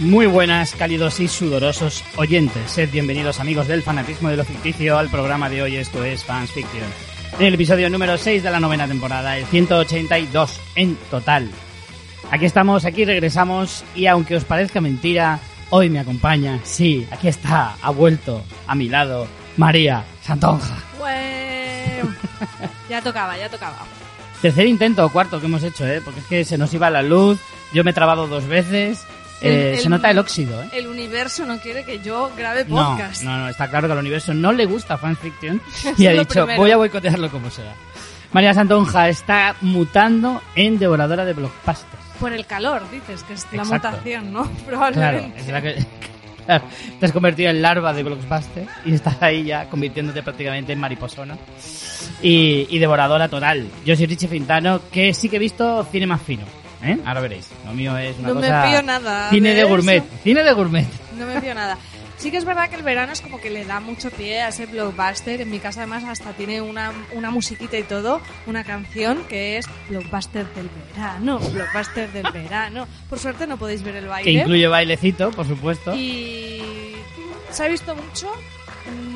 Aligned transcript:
Muy 0.00 0.24
buenas, 0.24 0.74
cálidos 0.74 1.20
y 1.20 1.28
sudorosos 1.28 2.02
oyentes. 2.16 2.70
Sed 2.70 2.90
bienvenidos, 2.90 3.38
amigos 3.38 3.68
del 3.68 3.82
fanatismo 3.82 4.30
de 4.30 4.38
lo 4.38 4.46
ficticio, 4.46 4.96
al 4.96 5.10
programa 5.10 5.50
de 5.50 5.60
hoy. 5.60 5.76
Esto 5.76 6.02
es 6.02 6.24
Fans 6.24 6.50
Fiction. 6.52 6.86
En 7.38 7.46
el 7.46 7.54
episodio 7.54 7.90
número 7.90 8.16
6 8.16 8.42
de 8.42 8.50
la 8.50 8.60
novena 8.60 8.88
temporada, 8.88 9.36
el 9.36 9.44
182 9.44 10.58
en 10.74 10.96
total. 11.10 11.50
Aquí 12.30 12.46
estamos, 12.46 12.86
aquí 12.86 13.04
regresamos, 13.04 13.84
y 13.94 14.06
aunque 14.06 14.36
os 14.36 14.44
parezca 14.44 14.80
mentira, 14.80 15.38
hoy 15.68 15.90
me 15.90 15.98
acompaña, 15.98 16.60
sí, 16.64 17.06
aquí 17.10 17.28
está, 17.28 17.76
ha 17.82 17.90
vuelto 17.90 18.42
a 18.66 18.74
mi 18.74 18.88
lado, 18.88 19.26
María 19.58 20.04
Santonja. 20.22 20.78
Bueno, 20.98 22.16
ya 22.88 23.02
tocaba, 23.02 23.36
ya 23.36 23.50
tocaba. 23.50 23.76
Tercer 24.40 24.66
intento 24.66 25.04
o 25.04 25.12
cuarto 25.12 25.40
que 25.40 25.46
hemos 25.46 25.62
hecho, 25.62 25.86
¿eh? 25.86 26.00
Porque 26.02 26.20
es 26.20 26.26
que 26.26 26.44
se 26.46 26.56
nos 26.56 26.72
iba 26.72 26.88
la 26.88 27.02
luz, 27.02 27.38
yo 27.74 27.84
me 27.84 27.90
he 27.90 27.94
trabado 27.94 28.26
dos 28.28 28.46
veces. 28.46 29.04
El- 29.40 29.52
eh, 29.52 29.74
el- 29.74 29.80
se 29.80 29.88
nota 29.88 30.10
el 30.10 30.18
óxido, 30.18 30.62
¿eh? 30.62 30.68
El 30.72 30.86
universo 30.86 31.44
no 31.46 31.58
quiere 31.58 31.84
que 31.84 32.00
yo 32.00 32.30
grabe 32.36 32.64
No, 32.68 32.76
podcast. 32.76 33.22
no, 33.22 33.38
no, 33.38 33.48
está 33.48 33.68
claro 33.68 33.86
que 33.88 33.92
al 33.92 33.98
universo 33.98 34.34
no 34.34 34.52
le 34.52 34.66
gusta 34.66 34.98
fanfiction 34.98 35.60
y 35.98 36.06
ha 36.06 36.12
dicho, 36.12 36.44
primero. 36.44 36.60
voy 36.60 36.70
a 36.70 36.76
boicotearlo 36.76 37.30
como 37.30 37.50
sea. 37.50 37.74
María 38.32 38.54
Santonja 38.54 39.08
está 39.08 39.56
mutando 39.60 40.40
en 40.54 40.78
devoradora 40.78 41.24
de 41.24 41.32
blockbusters. 41.32 41.86
Por 42.20 42.32
el 42.32 42.46
calor, 42.46 42.82
dices, 42.90 43.24
que 43.24 43.32
es 43.32 43.46
la 43.52 43.62
Exacto. 43.62 43.88
mutación, 43.90 44.32
¿no? 44.32 44.42
Claro, 44.68 44.92
Probablemente. 44.92 45.40
es 45.40 45.48
la 45.48 45.60
que... 45.62 45.84
claro, 46.46 46.64
te 47.00 47.06
has 47.06 47.12
convertido 47.12 47.50
en 47.50 47.60
larva 47.62 47.92
de 47.92 48.02
blockbuster 48.04 48.66
y 48.84 48.94
estás 48.94 49.20
ahí 49.22 49.44
ya 49.44 49.68
convirtiéndote 49.68 50.22
prácticamente 50.22 50.72
en 50.74 50.78
mariposona 50.80 51.36
y, 52.22 52.66
y 52.70 52.78
devoradora 52.78 53.28
total. 53.28 53.66
Yo 53.84 53.96
soy 53.96 54.06
Richie 54.06 54.28
Fintano, 54.28 54.80
que 54.92 55.12
sí 55.14 55.28
que 55.28 55.36
he 55.36 55.38
visto 55.40 55.84
cine 55.90 56.06
más 56.06 56.22
fino. 56.22 56.44
¿Eh? 56.82 56.98
Ahora 57.04 57.20
veréis. 57.20 57.48
Lo 57.66 57.72
mío 57.72 57.96
es 57.98 58.18
una 58.18 58.28
No 58.28 58.34
me 58.36 58.46
fío 58.46 58.82
nada 58.82 59.30
Cine 59.30 59.54
de 59.54 59.64
gourmet. 59.64 60.04
Cine 60.22 60.42
de 60.42 60.52
gourmet. 60.52 60.86
No 61.18 61.26
me 61.26 61.40
fío 61.40 61.54
nada. 61.54 61.76
Sí 62.16 62.30
que 62.30 62.36
es 62.36 62.44
verdad 62.44 62.68
que 62.68 62.76
el 62.76 62.82
verano 62.82 63.12
es 63.14 63.22
como 63.22 63.40
que 63.40 63.48
le 63.48 63.64
da 63.64 63.80
mucho 63.80 64.10
pie 64.10 64.42
a 64.42 64.48
ese 64.48 64.66
blockbuster. 64.66 65.40
En 65.40 65.50
mi 65.50 65.58
casa 65.58 65.80
además 65.80 66.04
hasta 66.04 66.32
tiene 66.34 66.60
una, 66.60 66.92
una 67.12 67.30
musiquita 67.30 67.78
y 67.78 67.82
todo, 67.82 68.20
una 68.46 68.62
canción 68.62 69.24
que 69.26 69.56
es 69.56 69.66
blockbuster 69.88 70.46
del 70.54 70.68
verano, 70.94 71.38
blockbuster 71.38 72.12
del 72.12 72.30
verano. 72.32 72.86
Por 73.08 73.18
suerte 73.18 73.46
no 73.46 73.56
podéis 73.56 73.82
ver 73.82 73.96
el 73.96 74.02
Que 74.04 74.08
baile. 74.10 74.30
incluye 74.32 74.66
bailecito, 74.66 75.30
por 75.30 75.46
supuesto. 75.46 75.94
Y 75.94 76.92
se 77.50 77.64
ha 77.64 77.68
visto 77.68 77.94
mucho, 77.94 78.30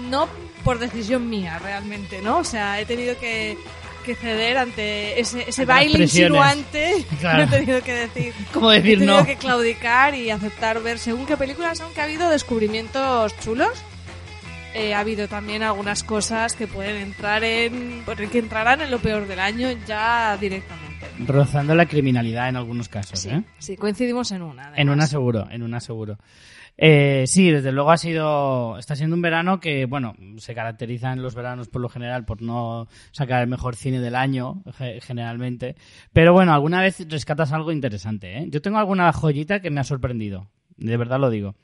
no 0.09 0.27
por 0.65 0.79
decisión 0.79 1.29
mía 1.29 1.59
realmente, 1.59 2.23
¿no? 2.23 2.39
O 2.39 2.45
sea, 2.45 2.81
he 2.81 2.87
tenido 2.87 3.19
que, 3.19 3.59
que 4.05 4.15
ceder 4.15 4.59
ante 4.59 5.19
ese, 5.21 5.65
baile 5.65 6.03
insinuante. 6.05 7.05
Claro. 7.21 7.43
He 7.45 7.47
tenido 7.47 7.83
que 7.83 7.93
decir. 7.93 8.35
¿Cómo 8.53 8.71
He 8.71 8.77
decir 8.81 8.99
tenido 8.99 9.19
no? 9.21 9.27
que 9.27 9.37
claudicar 9.37 10.15
y 10.15 10.31
aceptar 10.31 10.81
ver 10.83 10.99
según 10.99 11.27
qué 11.27 11.37
películas, 11.37 11.81
aunque 11.81 12.01
ha 12.01 12.05
habido 12.05 12.29
descubrimientos 12.31 13.37
chulos. 13.41 13.71
Eh, 14.75 14.93
ha 14.93 14.99
habido 15.01 15.29
también 15.29 15.63
algunas 15.63 16.03
cosas 16.03 16.55
que 16.55 16.67
pueden 16.67 16.97
entrar 16.97 17.45
en. 17.45 18.05
que 18.31 18.39
entrarán 18.39 18.81
en 18.81 18.91
lo 18.91 18.99
peor 18.99 19.27
del 19.27 19.39
año 19.41 19.69
ya 19.87 20.37
directamente. 20.41 21.07
Rozando 21.27 21.75
la 21.77 21.87
criminalidad 21.87 22.49
en 22.49 22.57
algunos 22.57 22.89
casos, 22.89 23.21
Sí, 23.21 23.29
¿eh? 23.29 23.43
sí, 23.59 23.77
coincidimos 23.77 24.33
en 24.33 24.43
una. 24.43 24.73
En 24.75 24.89
una 24.89 25.07
seguro, 25.07 25.47
en 25.51 25.63
una 25.63 25.79
seguro. 25.81 26.19
Eh, 26.77 27.25
sí, 27.29 27.51
desde 27.53 27.71
luego 27.71 27.93
ha 27.93 27.97
sido, 27.97 28.77
está 28.79 28.97
siendo 28.97 29.15
un 29.15 29.23
verano 29.23 29.61
que, 29.61 29.87
bueno, 29.87 30.17
se 30.39 30.55
caracteriza 30.55 31.13
en 31.13 31.23
los 31.23 31.35
veranos 31.37 31.69
por 31.69 31.81
lo 31.81 31.89
general 31.89 32.25
por 32.25 32.43
no 32.43 32.89
sacar 33.13 33.43
el 33.43 33.49
mejor 33.49 33.77
cine 33.77 34.01
del 34.01 34.17
año, 34.17 34.63
ge- 34.77 35.01
generalmente. 35.01 35.77
Pero 36.13 36.33
bueno, 36.33 36.53
alguna 36.53 36.83
vez 36.83 37.07
rescatas 37.09 37.53
algo 37.53 37.71
interesante, 37.71 38.39
¿eh? 38.39 38.47
Yo 38.49 38.61
tengo 38.61 38.79
alguna 38.79 39.13
joyita 39.13 39.61
que 39.61 39.71
me 39.71 39.81
ha 39.81 39.85
sorprendido, 39.85 40.49
de 40.77 40.97
verdad 40.97 41.21
lo 41.21 41.31
digo. 41.31 41.55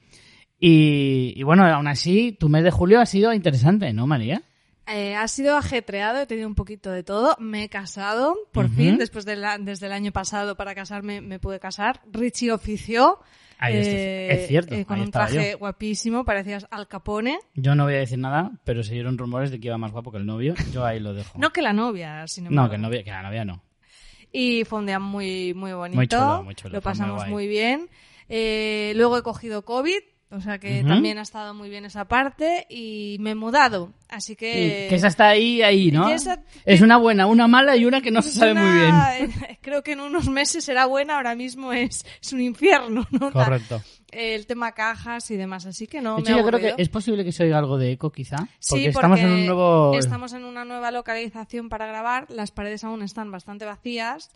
Y, 0.59 1.33
y 1.37 1.43
bueno, 1.43 1.65
aún 1.67 1.89
así, 1.89 2.37
tu 2.39 2.49
mes 2.49 2.63
de 2.63 2.71
julio 2.71 3.01
ha 3.01 3.07
sido 3.07 3.33
interesante, 3.33 3.93
¿no, 3.93 4.07
María? 4.07 4.43
Eh, 4.87 5.15
ha 5.15 5.27
sido 5.29 5.57
ajetreado, 5.57 6.21
he 6.21 6.27
tenido 6.27 6.49
un 6.49 6.55
poquito 6.55 6.91
de 6.91 7.03
todo. 7.03 7.37
Me 7.39 7.65
he 7.65 7.69
casado, 7.69 8.37
por 8.53 8.69
fin, 8.69 8.99
después 8.99 9.25
de 9.25 9.37
la- 9.37 9.57
desde 9.59 9.87
el 9.87 9.93
año 9.93 10.13
pasado 10.13 10.57
para 10.57 10.75
casarme 10.75 11.21
me 11.21 11.39
pude 11.39 11.59
casar. 11.61 12.01
Richie 12.13 12.53
ofició. 12.53 13.19
Ahí 13.63 13.75
eh, 13.77 14.33
es 14.33 14.49
cierto, 14.49 14.75
eh, 14.75 14.87
con 14.87 14.97
ahí 14.97 15.05
un 15.05 15.11
traje 15.11 15.51
yo. 15.53 15.59
guapísimo, 15.59 16.25
parecías 16.25 16.67
Al 16.71 16.89
Capone. 16.89 17.39
Yo 17.55 17.75
no 17.75 17.85
voy 17.85 17.95
a 17.95 17.99
decir 17.99 18.19
nada, 18.19 18.53
pero 18.65 18.83
se 18.83 18.95
dieron 18.95 19.19
rumores 19.19 19.51
de 19.51 19.61
que 19.61 19.67
iba 19.69 19.77
más 19.77 19.93
guapo 19.93 20.11
que 20.11 20.17
el 20.17 20.25
novio. 20.25 20.55
Yo 20.73 20.85
ahí 20.87 20.99
lo 20.99 21.13
dejo. 21.13 21.39
No 21.39 21.51
que 21.51 21.61
la 21.61 21.75
novia, 21.75 22.27
sin 22.27 22.45
No, 22.45 22.71
que 22.71 22.77
el 22.77 22.83
novio, 22.83 23.05
que 23.05 23.11
la 23.11 23.23
novia 23.23 23.45
no. 23.45 23.63
Y 24.33 24.65
fue 24.65 24.79
un 24.79 24.87
día 24.87 24.99
muy, 24.99 25.53
muy 25.53 25.73
bonito. 25.75 25.97
Muy 25.97 26.07
chulo, 26.09 26.43
muy 26.43 26.55
chulo, 26.55 26.73
Lo 26.73 26.79
muy 26.79 26.83
pasamos 26.83 27.17
guay. 27.17 27.31
muy 27.31 27.49
bien. 27.49 27.91
Eh, 28.31 28.93
luego 28.97 29.19
he 29.19 29.23
cogido 29.23 29.65
COVID, 29.65 29.99
o 30.31 30.41
sea 30.41 30.59
que 30.59 30.85
también 30.85 31.19
ha 31.19 31.23
estado 31.23 31.55
muy 31.55 31.69
bien 31.69 31.85
esa 31.85 32.05
parte. 32.07 32.67
Y 32.71 33.17
me 33.21 33.31
he 33.31 33.35
mudado, 33.35 33.93
así 34.09 34.37
que... 34.37 34.87
Y 34.87 34.89
que 34.89 34.95
esa 34.95 35.09
está 35.09 35.29
ahí, 35.29 35.61
ahí, 35.63 35.91
¿no? 35.91 36.09
esa- 36.09 36.43
Es 36.65 36.81
una 36.83 36.97
buena, 36.99 37.27
una 37.27 37.49
mala 37.49 37.77
y 37.77 37.85
una 37.85 38.01
que 38.01 38.11
no 38.13 38.23
se 38.23 38.31
sabe 38.31 38.55
muy 38.55 38.71
bien. 38.71 38.95
Creo 39.61 39.83
que 39.83 39.93
en 39.93 40.01
unos 40.01 40.29
meses 40.29 40.65
será 40.65 40.87
buena, 40.87 41.17
ahora 41.17 41.35
mismo 41.35 41.73
es, 41.73 42.05
es 42.23 42.33
un 42.33 42.41
infierno, 42.41 43.07
¿no? 43.11 43.33
Correcto. 43.33 43.83
El 44.13 44.47
tema 44.47 44.73
cajas 44.73 45.31
y 45.31 45.37
demás, 45.37 45.67
así 45.67 45.87
que 45.87 46.01
no 46.01 46.17
De 46.17 46.23
me 46.23 46.29
hecho, 46.31 46.35
ha 46.35 46.41
yo 46.43 46.47
creo 46.47 46.61
que 46.77 46.83
es 46.83 46.89
posible 46.89 47.25
que 47.25 47.31
se 47.33 47.45
oiga 47.45 47.59
algo 47.59 47.79
de 47.79 47.93
eco, 47.93 48.11
quizá. 48.11 48.37
Porque 48.39 48.57
Sí, 48.59 48.87
estamos 48.87 49.21
en 49.21 49.31
un 49.31 49.47
nuevo... 49.47 49.97
estamos 49.99 50.33
en 50.33 50.45
una 50.45 50.65
nueva 50.65 50.91
localización 50.91 51.69
para 51.69 51.87
grabar, 51.87 52.27
las 52.31 52.51
paredes 52.51 52.83
aún 52.85 53.03
están 53.03 53.31
bastante 53.31 53.65
vacías 53.67 54.31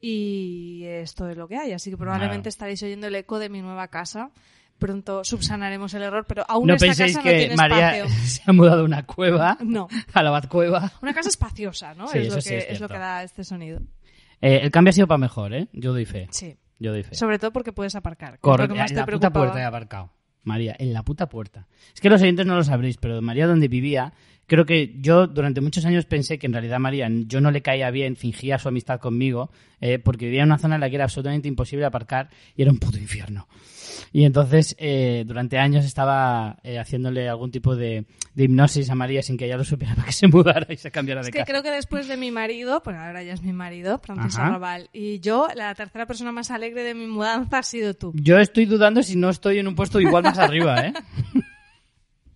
y 0.00 0.84
esto 0.84 1.28
es 1.28 1.36
lo 1.36 1.48
que 1.48 1.56
hay, 1.56 1.72
así 1.72 1.90
que 1.90 1.96
probablemente 1.96 2.42
Claro. 2.42 2.48
estaréis 2.50 2.82
oyendo 2.82 3.08
el 3.08 3.14
eco 3.16 3.38
de 3.38 3.48
mi 3.48 3.60
nueva 3.60 3.88
casa. 3.88 4.30
Pronto 4.78 5.24
subsanaremos 5.24 5.92
el 5.94 6.02
error, 6.02 6.24
pero 6.28 6.44
aún 6.48 6.66
No 6.68 6.74
esta 6.74 6.86
penséis 6.86 7.16
casa 7.16 7.24
no 7.24 7.30
que 7.30 7.38
tiene 7.38 7.56
María 7.56 7.98
espacio. 7.98 8.26
se 8.26 8.42
ha 8.46 8.52
mudado 8.52 8.82
a 8.82 8.84
una 8.84 9.04
cueva, 9.04 9.58
No, 9.60 9.88
a 10.12 10.22
la 10.22 10.30
Batcueva. 10.30 10.92
una 11.02 11.12
casa 11.12 11.28
espaciosa, 11.28 11.94
¿no? 11.94 12.06
Sí, 12.08 12.18
es, 12.18 12.34
lo 12.34 12.40
sí 12.40 12.50
que, 12.50 12.58
es 12.58 12.66
es 12.70 12.80
lo 12.80 12.88
que 12.88 12.98
da 12.98 13.22
este 13.22 13.44
sonido. 13.44 13.80
Eh, 14.40 14.60
el 14.62 14.70
cambio 14.70 14.90
ha 14.90 14.92
sido 14.92 15.08
para 15.08 15.18
mejor, 15.18 15.52
¿eh? 15.52 15.68
Yo 15.72 15.92
doy 15.92 16.04
fe. 16.04 16.28
Sí. 16.30 16.56
Yo 16.78 16.92
doy 16.92 17.02
fe. 17.02 17.14
Sobre 17.14 17.38
todo 17.38 17.52
porque 17.52 17.72
puedes 17.72 17.96
aparcar. 17.96 18.38
Correcto. 18.38 18.74
En 18.74 18.86
te 18.86 18.94
la 18.94 19.06
puta 19.06 19.30
puerta 19.30 19.60
he 19.60 19.64
aparcado. 19.64 20.12
María, 20.44 20.76
en 20.78 20.92
la 20.92 21.02
puta 21.02 21.28
puerta. 21.28 21.66
Es 21.94 22.00
que 22.00 22.08
los 22.08 22.22
oyentes 22.22 22.46
no 22.46 22.54
lo 22.54 22.64
sabréis, 22.64 22.96
pero 22.96 23.20
María 23.20 23.46
donde 23.46 23.68
vivía, 23.68 24.12
creo 24.48 24.64
que 24.66 24.94
yo 24.98 25.28
durante 25.28 25.60
muchos 25.60 25.84
años 25.84 26.06
pensé 26.06 26.38
que 26.38 26.46
en 26.46 26.52
realidad 26.54 26.80
María 26.80 27.06
yo 27.26 27.40
no 27.40 27.52
le 27.52 27.62
caía 27.62 27.90
bien, 27.92 28.16
fingía 28.16 28.58
su 28.58 28.66
amistad 28.68 28.98
conmigo, 28.98 29.50
eh, 29.80 30.00
porque 30.00 30.24
vivía 30.24 30.42
en 30.42 30.48
una 30.48 30.58
zona 30.58 30.74
en 30.74 30.80
la 30.80 30.88
que 30.88 30.96
era 30.96 31.04
absolutamente 31.04 31.46
imposible 31.46 31.84
aparcar 31.84 32.30
y 32.56 32.62
era 32.62 32.72
un 32.72 32.78
puto 32.78 32.98
infierno. 32.98 33.46
Y 34.12 34.24
entonces 34.24 34.74
eh, 34.78 35.24
durante 35.26 35.58
años 35.58 35.84
estaba 35.84 36.58
eh, 36.62 36.78
haciéndole 36.78 37.28
algún 37.28 37.50
tipo 37.50 37.76
de, 37.76 38.04
de 38.34 38.44
hipnosis 38.44 38.88
a 38.90 38.94
María 38.94 39.22
sin 39.22 39.36
que 39.36 39.44
ella 39.44 39.56
lo 39.56 39.64
supiera 39.64 39.94
para 39.96 40.06
que 40.06 40.12
se 40.12 40.28
mudara 40.28 40.66
y 40.72 40.76
se 40.76 40.90
cambiara 40.90 41.20
de 41.20 41.28
Es 41.28 41.32
que 41.32 41.38
casa. 41.40 41.50
creo 41.50 41.62
que 41.62 41.70
después 41.70 42.08
de 42.08 42.16
mi 42.16 42.30
marido, 42.30 42.82
pues 42.82 42.96
ahora 42.96 43.22
ya 43.22 43.34
es 43.34 43.42
mi 43.42 43.52
marido, 43.52 43.98
Francisco. 43.98 44.40
Arrabal, 44.40 44.88
y 44.92 45.20
yo, 45.20 45.48
la 45.54 45.74
tercera 45.74 46.06
persona 46.06 46.32
más 46.32 46.50
alegre 46.50 46.82
de 46.84 46.94
mi 46.94 47.06
mudanza 47.06 47.58
ha 47.58 47.62
sido 47.62 47.94
tú. 47.94 48.12
Yo 48.14 48.38
estoy 48.38 48.64
dudando 48.64 49.02
si 49.02 49.16
no 49.16 49.28
estoy 49.28 49.58
en 49.58 49.68
un 49.68 49.74
puesto 49.74 50.00
igual 50.00 50.22
más 50.24 50.38
arriba, 50.38 50.86
¿eh? 50.86 50.92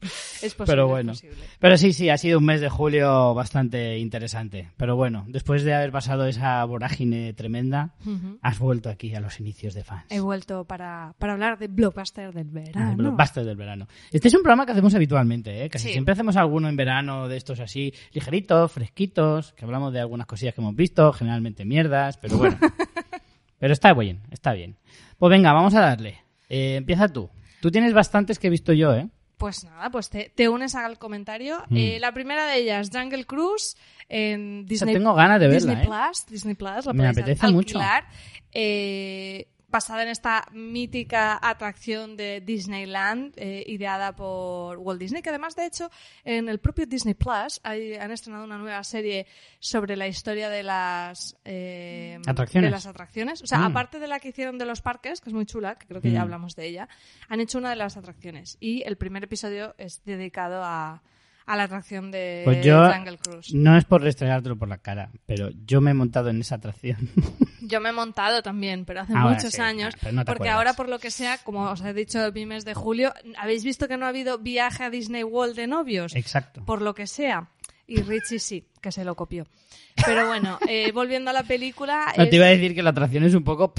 Es 0.43 0.54
posible, 0.54 0.72
Pero 0.72 0.84
es 0.87 0.90
bueno. 0.90 1.12
posible. 1.12 1.37
Pero 1.60 1.76
sí, 1.76 1.93
sí, 1.93 2.08
ha 2.10 2.19
sido 2.19 2.38
un 2.40 2.44
mes 2.44 2.60
de 2.60 2.69
julio 2.69 3.32
bastante 3.34 3.99
interesante. 3.99 4.70
Pero 4.76 4.96
bueno, 4.96 5.25
después 5.28 5.62
de 5.62 5.72
haber 5.72 5.93
pasado 5.93 6.26
esa 6.26 6.64
vorágine 6.64 7.32
tremenda, 7.34 7.94
has 8.43 8.58
vuelto 8.58 8.88
aquí 8.90 9.14
a 9.14 9.20
los 9.20 9.38
inicios 9.38 9.75
de 9.75 9.84
fans. 9.84 10.04
He 10.10 10.19
vuelto 10.20 10.64
para, 10.64 11.14
para 11.19 11.34
hablar 11.34 11.58
de 11.58 11.69
Blockbuster 11.69 12.32
del 12.34 12.49
verano. 12.49 12.90
El 12.90 12.96
blockbuster 12.96 13.44
del 13.44 13.56
verano. 13.56 13.87
Este 14.10 14.26
es 14.28 14.34
un 14.34 14.43
programa 14.43 14.66
que 14.66 14.72
hacemos 14.72 14.93
habitualmente, 14.94 15.64
¿eh? 15.64 15.69
Casi 15.70 15.87
Sí. 15.87 15.93
siempre 15.93 16.12
hacemos 16.12 16.37
alguno 16.37 16.69
en 16.69 16.76
verano 16.76 17.28
de 17.28 17.37
estos 17.37 17.60
así, 17.60 17.93
ligeritos, 18.12 18.72
fresquitos, 18.72 19.52
que 19.52 19.64
hablamos 19.64 19.93
de 19.93 20.00
algunas 20.00 20.26
cosillas 20.26 20.54
que 20.54 20.60
hemos 20.60 20.75
visto, 20.75 21.12
generalmente 21.12 21.64
mierdas, 21.64 22.16
pero 22.19 22.38
bueno. 22.38 22.58
pero 23.58 23.72
está 23.72 23.94
bien, 23.94 24.22
está 24.32 24.52
bien. 24.52 24.76
Pues 25.19 25.31
venga, 25.31 25.52
vamos 25.52 25.75
a 25.76 25.81
darle. 25.81 26.19
Eh, 26.49 26.76
empieza 26.76 27.08
tú. 27.08 27.31
Tú 27.60 27.70
tienes 27.70 27.94
bastantes 27.94 28.40
que 28.40 28.49
he 28.49 28.50
visto 28.50 28.72
yo, 28.72 28.93
¿eh? 28.94 29.08
Pues 29.43 29.65
nada, 29.65 29.91
pues 29.91 30.09
te, 30.09 30.31
te 30.33 30.49
unes 30.49 30.77
al 30.77 31.00
comentario. 31.00 31.65
Mm. 31.69 31.77
Eh, 31.77 31.99
la 31.99 32.15
primera 32.15 32.47
de 32.47 32.59
ellas, 32.59 32.91
Jungle 32.93 33.25
Cruise, 33.25 33.77
en 34.09 34.67
Disney, 34.67 34.94
tengo 34.94 35.15
ganas 35.15 35.41
de 35.41 35.49
verla, 35.49 35.75
Disney 35.75 35.85
¿eh? 35.85 35.89
Plus. 35.89 36.27
Disney 36.27 36.55
Plus, 36.55 36.87
la 36.87 36.93
Me 36.93 37.09
apetece 37.09 37.44
alquilar. 37.44 38.05
Eh, 38.53 39.49
basada 39.73 40.03
en 40.05 40.11
esta 40.11 40.47
mítica 40.53 41.39
atracción 41.43 42.17
de 42.17 42.41
Disneyland, 42.41 43.33
eh, 43.37 43.65
ideada 43.67 44.15
por 44.15 44.79
Walt 44.79 45.01
Disney, 45.01 45.23
que 45.23 45.31
además, 45.31 45.57
de 45.57 45.67
hecho, 45.67 45.91
en 46.25 46.49
el 46.49 46.61
propio 46.61 46.87
Disney 46.87 47.15
Plus 47.15 47.59
hay- 47.65 47.95
han 47.95 48.13
estrenado 48.13 48.45
una 48.45 48.59
nueva 48.59 48.85
serie 48.85 49.27
sobre 49.59 49.97
la 49.97 50.07
historia 50.07 50.49
de 50.51 50.63
las 50.63 51.37
eh, 51.45 52.19
Atracciones. 52.27 52.69
de 52.69 52.71
las 52.77 52.87
atracciones. 52.87 53.43
O 53.43 53.47
sea, 53.47 53.59
Mm. 53.59 53.65
aparte 53.65 53.99
de 53.99 54.07
la 54.07 54.21
que 54.21 54.29
hicieron 54.29 54.59
de 54.59 54.67
los 54.67 54.81
parques, 54.83 55.21
que 55.21 55.31
es 55.31 55.35
muy 55.35 55.47
chula, 55.47 55.77
que 55.77 55.87
creo 55.87 56.01
que 56.01 56.13
ya 56.13 56.21
Mm. 56.21 56.23
hablamos 56.23 56.55
de 56.55 56.67
ella, 56.67 56.89
han 57.29 57.41
hecho 57.41 57.59
una 57.59 57.71
de 57.71 57.77
las 57.77 57.97
atracciones. 57.97 58.59
Y 58.61 58.83
el 58.83 58.97
primer 58.97 59.25
episodio 59.25 59.75
es 59.79 60.05
dedicado 60.05 60.63
a, 60.63 61.03
a 61.47 61.57
la 61.57 61.63
atracción 61.65 62.11
de 62.13 62.43
Pues 62.45 62.65
yo, 62.65 62.93
Jungle 62.93 63.19
Cruise. 63.19 63.53
no 63.55 63.77
es 63.77 63.85
por 63.85 64.03
restregártelo 64.03 64.57
por 64.57 64.69
la 64.69 64.79
cara, 64.79 65.11
pero 65.27 65.49
yo 65.67 65.81
me 65.81 65.91
he 65.91 65.95
montado 65.95 66.29
en 66.31 66.41
esa 66.41 66.57
atracción. 66.57 66.99
Yo 67.73 67.81
me 67.81 67.89
he 67.89 67.93
montado 67.93 68.43
también, 68.43 68.85
pero 68.85 69.01
hace 69.01 69.15
Ah, 69.17 69.29
muchos 69.31 69.55
sí, 69.55 69.61
años. 69.63 69.95
no 70.13 70.25
porque 70.27 70.33
acuerdas. 70.49 70.55
ahora, 70.57 70.73
por 70.75 70.89
lo 70.91 70.99
que 70.99 71.11
sea, 71.11 71.39
como 71.39 71.63
os 71.71 71.81
he 71.81 71.95
dicho 71.95 72.23
el 72.25 72.47
mes 72.47 72.65
de 72.67 72.75
julio, 72.75 73.13
¿habéis 73.39 73.65
visto 73.65 73.89
que 73.89 73.97
no 73.97 74.05
ha 74.05 74.11
habido 74.11 74.39
viaje 74.39 74.85
a 74.85 74.91
Disney 74.91 75.25
World 75.25 75.57
de 75.57 75.67
novios? 75.67 76.15
Exacto. 76.15 76.63
Por 76.67 76.83
lo 76.83 76.95
que 76.95 77.07
sea. 77.07 77.49
Y 77.87 78.03
Richie 78.03 78.39
sí, 78.39 78.69
que 78.81 78.93
se 78.93 79.05
lo 79.05 79.15
copió. 79.17 79.47
Pero 80.07 80.27
bueno, 80.27 80.59
eh, 80.69 80.93
volviendo 80.95 81.31
a 81.31 81.33
la 81.33 81.43
película. 81.43 82.13
No 82.17 82.25
es- 82.25 82.31
te 82.31 82.37
iba 82.37 82.47
a 82.47 82.51
decir 82.51 82.75
que 82.75 82.83
la 82.83 82.91
atracción 82.91 83.25
es 83.25 83.35
un 83.35 83.43
poco... 83.45 83.73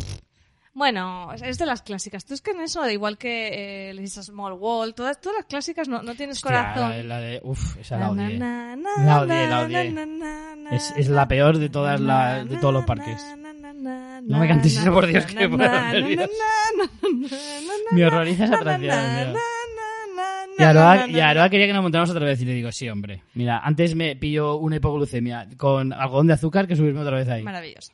Bueno, 0.75 1.31
es 1.33 1.59
de 1.59 1.67
las 1.67 1.83
clásicas. 1.83 2.25
Tú 2.25 2.33
es 2.33 2.41
que 2.41 2.49
en 2.49 2.61
eso, 2.61 2.89
igual 2.89 3.19
que 3.19 3.89
eh, 3.89 3.93
Lisa 3.93 4.23
Small 4.23 4.53
World, 4.53 4.95
todas, 4.95 5.21
todas 5.21 5.37
las 5.37 5.45
clásicas 5.45 5.87
no, 5.87 6.01
no 6.01 6.15
tienes 6.15 6.37
hostia, 6.37 6.49
corazón. 6.73 6.89
la, 6.89 6.95
de- 6.95 7.03
la 7.03 7.19
de... 7.19 7.41
Uf, 7.43 7.77
esa 7.77 7.97
la 7.97 8.09
odié. 8.09 8.39
La 8.39 9.21
odié, 9.21 9.91
la 9.91 10.75
Es- 10.75 11.07
la 11.09 11.27
peor 11.27 11.59
de 11.59 11.69
todas 11.69 12.01
las- 12.01 12.49
de 12.49 12.57
todos 12.57 12.73
los 12.73 12.85
parques. 12.85 13.23
No 13.71 14.39
me 14.39 14.47
cantes 14.47 14.77
eso, 14.77 14.91
por 14.93 15.07
Dios, 15.07 15.25
que 15.25 15.47
me 17.91 18.05
horroriza 18.05 18.45
esa 18.45 18.55
atracción, 18.55 19.35
Y 20.59 20.63
Aroa, 20.63 21.07
y 21.07 21.19
Aroa 21.19 21.49
quería 21.49 21.67
que 21.67 21.73
nos 21.73 21.81
montáramos 21.81 22.09
otra 22.11 22.25
vez 22.25 22.39
y 22.41 22.45
le 22.45 22.53
digo, 22.53 22.71
sí, 22.71 22.87
hombre. 22.89 23.23
Mira, 23.33 23.59
antes 23.59 23.95
me 23.95 24.15
pillo 24.15 24.57
una 24.57 24.75
hipoglucemia 24.75 25.47
con 25.57 25.93
algodón 25.93 26.27
de 26.27 26.33
azúcar 26.33 26.67
que 26.67 26.75
subirme 26.75 26.99
otra 27.01 27.17
vez 27.17 27.27
ahí. 27.29 27.41
Maravilloso. 27.43 27.91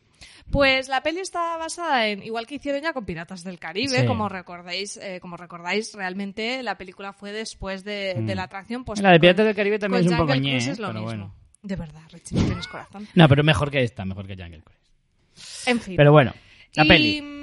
Pues 0.52 0.90
la 0.90 1.02
peli 1.04 1.20
está 1.20 1.58
basada 1.58 2.08
en, 2.08 2.24
igual 2.24 2.48
que 2.48 2.56
hicieron 2.56 2.82
ya 2.82 2.92
con 2.92 3.06
Piratas 3.06 3.44
del 3.44 3.60
Caribe, 3.60 4.00
Sí. 4.02 4.06
como 4.08 4.28
recordáis, 4.30 4.98
eh, 4.98 5.20
como 5.22 5.38
recordáis, 5.38 5.94
realmente 5.94 6.64
la 6.64 6.76
película 6.76 7.14
fue 7.14 7.32
después 7.32 7.84
de, 7.84 8.16
de 8.16 8.36
la 8.36 8.44
atracción. 8.44 8.84
Pues 8.84 9.00
La 9.00 9.10
de 9.12 9.18
con- 9.18 9.22
Piratas 9.22 9.46
del 9.46 9.56
Caribe 9.56 9.78
también 9.78 10.06
es 10.06 10.12
un 10.12 10.18
poco 10.18 10.34
ñe, 10.36 10.56
¿eh? 10.56 10.58
es 10.58 10.80
lo 10.80 10.88
pero 10.88 11.02
mismo. 11.02 11.06
bueno. 11.06 11.36
De 11.62 11.76
verdad, 11.76 12.02
Richie, 12.12 12.36
no 12.40 12.46
tienes 12.46 12.68
corazón. 12.68 13.08
No, 13.14 13.28
pero 13.30 13.44
mejor 13.44 13.70
que 13.70 13.84
esta, 13.84 14.06
mejor 14.06 14.26
que 14.26 14.36
Jungle 14.36 14.62
Cruise. 14.64 14.89
En 15.66 15.80
fin. 15.80 15.96
Pero 15.96 16.12
bueno, 16.12 16.34
la 16.74 16.86
y, 16.86 16.88
peli. 16.88 17.22
mm, 17.22 17.40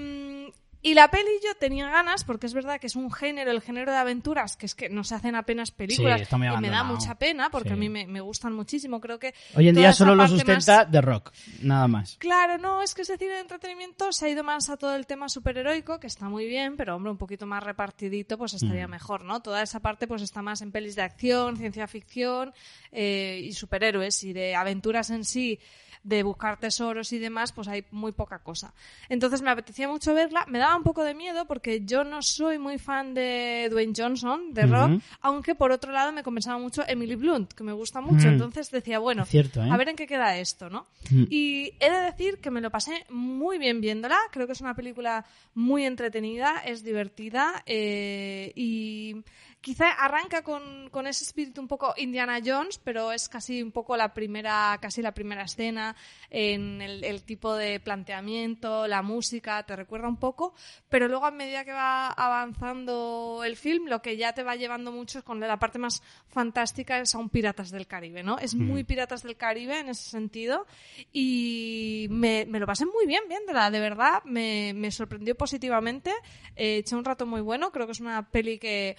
Y 0.83 0.95
la 0.95 1.11
peli 1.11 1.31
yo 1.45 1.53
tenía 1.59 1.91
ganas, 1.91 2.23
porque 2.23 2.47
es 2.47 2.55
verdad 2.55 2.79
que 2.79 2.87
es 2.87 2.95
un 2.95 3.11
género, 3.11 3.51
el 3.51 3.61
género 3.61 3.91
de 3.91 3.99
aventuras, 3.99 4.57
que 4.57 4.67
es 4.67 4.77
que 4.77 4.89
no 4.89 5.03
se 5.03 5.17
hacen 5.17 5.35
apenas 5.35 5.73
películas. 5.73 6.19
Sí, 6.19 6.23
está 6.23 6.37
muy 6.39 6.47
y 6.47 6.57
me 6.59 6.71
da 6.71 6.85
mucha 6.85 7.17
pena, 7.17 7.51
porque 7.51 7.71
Sí. 7.71 7.73
a 7.73 7.77
mí 7.77 7.89
me, 7.89 8.07
me 8.07 8.21
gustan 8.21 8.53
muchísimo. 8.53 9.01
Creo 9.01 9.19
que. 9.19 9.35
Hoy 9.57 9.67
en 9.69 9.75
día 9.75 9.93
solo 9.93 10.15
lo 10.15 10.29
sustenta 10.29 10.85
más- 10.85 10.91
The 10.93 11.01
Rock, 11.01 11.33
nada 11.63 11.89
más. 11.89 12.15
Claro, 12.21 12.59
no, 12.59 12.83
es 12.83 12.95
que 12.95 13.03
ese 13.03 13.19
cine 13.19 13.33
de 13.33 13.41
entretenimiento 13.41 14.13
se 14.13 14.27
ha 14.27 14.29
ido 14.29 14.45
más 14.45 14.71
a 14.71 14.77
todo 14.77 14.95
el 14.95 15.07
tema 15.09 15.29
superheroico, 15.29 15.99
que 15.99 16.07
está 16.07 16.29
muy 16.29 16.47
bien, 16.47 16.77
pero 16.77 16.95
hombre, 16.95 17.11
un 17.11 17.19
poquito 17.19 17.47
más 17.47 17.65
repartidito, 17.65 18.39
pues 18.39 18.55
estaría 18.55 18.87
Mm. 18.87 18.91
mejor, 18.93 19.25
¿no? 19.25 19.43
Toda 19.43 19.63
esa 19.63 19.81
parte 19.81 20.07
pues 20.07 20.23
está 20.23 20.41
más 20.41 20.63
en 20.63 20.71
pelis 20.71 20.95
de 20.95 21.03
acción, 21.03 21.57
ciencia 21.57 21.89
ficción 21.89 22.53
eh, 22.93 23.41
y 23.43 23.53
superhéroes 23.55 24.23
y 24.23 24.33
de 24.33 24.55
aventuras 24.55 25.11
en 25.11 25.25
sí, 25.25 25.59
de 26.07 26.23
buscar 26.23 26.59
tesoros 26.59 27.13
y 27.13 27.19
demás, 27.19 27.53
pues 27.53 27.67
hay 27.67 27.85
muy 27.91 28.13
poca 28.13 28.39
cosa. 28.39 28.73
Entonces 29.09 29.43
me 29.43 29.51
apetecía 29.51 29.89
mucho 29.89 30.15
verla, 30.15 30.45
me 30.49 30.59
daba 30.59 30.77
un 30.77 30.85
poco 30.85 31.03
de 31.03 31.15
miedo 31.15 31.47
porque 31.47 31.85
yo 31.85 32.05
no 32.05 32.23
soy 32.23 32.59
muy 32.59 32.79
fan 32.79 33.13
de 33.13 33.67
Dwayne 33.71 33.93
Johnson, 33.97 34.55
de 34.55 34.67
Rock, 34.67 35.03
aunque 35.21 35.57
por 35.57 35.73
otro 35.73 35.91
lado 35.91 36.13
me 36.13 36.23
compensaba 36.23 36.59
mucho 36.59 36.85
Emily 36.87 37.17
Blunt, 37.17 37.53
que 37.55 37.65
me 37.65 37.73
gusta 37.73 38.01
mucho, 38.01 38.29
Mm. 38.29 38.35
entonces 38.35 38.71
decía, 38.71 39.01
bueno, 39.01 39.25
cierto, 39.25 39.65
¿eh? 39.65 39.69
a 39.71 39.77
ver 39.77 39.89
en 39.89 39.97
qué 39.97 40.07
queda 40.07 40.39
esto, 40.39 40.71
¿no? 40.71 40.87
Mm. 41.11 41.25
Y 41.29 41.73
he 41.81 41.91
de 41.91 42.01
decir 42.03 42.39
que 42.39 42.51
me 42.53 42.61
lo 42.61 42.71
pasé 42.71 43.05
muy 43.11 43.59
bien 43.59 43.81
viéndola. 43.81 44.19
Creo 44.31 44.47
que 44.47 44.53
es 44.53 44.61
una 44.61 44.75
película 44.75 45.25
muy 45.55 45.85
entretenida, 45.85 46.63
es 46.65 46.85
divertida 46.85 47.63
eh, 47.67 48.53
y 48.55 49.17
quizá 49.67 49.91
arranca 49.91 50.43
con, 50.43 50.89
con 50.91 51.09
ese 51.09 51.25
espíritu 51.25 51.61
un 51.61 51.67
poco 51.67 51.93
Indiana 51.97 52.39
Jones, 52.39 52.79
pero 52.79 53.11
es 53.11 53.29
casi 53.29 53.65
un 53.65 53.73
poco 53.73 53.97
la 53.97 54.15
primera, 54.15 54.79
casi 54.81 55.03
la 55.03 55.11
primera 55.11 55.43
escena 55.43 55.97
en 56.31 56.81
el, 56.81 57.03
el 57.03 57.25
tipo 57.25 57.53
de 57.57 57.81
planteamiento, 57.81 58.87
la 58.87 59.03
música, 59.03 59.61
te 59.65 59.75
recuerda 59.75 60.07
un 60.07 60.19
poco, 60.19 60.55
pero 60.89 61.09
luego 61.09 61.27
a 61.27 61.33
medida 61.33 61.65
que 61.65 61.73
va 61.73 62.07
avanzando 62.07 63.43
el 63.45 63.57
film, 63.57 63.89
lo 63.89 64.03
que 64.03 64.17
ya 64.17 64.33
te 64.35 64.45
va 64.45 64.55
llevando 64.55 64.93
mucho 64.93 65.19
es 65.19 65.25
con 65.25 65.41
la 65.41 65.59
parte 65.59 65.81
más 65.81 66.01
fantástica 66.29 67.01
es 67.01 67.17
a 67.17 67.19
un 67.19 67.29
Piratas 67.29 67.73
del 67.73 67.89
Caribe, 67.89 68.23
¿no? 68.23 68.39
Es 68.39 68.55
muy 68.55 68.85
Piratas 68.85 69.25
del 69.25 69.37
Caribe 69.37 69.81
en 69.81 69.89
ese 69.89 70.09
sentido 70.09 70.65
y 71.13 72.07
me, 72.09 72.47
me 72.47 72.61
lo 72.61 72.67
pasé 72.67 72.87
muy 72.87 73.05
bien 73.09 73.25
viéndola, 73.29 73.73
de 73.73 73.81
verdad, 73.81 74.23
me, 74.23 74.75
me 74.77 74.93
sorprendió 74.93 75.35
positivamente, 75.35 76.13
eh, 76.55 76.77
eché 76.77 76.95
un 76.95 77.05
rato 77.05 77.27
muy 77.27 77.41
bueno, 77.41 77.73
creo 77.73 77.87
que 77.87 77.93
es 77.93 78.01
una 78.01 78.31
peli 78.31 78.61
que 78.61 78.97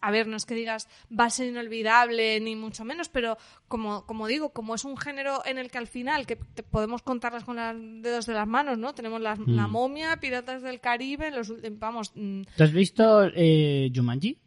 a 0.00 0.10
ver, 0.10 0.26
no 0.28 0.36
es 0.36 0.46
que 0.46 0.54
digas 0.54 0.88
va 1.18 1.24
a 1.24 1.30
ser 1.30 1.48
inolvidable 1.48 2.38
ni 2.40 2.54
mucho 2.56 2.84
menos, 2.84 3.08
pero 3.08 3.36
como, 3.66 4.06
como 4.06 4.26
digo, 4.26 4.50
como 4.50 4.74
es 4.74 4.84
un 4.84 4.96
género 4.96 5.42
en 5.44 5.58
el 5.58 5.70
que 5.70 5.78
al 5.78 5.86
final, 5.88 6.26
que 6.26 6.36
te- 6.36 6.62
podemos 6.62 7.02
contarlas 7.02 7.44
con 7.44 7.56
los 7.56 8.02
dedos 8.02 8.26
de 8.26 8.34
las 8.34 8.46
manos, 8.46 8.78
¿no? 8.78 8.94
Tenemos 8.94 9.20
las- 9.20 9.38
la 9.40 9.66
momia, 9.66 10.16
Piratas 10.20 10.62
del 10.62 10.80
Caribe, 10.80 11.30
los 11.30 11.52
vamos, 11.72 12.12
mm, 12.14 12.42
¿Tú 12.56 12.62
has 12.64 12.72
visto 12.72 13.24
eh, 13.34 13.90
Jumanji? 13.94 14.38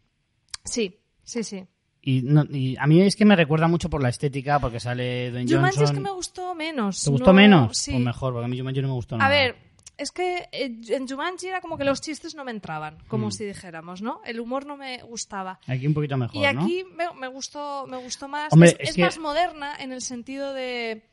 sí, 0.64 0.98
sí, 1.24 1.44
sí. 1.44 1.66
Y, 2.04 2.24
no- 2.24 2.46
y 2.50 2.76
a 2.80 2.88
mí 2.88 3.00
es 3.02 3.16
que 3.16 3.26
me 3.26 3.36
recuerda 3.36 3.68
mucho 3.68 3.88
por 3.90 4.02
la 4.02 4.10
estética, 4.10 4.60
porque 4.60 4.80
sale 4.80 5.30
Dwayne 5.30 5.52
Jumanji 5.54 5.78
Johnson. 5.78 5.96
es 5.96 6.00
que 6.00 6.04
me 6.04 6.12
gustó 6.12 6.56
menos. 6.56 7.04
¿Te 7.04 7.12
gustó 7.12 7.28
no- 7.28 7.34
menos? 7.34 7.78
Sí. 7.78 7.92
Pues 7.92 8.04
mejor, 8.04 8.34
porque 8.34 8.46
a 8.46 8.48
mí 8.48 8.58
Jumanji 8.58 8.82
no 8.82 8.88
me 8.88 8.94
gustó 8.96 9.16
A 9.16 9.18
nada. 9.20 9.30
ver, 9.30 9.56
es 10.02 10.12
que 10.12 10.50
eh, 10.52 10.76
en 10.90 11.08
Jumanji 11.08 11.48
era 11.48 11.62
como 11.62 11.78
que 11.78 11.84
los 11.84 12.02
chistes 12.02 12.36
no 12.36 12.44
me 12.44 12.52
entraban, 12.52 12.98
como 13.08 13.28
Mm. 13.28 13.32
si 13.32 13.46
dijéramos, 13.46 14.02
¿no? 14.02 14.22
El 14.26 14.40
humor 14.40 14.66
no 14.66 14.76
me 14.78 15.02
gustaba. 15.04 15.60
Aquí 15.68 15.86
un 15.88 15.94
poquito 15.94 16.18
mejor, 16.18 16.36
Y 16.36 16.42
¿no? 16.54 16.62
aquí 16.64 16.84
me, 16.96 17.06
me 17.20 17.28
gustó 17.28 17.86
me 17.88 17.98
gustó 17.98 18.28
más. 18.28 18.52
Hombre, 18.52 18.70
es 18.70 18.76
es 18.80 18.90
es 18.90 18.96
que- 18.96 19.02
más 19.04 19.18
moderna 19.20 19.76
en 19.80 19.92
el 19.92 20.02
sentido 20.02 20.54
de 20.54 21.04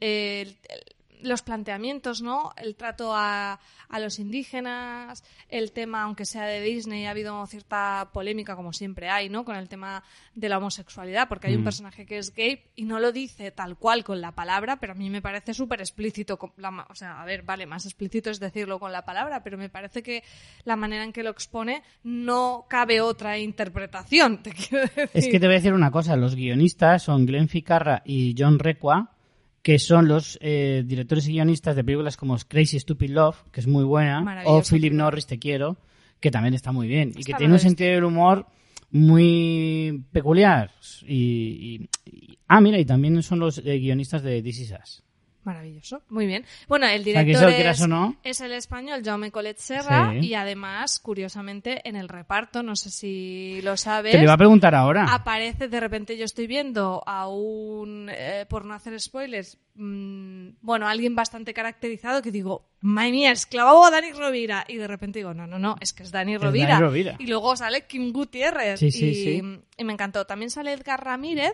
eh, 0.00 0.42
el- 0.42 0.58
el- 0.68 0.96
los 1.22 1.42
planteamientos, 1.42 2.22
¿no? 2.22 2.52
El 2.56 2.74
trato 2.76 3.14
a, 3.14 3.58
a 3.88 4.00
los 4.00 4.18
indígenas, 4.18 5.24
el 5.48 5.72
tema, 5.72 6.02
aunque 6.02 6.24
sea 6.24 6.44
de 6.46 6.60
Disney, 6.60 7.06
ha 7.06 7.10
habido 7.10 7.46
cierta 7.46 8.10
polémica, 8.12 8.56
como 8.56 8.72
siempre 8.72 9.08
hay, 9.08 9.28
¿no? 9.28 9.44
Con 9.44 9.56
el 9.56 9.68
tema 9.68 10.02
de 10.34 10.48
la 10.48 10.58
homosexualidad, 10.58 11.28
porque 11.28 11.48
hay 11.48 11.54
un 11.54 11.62
Mm. 11.62 11.64
personaje 11.64 12.06
que 12.06 12.18
es 12.18 12.34
gay 12.34 12.62
y 12.76 12.84
no 12.84 12.98
lo 13.00 13.12
dice 13.12 13.50
tal 13.50 13.76
cual 13.76 14.04
con 14.04 14.20
la 14.20 14.32
palabra, 14.32 14.78
pero 14.80 14.92
a 14.92 14.96
mí 14.96 15.10
me 15.10 15.20
parece 15.22 15.54
súper 15.54 15.80
explícito. 15.80 16.38
con 16.38 16.52
la 16.56 16.86
o 16.90 16.94
sea, 16.94 17.20
a 17.20 17.24
ver, 17.24 17.42
vale, 17.42 17.66
más 17.66 17.84
explícito 17.86 18.30
es 18.30 18.38
decirlo 18.40 18.78
con 18.78 18.92
la 18.92 19.04
palabra, 19.04 19.42
pero 19.42 19.58
me 19.58 19.68
parece 19.68 20.02
que 20.02 20.22
la 20.64 20.76
manera 20.76 21.04
en 21.04 21.12
que 21.12 21.22
lo 21.22 21.30
expone 21.30 21.82
no 22.02 22.66
cabe 22.68 23.00
otra 23.00 23.38
interpretación, 23.38 24.38
te 24.42 24.52
quiero 24.52 24.82
decir. 24.94 25.10
Es 25.14 25.28
que 25.28 25.40
te 25.40 25.46
voy 25.46 25.54
a 25.54 25.58
decir 25.58 25.72
una 25.72 25.90
cosa, 25.90 26.16
los 26.16 26.34
guionistas 26.34 27.02
son 27.02 27.26
Glenn 27.26 27.48
Ficarra 27.48 28.02
y 28.04 28.34
John 28.38 28.58
Requa, 28.58 29.16
que 29.62 29.78
son 29.78 30.08
los 30.08 30.38
eh, 30.40 30.82
directores 30.86 31.26
y 31.28 31.32
guionistas 31.32 31.76
de 31.76 31.84
películas 31.84 32.16
como 32.16 32.36
Crazy 32.36 32.78
Stupid 32.80 33.10
Love, 33.10 33.36
que 33.52 33.60
es 33.60 33.66
muy 33.66 33.84
buena, 33.84 34.22
o 34.46 34.58
Philip. 34.76 34.92
Norris 34.92 35.26
Te 35.26 35.38
Quiero, 35.38 35.76
que 36.20 36.30
también 36.30 36.54
está 36.54 36.72
muy 36.72 36.86
bien, 36.88 37.10
y 37.10 37.22
que 37.24 37.32
tiene 37.38 37.52
un 37.52 37.58
sentido 37.68 37.90
del 37.92 38.04
humor 38.04 38.46
muy 38.90 40.04
peculiar. 40.12 40.70
Y, 41.06 41.14
y- 41.14 41.88
y- 42.10 42.38
ah, 42.48 42.60
mira, 42.60 42.78
y 42.78 42.84
también 42.84 43.22
son 43.22 43.38
los 43.40 43.58
eh, 43.58 43.78
guionistas 43.78 44.22
de 44.22 44.42
This 44.42 44.60
Is 44.60 44.74
Us. 44.82 45.02
Maravilloso, 45.44 46.02
muy 46.10 46.26
bien. 46.26 46.44
Bueno, 46.68 46.86
el 46.86 47.00
O 47.00 47.04
sea, 47.04 47.20
que 47.20 47.26
director 47.30 47.52
es, 47.52 47.80
o 47.80 47.88
no, 47.88 48.16
es 48.22 48.40
el 48.42 48.52
español 48.52 49.00
Jaume 49.02 49.30
Colet 49.30 49.56
Serra 49.56 50.12
Sí. 50.12 50.26
y 50.26 50.34
además, 50.34 50.98
curiosamente, 50.98 51.80
en 51.88 51.96
el 51.96 52.08
reparto, 52.08 52.62
no 52.62 52.76
sé 52.76 52.90
si 52.90 53.60
lo 53.62 53.76
sabes, 53.78 54.12
te 54.12 54.18
lo 54.18 54.24
iba 54.24 54.34
a 54.34 54.38
preguntar 54.38 54.74
ahora. 54.74 55.06
aparece 55.14 55.68
de 55.68 55.80
repente, 55.80 56.18
yo 56.18 56.24
estoy 56.26 56.46
viendo 56.46 57.02
a 57.06 57.28
un, 57.28 58.10
eh, 58.12 58.44
por 58.48 58.66
no 58.66 58.74
hacer 58.74 59.00
spoilers, 59.00 59.56
mm, 59.76 60.48
bueno, 60.60 60.86
alguien 60.86 61.14
bastante 61.14 61.54
caracterizado 61.54 62.20
que 62.20 62.30
digo, 62.30 62.68
madre 62.80 63.12
mía, 63.12 63.30
es 63.32 63.46
clavado 63.46 63.84
a 63.84 63.90
Dani 63.90 64.12
Rovira. 64.12 64.64
Y 64.68 64.76
de 64.76 64.86
repente 64.86 65.20
digo, 65.20 65.32
no, 65.34 65.46
no, 65.46 65.58
no, 65.58 65.76
es 65.80 65.92
que 65.94 66.02
es 66.02 66.10
Dani 66.10 66.36
Rovira. 66.36 66.74
Dani 66.74 66.80
Rovira. 66.82 67.16
Y 67.18 67.26
luego 67.26 67.56
sale 67.56 67.86
Kim 67.86 68.12
Gutiérrez. 68.12 68.80
Sí, 68.80 68.90
sí, 68.90 69.06
y, 69.06 69.14
sí. 69.14 69.42
y 69.78 69.84
me 69.84 69.92
encantó. 69.94 70.26
También 70.26 70.50
sale 70.50 70.72
Edgar 70.72 71.02
Ramírez, 71.02 71.52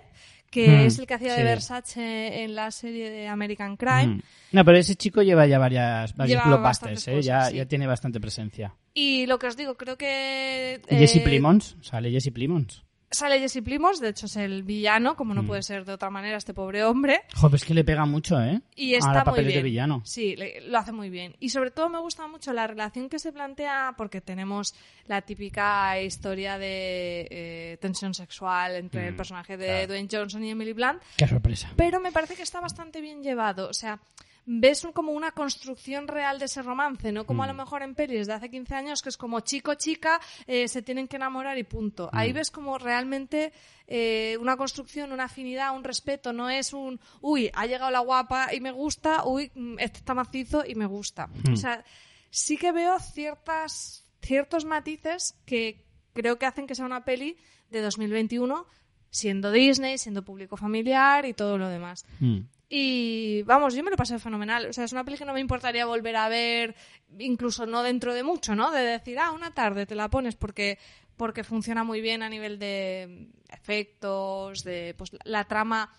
que 0.55 0.69
Mm, 0.69 0.87
es 0.87 0.99
el 1.01 1.07
que 1.07 1.15
hacía 1.15 1.35
de. 1.35 1.43
Versace 1.43 2.45
en 2.45 2.55
la 2.55 2.71
serie 2.71 3.11
de 3.11 3.27
American 3.27 3.77
Crime. 3.77 4.07
Mm. 4.07 4.23
No, 4.53 4.65
pero 4.65 4.79
ese 4.79 4.95
chico 4.95 5.23
lleva 5.23 5.47
ya 5.47 5.59
varias, 5.59 6.15
varios 6.15 6.45
blockbusters, 6.45 7.09
¿eh? 7.09 7.23
ya, 7.23 7.39
cosas, 7.39 7.51
sí. 7.51 7.57
ya 7.57 7.67
tiene 7.67 7.87
bastante 7.89 8.21
presencia. 8.21 8.75
Y 8.95 9.27
lo 9.27 9.41
que 9.41 9.49
os 9.49 9.57
digo, 9.57 9.77
creo 9.77 9.99
que... 9.99 10.81
Y 10.89 10.95
Jesse 10.95 11.17
eh, 11.17 11.21
Plimons, 11.21 11.77
sale 11.81 12.13
Jesse 12.13 12.31
Plimons. 12.33 12.84
Sale 13.11 13.39
Jesse 13.39 13.63
Plimos, 13.63 14.01
de 14.01 14.09
hecho 14.09 14.27
es 14.27 14.35
el 14.37 14.65
villano, 14.65 15.15
como 15.15 15.35
no 15.35 15.45
Mm. 15.45 15.47
puede 15.47 15.63
ser 15.63 15.85
de 15.85 15.93
otra 15.93 16.11
manera 16.11 16.37
este 16.37 16.53
pobre 16.53 16.83
hombre. 16.83 17.21
Joder, 17.37 17.55
es 17.57 17.65
que 17.65 17.73
le 17.75 17.85
pega 17.85 18.05
mucho, 18.07 18.41
¿eh? 18.43 18.61
Y 18.75 18.95
está 18.95 19.25
muy 19.25 19.41
bien. 19.45 19.55
de 19.59 19.63
villano. 19.63 20.03
Sí, 20.05 20.35
le- 20.35 20.63
lo 20.63 20.79
hace 20.79 20.91
muy 20.91 21.11
bien. 21.11 21.37
Y 21.39 21.51
sobre 21.51 21.71
todo 21.71 21.89
me 21.89 22.01
gusta 22.01 22.27
mucho 22.27 22.53
la 22.53 22.67
relación 22.67 23.09
que 23.09 23.21
se 23.21 23.33
plantea, 23.33 23.95
porque 23.97 24.21
tenemos 24.21 24.75
la 25.07 25.23
típica 25.23 26.01
historia 26.01 26.59
de 26.59 27.29
eh, 27.31 27.79
tensión 27.81 28.15
sexual 28.15 28.75
entre 28.75 29.07
el 29.09 29.15
Mm, 29.15 29.17
personaje 29.17 29.57
de 29.57 29.67
claro. 29.67 29.87
Dwayne 29.87 30.09
Johnson 30.11 30.43
y 30.43 30.51
Emily 30.51 30.73
Blunt, 30.73 31.01
Qué 31.17 31.29
sorpresa. 31.29 31.71
pero 31.77 32.01
me 32.01 32.11
parece 32.11 32.35
que 32.35 32.43
está 32.43 32.61
bastante 32.61 33.01
bien 33.01 33.23
llevado. 33.23 33.69
O 33.69 33.75
sea, 33.75 34.01
ves 34.47 34.87
como 34.93 35.13
una 35.13 35.33
construcción 35.33 36.07
real 36.07 36.39
de 36.39 36.45
ese 36.45 36.61
romance, 36.63 37.13
no 37.13 37.25
como 37.25 37.43
a 37.43 37.47
Mm. 37.47 37.49
lo 37.51 37.55
mejor 37.55 37.83
en 37.83 37.95
pelis 37.95 38.27
de 38.27 38.35
hace 38.35 38.51
15 38.51 38.75
años, 38.75 39.01
que 39.03 39.09
es 39.09 39.17
como 39.17 39.41
chico-chica, 39.41 40.21
eh, 40.47 40.69
se 40.69 40.83
tienen 40.83 41.09
que 41.09 41.17
enamorar 41.17 41.57
y 41.57 41.65
punto. 41.65 42.11
Ahí 42.13 42.33
Mm. 42.33 42.35
ves 42.35 42.51
como 42.51 42.77
realmente 42.79 43.53
eh, 43.87 44.39
una 44.41 44.57
construcción, 44.57 45.13
una 45.13 45.25
afinidad, 45.25 45.77
un 45.77 45.85
respeto. 45.85 46.33
No 46.33 46.49
es 46.49 46.73
un, 46.73 46.99
uy, 47.21 47.51
ha 47.53 47.67
llegado 47.67 47.91
la 47.91 47.99
guapa 48.01 48.53
y 48.55 48.61
me 48.61 48.71
gusta, 48.73 49.27
uy, 49.27 49.51
mm, 49.55 49.79
este 49.79 49.99
está 49.99 50.15
macizo 50.15 50.65
y 50.67 50.75
me 50.75 50.87
gusta. 50.87 51.27
Mm. 51.27 51.53
O 51.53 51.57
sea, 51.57 51.85
sí 52.31 52.57
que 52.57 52.73
veo 52.73 52.99
ciertas, 52.99 54.05
ciertos 54.23 54.65
matices 54.65 55.35
que 55.45 55.85
creo 56.15 56.39
que 56.39 56.47
hacen 56.47 56.67
que 56.67 56.75
sea 56.75 56.87
una 56.87 57.05
peli 57.05 57.37
de 57.71 57.83
2021 57.83 58.67
siendo 59.11 59.51
Disney, 59.53 59.99
siendo 59.99 60.25
público 60.25 60.57
familiar 60.57 61.25
y 61.27 61.35
todo 61.35 61.59
lo 61.59 61.69
demás. 61.69 62.05
Mm. 62.21 62.39
Y 62.68 63.42
vamos, 63.42 63.75
yo 63.75 63.83
me 63.83 63.90
lo 63.90 63.97
pasé 63.97 64.18
fenomenal. 64.18 64.66
O 64.66 64.73
sea, 64.73 64.85
es 64.85 64.92
una 64.92 65.04
peli 65.04 65.18
que 65.18 65.25
no 65.25 65.35
me 65.35 65.40
importaría 65.40 65.87
volver 65.87 66.16
a 66.16 66.28
ver, 66.28 66.75
incluso 67.18 67.66
no 67.66 67.83
dentro 67.83 68.14
de 68.14 68.23
mucho, 68.23 68.54
¿no? 68.54 68.71
De 68.71 68.83
decir, 68.83 69.18
ah, 69.18 69.33
una 69.33 69.52
tarde 69.52 69.87
te 69.87 69.94
la 69.94 70.09
pones 70.09 70.35
porque, 70.35 70.78
porque 71.16 71.44
funciona 71.44 71.85
muy 71.85 72.00
bien 72.00 72.23
a 72.23 72.28
nivel 72.28 72.59
de 72.59 73.28
efectos, 73.50 74.64
de 74.64 74.94
pues 74.97 75.12
la 75.25 75.44
trama. 75.44 75.92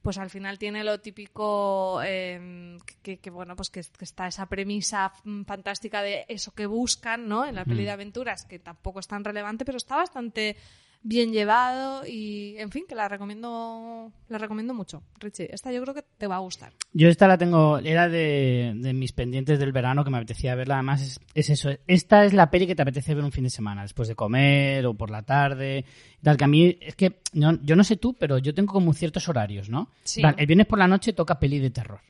Pues 0.00 0.18
al 0.18 0.30
final 0.30 0.56
tiene 0.56 0.84
lo 0.84 1.00
típico 1.00 2.00
eh, 2.04 2.78
que, 3.02 3.18
que, 3.18 3.30
bueno, 3.30 3.56
pues 3.56 3.70
que, 3.70 3.82
que 3.82 4.04
está 4.04 4.28
esa 4.28 4.46
premisa 4.46 5.12
fantástica 5.44 6.00
de 6.00 6.24
eso 6.28 6.54
que 6.54 6.66
buscan, 6.66 7.28
¿no? 7.28 7.44
En 7.44 7.56
la 7.56 7.64
peli 7.64 7.82
de 7.82 7.90
aventuras, 7.90 8.44
que 8.44 8.60
tampoco 8.60 9.00
es 9.00 9.08
tan 9.08 9.24
relevante, 9.24 9.64
pero 9.64 9.78
está 9.78 9.96
bastante 9.96 10.56
bien 11.02 11.32
llevado 11.32 12.04
y 12.06 12.56
en 12.58 12.70
fin 12.70 12.84
que 12.88 12.94
la 12.96 13.08
recomiendo 13.08 14.10
la 14.28 14.38
recomiendo 14.38 14.74
mucho 14.74 15.02
Richie 15.20 15.48
esta 15.54 15.70
yo 15.72 15.80
creo 15.82 15.94
que 15.94 16.02
te 16.02 16.26
va 16.26 16.36
a 16.36 16.40
gustar 16.40 16.72
Yo 16.92 17.08
esta 17.08 17.28
la 17.28 17.38
tengo, 17.38 17.78
era 17.78 18.08
de, 18.08 18.72
de 18.76 18.92
mis 18.92 19.12
pendientes 19.12 19.58
del 19.58 19.70
verano 19.72 20.02
que 20.04 20.10
me 20.10 20.16
apetecía 20.16 20.54
verla. 20.54 20.74
Además, 20.76 21.02
es, 21.02 21.20
es 21.34 21.50
eso. 21.50 21.70
Esta 21.86 22.24
es 22.24 22.32
la 22.32 22.50
peli 22.50 22.66
que 22.66 22.74
te 22.74 22.82
apetece 22.82 23.14
ver 23.14 23.22
un 23.22 23.32
fin 23.32 23.44
de 23.44 23.50
semana, 23.50 23.82
después 23.82 24.08
de 24.08 24.14
comer 24.14 24.86
o 24.86 24.94
por 24.94 25.10
la 25.10 25.22
tarde. 25.22 25.84
Tal, 26.22 26.36
que 26.38 26.44
a 26.44 26.48
mí, 26.48 26.78
es 26.80 26.96
que 26.96 27.20
no- 27.34 27.60
yo 27.62 27.76
no 27.76 27.84
sé 27.84 27.96
tú, 27.96 28.14
pero 28.14 28.38
yo 28.38 28.54
tengo 28.54 28.72
como 28.72 28.92
ciertos 28.94 29.28
horarios, 29.28 29.68
¿no? 29.68 29.90
Sí. 30.04 30.22
El 30.38 30.46
viernes 30.46 30.66
por 30.66 30.78
la 30.78 30.88
noche 30.88 31.12
toca 31.12 31.38
peli 31.38 31.58
de 31.58 31.70
terror. 31.70 32.00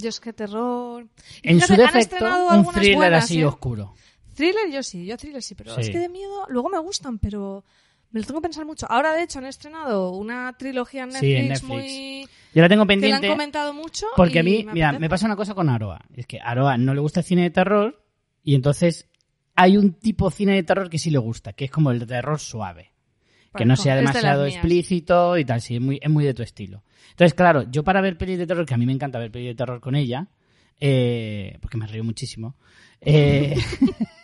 es 0.00 0.20
que 0.20 0.32
terror 0.32 1.06
En 1.42 1.60
su 1.60 1.74
fíjate, 1.74 1.98
defecto, 1.98 2.48
un 2.50 2.66
thriller 2.72 2.94
buenas, 2.96 3.24
así 3.24 3.40
¿eh? 3.40 3.44
oscuro. 3.46 3.94
thriller 4.34 4.70
yo 4.70 4.82
sí 4.82 5.04
yo 5.06 5.16
thriller 5.16 5.42
sí 5.42 5.54
pero 5.54 5.74
Sí. 5.74 5.80
es 5.80 5.90
que 5.90 5.98
de 5.98 6.08
miedo 6.10 6.44
luego 6.48 6.68
me 6.68 6.78
gustan 6.78 7.18
pero 7.18 7.64
me 8.16 8.20
lo 8.22 8.26
tengo 8.26 8.40
que 8.40 8.44
pensar 8.44 8.64
mucho 8.64 8.86
ahora 8.90 9.12
de 9.12 9.22
hecho 9.24 9.38
han 9.40 9.44
estrenado 9.46 10.10
una 10.12 10.54
trilogía 10.58 11.04
en 11.04 11.12
Sí, 11.12 11.34
Netflix, 11.34 11.38
en 11.38 11.48
Netflix. 11.48 11.68
muy 11.68 12.28
Yo 12.54 12.62
la 12.62 12.68
tengo 12.68 12.68
que 12.68 12.74
la 12.74 12.80
han 12.82 12.86
pendiente 12.86 13.28
comentado 13.28 13.74
mucho 13.74 14.06
porque 14.16 14.36
y 14.36 14.38
a 14.38 14.42
mí, 14.42 14.64
me 14.64 14.72
mira, 14.72 14.88
apetece. 14.88 15.00
me 15.00 15.08
pasa 15.10 15.26
una 15.26 15.36
cosa 15.36 15.54
con 15.54 15.68
Aroa. 15.68 16.00
Es 16.14 16.26
que 16.26 16.40
a 16.40 16.44
Aroa 16.44 16.78
no 16.78 16.94
le 16.94 17.00
gusta 17.00 17.20
el 17.20 17.26
cine 17.26 17.42
de 17.42 17.50
terror 17.50 18.02
y 18.42 18.54
entonces 18.54 19.08
hay 19.54 19.76
un 19.76 19.92
tipo 19.94 20.30
de 20.30 20.34
cine 20.36 20.54
de 20.54 20.62
terror 20.62 20.88
que 20.88 20.98
sí 20.98 21.10
le 21.10 21.18
gusta, 21.18 21.52
que 21.52 21.66
es 21.66 21.70
como 21.70 21.90
el 21.90 21.98
de 21.98 22.06
terror 22.06 22.38
suave. 22.40 22.92
que 23.52 23.64
Bueno, 23.64 23.72
no 23.72 23.76
sea 23.76 23.94
de 23.94 24.00
demasiado 24.00 24.46
explícito 24.46 25.36
y 25.36 25.44
tal, 25.44 25.60
sí, 25.60 25.76
es 25.76 25.80
muy, 25.82 25.98
es 26.02 26.10
muy 26.10 26.24
de 26.24 26.32
tu 26.34 26.42
estilo. 26.42 26.82
Entonces, 27.10 27.34
claro, 27.34 27.64
yo 27.70 27.84
para 27.84 28.00
ver 28.00 28.16
pelis 28.18 28.38
de 28.38 28.46
terror, 28.46 28.64
que 28.66 28.74
a 28.74 28.78
mí 28.78 28.86
me 28.86 28.92
encanta 28.92 29.18
ver 29.18 29.30
pelis 29.30 29.48
de 29.48 29.54
terror 29.54 29.80
con 29.80 29.94
ella, 29.94 30.28
eh, 30.80 31.56
porque 31.60 31.76
me 31.78 31.86
río 31.86 32.02
muchísimo, 32.04 32.56
eh, 33.00 33.56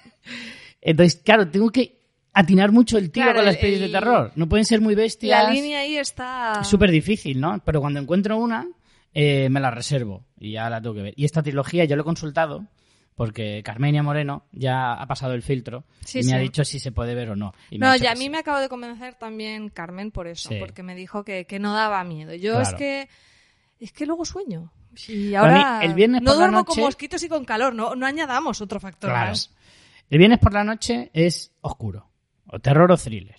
entonces, 0.81 1.21
claro, 1.23 1.49
tengo 1.49 1.71
que 1.71 2.02
atinar 2.33 2.73
mucho 2.73 2.99
el 2.99 3.11
tiro 3.11 3.25
Claro, 3.27 3.39
con 3.39 3.47
las 3.47 3.55
el- 3.57 3.61
pelis 3.61 3.81
de 3.81 3.89
terror. 3.89 4.33
No 4.37 4.49
pueden 4.49 4.65
ser 4.65 4.81
muy 4.81 4.95
bestias. 4.95 5.45
la 5.45 5.51
línea 5.51 5.81
ahí 5.81 5.97
está 5.97 6.61
Es 6.63 6.69
súper 6.69 6.91
difícil, 6.91 7.41
¿no? 7.41 7.61
Pero 7.65 7.81
cuando 7.81 8.01
encuentro 8.01 8.37
una, 8.37 8.67
eh, 9.15 9.49
me 9.51 9.61
la 9.61 9.71
reservo 9.71 10.25
y 10.39 10.53
ya 10.53 10.71
la 10.71 10.81
tengo 10.81 10.95
que 10.95 11.03
ver. 11.03 11.15
Y 11.17 11.25
esta 11.25 11.43
trilogía 11.43 11.85
yo 11.85 11.97
lo 11.97 12.03
he 12.03 12.05
consultado 12.05 12.67
porque 13.15 13.63
Carmenia 13.63 14.03
Moreno 14.03 14.47
ya 14.53 14.95
ha 14.95 15.07
pasado 15.07 15.35
el 15.35 15.43
filtro 15.43 15.85
Sí, 16.05 16.21
y 16.21 16.25
me 16.25 16.33
ha 16.35 16.39
dicho 16.39 16.65
si 16.65 16.79
se 16.81 16.93
puede 16.93 17.15
ver 17.15 17.29
o 17.31 17.37
no. 17.37 17.53
Y 17.71 17.79
No, 17.79 17.95
y 17.95 18.07
a 18.07 18.15
mí 18.15 18.21
sí. 18.25 18.31
me 18.31 18.39
acabo 18.39 18.59
de 18.59 18.71
convencer 18.71 19.15
también 19.17 19.69
Carmen 19.69 20.11
por 20.11 20.27
eso, 20.27 20.49
porque 20.59 20.83
me 20.83 20.95
dijo 20.95 21.23
que, 21.25 21.45
que 21.45 21.59
no 21.59 21.75
daba 21.75 22.03
miedo. 22.05 22.35
Yo 22.35 22.61
es 22.61 22.73
que 22.73 23.09
es 23.79 23.93
que 23.93 24.07
luego 24.07 24.25
sueño. 24.25 24.73
Y 25.09 25.13
mí, 25.13 25.35
ahora 25.35 25.81
el 25.83 25.93
viernes 25.95 26.23
no 26.23 26.31
por 26.33 26.35
la 26.35 26.39
duermo 26.47 26.65
con 26.65 26.77
noche- 26.77 26.83
mosquitos 26.87 27.23
y 27.23 27.29
con 27.29 27.45
calor, 27.45 27.75
no, 27.75 27.95
no 27.95 28.07
añadamos 28.07 28.61
otro 28.63 28.81
factor 28.81 29.11
Claro. 29.11 29.31
más. 29.31 29.51
El 30.11 30.19
viernes 30.19 30.39
por 30.39 30.53
la 30.55 30.65
noche 30.65 31.11
es 31.15 31.53
oscuro, 31.63 32.11
o 32.53 32.61
terror 32.61 32.93
o 32.93 32.97
thriller. 32.97 33.37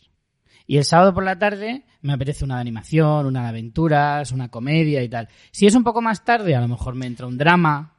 Y 0.67 0.77
el 0.77 0.85
sábado 0.85 1.13
por 1.13 1.23
la 1.23 1.37
tarde 1.39 1.85
me 2.01 2.13
apetece 2.13 2.43
una 2.45 2.55
de 2.55 2.61
animación, 2.61 3.25
una 3.25 3.43
de 3.43 3.49
aventuras, 3.49 4.31
una 4.31 4.49
comedia 4.49 5.01
y 5.03 5.09
tal. 5.09 5.27
Si 5.51 5.65
es 5.67 5.75
un 5.75 5.83
poco 5.83 6.01
más 6.01 6.23
tarde, 6.25 6.55
a 6.55 6.61
lo 6.61 6.67
mejor 6.67 6.95
me 6.95 7.05
entra 7.05 7.27
un 7.27 7.37
drama, 7.37 7.93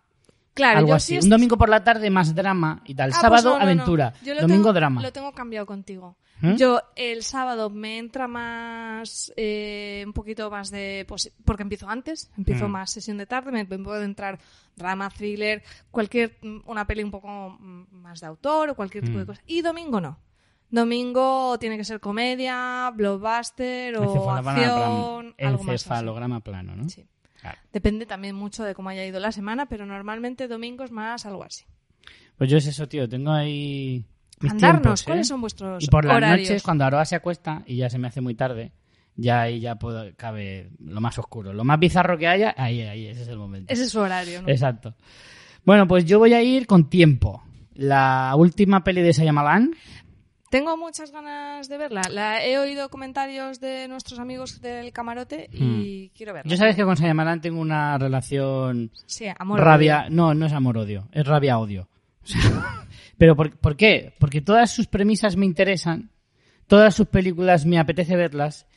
Claro, 0.54 0.78
algo 0.78 0.88
yo 0.90 0.94
así. 0.94 1.08
sí 1.08 1.16
es- 1.16 1.24
Un 1.24 1.30
domingo 1.30 1.56
por 1.58 1.68
la 1.68 1.82
tarde 1.84 2.08
más 2.10 2.34
drama 2.34 2.80
y 2.86 2.94
tal. 2.94 3.10
Ah, 3.10 3.12
pues 3.12 3.20
sábado, 3.20 3.44
no, 3.50 3.52
no, 3.54 3.58
no. 3.58 3.64
aventura. 3.64 4.12
Yo 4.24 4.34
lo 4.34 4.42
Domingo, 4.42 4.62
tengo- 4.62 4.72
drama. 4.72 5.02
Lo 5.02 5.12
tengo 5.12 5.32
cambiado 5.32 5.66
contigo. 5.66 6.16
¿Eh? 6.42 6.54
Yo 6.58 6.80
el 6.96 7.22
sábado 7.22 7.70
me 7.70 7.98
entra 7.98 8.26
más, 8.28 9.32
eh, 9.36 10.02
un 10.06 10.12
poquito 10.12 10.50
más 10.50 10.70
de, 10.70 11.04
pues, 11.08 11.32
porque 11.44 11.62
empiezo 11.62 11.88
antes, 11.88 12.30
empiezo 12.36 12.68
Mm. 12.68 12.72
más 12.72 12.90
sesión 12.92 13.18
de 13.18 13.26
tarde, 13.26 13.50
me, 13.52 13.64
me 13.64 13.78
puede 13.78 14.04
entrar 14.04 14.38
drama, 14.76 15.10
thriller, 15.10 15.62
cualquier, 15.90 16.36
mm, 16.42 16.58
una 16.66 16.86
peli 16.86 17.02
un 17.02 17.10
poco 17.10 17.56
mm, 17.58 17.86
más 17.92 18.20
de 18.20 18.26
autor 18.26 18.70
o 18.70 18.74
cualquier 18.74 19.04
tipo 19.04 19.18
de 19.18 19.26
cosa. 19.26 19.42
Y 19.46 19.60
domingo 19.62 20.00
no. 20.00 20.18
Domingo 20.74 21.56
tiene 21.60 21.76
que 21.76 21.84
ser 21.84 22.00
comedia, 22.00 22.90
blockbuster 22.94 23.96
o 23.96 24.30
acción, 24.30 25.34
plano. 25.34 25.34
algo 25.38 25.62
más. 25.62 25.90
así. 25.90 26.40
Plano, 26.42 26.76
¿no? 26.76 26.88
Sí. 26.88 27.06
Claro. 27.40 27.58
Depende 27.72 28.06
también 28.06 28.34
mucho 28.34 28.64
de 28.64 28.74
cómo 28.74 28.88
haya 28.88 29.04
ido 29.06 29.20
la 29.20 29.30
semana, 29.30 29.66
pero 29.66 29.86
normalmente 29.86 30.48
domingo 30.48 30.82
es 30.82 30.90
más 30.90 31.26
algo 31.26 31.44
así. 31.44 31.64
Pues 32.36 32.50
yo 32.50 32.58
es 32.58 32.66
eso, 32.66 32.88
tío. 32.88 33.08
Tengo 33.08 33.30
ahí. 33.30 34.04
Mis 34.40 34.52
Mandarnos, 34.52 34.82
tiempos, 34.82 35.02
¿eh? 35.02 35.04
¿cuáles 35.06 35.28
son 35.28 35.40
vuestros 35.40 35.84
Y 35.84 35.86
por 35.86 36.04
las 36.04 36.16
horarios? 36.16 36.48
noches, 36.48 36.62
cuando 36.64 36.84
Aroa 36.84 37.04
se 37.04 37.14
acuesta 37.14 37.62
y 37.66 37.76
ya 37.76 37.88
se 37.88 37.98
me 37.98 38.08
hace 38.08 38.20
muy 38.20 38.34
tarde, 38.34 38.72
ya 39.14 39.42
ahí 39.42 39.60
ya 39.60 39.76
puedo, 39.76 40.12
cabe 40.16 40.70
lo 40.80 41.00
más 41.00 41.16
oscuro. 41.18 41.52
Lo 41.52 41.62
más 41.62 41.78
bizarro 41.78 42.18
que 42.18 42.26
haya, 42.26 42.52
ahí, 42.58 42.82
ahí, 42.82 43.06
ese 43.06 43.22
es 43.22 43.28
el 43.28 43.38
momento. 43.38 43.72
Ese 43.72 43.84
es 43.84 43.90
su 43.90 44.00
horario, 44.00 44.42
¿no? 44.42 44.48
Exacto. 44.48 44.96
Bueno, 45.64 45.86
pues 45.86 46.04
yo 46.04 46.18
voy 46.18 46.34
a 46.34 46.42
ir 46.42 46.66
con 46.66 46.90
tiempo. 46.90 47.44
La 47.74 48.34
última 48.36 48.84
peli 48.84 49.02
de 49.02 49.12
Shyamalan, 49.12 49.74
Tengo 50.54 50.76
muchas 50.76 51.10
ganas 51.10 51.68
de 51.68 51.76
verla. 51.76 52.02
La, 52.12 52.46
he 52.46 52.56
oído 52.58 52.88
comentarios 52.88 53.58
de 53.58 53.88
nuestros 53.88 54.20
amigos 54.20 54.60
del 54.60 54.92
camarote 54.92 55.48
y 55.50 56.10
quiero 56.10 56.32
verla. 56.32 56.48
Hmm. 56.48 56.50
Yo 56.52 56.56
sabes 56.56 56.76
que 56.76 56.84
con 56.84 56.94
Shyamalan 56.94 57.40
tengo 57.40 57.60
una 57.60 57.98
relación 57.98 58.92
Sí, 59.04 59.26
amor. 59.36 59.58
rabia, 59.58 60.06
no, 60.10 60.32
no 60.32 60.46
es 60.46 60.52
amor-odio, 60.52 61.08
es 61.10 61.26
rabia-odio. 61.26 61.88
O 62.22 62.26
sea, 62.28 62.40
Pero 63.18 63.34
¿por, 63.34 63.56
por 63.58 63.74
qué? 63.74 64.14
Porque 64.20 64.42
todas 64.42 64.70
sus 64.70 64.86
premisas 64.86 65.34
me 65.34 65.44
interesan, 65.44 66.10
todas 66.68 66.94
sus 66.94 67.08
películas 67.08 67.66
me 67.66 67.80
apetece 67.80 68.14
verlas 68.14 68.68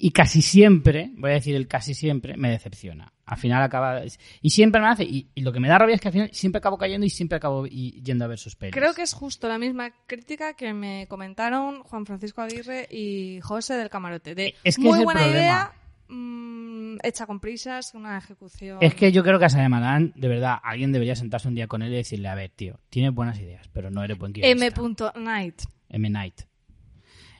y 0.00 0.12
casi 0.12 0.42
siempre, 0.42 1.10
voy 1.16 1.30
a 1.32 1.34
decir 1.34 1.56
el 1.56 1.66
casi 1.66 1.92
siempre, 1.92 2.36
me 2.36 2.50
decepciona. 2.50 3.12
Al 3.26 3.36
final 3.36 3.62
acaba... 3.62 4.00
Y 4.40 4.50
siempre 4.50 4.80
me 4.80 4.86
hace... 4.86 5.02
Y, 5.04 5.28
y 5.34 5.40
lo 5.42 5.52
que 5.52 5.58
me 5.60 5.68
da 5.68 5.76
rabia 5.76 5.96
es 5.96 6.00
que 6.00 6.06
al 6.08 6.12
final 6.12 6.30
siempre 6.32 6.58
acabo 6.60 6.78
cayendo 6.78 7.04
y 7.04 7.10
siempre 7.10 7.36
acabo 7.36 7.66
y- 7.66 8.00
yendo 8.02 8.24
a 8.24 8.28
ver 8.28 8.38
sus 8.38 8.54
pelis. 8.54 8.74
Creo 8.74 8.94
que 8.94 9.02
es 9.02 9.12
justo 9.12 9.48
la 9.48 9.58
misma 9.58 9.90
crítica 10.06 10.54
que 10.54 10.72
me 10.72 11.06
comentaron 11.08 11.82
Juan 11.82 12.06
Francisco 12.06 12.40
Aguirre 12.42 12.86
y 12.90 13.40
José 13.42 13.74
del 13.74 13.90
camarote. 13.90 14.34
De 14.36 14.54
Es 14.62 14.76
que 14.76 14.82
muy 14.82 14.98
es 15.00 15.04
buena 15.04 15.20
problema. 15.22 15.40
idea, 15.42 15.72
mm, 16.08 16.98
hecha 17.02 17.26
con 17.26 17.40
prisas, 17.40 17.92
una 17.94 18.16
ejecución. 18.18 18.78
Es 18.80 18.94
que 18.94 19.10
yo 19.10 19.24
creo 19.24 19.38
que 19.40 19.46
a 19.46 19.48
Shyamalan, 19.48 20.12
de 20.14 20.28
verdad, 20.28 20.58
alguien 20.62 20.92
debería 20.92 21.16
sentarse 21.16 21.48
un 21.48 21.54
día 21.56 21.66
con 21.66 21.82
él 21.82 21.92
y 21.92 21.96
decirle, 21.96 22.28
a 22.28 22.34
ver, 22.36 22.50
tío, 22.50 22.78
tienes 22.88 23.12
buenas 23.12 23.38
ideas, 23.40 23.68
pero 23.72 23.90
no 23.90 24.04
eres 24.04 24.16
buen 24.16 24.32
guionista. 24.32 24.64
M. 24.76 25.24
Night. 25.24 25.62
M. 25.90 26.08
Night. 26.08 26.40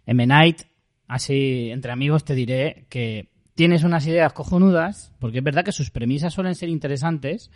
M. 0.07 0.27
Night, 0.27 0.63
así 1.09 1.71
entre 1.71 1.91
amigos 1.91 2.25
te 2.25 2.35
diré 2.35 2.87
que 2.89 3.31
tienes 3.55 3.83
unas 3.83 4.07
ideas 4.07 4.33
cojonudas, 4.35 5.13
porque 5.19 5.39
es 5.39 5.45
verdad 5.45 5.65
que 5.65 5.73
sus 5.73 5.91
premisas 5.91 6.33
suelen 6.33 6.55
ser 6.55 6.69
interesantes. 6.69 7.51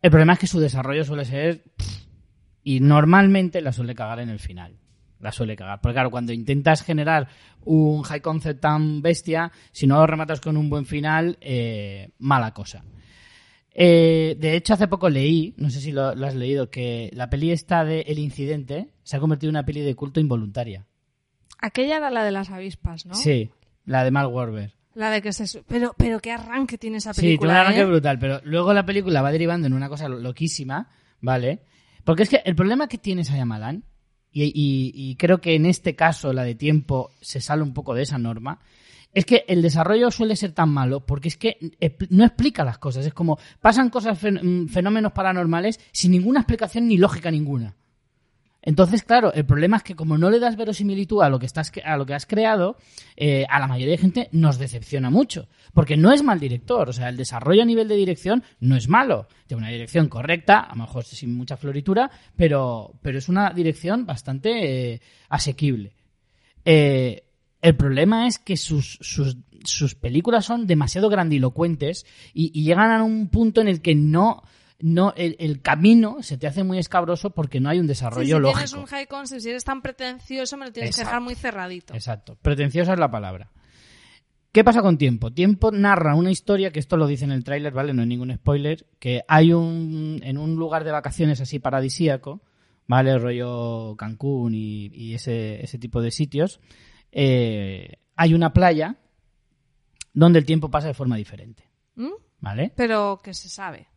El 0.00 0.10
problema 0.10 0.32
es 0.32 0.38
que 0.38 0.46
su 0.46 0.58
desarrollo 0.58 1.04
suele 1.04 1.26
ser... 1.26 1.64
y 2.62 2.80
normalmente 2.80 3.60
la 3.60 3.72
suele 3.72 3.94
cagar 3.94 4.20
en 4.20 4.30
el 4.30 4.38
final. 4.38 4.78
La 5.20 5.30
suele 5.30 5.54
cagar. 5.54 5.80
Porque 5.82 5.94
claro, 5.94 6.10
cuando 6.10 6.32
intentas 6.32 6.82
generar 6.82 7.28
un 7.64 8.02
high 8.04 8.22
concept 8.22 8.60
tan 8.60 9.02
bestia, 9.02 9.52
si 9.70 9.86
no 9.86 9.96
lo 9.96 10.06
rematas 10.06 10.40
con 10.40 10.56
un 10.56 10.70
buen 10.70 10.86
final, 10.86 11.36
eh, 11.40 12.08
mala 12.18 12.54
cosa. 12.54 12.82
Eh, 13.74 14.36
de 14.38 14.56
hecho, 14.56 14.74
hace 14.74 14.88
poco 14.88 15.08
leí, 15.10 15.54
no 15.58 15.70
sé 15.70 15.80
si 15.80 15.92
lo, 15.92 16.14
lo 16.14 16.26
has 16.26 16.34
leído, 16.34 16.70
que 16.70 17.10
la 17.12 17.28
peli 17.28 17.52
esta 17.52 17.84
de 17.84 18.00
El 18.00 18.18
Incidente 18.18 18.94
se 19.02 19.16
ha 19.16 19.20
convertido 19.20 19.50
en 19.50 19.56
una 19.56 19.64
peli 19.64 19.82
de 19.82 19.94
culto 19.94 20.20
involuntaria. 20.20 20.86
Aquella 21.62 21.96
era 21.96 22.10
la 22.10 22.24
de 22.24 22.32
las 22.32 22.50
avispas, 22.50 23.06
¿no? 23.06 23.14
Sí, 23.14 23.50
la 23.86 24.04
de 24.04 24.10
Mark 24.10 24.30
Wahlberg. 24.32 24.72
La 24.94 25.08
de 25.10 25.22
que 25.22 25.32
se... 25.32 25.62
Pero, 25.62 25.94
pero 25.96 26.20
qué 26.20 26.32
arranque 26.32 26.76
tiene 26.76 26.98
esa 26.98 27.14
Sí, 27.14 27.20
tiene 27.22 27.30
película, 27.32 27.52
un 27.52 27.58
arranque 27.60 27.80
¿eh? 27.80 27.84
brutal, 27.86 28.18
pero 28.18 28.40
luego 28.44 28.74
la 28.74 28.84
película 28.84 29.22
va 29.22 29.32
derivando 29.32 29.66
en 29.66 29.72
una 29.72 29.88
cosa 29.88 30.06
lo- 30.08 30.18
loquísima, 30.18 30.90
¿vale? 31.22 31.62
Porque 32.04 32.24
es 32.24 32.28
que 32.28 32.42
el 32.44 32.54
problema 32.54 32.88
que 32.88 32.98
tiene 32.98 33.22
Shyamalan, 33.22 33.84
y, 34.30 34.44
y, 34.44 34.92
y 34.94 35.16
creo 35.16 35.40
que 35.40 35.54
en 35.54 35.64
este 35.66 35.94
caso 35.94 36.32
la 36.32 36.42
de 36.42 36.54
tiempo 36.54 37.10
se 37.20 37.40
sale 37.40 37.62
un 37.62 37.72
poco 37.72 37.94
de 37.94 38.02
esa 38.02 38.18
norma, 38.18 38.60
es 39.14 39.24
que 39.26 39.44
el 39.46 39.60
desarrollo 39.62 40.10
suele 40.10 40.36
ser 40.36 40.52
tan 40.52 40.70
malo 40.70 41.04
porque 41.04 41.28
es 41.28 41.36
que 41.36 41.58
no 42.08 42.24
explica 42.24 42.64
las 42.64 42.78
cosas. 42.78 43.04
Es 43.06 43.12
como 43.12 43.38
pasan 43.60 43.90
cosas, 43.90 44.18
mm, 44.22 44.66
fenómenos 44.68 45.12
paranormales 45.12 45.78
sin 45.92 46.12
ninguna 46.12 46.40
explicación 46.40 46.88
ni 46.88 46.96
lógica 46.96 47.30
ninguna. 47.30 47.76
Entonces, 48.64 49.02
claro, 49.02 49.32
el 49.32 49.44
problema 49.44 49.78
es 49.78 49.82
que 49.82 49.96
como 49.96 50.16
no 50.16 50.30
le 50.30 50.38
das 50.38 50.56
verosimilitud 50.56 51.20
a 51.22 51.28
lo 51.28 51.40
que 51.40 51.46
estás 51.46 51.72
a 51.84 51.96
lo 51.96 52.06
que 52.06 52.14
has 52.14 52.26
creado, 52.26 52.76
eh, 53.16 53.44
a 53.48 53.58
la 53.58 53.66
mayoría 53.66 53.92
de 53.92 53.98
gente 53.98 54.28
nos 54.30 54.58
decepciona 54.58 55.10
mucho, 55.10 55.48
porque 55.74 55.96
no 55.96 56.12
es 56.12 56.22
mal 56.22 56.38
director, 56.38 56.88
o 56.88 56.92
sea, 56.92 57.08
el 57.08 57.16
desarrollo 57.16 57.62
a 57.62 57.66
nivel 57.66 57.88
de 57.88 57.96
dirección 57.96 58.44
no 58.60 58.76
es 58.76 58.88
malo, 58.88 59.26
tiene 59.48 59.62
una 59.62 59.72
dirección 59.72 60.08
correcta, 60.08 60.60
a 60.60 60.76
lo 60.76 60.82
mejor 60.82 61.04
sin 61.04 61.34
mucha 61.34 61.56
floritura, 61.56 62.10
pero 62.36 62.94
pero 63.02 63.18
es 63.18 63.28
una 63.28 63.50
dirección 63.50 64.06
bastante 64.06 64.92
eh, 64.94 65.00
asequible. 65.28 65.94
Eh, 66.64 67.24
el 67.62 67.76
problema 67.76 68.26
es 68.26 68.38
que 68.38 68.56
sus, 68.56 68.98
sus, 69.00 69.36
sus 69.64 69.94
películas 69.94 70.44
son 70.44 70.66
demasiado 70.66 71.08
grandilocuentes 71.08 72.06
y, 72.32 72.50
y 72.54 72.64
llegan 72.64 72.90
a 72.90 73.02
un 73.02 73.28
punto 73.28 73.60
en 73.60 73.68
el 73.68 73.80
que 73.80 73.94
no, 73.94 74.42
no 74.82 75.14
el, 75.16 75.36
el 75.38 75.62
camino 75.62 76.18
se 76.22 76.36
te 76.36 76.46
hace 76.46 76.64
muy 76.64 76.78
escabroso 76.78 77.30
porque 77.30 77.60
no 77.60 77.70
hay 77.70 77.78
un 77.78 77.84
Sí, 77.86 77.88
desarrollo 77.88 78.36
si 78.36 78.42
lógico. 78.42 78.58
tienes 78.58 78.72
un 78.74 78.86
high 78.86 79.06
concept, 79.06 79.40
si 79.40 79.48
eres 79.50 79.64
tan 79.64 79.80
pretencioso, 79.80 80.56
me 80.58 80.66
lo 80.66 80.72
tienes 80.72 80.94
que 80.94 81.02
dejar 81.02 81.20
muy 81.22 81.34
cerradito. 81.36 81.94
Exacto. 81.94 82.36
Pretenciosa 82.42 82.92
es 82.92 82.98
la 82.98 83.10
palabra. 83.10 83.50
¿Qué 84.52 84.64
pasa 84.64 84.82
con 84.82 84.98
Tiempo? 84.98 85.32
Tiempo 85.32 85.70
narra 85.70 86.14
una 86.14 86.30
historia, 86.30 86.72
que 86.72 86.78
esto 86.80 86.98
lo 86.98 87.06
dice 87.06 87.24
en 87.24 87.32
el 87.32 87.42
tráiler, 87.42 87.72
¿vale? 87.72 87.94
No 87.94 88.02
hay 88.02 88.08
ningún 88.08 88.34
spoiler, 88.34 88.86
que 88.98 89.22
hay 89.26 89.54
un, 89.54 90.20
en 90.22 90.36
un 90.36 90.56
lugar 90.56 90.84
de 90.84 90.90
vacaciones 90.90 91.40
así 91.40 91.58
paradisíaco, 91.58 92.42
¿vale? 92.86 93.16
Rollo 93.18 93.96
Cancún 93.96 94.54
y, 94.54 94.88
y 94.92 95.14
ese, 95.14 95.64
ese 95.64 95.78
tipo 95.78 96.02
de 96.02 96.10
sitios, 96.10 96.60
eh, 97.12 97.94
hay 98.14 98.34
una 98.34 98.52
playa 98.52 98.96
donde 100.12 100.38
el 100.40 100.44
tiempo 100.44 100.70
pasa 100.70 100.88
de 100.88 100.94
forma 100.94 101.16
diferente, 101.16 101.70
¿Mm? 101.94 102.10
¿vale? 102.40 102.72
Pero 102.76 103.20
que 103.24 103.32
se 103.32 103.48
sabe. 103.48 103.88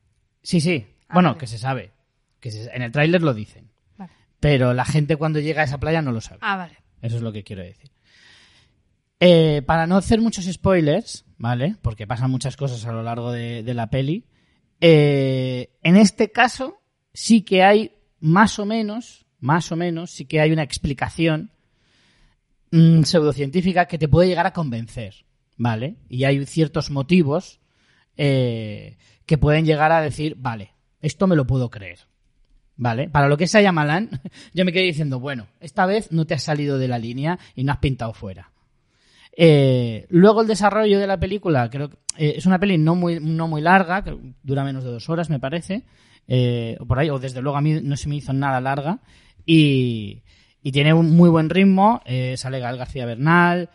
Sí, 0.45 0.61
sí. 0.61 0.85
Ah, 1.09 1.15
bueno, 1.15 1.29
vale. 1.29 1.39
que 1.39 1.47
se 1.47 1.57
sabe. 1.57 1.91
Que 2.39 2.51
se- 2.51 2.69
en 2.73 2.81
el 2.83 2.91
tráiler 2.91 3.21
lo 3.23 3.33
dicen. 3.33 3.69
Vale. 3.97 4.11
Pero 4.39 4.73
la 4.73 4.85
gente 4.85 5.15
cuando 5.17 5.39
llega 5.39 5.61
a 5.61 5.65
esa 5.65 5.79
playa 5.79 6.01
no 6.01 6.11
lo 6.11 6.21
sabe. 6.21 6.39
Ah, 6.41 6.55
vale. 6.55 6.77
Eso 7.01 7.17
es 7.17 7.21
lo 7.23 7.33
que 7.33 7.43
quiero 7.43 7.63
decir. 7.63 7.89
Eh, 9.19 9.61
para 9.65 9.87
no 9.87 9.97
hacer 9.97 10.21
muchos 10.21 10.45
spoilers, 10.45 11.25
¿vale? 11.37 11.75
Porque 11.81 12.05
pasan 12.05 12.29
muchas 12.31 12.57
cosas 12.57 12.85
a 12.85 12.91
lo 12.91 13.01
largo 13.01 13.31
de, 13.31 13.63
de 13.63 13.73
la 13.73 13.89
peli. 13.89 14.25
eh, 14.81 15.69
en 15.83 15.95
este 15.95 16.31
caso, 16.31 16.81
sí 17.13 17.41
que 17.41 17.63
hay 17.63 17.93
más 18.19 18.59
o 18.59 18.65
menos, 18.65 19.25
más 19.39 19.71
o 19.71 19.75
menos, 19.75 20.11
sí 20.11 20.25
que 20.25 20.41
hay 20.41 20.51
una 20.51 20.63
explicación 20.63 21.51
mm, 22.71 23.03
pseudocientífica 23.03 23.87
que 23.87 23.97
te 23.97 24.07
puede 24.09 24.27
llegar 24.27 24.45
a 24.45 24.53
convencer, 24.53 25.25
¿vale? 25.57 25.95
Y 26.09 26.25
hay 26.25 26.45
ciertos 26.45 26.91
motivos 26.91 27.59
eh, 28.17 28.97
que 29.25 29.37
pueden 29.37 29.65
llegar 29.65 29.91
a 29.91 30.01
decir, 30.01 30.35
vale, 30.37 30.71
esto 31.01 31.27
me 31.27 31.35
lo 31.35 31.45
puedo 31.45 31.69
creer. 31.69 31.99
¿Vale? 32.77 33.07
Para 33.09 33.29
lo 33.29 33.37
que 33.37 33.45
es 33.45 33.53
Shyamalan, 33.53 34.09
yo 34.53 34.65
me 34.65 34.73
quedé 34.73 34.83
diciendo, 34.83 35.19
bueno, 35.19 35.47
esta 35.61 35.85
vez 35.85 36.11
no 36.11 36.25
te 36.25 36.33
has 36.33 36.43
salido 36.43 36.77
de 36.77 36.89
la 36.89 36.99
línea 36.99 37.39
y 37.55 37.63
no 37.63 37.71
has 37.71 37.77
pintado 37.77 38.13
fuera. 38.13 38.51
Eh, 39.37 40.05
luego 40.09 40.41
el 40.41 40.47
desarrollo 40.47 40.99
de 40.99 41.07
la 41.07 41.19
película, 41.19 41.69
creo 41.69 41.89
que 41.89 41.97
eh, 42.17 42.33
es 42.37 42.45
una 42.45 42.59
peli 42.59 42.77
no 42.77 42.95
muy, 42.95 43.19
no 43.19 43.47
muy 43.47 43.61
larga, 43.61 44.03
que 44.03 44.17
dura 44.43 44.63
menos 44.63 44.83
de 44.83 44.91
dos 44.91 45.09
horas, 45.09 45.29
me 45.29 45.39
parece, 45.39 45.83
eh, 46.27 46.77
o 46.79 46.85
por 46.85 46.99
ahí, 46.99 47.09
o 47.09 47.19
desde 47.19 47.41
luego 47.41 47.57
a 47.57 47.61
mí 47.61 47.79
no 47.81 47.97
se 47.97 48.09
me 48.09 48.15
hizo 48.15 48.33
nada 48.33 48.61
larga, 48.61 48.99
y, 49.45 50.23
y 50.61 50.71
tiene 50.71 50.93
un 50.93 51.15
muy 51.15 51.29
buen 51.29 51.49
ritmo, 51.49 52.01
sale 52.35 52.59
Gal 52.59 52.77
García 52.77 53.05
Bernal, 53.05 53.69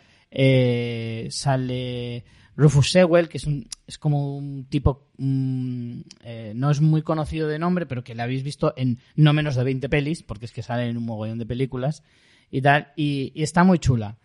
sale 1.29 2.25
Rufus 2.61 2.91
Sewell, 2.91 3.27
que 3.27 3.37
es, 3.37 3.47
un, 3.47 3.67
es 3.87 3.97
como 3.97 4.37
un 4.37 4.65
tipo, 4.65 5.09
mm, 5.17 6.01
eh, 6.23 6.53
no 6.55 6.69
es 6.69 6.79
muy 6.79 7.01
conocido 7.01 7.47
de 7.47 7.57
nombre, 7.57 7.87
pero 7.87 8.03
que 8.03 8.13
le 8.13 8.21
habéis 8.21 8.43
visto 8.43 8.73
en 8.77 8.99
no 9.15 9.33
menos 9.33 9.55
de 9.55 9.63
20 9.63 9.89
pelis, 9.89 10.21
porque 10.21 10.45
es 10.45 10.51
que 10.51 10.61
sale 10.61 10.87
en 10.87 10.97
un 10.97 11.05
mogollón 11.05 11.39
de 11.39 11.47
películas 11.47 12.03
y 12.51 12.61
tal, 12.61 12.93
y, 12.95 13.33
está 13.35 13.63
muy 13.63 13.79
chula. 13.79 14.17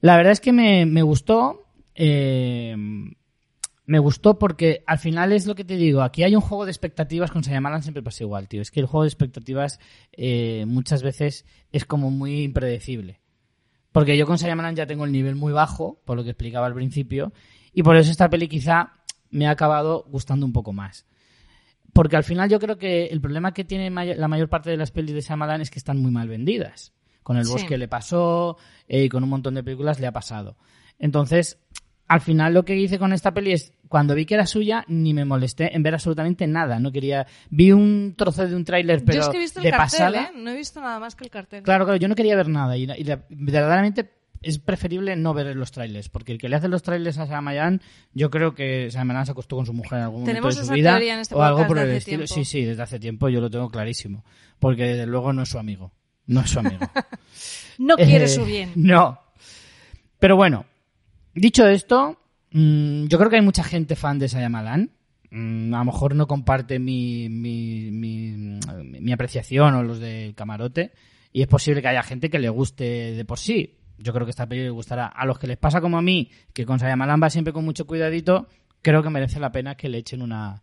La 0.00 0.16
verdad 0.16 0.32
es 0.32 0.40
que 0.40 0.52
me, 0.52 0.86
me 0.86 1.02
gustó, 1.02 1.66
eh, 1.96 2.76
me 3.86 3.98
gustó 3.98 4.38
porque 4.38 4.84
al 4.86 4.98
final 4.98 5.32
es 5.32 5.46
lo 5.46 5.56
que 5.56 5.64
te 5.64 5.76
digo, 5.76 6.02
aquí 6.02 6.22
hay 6.22 6.36
un 6.36 6.42
juego 6.42 6.64
de 6.64 6.70
expectativas 6.70 7.30
con 7.30 7.42
Shyamalan 7.42 7.82
siempre 7.82 8.02
pasa 8.02 8.22
igual, 8.22 8.48
tío. 8.48 8.62
Es 8.62 8.70
que 8.70 8.80
el 8.80 8.86
juego 8.86 9.02
de 9.02 9.08
expectativas 9.08 9.80
eh, 10.12 10.64
muchas 10.66 11.02
veces 11.02 11.44
es 11.72 11.84
como 11.84 12.10
muy 12.10 12.42
impredecible. 12.42 13.20
Porque 13.92 14.16
yo 14.16 14.26
con 14.26 14.36
Shyamalan 14.36 14.74
ya 14.74 14.86
tengo 14.86 15.04
el 15.04 15.12
nivel 15.12 15.36
muy 15.36 15.52
bajo, 15.52 16.00
por 16.04 16.16
lo 16.16 16.24
que 16.24 16.30
explicaba 16.30 16.66
al 16.66 16.74
principio, 16.74 17.32
y 17.74 17.82
por 17.82 17.96
eso 17.96 18.10
esta 18.10 18.30
peli 18.30 18.48
quizá 18.48 18.92
me 19.30 19.46
ha 19.46 19.50
acabado 19.50 20.04
gustando 20.08 20.46
un 20.46 20.52
poco 20.52 20.72
más. 20.72 21.06
Porque 21.92 22.16
al 22.16 22.24
final 22.24 22.48
yo 22.48 22.58
creo 22.58 22.76
que 22.78 23.06
el 23.06 23.20
problema 23.20 23.52
que 23.54 23.64
tiene 23.64 23.90
la 23.90 24.28
mayor 24.28 24.48
parte 24.48 24.70
de 24.70 24.76
las 24.76 24.90
pelis 24.90 25.14
de 25.14 25.20
Shyamalan 25.20 25.60
es 25.60 25.70
que 25.70 25.78
están 25.78 25.98
muy 26.00 26.10
mal 26.10 26.28
vendidas. 26.28 26.92
Con 27.22 27.36
el 27.36 27.44
Sí. 27.44 27.52
bosque 27.52 27.78
le 27.78 27.88
pasó 27.88 28.56
eh, 28.88 29.04
y 29.04 29.08
con 29.08 29.22
un 29.22 29.30
montón 29.30 29.54
de 29.54 29.62
películas 29.62 30.00
le 30.00 30.06
ha 30.06 30.12
pasado. 30.12 30.56
Entonces, 30.98 31.58
al 32.06 32.20
final 32.20 32.52
lo 32.52 32.64
que 32.64 32.76
hice 32.76 32.98
con 32.98 33.12
esta 33.12 33.32
peli 33.32 33.52
es, 33.52 33.72
cuando 33.88 34.14
vi 34.14 34.26
que 34.26 34.34
era 34.34 34.44
suya, 34.46 34.84
ni 34.88 35.14
me 35.14 35.24
molesté 35.24 35.74
en 35.74 35.82
ver 35.82 35.94
absolutamente 35.94 36.46
nada. 36.46 36.78
No 36.80 36.90
quería... 36.92 37.26
Vi 37.48 37.72
un 37.72 38.14
trozo 38.16 38.46
de 38.46 38.54
un 38.56 38.64
tráiler, 38.64 39.04
pero 39.04 39.18
Yo 39.18 39.22
es 39.22 39.28
que 39.28 39.36
he 39.36 39.40
visto 39.40 39.60
el 39.60 39.64
de 39.64 39.70
cartel, 39.70 39.86
pasada... 39.86 40.22
¿eh? 40.24 40.30
No 40.36 40.50
he 40.50 40.56
visto 40.56 40.80
nada 40.80 40.98
más 40.98 41.14
que 41.14 41.24
el 41.24 41.30
cartel. 41.30 41.62
Claro, 41.62 41.84
claro, 41.84 41.98
yo 41.98 42.08
no 42.08 42.14
quería 42.14 42.36
ver 42.36 42.48
nada 42.48 42.76
y, 42.76 42.84
y 42.90 43.04
verdaderamente 43.30 44.10
es 44.44 44.58
preferible 44.58 45.16
no 45.16 45.34
ver 45.34 45.54
los 45.56 45.72
trailers, 45.72 46.08
porque 46.08 46.32
el 46.32 46.38
que 46.38 46.48
le 46.48 46.56
hace 46.56 46.68
los 46.68 46.82
trailers 46.82 47.18
a 47.18 47.26
Shyamalan, 47.26 47.80
yo 48.12 48.30
creo 48.30 48.54
que 48.54 48.88
Shyamalan 48.90 49.26
se 49.26 49.32
acostó 49.32 49.56
con 49.56 49.66
su 49.66 49.72
mujer 49.72 49.98
en 49.98 50.04
algún 50.04 50.20
momento 50.20 50.30
Tenemos 50.30 50.56
de 50.56 50.64
su 50.64 50.72
vida 50.72 50.90
teoría 50.92 51.14
en 51.14 51.20
este 51.20 51.34
o 51.34 51.42
algo 51.42 51.66
por 51.66 51.78
el 51.78 51.90
estilo. 51.90 52.18
tiempo. 52.24 52.34
Sí, 52.34 52.44
sí, 52.44 52.64
desde 52.64 52.82
hace 52.82 52.98
tiempo 53.00 53.28
yo 53.28 53.40
lo 53.40 53.50
tengo 53.50 53.68
clarísimo, 53.70 54.24
porque 54.58 54.84
desde 54.84 55.06
luego 55.06 55.32
no 55.32 55.42
es 55.42 55.48
su 55.48 55.58
amigo, 55.58 55.92
no 56.26 56.40
es 56.40 56.50
su 56.50 56.58
amigo. 56.58 56.78
No 57.78 57.96
quiere 57.96 58.26
Eh, 58.26 58.28
su 58.28 58.44
bien. 58.44 58.70
No. 58.76 59.18
Pero 60.20 60.36
bueno, 60.36 60.64
dicho 61.34 61.66
esto, 61.66 62.18
mm, 62.52 63.06
yo 63.06 63.18
creo 63.18 63.28
que 63.30 63.36
hay 63.36 63.42
mucha 63.42 63.64
gente 63.64 63.96
fan 63.96 64.18
de 64.18 64.28
Shyamalan. 64.28 64.90
Mm, 65.30 65.74
a 65.74 65.78
lo 65.78 65.84
mejor 65.86 66.14
no 66.14 66.28
comparte 66.28 66.78
mi, 66.78 67.28
mi, 67.28 67.90
mi, 67.90 68.58
mi 69.00 69.12
apreciación 69.12 69.74
o 69.74 69.82
los 69.82 69.98
del 69.98 70.34
camarote. 70.36 70.92
Y 71.32 71.42
es 71.42 71.48
posible 71.48 71.82
que 71.82 71.88
haya 71.88 72.04
gente 72.04 72.30
que 72.30 72.38
le 72.38 72.48
guste 72.48 72.84
de 72.84 73.24
por 73.24 73.40
sí. 73.40 73.74
Yo 73.98 74.12
creo 74.12 74.26
que 74.26 74.30
esta 74.30 74.46
película 74.46 74.66
le 74.66 74.70
gustará. 74.70 75.06
A 75.06 75.24
los 75.26 75.38
que 75.38 75.46
les 75.46 75.56
pasa 75.56 75.80
como 75.80 75.98
a 75.98 76.02
mí, 76.02 76.30
que 76.52 76.66
con 76.66 76.78
Shyamalan 76.78 77.22
va 77.22 77.30
siempre 77.30 77.52
con 77.52 77.64
mucho 77.64 77.86
cuidadito, 77.86 78.48
creo 78.82 79.02
que 79.02 79.10
merece 79.10 79.38
la 79.40 79.52
pena 79.52 79.76
que 79.76 79.88
le 79.88 79.98
echen 79.98 80.20
una, 80.20 80.62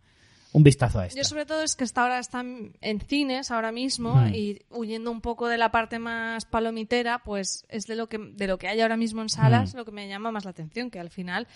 un 0.52 0.62
vistazo 0.62 1.00
a 1.00 1.06
esta. 1.06 1.18
Yo 1.18 1.24
sobre 1.24 1.46
todo 1.46 1.62
es 1.62 1.74
que 1.74 1.84
esta 1.84 2.02
ahora 2.02 2.18
están 2.18 2.72
en 2.82 3.00
cines 3.00 3.50
ahora 3.50 3.72
mismo 3.72 4.14
Mm. 4.16 4.34
y 4.34 4.58
huyendo 4.70 5.10
un 5.10 5.20
poco 5.22 5.48
de 5.48 5.56
la 5.58 5.70
parte 5.72 5.98
más 5.98 6.44
palomitera, 6.44 7.20
pues 7.24 7.64
es 7.70 7.86
de 7.86 7.96
lo 7.96 8.08
que 8.08 8.18
de 8.18 8.46
lo 8.46 8.58
que 8.58 8.68
hay 8.68 8.80
ahora 8.82 8.96
mismo 8.98 9.22
en 9.22 9.28
salas 9.30 9.74
Mm. 9.74 9.78
lo 9.78 9.84
que 9.86 9.92
me 9.92 10.08
llama 10.08 10.30
más 10.30 10.44
la 10.44 10.50
atención, 10.50 10.90
que 10.90 11.00
al 11.00 11.08
final 11.10 11.46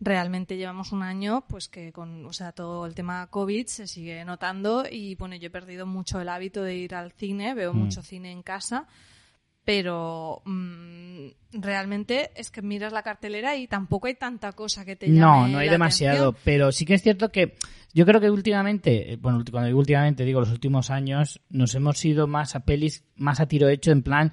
realmente 0.00 0.56
llevamos 0.58 0.92
un 0.92 1.02
año 1.02 1.44
pues 1.48 1.68
que 1.68 1.90
con 1.90 2.24
o 2.26 2.32
sea 2.32 2.52
todo 2.52 2.84
el 2.86 2.94
tema 2.94 3.26
COVID 3.28 3.66
se 3.66 3.86
sigue 3.86 4.22
notando 4.26 4.84
y 4.90 5.14
bueno 5.14 5.36
yo 5.36 5.46
he 5.46 5.50
perdido 5.50 5.86
mucho 5.86 6.20
el 6.20 6.28
hábito 6.28 6.62
de 6.62 6.76
ir 6.76 6.94
al 6.94 7.12
cine 7.12 7.54
veo 7.54 7.72
Mm. 7.72 7.78
mucho 7.78 8.02
cine 8.02 8.30
en 8.30 8.42
casa 8.42 8.86
pero 9.66 10.40
mm, 10.46 11.26
realmente 11.60 12.30
es 12.36 12.50
que 12.50 12.62
miras 12.62 12.92
la 12.94 13.02
cartelera 13.02 13.56
y 13.56 13.66
tampoco 13.66 14.06
hay 14.06 14.14
tanta 14.14 14.52
cosa 14.52 14.84
que 14.86 14.96
te 14.96 15.08
No, 15.08 15.40
llame 15.42 15.52
no 15.52 15.58
hay 15.58 15.66
la 15.66 15.72
demasiado, 15.72 16.28
atención. 16.28 16.42
pero 16.44 16.72
sí 16.72 16.86
que 16.86 16.94
es 16.94 17.02
cierto 17.02 17.30
que 17.30 17.56
yo 17.92 18.06
creo 18.06 18.20
que 18.20 18.30
últimamente, 18.30 19.12
eh, 19.12 19.16
bueno, 19.16 19.42
cuando 19.50 19.66
digo 19.66 19.78
últimamente 19.80 20.24
digo 20.24 20.40
los 20.40 20.50
últimos 20.52 20.90
años, 20.90 21.40
nos 21.50 21.74
hemos 21.74 22.02
ido 22.04 22.26
más 22.26 22.54
a 22.54 22.60
pelis, 22.60 23.04
más 23.16 23.40
a 23.40 23.46
tiro 23.48 23.68
hecho, 23.68 23.90
en 23.90 24.02
plan, 24.02 24.32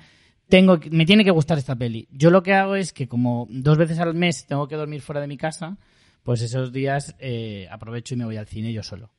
tengo, 0.49 0.79
que- 0.79 0.91
me 0.91 1.05
tiene 1.05 1.23
que 1.25 1.31
gustar 1.31 1.57
esta 1.57 1.75
peli. 1.75 2.07
Yo 2.11 2.29
lo 2.29 2.43
que 2.43 2.53
hago 2.53 2.75
es 2.75 2.93
que 2.93 3.07
como 3.07 3.47
dos 3.49 3.77
veces 3.77 3.99
al 3.99 4.13
mes 4.13 4.45
tengo 4.45 4.67
que 4.67 4.75
dormir 4.75 5.01
fuera 5.01 5.19
de 5.21 5.27
mi 5.27 5.37
casa, 5.37 5.77
pues 6.21 6.41
esos 6.41 6.71
días 6.71 7.15
eh, 7.19 7.67
aprovecho 7.71 8.13
y 8.13 8.17
me 8.17 8.25
voy 8.25 8.37
al 8.37 8.45
cine 8.47 8.71
yo 8.71 8.83
solo. 8.83 9.09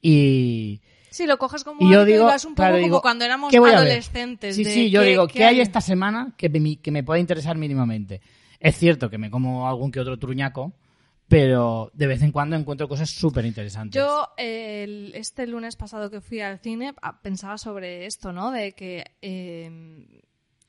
Y, 0.00 0.80
Sí, 1.14 1.26
lo 1.26 1.38
coges 1.38 1.62
como 1.62 1.80
y 1.80 1.92
yo 1.92 2.00
y 2.08 2.12
un 2.44 2.54
poco 2.54 2.54
claro, 2.56 2.74
como 2.74 2.84
digo, 2.86 3.00
cuando 3.00 3.24
éramos 3.24 3.54
adolescentes. 3.54 4.56
Sí, 4.56 4.64
de 4.64 4.70
sí, 4.72 4.90
yo 4.90 5.00
qué- 5.02 5.06
digo, 5.10 5.26
qué 5.28 5.34
¿qué 5.34 5.44
hay 5.44 5.60
esta 5.60 5.80
semana 5.80 6.32
que 6.36 6.48
me, 6.48 6.76
que 6.76 6.90
me 6.90 7.04
pueda 7.04 7.20
interesar 7.20 7.56
mínimamente? 7.56 8.20
Es 8.58 8.76
cierto 8.76 9.08
que 9.10 9.16
me 9.18 9.30
como 9.30 9.68
algún 9.68 9.92
que 9.92 10.00
otro 10.00 10.18
truñaco, 10.18 10.72
pero 11.28 11.90
de 11.94 12.06
vez 12.08 12.20
en 12.22 12.32
cuando 12.32 12.56
encuentro 12.56 12.88
cosas 12.88 13.10
súper 13.10 13.44
interesantes. 13.46 14.02
Yo 14.02 14.28
eh, 14.36 14.82
el- 14.82 15.12
este 15.14 15.46
lunes 15.46 15.76
pasado 15.76 16.10
que 16.10 16.20
fui 16.20 16.40
al 16.40 16.58
cine 16.58 16.94
ah, 17.00 17.20
pensaba 17.22 17.58
sobre 17.58 18.06
esto, 18.06 18.32
¿no? 18.32 18.50
De 18.50 18.72
que 18.72 19.04
eh, 19.22 19.70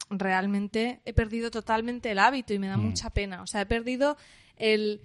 realmente 0.09 1.01
he 1.05 1.13
perdido 1.13 1.49
totalmente 1.51 2.11
el 2.11 2.19
hábito 2.19 2.53
y 2.53 2.59
me 2.59 2.67
da 2.67 2.77
Mm. 2.77 2.81
mucha 2.85 3.09
pena. 3.09 3.41
O 3.41 3.47
sea, 3.47 3.61
he 3.61 3.65
perdido 3.65 4.17
el, 4.57 5.01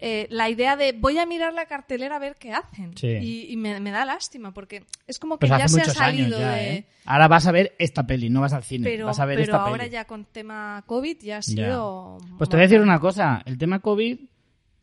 eh, 0.00 0.26
la 0.30 0.48
idea 0.48 0.76
de 0.76 0.92
voy 0.92 1.18
a 1.18 1.26
mirar 1.26 1.52
la 1.52 1.66
cartelera 1.66 2.16
a 2.16 2.18
ver 2.18 2.36
qué 2.38 2.52
hacen. 2.52 2.96
Sí. 2.96 3.08
Y, 3.08 3.52
y 3.52 3.56
me, 3.56 3.78
me 3.80 3.90
da 3.90 4.04
lástima 4.04 4.52
porque 4.52 4.84
es 5.06 5.18
como 5.18 5.38
que 5.38 5.46
Pues 5.46 5.58
ya 5.58 5.68
se 5.68 5.82
ha 5.82 5.84
salido 5.84 6.38
ya, 6.38 6.52
de... 6.52 6.74
¿eh? 6.74 6.86
Ahora 7.04 7.28
vas 7.28 7.46
a 7.46 7.52
ver 7.52 7.74
esta 7.78 8.06
peli, 8.06 8.30
no 8.30 8.40
vas 8.40 8.52
al 8.52 8.62
cine, 8.64 8.84
Pero, 8.88 9.06
vas 9.06 9.20
a 9.20 9.26
ver 9.26 9.36
pero 9.36 9.52
esta 9.52 9.62
ahora 9.64 9.84
peli. 9.84 9.92
ya 9.92 10.04
con 10.06 10.24
tema 10.24 10.82
COVID 10.86 11.18
ya 11.20 11.36
ha 11.36 11.40
Ya. 11.40 11.42
sido... 11.42 12.18
Pues 12.38 12.48
te 12.48 12.56
voy 12.56 12.64
a 12.64 12.68
decir 12.68 12.80
una 12.80 12.98
cosa, 12.98 13.42
el 13.44 13.58
tema 13.58 13.80
COVID 13.80 14.18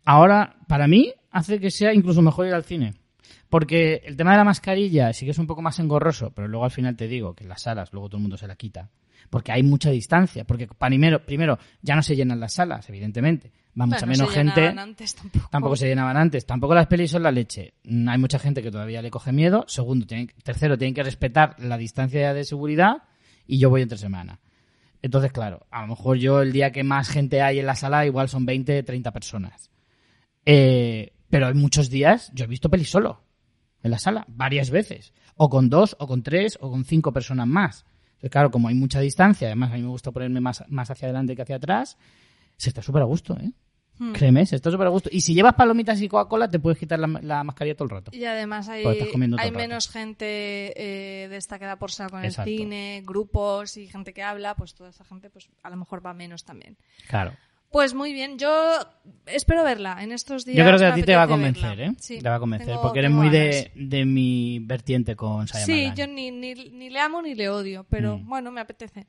ahora 0.06 0.58
para 0.68 0.88
mí 0.88 1.14
hace 1.32 1.60
que 1.60 1.72
sea 1.72 1.94
incluso 1.94 2.22
mejor 2.22 2.48
ir 2.48 2.54
al 2.54 2.64
cine. 2.64 2.94
Porque 3.50 4.02
el 4.06 4.18
tema 4.18 4.32
de 4.32 4.38
la 4.38 4.44
mascarilla 4.44 5.14
sí 5.14 5.26
que 5.26 5.32
es 5.32 5.38
un 5.40 5.48
poco 5.48 5.62
más 5.62 5.80
engorroso, 5.80 6.32
pero 6.32 6.48
luego 6.48 6.66
al 6.66 6.72
final 6.72 6.96
te 6.98 7.08
digo 7.08 7.34
que 7.34 7.44
en 7.44 7.50
las 7.50 7.62
salas 7.62 7.94
luego 7.94 8.10
todo 8.10 8.18
el 8.18 8.24
mundo 8.24 8.38
se 8.38 8.48
la 8.48 8.56
quita. 8.56 8.90
Porque 9.30 9.52
hay 9.54 9.64
mucha 9.64 9.90
distancia. 9.90 10.44
Porque 10.44 10.68
primero, 10.68 11.26
primero 11.26 11.58
ya 11.82 11.96
no 11.96 12.04
se 12.04 12.16
llenan 12.16 12.40
las 12.42 12.54
salas, 12.56 12.88
evidentemente. 12.90 13.52
Va 13.80 13.86
mucha 13.86 14.06
menos 14.06 14.30
se 14.30 14.34
gente. 14.34 14.68
antes 14.68 15.16
tampoco. 15.16 15.50
Tampoco 15.52 15.76
se 15.76 15.88
llenaban 15.88 16.18
antes. 16.18 16.46
Tampoco 16.46 16.74
las 16.74 16.88
pelis 16.88 17.12
son 17.12 17.24
la 17.24 17.32
leche. 17.32 17.74
Mm, 17.84 18.10
Hay 18.10 18.18
mucha 18.18 18.40
gente 18.40 18.64
que 18.64 18.72
todavía 18.72 19.02
le 19.02 19.12
coge 19.12 19.32
miedo. 19.32 19.66
Segundo, 19.68 20.06
tienen- 20.08 20.32
tercero, 20.44 20.78
tienen 20.78 20.96
que 20.96 21.04
respetar 21.04 21.56
la 21.60 21.78
distancia 21.78 22.34
de 22.34 22.44
seguridad. 22.44 23.04
Y 23.46 23.60
yo 23.60 23.70
voy 23.70 23.82
entre 23.84 23.98
semana. 23.98 24.40
Entonces, 25.02 25.32
claro, 25.32 25.68
a 25.70 25.82
lo 25.82 25.88
mejor 25.90 26.18
yo 26.18 26.42
el 26.42 26.52
día 26.52 26.72
que 26.72 26.84
más 26.84 27.08
gente 27.10 27.42
hay 27.42 27.60
en 27.60 27.66
la 27.68 27.76
sala, 27.76 28.06
igual 28.06 28.30
son 28.30 28.46
20, 28.46 28.82
30 28.84 29.12
personas. 29.12 29.70
Eh, 30.46 31.14
pero 31.30 31.48
hay 31.48 31.54
muchos 31.54 31.90
días, 31.90 32.32
yo 32.34 32.46
he 32.46 32.48
visto 32.48 32.70
pelis 32.70 32.90
solo 32.90 33.22
en 33.84 33.92
la 33.92 34.00
sala, 34.00 34.26
varias 34.28 34.70
veces. 34.72 35.14
O 35.36 35.50
con 35.50 35.70
dos, 35.70 35.96
o 36.00 36.08
con 36.08 36.24
tres, 36.24 36.58
o 36.62 36.72
con 36.72 36.84
cinco 36.84 37.14
personas 37.14 37.48
más. 37.48 37.86
Entonces, 38.14 38.32
claro, 38.32 38.50
como 38.50 38.70
hay 38.70 38.76
mucha 38.76 39.00
distancia, 39.00 39.48
además 39.50 39.72
a 39.72 39.76
mí 39.76 39.84
me 39.84 39.90
gusta 39.90 40.12
ponerme 40.12 40.42
más, 40.42 40.64
más 40.68 40.90
hacia 40.90 41.06
adelante 41.08 41.36
que 41.36 41.44
hacia 41.44 41.58
atrás, 41.58 41.98
se 42.58 42.70
está 42.70 42.82
súper 42.82 43.04
a 43.04 43.06
gusto, 43.06 43.38
¿eh? 43.40 43.52
Hmm. 44.00 44.14
Créeme, 44.14 44.46
se 44.46 44.56
está 44.56 44.70
súper 44.72 44.88
a 44.88 44.90
gusto. 44.92 45.10
Y 45.12 45.22
si 45.22 45.34
llevas 45.34 45.56
palomitas 45.56 46.00
y 46.02 46.08
Coca-Cola, 46.08 46.50
te 46.50 46.60
puedes 46.60 46.78
quitar 46.78 47.00
la, 47.00 47.08
la 47.22 47.44
mascarilla 47.44 47.76
todo 47.76 47.86
el 47.86 47.90
rato. 47.90 48.12
Y 48.14 48.24
además 48.26 48.70
hay, 48.70 48.84
hay 48.86 49.52
menos 49.52 49.90
gente 49.90 50.74
eh, 50.76 51.28
de 51.28 51.38
esta 51.38 51.58
que 51.60 51.66
da 51.66 51.78
por 51.78 51.92
saco 51.92 52.12
con 52.12 52.26
Exacto. 52.26 52.50
el 52.52 52.58
cine, 52.58 53.02
grupos 53.06 53.76
y 53.78 53.88
gente 53.88 54.14
que 54.14 54.22
habla, 54.24 54.56
pues 54.56 54.74
toda 54.76 54.90
esa 54.92 55.04
gente 55.04 55.30
pues 55.30 55.50
a 55.64 55.70
lo 55.70 55.78
mejor 55.78 56.06
va 56.06 56.14
menos 56.14 56.44
también. 56.46 56.78
Claro. 57.08 57.34
Pues 57.72 57.94
muy 57.94 58.14
bien, 58.14 58.38
yo 58.40 58.80
espero 59.26 59.62
verla 59.64 59.98
en 60.02 60.14
estos 60.14 60.46
días. 60.46 60.58
Yo 60.58 60.64
creo 60.64 60.78
que 60.80 60.86
a 60.86 60.94
ti 60.94 61.04
te 61.04 61.16
va 61.18 61.24
a 61.24 61.28
convencer, 61.28 61.76
verla. 61.76 61.86
¿eh? 61.88 61.96
Sí, 62.00 62.20
te 62.22 62.30
va 62.30 62.36
a 62.36 62.40
convencer, 62.40 62.68
tengo- 62.70 62.82
porque 62.82 63.00
eres 63.00 63.12
muy 63.12 63.30
de, 63.30 63.72
de 63.76 64.06
mi 64.06 64.60
vertiente 64.60 65.16
con 65.18 65.48
Sí, 65.50 65.54
Sayamalan. 65.60 65.96
yo 65.96 66.08
ni, 66.08 66.32
ni, 66.32 66.54
ni 66.54 66.90
le 66.90 67.00
amo 67.02 67.22
ni 67.22 67.36
le 67.36 67.50
odio, 67.50 67.86
pero 67.90 68.18
Mm. 68.20 68.28
bueno, 68.30 68.52
me 68.52 68.62
apetece. 68.62 69.06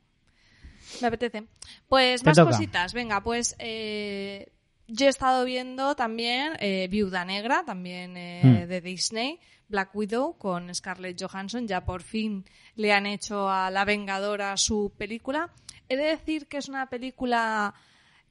Me 1.01 1.07
apetece. 1.07 1.45
Pues 1.89 2.23
Te 2.23 2.31
más 2.31 2.37
toca. 2.37 2.51
cositas. 2.51 2.95
Venga, 2.95 3.23
pues 3.23 3.55
eh, 3.61 4.49
yo 4.89 5.07
he 5.07 5.09
estado 5.11 5.45
viendo 5.45 5.95
también 5.95 6.55
eh, 6.61 6.89
Viuda 6.91 7.25
Negra, 7.25 7.63
también 7.65 8.17
eh, 8.17 8.41
Mm. 8.65 8.69
de 8.69 8.81
Disney, 8.81 9.39
Black 9.69 9.95
Widow 9.95 10.37
con 10.39 10.75
Scarlett 10.75 11.23
Johansson. 11.23 11.67
Ya 11.69 11.85
por 11.85 12.03
fin 12.03 12.45
le 12.75 12.93
han 12.93 13.07
hecho 13.07 13.49
a 13.51 13.71
La 13.71 13.85
Vengadora 13.85 14.57
su 14.57 14.93
película. 14.97 15.51
He 15.89 15.97
de 15.97 16.05
decir 16.05 16.47
que 16.49 16.57
es 16.59 16.69
una 16.69 16.87
película 16.89 17.75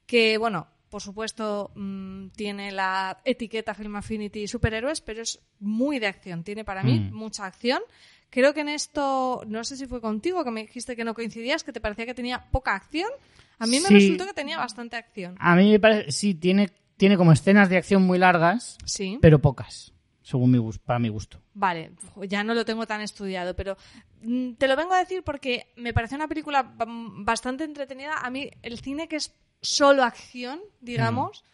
que, 0.06 0.36
bueno, 0.38 0.66
por 0.90 1.02
supuesto, 1.02 1.70
mm, 1.74 2.28
tiene 2.30 2.72
la 2.72 3.20
etiqueta 3.24 3.74
Film 3.74 3.96
Affinity 3.96 4.48
superhéroes, 4.48 5.00
pero 5.00 5.22
es 5.22 5.38
muy 5.60 5.98
de 5.98 6.06
acción. 6.06 6.42
Tiene 6.44 6.64
para 6.64 6.82
mí 6.82 6.98
Mm. 6.98 7.14
mucha 7.14 7.44
acción. 7.44 7.82
Creo 8.30 8.52
que 8.54 8.60
en 8.60 8.68
esto, 8.68 9.42
no 9.46 9.64
sé 9.64 9.76
si 9.76 9.86
fue 9.86 10.00
contigo 10.00 10.44
que 10.44 10.50
me 10.50 10.62
dijiste 10.62 10.94
que 10.96 11.04
no 11.04 11.14
coincidías, 11.14 11.64
que 11.64 11.72
te 11.72 11.80
parecía 11.80 12.04
que 12.06 12.14
tenía 12.14 12.50
poca 12.50 12.74
acción. 12.74 13.10
A 13.58 13.66
mí 13.66 13.80
me 13.80 13.88
Sí. 13.88 13.94
resultó 13.94 14.26
que 14.26 14.34
tenía 14.34 14.58
bastante 14.58 14.96
acción. 14.96 15.36
A 15.40 15.56
mí 15.56 15.70
me 15.70 15.80
parece, 15.80 16.12
sí, 16.12 16.34
tiene, 16.34 16.70
tiene 16.96 17.16
como 17.16 17.32
escenas 17.32 17.68
de 17.70 17.76
acción 17.78 18.02
muy 18.02 18.18
largas, 18.18 18.76
Sí. 18.84 19.18
pero 19.22 19.40
pocas, 19.40 19.92
según 20.22 20.50
mi 20.50 20.58
gusto, 20.58 20.84
para 20.84 20.98
mi 20.98 21.08
gusto. 21.08 21.40
Vale, 21.54 21.92
ya 22.28 22.44
no 22.44 22.54
lo 22.54 22.64
tengo 22.64 22.86
tan 22.86 23.00
estudiado, 23.00 23.56
pero 23.56 23.76
mm, 24.22 24.52
te 24.54 24.68
lo 24.68 24.76
vengo 24.76 24.92
a 24.94 24.98
decir 24.98 25.22
porque 25.24 25.72
me 25.76 25.92
pareció 25.94 26.16
una 26.16 26.28
película 26.28 26.62
mm, 26.62 27.24
bastante 27.24 27.64
entretenida. 27.64 28.18
A 28.18 28.30
mí 28.30 28.50
el 28.62 28.78
cine 28.78 29.08
que 29.08 29.16
es 29.16 29.34
solo 29.60 30.04
acción, 30.04 30.60
digamos, 30.80 31.44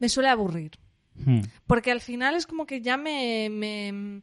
me 0.00 0.08
suele 0.08 0.30
aburrir. 0.30 0.72
Hmm. 1.14 1.42
Porque 1.66 1.92
al 1.92 2.00
final 2.00 2.34
es 2.36 2.46
como 2.46 2.64
que 2.66 2.80
ya 2.80 2.96
me, 2.96 3.48
me- 3.50 4.22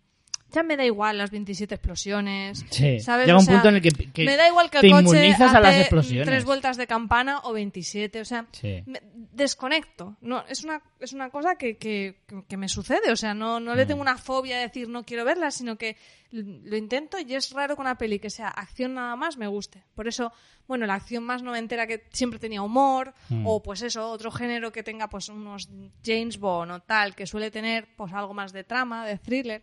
ya 0.51 0.63
me 0.63 0.75
da 0.77 0.85
igual 0.85 1.17
las 1.17 1.31
27 1.31 1.75
explosiones. 1.75 2.65
Sí. 2.69 2.99
¿sabes? 2.99 3.25
Llega 3.27 3.37
O 3.37 3.39
un 3.39 3.45
sea, 3.45 3.55
punto 3.55 3.69
en 3.69 3.75
el 3.75 3.81
que, 3.81 3.91
que 3.91 4.25
me 4.25 4.35
da 4.35 4.47
igual 4.47 4.69
que 4.69 4.79
te 4.79 4.87
el 4.87 4.91
coche 4.93 5.03
inmunizas 5.03 5.53
a 5.53 5.59
las 5.59 5.75
explosiones. 5.77 6.25
tres 6.27 6.45
vueltas 6.45 6.77
de 6.77 6.87
campana 6.87 7.39
o 7.43 7.53
27. 7.53 8.21
O 8.21 8.25
sea, 8.25 8.45
Sí. 8.51 8.83
me 8.85 9.01
desconecto. 9.31 10.17
No, 10.21 10.43
es 10.47 10.63
una, 10.63 10.81
es 10.99 11.13
una 11.13 11.29
cosa 11.29 11.55
que, 11.55 11.77
que, 11.77 12.17
que 12.47 12.57
me 12.57 12.67
sucede. 12.67 13.11
O 13.11 13.15
sea, 13.15 13.33
no, 13.33 13.59
no 13.59 13.75
le 13.75 13.85
Mm. 13.85 13.87
tengo 13.87 14.01
una 14.01 14.17
fobia 14.17 14.57
de 14.57 14.63
decir 14.67 14.87
no 14.89 15.03
quiero 15.03 15.23
verla, 15.25 15.51
sino 15.51 15.77
que 15.77 15.97
lo 16.31 16.77
intento 16.77 17.17
y 17.19 17.33
es 17.33 17.51
raro 17.53 17.75
que 17.75 17.81
una 17.81 17.97
peli 17.97 18.19
que 18.19 18.29
sea 18.29 18.49
acción 18.49 18.93
nada 18.93 19.15
más 19.15 19.37
me 19.37 19.47
guste. 19.47 19.83
Por 19.95 20.07
eso, 20.07 20.31
bueno, 20.67 20.85
la 20.85 20.93
acción 20.95 21.23
más 21.23 21.41
noventera 21.41 21.87
que 21.87 22.03
siempre 22.11 22.37
tenía 22.39 22.61
humor, 22.61 23.13
Mm. 23.29 23.47
o 23.47 23.63
pues 23.63 23.81
eso, 23.81 24.09
otro 24.11 24.29
género 24.31 24.71
que 24.71 24.83
tenga 24.83 25.07
pues 25.09 25.29
unos 25.29 25.69
James 26.05 26.37
Bond 26.37 26.71
o 26.71 26.79
tal, 26.81 27.15
que 27.15 27.25
suele 27.25 27.49
tener 27.49 27.87
pues 27.95 28.13
algo 28.13 28.33
más 28.35 28.51
de 28.53 28.63
trama, 28.63 29.05
de 29.05 29.17
thriller. 29.17 29.61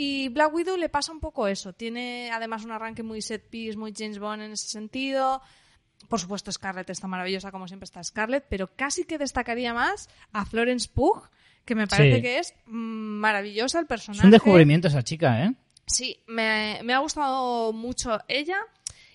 Y 0.00 0.28
Black 0.28 0.54
Widow 0.54 0.76
le 0.76 0.88
pasa 0.88 1.10
un 1.10 1.18
poco 1.18 1.48
eso. 1.48 1.72
Tiene 1.72 2.30
además 2.30 2.64
un 2.64 2.70
arranque 2.70 3.02
muy 3.02 3.20
set 3.20 3.50
piece, 3.50 3.76
muy 3.76 3.92
James 3.94 4.20
Bond 4.20 4.42
en 4.42 4.52
ese 4.52 4.68
sentido. 4.68 5.42
Por 6.08 6.20
supuesto, 6.20 6.52
Scarlett 6.52 6.88
está 6.90 7.08
maravillosa, 7.08 7.50
como 7.50 7.66
siempre 7.66 7.84
está 7.86 8.02
Scarlett, 8.04 8.44
pero 8.48 8.70
casi 8.76 9.02
que 9.04 9.18
destacaría 9.18 9.74
más 9.74 10.08
a 10.32 10.46
Florence 10.46 10.88
Pugh, 10.88 11.28
que 11.64 11.74
me 11.74 11.88
parece 11.88 12.14
Sí. 12.16 12.22
que 12.22 12.38
es 12.38 12.54
mm, 12.66 13.18
maravillosa 13.18 13.80
el 13.80 13.86
personaje. 13.86 14.20
Es 14.20 14.24
un 14.24 14.30
descubrimiento 14.30 14.86
esa 14.86 15.02
chica, 15.02 15.44
¿eh? 15.44 15.54
Sí, 15.86 16.22
me, 16.28 16.78
me 16.84 16.94
ha 16.94 16.98
gustado 17.00 17.72
mucho 17.72 18.20
ella. 18.28 18.58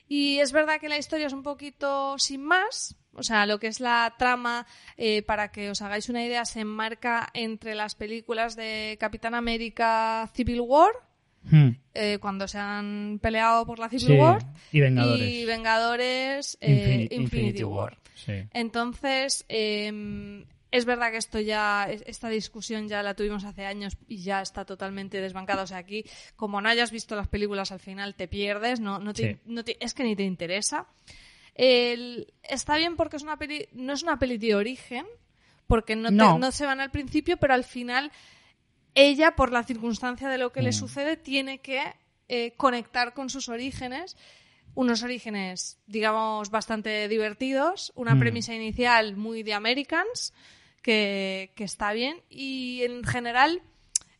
Y 0.09 0.39
es 0.39 0.51
verdad 0.51 0.81
que 0.81 0.89
la 0.89 0.97
historia 0.97 1.27
es 1.27 1.33
un 1.33 1.43
poquito 1.43 2.19
sin 2.19 2.43
más. 2.43 2.97
O 3.15 3.23
sea, 3.23 3.45
lo 3.45 3.59
que 3.59 3.67
es 3.67 3.79
la 3.79 4.15
trama, 4.17 4.65
eh, 4.97 5.21
para 5.21 5.51
que 5.51 5.69
os 5.69 5.81
hagáis 5.81 6.09
una 6.09 6.25
idea, 6.25 6.45
se 6.45 6.61
enmarca 6.61 7.29
entre 7.33 7.75
las 7.75 7.95
películas 7.95 8.55
de 8.55 8.97
Capitán 8.99 9.35
América 9.35 10.29
Civil 10.33 10.61
War, 10.61 10.91
Hmm. 11.45 11.71
eh, 11.93 12.19
cuando 12.21 12.47
se 12.47 12.57
han 12.57 13.19
peleado 13.21 13.65
por 13.65 13.77
la 13.77 13.89
Civil 13.89 14.05
Sí. 14.07 14.13
War, 14.13 14.41
Y 14.71 14.79
Vengadores. 14.79 15.29
y 15.29 15.45
Vengadores 15.45 16.57
eh, 16.61 17.07
Infini- 17.09 17.21
Infinity, 17.21 17.63
War. 17.65 17.97
Sí. 18.15 18.31
Entonces, 18.53 19.45
eh, 19.49 20.45
es 20.71 20.85
verdad 20.85 21.11
que 21.11 21.17
esto 21.17 21.39
ya, 21.39 21.87
esta 22.07 22.29
discusión 22.29 22.87
ya 22.87 23.03
la 23.03 23.13
tuvimos 23.13 23.43
hace 23.43 23.65
años 23.65 23.97
y 24.07 24.23
ya 24.23 24.41
está 24.41 24.65
totalmente 24.65 25.21
desbancada. 25.21 25.63
O 25.63 25.67
sea, 25.67 25.77
aquí, 25.77 26.05
como 26.35 26.61
no 26.61 26.69
hayas 26.69 26.91
visto 26.91 27.15
las 27.15 27.27
películas 27.27 27.71
al 27.71 27.79
final, 27.79 28.15
te 28.15 28.27
pierdes, 28.27 28.79
no, 28.79 28.97
no 28.99 29.13
te- 29.13 29.33
Sí. 29.33 29.39
no 29.45 29.63
te- 29.63 29.77
es 29.83 29.93
que 29.93 30.03
ni 30.03 30.15
te 30.15 30.23
interesa. 30.23 30.87
El- 31.55 32.33
está 32.43 32.77
bien 32.77 32.95
porque 32.95 33.17
es 33.17 33.23
una 33.23 33.37
peli, 33.37 33.67
no 33.73 33.93
es 33.93 34.03
una 34.03 34.17
peli 34.19 34.37
de 34.37 34.55
origen, 34.55 35.05
porque 35.67 35.95
no, 35.95 36.09
te- 36.09 36.15
No. 36.15 36.37
no 36.39 36.51
se 36.51 36.65
van 36.65 36.79
al 36.79 36.91
principio, 36.91 37.37
pero 37.37 37.53
al 37.53 37.63
final 37.63 38.11
ella, 38.95 39.35
por 39.35 39.51
la 39.51 39.63
circunstancia 39.63 40.29
de 40.29 40.37
lo 40.37 40.51
que 40.51 40.61
le 40.61 40.69
Mm. 40.69 40.73
sucede, 40.73 41.17
tiene 41.17 41.59
que 41.59 41.81
eh, 42.29 42.53
conectar 42.57 43.13
con 43.13 43.29
sus 43.29 43.49
orígenes. 43.49 44.15
Unos 44.75 45.03
orígenes, 45.03 45.77
digamos, 45.87 46.49
bastante 46.49 47.07
divertidos, 47.07 47.91
una 47.95 48.15
Mm. 48.15 48.19
premisa 48.19 48.55
inicial 48.55 49.15
muy 49.17 49.43
de 49.43 49.53
Americans, 49.53 50.33
que, 50.81 51.51
que 51.55 51.63
está 51.65 51.91
bien, 51.93 52.17
y 52.29 52.81
en 52.83 53.03
general, 53.03 53.61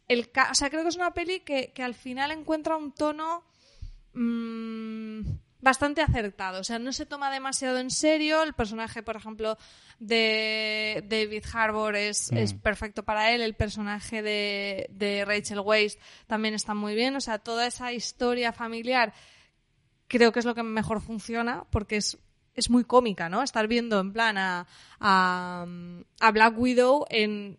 el 0.08 0.30
o 0.52 0.54
sea, 0.54 0.70
creo 0.70 0.84
que 0.84 0.90
es 0.90 0.96
una 0.98 1.14
peli 1.14 1.40
que, 1.40 1.72
que 1.74 1.82
al 1.82 1.94
final 1.96 2.32
encuentra 2.32 2.76
un 2.76 2.92
tono 2.92 3.44
mm, 4.14 5.22
bastante 5.64 6.02
acertado. 6.02 6.60
O 6.60 6.64
sea, 6.64 6.78
no 6.78 6.92
se 6.92 7.06
toma 7.06 7.32
demasiado 7.32 7.78
en 7.80 7.90
serio. 7.90 8.44
El 8.44 8.54
personaje, 8.54 9.02
por 9.02 9.16
ejemplo, 9.16 9.58
de 10.00 11.04
David 11.08 11.44
Harbour 11.54 11.96
es, 11.96 12.32
Mm. 12.32 12.38
es 12.38 12.54
perfecto 12.54 13.04
para 13.04 13.32
él. 13.32 13.42
El 13.42 13.56
personaje 13.56 14.22
de, 14.22 14.88
de 14.92 15.26
Rachel 15.26 15.62
Weisz 15.62 15.98
también 16.28 16.54
está 16.54 16.74
muy 16.74 16.96
bien. 16.96 17.16
O 17.16 17.22
sea, 17.22 17.40
toda 17.40 17.66
esa 17.66 17.94
historia 17.94 18.52
familiar 18.52 19.14
creo 20.08 20.32
que 20.32 20.40
es 20.40 20.46
lo 20.46 20.54
que 20.54 20.64
mejor 20.64 21.02
funciona 21.02 21.64
porque 21.72 21.96
es, 21.96 22.18
es 22.54 22.70
muy 22.70 22.84
cómica, 22.84 23.30
¿no? 23.30 23.42
Estar 23.42 23.68
viendo 23.68 24.00
en 24.00 24.12
plan 24.14 24.38
a, 24.38 24.68
a, 25.00 25.66
a 26.20 26.32
Black 26.32 26.58
Widow 26.60 27.06
en 27.10 27.58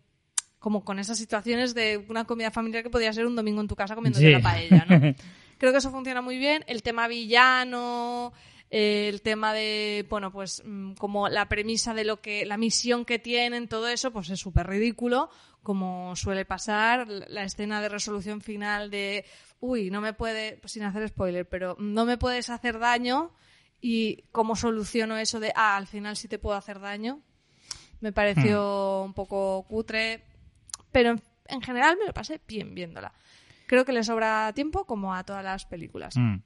como 0.59 0.83
con 0.83 0.97
esas 0.97 1.17
situaciones 1.17 1.75
de 1.75 2.03
una 2.09 2.25
comida 2.25 2.49
familiar 2.49 2.81
que 2.81 2.89
podía 2.89 3.13
ser 3.13 3.25
un 3.27 3.35
domingo 3.35 3.61
en 3.61 3.67
tu 3.67 3.75
casa 3.75 3.93
comiéndote 3.93 4.25
Sí. 4.25 4.31
la 4.31 4.39
paella, 4.41 4.85
¿no? 4.89 5.15
Creo 5.57 5.71
que 5.71 5.77
eso 5.77 5.91
funciona 5.91 6.21
muy 6.21 6.37
bien. 6.37 6.63
El 6.67 6.83
tema 6.83 7.07
villano, 7.07 8.33
el 8.69 9.21
tema 9.21 9.53
de, 9.53 10.05
bueno, 10.09 10.31
pues 10.31 10.61
mm, 10.65 10.93
como 10.93 11.29
la 11.29 11.47
premisa 11.47 11.93
de 11.93 12.03
lo 12.03 12.21
que, 12.21 12.45
la 12.45 12.57
misión 12.57 13.05
que 13.05 13.19
tienen, 13.19 13.67
todo 13.67 13.87
eso, 13.87 14.11
pues 14.11 14.29
es 14.29 14.39
súper 14.39 14.67
ridículo, 14.67 15.29
como 15.63 16.15
suele 16.15 16.45
pasar. 16.45 17.07
La 17.07 17.43
escena 17.43 17.81
de 17.81 17.89
resolución 17.89 18.41
final 18.41 18.89
de, 18.89 19.25
uy, 19.59 19.89
no 19.91 20.01
me 20.01 20.13
puede, 20.13 20.59
sin 20.65 20.83
hacer 20.83 21.07
spoiler, 21.07 21.47
pero 21.47 21.75
no 21.79 22.05
me 22.05 22.17
puedes 22.17 22.49
hacer 22.49 22.79
daño 22.79 23.31
y 23.81 24.23
cómo 24.31 24.55
soluciono 24.55 25.17
eso 25.17 25.39
de, 25.39 25.53
ah, 25.55 25.77
al 25.77 25.87
final 25.87 26.17
sí 26.17 26.27
te 26.27 26.39
puedo 26.39 26.57
hacer 26.57 26.79
daño. 26.79 27.21
Me 28.01 28.11
pareció 28.11 29.03
un 29.03 29.13
poco 29.13 29.63
cutre, 29.69 30.23
pero 30.91 31.15
en 31.47 31.61
general 31.61 31.97
me 31.97 32.07
lo 32.07 32.13
pasé 32.13 32.41
bien 32.47 32.75
viéndola. 32.75 33.13
Creo 33.67 33.85
que 33.85 33.93
le 33.93 34.03
sobra 34.03 34.51
tiempo 34.53 34.85
como 34.85 35.13
a 35.13 35.23
todas 35.23 35.43
las 35.43 35.65
películas. 35.65 36.15
Mm. 36.17 36.37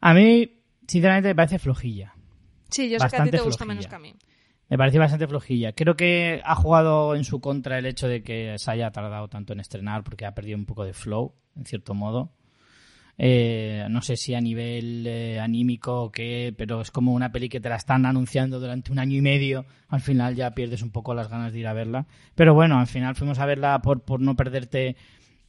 A 0.00 0.14
mí, 0.14 0.62
sinceramente, 0.86 1.28
me 1.28 1.34
parece 1.34 1.58
flojilla. 1.58 2.14
Sí, 2.70 2.88
yo 2.88 2.98
sé 2.98 3.02
que 3.02 3.04
a 3.04 3.08
ti 3.08 3.16
Bastante 3.16 3.30
te 3.38 3.42
gusta 3.42 3.64
flojilla. 3.64 3.74
menos 3.74 3.86
que 3.86 3.94
a 3.94 3.98
mí. 3.98 4.14
Me 4.68 4.78
parece 4.78 4.98
bastante 4.98 5.28
flojilla. 5.28 5.72
Creo 5.72 5.96
que 5.96 6.40
ha 6.44 6.54
jugado 6.56 7.14
en 7.14 7.24
su 7.24 7.40
contra 7.40 7.78
el 7.78 7.86
hecho 7.86 8.08
de 8.08 8.22
que 8.22 8.56
se 8.58 8.70
haya 8.70 8.90
tardado 8.90 9.28
tanto 9.28 9.52
en 9.52 9.60
estrenar 9.60 10.02
porque 10.02 10.26
ha 10.26 10.34
perdido 10.34 10.58
un 10.58 10.66
poco 10.66 10.84
de 10.84 10.92
flow, 10.92 11.34
en 11.56 11.64
cierto 11.64 11.94
modo. 11.94 12.32
Eh, 13.18 13.86
no 13.88 14.02
sé 14.02 14.16
si 14.16 14.34
a 14.34 14.40
nivel 14.40 15.06
eh, 15.06 15.40
anímico 15.40 16.02
o 16.02 16.12
qué, 16.12 16.52
pero 16.56 16.82
es 16.82 16.90
como 16.90 17.14
una 17.14 17.32
peli 17.32 17.48
que 17.48 17.60
te 17.60 17.68
la 17.68 17.76
están 17.76 18.04
anunciando 18.04 18.60
durante 18.60 18.92
un 18.92 18.98
año 18.98 19.16
y 19.16 19.22
medio. 19.22 19.64
Al 19.88 20.00
final 20.00 20.34
ya 20.34 20.50
pierdes 20.50 20.82
un 20.82 20.90
poco 20.90 21.14
las 21.14 21.28
ganas 21.28 21.52
de 21.52 21.60
ir 21.60 21.68
a 21.68 21.72
verla. 21.72 22.06
Pero 22.34 22.52
bueno, 22.52 22.78
al 22.78 22.88
final 22.88 23.14
fuimos 23.14 23.38
a 23.38 23.46
verla 23.46 23.80
por, 23.80 24.02
por 24.02 24.20
no 24.20 24.34
perderte 24.34 24.96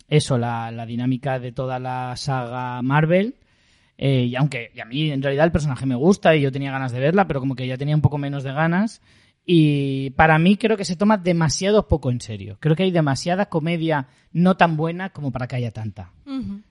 eso, 0.08 0.38
la, 0.38 0.72
la 0.72 0.86
dinámica 0.86 1.40
de 1.40 1.52
toda 1.52 1.80
la 1.80 2.16
saga 2.16 2.82
Marvel. 2.82 3.36
Eh, 3.98 4.26
y 4.26 4.36
aunque 4.36 4.72
y 4.76 4.80
a 4.80 4.86
mí 4.86 5.10
en 5.10 5.24
realidad 5.24 5.46
el 5.46 5.52
personaje 5.52 5.86
me 5.86 5.96
gusta 5.96 6.36
y 6.36 6.42
yo 6.42 6.52
tenía 6.52 6.72
ganas 6.72 6.92
de 6.92 7.00
verla, 7.00 7.28
pero 7.28 7.40
como 7.40 7.56
que 7.56 7.68
ya 7.68 7.78
tenía 7.78 7.96
un 7.96 8.02
poco 8.02 8.18
menos 8.18 8.44
de 8.44 8.54
ganas. 8.54 9.02
Y 9.46 10.10
para 10.12 10.38
mí 10.40 10.58
creo 10.58 10.76
que 10.76 10.86
se 10.86 10.98
toma 10.98 11.18
demasiado 11.18 11.88
poco 11.88 12.12
en 12.12 12.20
serio. 12.20 12.58
Creo 12.60 12.76
que 12.76 12.84
hay 12.84 12.92
demasiada 12.92 13.48
comedia 13.48 14.08
no 14.34 14.58
tan 14.58 14.76
buena 14.76 15.12
como 15.12 15.32
para 15.32 15.48
que 15.48 15.56
haya 15.56 15.72
tanta. 15.72 16.12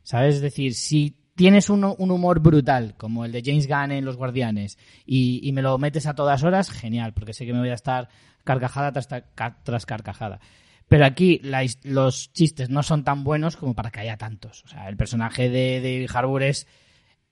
¿Sabes? 0.03 0.37
Es 0.37 0.41
decir, 0.43 0.75
si 0.75 1.17
tienes 1.35 1.71
un, 1.71 1.85
un 1.85 2.11
humor 2.11 2.41
brutal, 2.41 2.95
como 2.99 3.25
el 3.25 3.33
de 3.33 3.43
James 3.43 3.67
Gunn 3.67 3.93
en 3.93 4.05
Los 4.05 4.19
Guardianes, 4.19 4.79
y, 5.07 5.41
y 5.43 5.53
me 5.53 5.63
lo 5.63 5.79
metes 5.79 6.07
a 6.07 6.15
todas 6.15 6.43
horas, 6.45 6.71
genial, 6.71 7.15
porque 7.15 7.33
sé 7.33 7.47
que 7.47 7.55
me 7.55 7.61
voy 7.61 7.71
a 7.71 7.75
estar 7.75 8.09
carcajada 8.45 8.93
tras, 8.93 9.09
tras 9.65 9.87
carcajada. 9.87 10.41
Pero 10.89 11.05
aquí 11.05 11.41
la 11.43 11.65
los 11.83 12.33
chistes 12.33 12.71
no 12.71 12.83
son 12.83 13.03
tan 13.03 13.25
buenos 13.25 13.57
como 13.57 13.75
para 13.75 13.91
que 13.91 14.01
haya 14.01 14.17
tantos. 14.17 14.63
O 14.65 14.69
sea, 14.69 14.89
el 14.89 14.97
personaje 14.97 15.49
de 15.49 15.81
David 15.81 16.11
Harbour 16.15 16.43
es... 16.45 16.67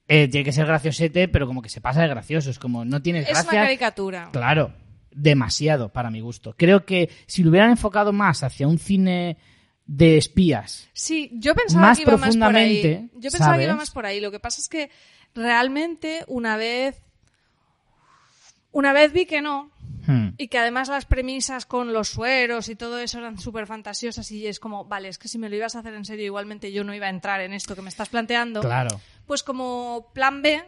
eh, 0.09 0.27
tiene 0.29 0.45
que 0.45 0.53
ser 0.53 0.67
graciosete, 0.67 1.29
pero 1.29 1.47
como 1.47 1.63
que 1.63 1.69
se 1.69 1.81
pasa 1.81 2.03
de 2.03 2.09
gracioso. 2.09 2.51
Es 2.51 2.59
como, 2.59 2.85
no 2.85 3.01
tienes 3.01 3.25
Es 3.27 3.31
una 3.31 3.43
gracia. 3.43 3.63
caricatura. 3.63 4.29
Claro, 4.33 4.75
demasiado 5.13 5.93
para 5.93 6.11
mi 6.11 6.21
gusto. 6.21 6.55
Creo 6.59 6.85
que 6.85 7.11
si 7.27 7.45
lo 7.45 7.51
hubieran 7.51 7.71
enfocado 7.71 8.13
más 8.13 8.43
hacia 8.43 8.67
un 8.67 8.79
cine 8.79 9.37
de 9.87 10.17
espías, 10.17 10.89
Sí, 10.93 11.31
yo 11.35 11.55
pensaba 11.55 11.89
Más 11.89 11.99
que 11.99 12.03
iba 12.03 12.17
más 12.17 12.37
por 12.37 12.57
ahí. 12.57 13.09
Yo 13.15 13.31
pensaba 13.31 13.57
que 13.57 13.65
iba 13.65 13.77
más 13.77 13.91
por 13.91 14.05
ahí. 14.07 14.21
Lo 14.21 14.31
que 14.33 14.41
pasa 14.41 14.61
es 14.61 14.69
que 14.69 14.91
realmente 15.35 16.25
una 16.27 16.57
vez 16.57 17.01
una 18.73 18.93
vez 18.93 19.13
vi 19.13 19.27
que 19.27 19.41
no 19.41 19.71
hmm, 20.07 20.29
y 20.39 20.49
que 20.49 20.59
además 20.59 20.89
las 20.89 21.07
premisas 21.07 21.67
con 21.67 21.93
los 21.93 22.09
sueros 22.09 22.69
y 22.69 22.77
todo 22.77 22.99
eso 22.99 23.19
eran 23.19 23.39
súper 23.39 23.67
fantasiosas 23.67 24.31
y 24.31 24.47
es 24.47 24.61
como, 24.61 24.85
vale, 24.85 25.09
es 25.09 25.19
que 25.19 25.29
si 25.29 25.39
me 25.39 25.49
lo 25.49 25.57
ibas 25.57 25.77
a 25.77 25.81
hacer 25.81 25.95
en 25.95 26.05
serio 26.05 26.27
igualmente 26.27 26.73
yo 26.73 26.85
no 26.85 26.95
iba 26.95 27.07
a 27.07 27.11
entrar 27.11 27.41
en 27.41 27.53
esto 27.53 27.75
que 27.75 27.83
me 27.83 27.89
estás 27.89 28.09
planteando. 28.09 28.61
claro. 28.61 29.01
Pues 29.27 29.43
como 29.43 30.11
plan 30.13 30.43
B, 30.43 30.63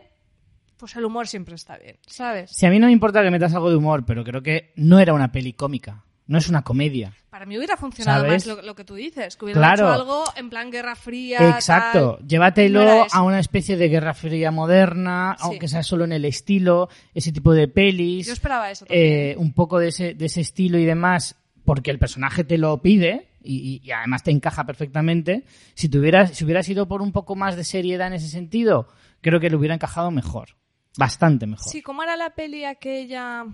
pues 0.78 0.96
el 0.96 1.04
humor 1.04 1.28
siempre 1.28 1.54
está 1.54 1.76
bien, 1.76 1.98
¿sabes? 2.06 2.50
Si 2.50 2.64
a 2.66 2.70
mí 2.70 2.78
no 2.78 2.86
me 2.86 2.92
importa 2.92 3.22
que 3.22 3.30
metas 3.30 3.54
algo 3.54 3.70
de 3.70 3.76
humor, 3.76 4.04
pero 4.06 4.24
creo 4.24 4.42
que 4.42 4.72
no 4.76 4.98
era 4.98 5.12
una 5.12 5.32
peli 5.32 5.52
cómica, 5.52 6.04
no 6.26 6.38
es 6.38 6.48
una 6.48 6.62
comedia. 6.62 7.12
Para 7.30 7.44
mí 7.46 7.56
hubiera 7.56 7.76
funcionado 7.76 8.24
¿Sabes? 8.24 8.46
más 8.46 8.56
lo, 8.56 8.62
lo 8.62 8.74
que 8.74 8.84
tú 8.84 8.94
dices, 8.94 9.36
que 9.36 9.44
hubiera 9.44 9.60
Claro. 9.60 9.84
hecho 9.84 9.92
algo 9.92 10.24
en 10.36 10.48
plan 10.50 10.70
Guerra 10.70 10.96
Fría. 10.96 11.50
Exacto, 11.50 12.16
tal. 12.18 12.26
llévatelo 12.28 12.82
No 12.84 13.06
a 13.12 13.22
una 13.22 13.38
especie 13.40 13.76
de 13.76 13.88
Guerra 13.88 14.14
Fría 14.14 14.50
moderna, 14.50 15.36
Sí. 15.38 15.44
aunque 15.46 15.68
sea 15.68 15.82
solo 15.82 16.04
en 16.04 16.12
el 16.12 16.24
estilo, 16.24 16.88
ese 17.14 17.32
tipo 17.32 17.52
de 17.52 17.68
pelis. 17.68 18.26
Yo 18.26 18.32
esperaba 18.32 18.70
eso 18.70 18.86
también. 18.86 19.06
eh, 19.06 19.34
un 19.38 19.52
poco 19.52 19.78
de 19.78 19.88
ese, 19.88 20.14
de 20.14 20.26
ese 20.26 20.40
estilo 20.40 20.78
y 20.78 20.84
demás, 20.84 21.36
porque 21.64 21.90
el 21.90 21.98
personaje 21.98 22.42
te 22.44 22.56
lo 22.58 22.80
pide 22.80 23.28
y, 23.42 23.80
y- 23.84 23.90
además 23.92 24.22
te 24.22 24.30
encaja 24.30 24.64
perfectamente. 24.64 25.44
Si, 25.74 25.88
tuvieras, 25.88 26.30
si 26.32 26.44
hubiera 26.44 26.62
sido 26.62 26.88
por 26.88 27.02
un 27.02 27.12
poco 27.12 27.36
más 27.36 27.54
de 27.56 27.64
seriedad 27.64 28.06
en 28.08 28.14
ese 28.14 28.28
sentido, 28.28 28.88
creo 29.20 29.38
que 29.40 29.50
le 29.50 29.56
hubiera 29.56 29.74
encajado 29.74 30.10
mejor. 30.10 30.56
Bastante 30.98 31.46
mejor. 31.46 31.70
Sí, 31.70 31.82
como 31.82 32.02
era 32.02 32.16
la 32.16 32.30
peli 32.30 32.64
aquella 32.64 33.44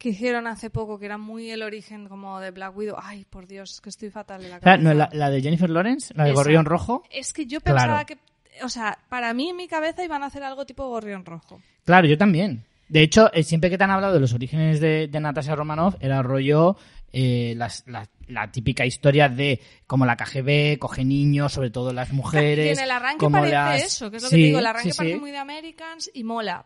que 0.00 0.08
hicieron 0.08 0.46
hace 0.46 0.70
poco, 0.70 0.98
que 0.98 1.04
era 1.04 1.18
muy 1.18 1.50
el 1.50 1.62
origen 1.62 2.08
como 2.08 2.40
de 2.40 2.50
Black 2.50 2.74
Widow. 2.76 2.96
Ay, 2.98 3.26
por 3.28 3.46
Dios, 3.46 3.74
es 3.74 3.80
que 3.82 3.90
estoy 3.90 4.10
fatal 4.10 4.42
de 4.42 4.48
la 4.48 4.58
cabeza. 4.58 4.82
no, 4.82 4.94
la, 4.94 5.10
la 5.12 5.28
de 5.30 5.42
Jennifer 5.42 5.68
Lawrence, 5.68 6.14
la 6.16 6.24
de 6.24 6.30
Esa. 6.30 6.40
Gorrión 6.40 6.64
Rojo. 6.64 7.04
Es 7.10 7.32
que 7.34 7.44
yo 7.46 7.60
pensaba 7.60 8.04
Claro. 8.04 8.06
que, 8.06 8.64
o 8.64 8.68
sea, 8.70 8.98
para 9.10 9.32
mí 9.34 9.50
en 9.50 9.56
mi 9.56 9.68
cabeza 9.68 10.02
iban 10.02 10.22
a 10.22 10.26
hacer 10.26 10.42
algo 10.42 10.64
tipo 10.64 10.88
Gorrión 10.88 11.24
Rojo. 11.26 11.60
Claro, 11.84 12.08
yo 12.08 12.16
también. 12.16 12.64
De 12.88 13.02
hecho, 13.02 13.30
eh, 13.34 13.42
siempre 13.44 13.68
que 13.70 13.76
te 13.78 13.84
han 13.84 13.90
hablado 13.90 14.14
de 14.14 14.20
los 14.20 14.32
orígenes 14.32 14.80
de, 14.80 15.06
de 15.06 15.20
Natasha 15.20 15.54
Romanoff, 15.54 15.94
era 16.00 16.22
rollo 16.22 16.76
eh, 17.12 17.54
las- 17.56 17.84
la, 17.86 18.08
la 18.28 18.50
típica 18.50 18.86
historia 18.86 19.28
de 19.28 19.60
cómo 19.86 20.06
la 20.06 20.16
KGB 20.16 20.78
coge 20.78 21.04
niños, 21.04 21.52
sobre 21.52 21.70
todo 21.70 21.92
las 21.92 22.10
mujeres. 22.12 22.66
Y 22.78 22.78
en 22.78 22.84
el 22.84 22.90
arranque 22.90 23.28
parece 23.30 23.52
las- 23.54 23.82
eso, 23.84 24.10
que 24.10 24.16
es 24.16 24.22
lo 24.22 24.28
Sí, 24.30 24.36
que 24.36 24.40
te 24.42 24.46
digo, 24.46 24.58
el 24.60 24.66
arranque 24.66 24.92
sí, 24.92 24.96
parece 24.96 25.14
sí. 25.16 25.20
muy 25.20 25.30
de 25.30 25.36
Americans 25.38 26.10
y 26.14 26.24
mola. 26.24 26.64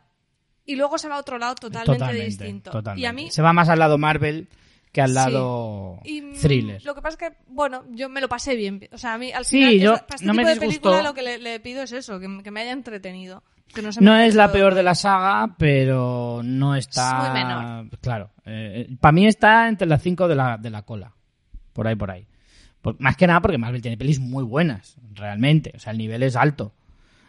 Y 0.66 0.77
luego 0.77 0.96
se 0.98 1.09
va 1.09 1.16
a 1.16 1.20
otro 1.20 1.38
lado 1.38 1.55
totalmente, 1.55 1.92
totalmente, 1.98 2.27
distinto. 2.27 2.70
totalmente. 2.70 3.03
Y 3.03 3.07
a 3.07 3.12
mí 3.12 3.31
Se 3.31 3.42
va 3.42 3.53
más 3.53 3.68
al 3.68 3.79
lado 3.79 3.98
Marvel 3.98 4.48
que 4.92 5.00
al 5.03 5.09
Sí. 5.11 5.14
lado 5.14 5.98
Y, 6.05 6.22
mm, 6.22 6.35
thriller. 6.40 6.85
Lo 6.85 6.94
que 6.94 7.03
pasa 7.03 7.16
es 7.20 7.31
que, 7.33 7.37
bueno, 7.48 7.83
yo 7.90 8.09
me 8.09 8.20
lo 8.20 8.29
pasé 8.29 8.55
bien. 8.57 8.88
O 8.92 8.98
sea, 8.98 9.14
a 9.14 9.18
mí 9.18 9.33
al 9.33 9.44
Sí, 9.44 9.59
final, 9.59 9.79
yo- 9.79 9.94
esta- 9.94 10.07
para 10.07 10.14
este 10.16 10.27
no 10.27 10.35
me 10.35 10.42
tipo 10.42 10.48
de 10.48 10.55
disgustó. 10.55 10.90
película 10.90 11.03
lo 11.09 11.14
que 11.14 11.22
le, 11.22 11.38
le 11.38 11.61
pido 11.61 11.83
es 11.83 11.92
eso, 11.92 12.18
que, 12.20 12.40
que 12.42 12.50
me 12.50 12.61
haya 12.62 12.72
entretenido. 12.72 13.42
Que 13.74 13.83
no, 13.83 13.92
se 13.92 14.00
me 14.00 14.05
No 14.07 14.16
es 14.16 14.35
la 14.37 14.53
peor 14.53 14.74
de 14.74 14.83
la 14.85 14.94
saga, 14.94 15.57
pero 15.59 16.42
no 16.44 16.77
está. 16.77 17.18
Es 17.18 17.24
muy 17.24 17.42
menor. 17.42 17.98
Claro. 18.00 18.31
para 19.00 19.12
mí 19.12 19.27
está 19.27 19.68
entre 19.68 19.88
las 19.88 20.00
cinco 20.03 20.29
de 20.29 20.37
la, 20.37 20.59
de 20.59 20.70
la 20.70 20.83
cola. 20.83 21.12
Por 21.72 21.88
ahí, 21.88 21.96
por 21.96 22.11
ahí. 22.11 22.27
Por- 22.81 23.00
más 23.00 23.16
que 23.16 23.27
nada 23.27 23.40
porque 23.40 23.59
Marvel 23.59 23.83
tiene 23.83 23.96
pelis 23.96 24.20
muy 24.20 24.44
buenas, 24.44 24.96
realmente. 25.14 25.72
O 25.74 25.79
sea, 25.81 25.90
el 25.92 25.98
nivel 25.98 26.22
es 26.22 26.37
alto, 26.37 26.72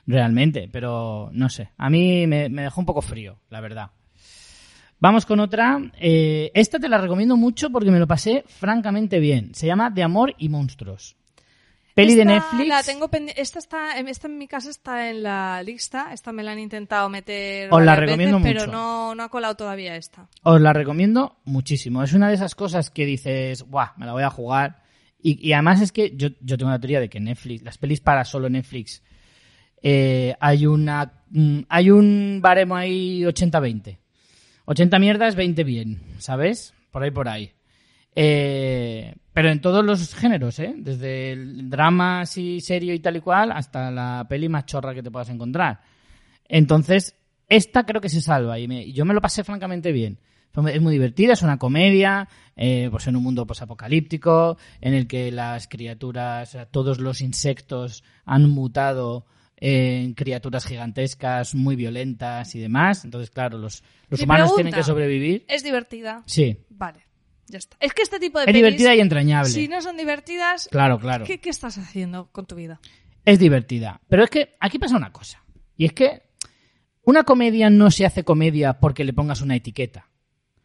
realmente. 0.06 0.70
Pero 0.72 1.30
no 1.34 1.50
sé. 1.50 1.70
A 1.78 1.90
mí 1.90 2.28
me, 2.28 2.50
me 2.50 2.64
dejó 2.64 2.82
un 2.82 2.86
poco 2.86 3.02
frío, 3.02 3.40
la 3.50 3.62
verdad. 3.62 3.92
Vamos 5.00 5.26
con 5.26 5.40
otra. 5.40 5.80
Eh, 6.00 6.52
esta 6.54 6.80
te 6.80 6.90
la 6.90 6.98
recomiendo 6.98 7.36
mucho 7.38 7.70
porque 7.70 7.92
me 7.92 8.00
lo 8.00 8.08
pasé 8.08 8.44
francamente 8.48 9.20
bien. 9.20 9.54
Se 9.54 9.68
llama 9.68 9.90
De 9.90 10.04
Amor 10.04 10.34
y 10.38 10.50
Monstruos. 10.50 11.16
Peli 11.94 12.16
de 12.16 12.26
Netflix. 12.26 12.68
La 12.68 12.84
tengo 12.84 13.10
esta 13.38 13.60
está, 13.60 13.98
esta 14.00 14.28
en 14.28 14.38
mi 14.38 14.48
casa 14.48 14.70
está 14.70 15.10
en 15.10 15.24
la 15.24 15.64
lista. 15.64 16.10
Esta 16.12 16.34
me 16.34 16.44
la 16.44 16.52
han 16.52 16.60
intentado 16.60 17.08
meter. 17.08 17.70
Os 17.72 17.84
la 17.84 17.96
recomiendo 17.96 18.40
veces, 18.40 18.54
mucho. 18.54 18.66
Pero 18.66 18.72
no, 18.72 19.16
no 19.16 19.24
ha 19.24 19.30
colado 19.30 19.56
todavía 19.56 19.96
esta. 19.96 20.28
Os 20.44 20.60
la 20.60 20.74
recomiendo 20.74 21.38
muchísimo. 21.46 22.04
Es 22.04 22.14
una 22.14 22.28
de 22.28 22.36
esas 22.36 22.54
cosas 22.54 22.90
que 22.90 23.06
dices, 23.06 23.64
¡guau! 23.64 23.90
Me 23.98 24.06
la 24.06 24.12
voy 24.12 24.24
a 24.24 24.30
jugar. 24.30 24.84
Y, 25.22 25.48
y 25.48 25.54
además 25.54 25.82
es 25.82 25.92
que 25.94 26.14
yo, 26.18 26.30
yo 26.42 26.58
tengo 26.58 26.70
una 26.70 26.80
teoría 26.80 27.00
de 27.00 27.10
que 27.10 27.22
Netflix, 27.22 27.64
las 27.64 27.78
pelis 27.78 28.02
para 28.02 28.26
solo 28.26 28.50
Netflix, 28.50 29.02
eh, 29.88 30.34
hay 30.40 30.66
una 30.66 31.12
mm, 31.30 31.60
hay 31.70 31.92
un 31.92 32.40
baremo 32.42 32.76
ahí 32.76 33.22
80-20. 33.22 34.00
80 34.66 34.98
mierdas, 34.98 35.36
20 35.36 35.64
bien, 35.64 36.02
¿sabes? 36.18 36.74
Por 36.90 37.04
ahí, 37.04 37.12
por 37.12 37.30
ahí. 37.30 37.52
Eh, 38.16 39.14
pero 39.32 39.50
en 39.50 39.62
todos 39.62 39.86
los 39.86 40.16
géneros, 40.16 40.58
¿eh? 40.60 40.74
Desde 40.76 41.34
el 41.34 41.70
drama 41.70 42.22
así 42.22 42.62
serio 42.62 42.94
y 42.96 43.00
tal 43.00 43.18
y 43.18 43.20
cual 43.22 43.52
hasta 43.52 43.92
la 43.92 44.26
peli 44.28 44.50
más 44.50 44.66
chorra 44.66 44.96
que 44.96 45.04
te 45.04 45.12
puedas 45.12 45.30
encontrar. 45.30 45.82
Entonces, 46.48 47.16
esta 47.48 47.86
creo 47.86 48.02
que 48.02 48.10
se 48.10 48.22
salva 48.22 48.58
y, 48.58 48.68
me- 48.68 48.92
yo 48.92 49.06
me 49.06 49.14
lo 49.14 49.22
pasé 49.22 49.44
francamente 49.44 49.92
bien. 49.92 50.18
Es 50.74 50.82
muy 50.82 50.94
divertida, 50.94 51.34
es 51.34 51.42
una 51.44 51.58
comedia, 51.60 52.28
eh, 52.56 52.88
pues 52.90 53.06
en 53.08 53.18
un 53.18 53.24
mundo 53.24 53.46
posapocalíptico, 53.46 54.58
en 54.80 54.94
el 54.94 55.06
que 55.06 55.30
las 55.32 55.68
criaturas, 55.68 56.58
todos 56.72 57.00
los 57.00 57.20
insectos 57.20 58.04
han 58.24 58.50
mutado 58.50 59.26
en 59.58 60.14
criaturas 60.14 60.66
gigantescas, 60.66 61.56
muy 61.56 61.76
violentas 61.76 62.54
y 62.56 62.60
demás. 62.60 63.06
Entonces, 63.06 63.30
claro, 63.32 63.58
los, 63.58 63.84
los 64.10 64.20
Mi 64.20 64.26
humanos 64.26 64.56
tienen 64.56 64.74
que 64.74 64.84
sobrevivir. 64.84 65.46
Es 65.48 65.64
divertida. 65.64 66.24
Sí, 66.26 66.58
Vale, 66.70 67.06
ya 67.48 67.58
está. 67.58 67.78
Es 67.80 67.94
que 67.94 68.02
este 68.02 68.20
tipo 68.20 68.38
de 68.40 68.44
es 68.44 68.48
pelis, 68.48 68.60
divertida 68.62 68.96
y 68.96 69.00
entrañable. 69.00 69.50
si 69.50 69.68
no 69.68 69.82
son 69.82 69.98
divertidas, 69.98 70.68
Claro, 70.72 71.00
claro. 71.00 71.26
¿qué, 71.26 71.40
qué 71.40 71.50
estás 71.50 71.78
haciendo 71.78 72.28
con 72.32 72.46
tu 72.46 72.56
vida? 72.56 72.80
Es 73.24 73.40
divertida. 73.40 74.02
Pero 74.08 74.24
es 74.24 74.30
que 74.30 74.56
aquí 74.60 74.78
pasa 74.78 74.98
una 74.98 75.12
cosa. 75.12 75.44
Y 75.78 75.86
es 75.86 75.94
que 75.94 76.24
una 77.04 77.24
comedia 77.24 77.70
no 77.70 77.92
se 77.92 78.06
hace 78.06 78.24
comedia 78.24 78.80
porque 78.80 79.04
le 79.04 79.14
pongas 79.14 79.42
una 79.42 79.56
etiqueta. 79.56 80.10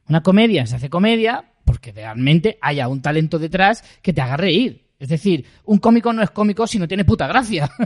Una 0.09 0.23
comedia 0.23 0.67
se 0.67 0.77
hace 0.77 0.91
comedia 0.91 1.53
porque 1.65 1.93
realmente 1.93 2.59
haya 2.61 2.89
un 2.89 3.01
talento 3.03 3.39
detrás 3.39 3.85
que 4.03 4.13
te 4.13 4.21
haga 4.21 4.37
reír. 4.37 4.89
Es 4.99 5.09
decir, 5.09 5.47
un 5.65 5.79
cómico 5.79 6.13
no 6.13 6.23
es 6.23 6.31
cómico 6.31 6.67
si 6.67 6.79
no 6.79 6.89
tiene 6.89 7.05
puta 7.05 7.27
gracia. 7.27 7.71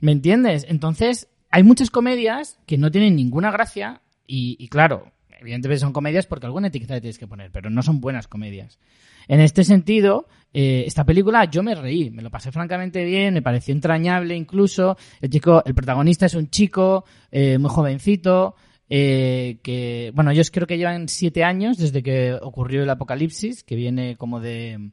¿Me 0.00 0.12
entiendes? 0.12 0.66
Entonces, 0.68 1.28
hay 1.50 1.62
muchas 1.62 1.90
comedias 1.90 2.58
que 2.66 2.78
no 2.78 2.90
tienen 2.90 3.16
ninguna 3.16 3.50
gracia 3.50 4.02
y, 4.26 4.56
y 4.58 4.68
claro, 4.68 5.12
evidentemente 5.40 5.80
son 5.80 5.92
comedias 5.92 6.26
porque 6.26 6.46
alguna 6.46 6.68
etiqueta 6.68 6.94
le 6.94 7.00
tienes 7.00 7.18
que 7.18 7.26
poner, 7.26 7.50
pero 7.50 7.70
no 7.70 7.82
son 7.82 8.00
buenas 8.00 8.28
comedias. 8.28 8.78
En 9.28 9.40
este 9.40 9.64
sentido, 9.64 10.26
eh, 10.52 10.84
esta 10.86 11.04
película 11.04 11.44
yo 11.44 11.62
me 11.62 11.74
reí, 11.74 12.10
me 12.10 12.22
lo 12.22 12.30
pasé 12.30 12.50
francamente 12.52 13.04
bien, 13.04 13.34
me 13.34 13.42
pareció 13.42 13.72
entrañable 13.72 14.34
incluso. 14.34 14.96
El 15.20 15.30
chico, 15.30 15.62
el 15.64 15.74
protagonista 15.74 16.26
es 16.26 16.34
un 16.34 16.50
chico 16.50 17.04
eh, 17.30 17.58
muy 17.58 17.70
jovencito, 17.70 18.56
eh, 18.88 19.58
que, 19.62 20.10
bueno, 20.14 20.32
ellos 20.32 20.50
creo 20.50 20.66
que 20.66 20.76
llevan 20.76 21.08
siete 21.08 21.44
años 21.44 21.78
desde 21.78 22.02
que 22.02 22.34
ocurrió 22.34 22.82
el 22.82 22.90
apocalipsis, 22.90 23.62
que 23.62 23.76
viene 23.76 24.16
como 24.16 24.40
de, 24.40 24.90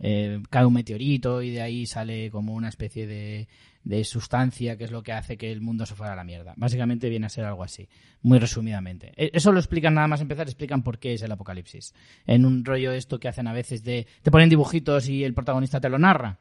eh, 0.00 0.40
cae 0.48 0.64
un 0.64 0.72
meteorito 0.72 1.42
y 1.42 1.50
de 1.50 1.60
ahí 1.60 1.86
sale 1.86 2.30
como 2.30 2.54
una 2.54 2.70
especie 2.70 3.06
de, 3.06 3.48
de 3.84 4.02
sustancia 4.04 4.76
que 4.78 4.84
es 4.84 4.90
lo 4.90 5.02
que 5.02 5.12
hace 5.12 5.36
que 5.36 5.52
el 5.52 5.60
mundo 5.60 5.84
se 5.84 5.94
fuera 5.94 6.14
a 6.14 6.16
la 6.16 6.24
mierda. 6.24 6.54
Básicamente 6.56 7.08
viene 7.10 7.26
a 7.26 7.28
ser 7.28 7.44
algo 7.44 7.62
así, 7.62 7.86
muy 8.22 8.38
resumidamente. 8.38 9.12
Eh, 9.16 9.30
Eso 9.34 9.52
lo 9.52 9.58
explican 9.58 9.92
nada 9.94 10.08
más 10.08 10.20
empezar, 10.22 10.46
explican 10.46 10.82
por 10.82 10.98
qué 10.98 11.12
es 11.12 11.22
el 11.22 11.30
apocalipsis. 11.32 11.94
En 12.26 12.46
un 12.46 12.64
rollo 12.64 12.92
esto 12.92 13.20
que 13.20 13.28
hacen 13.28 13.46
a 13.46 13.52
veces 13.52 13.84
de 13.84 14.06
te 14.22 14.30
ponen 14.30 14.48
dibujitos 14.48 15.08
y 15.08 15.22
el 15.22 15.34
protagonista 15.34 15.80
te 15.80 15.88
lo 15.90 15.98
narra. 15.98 16.38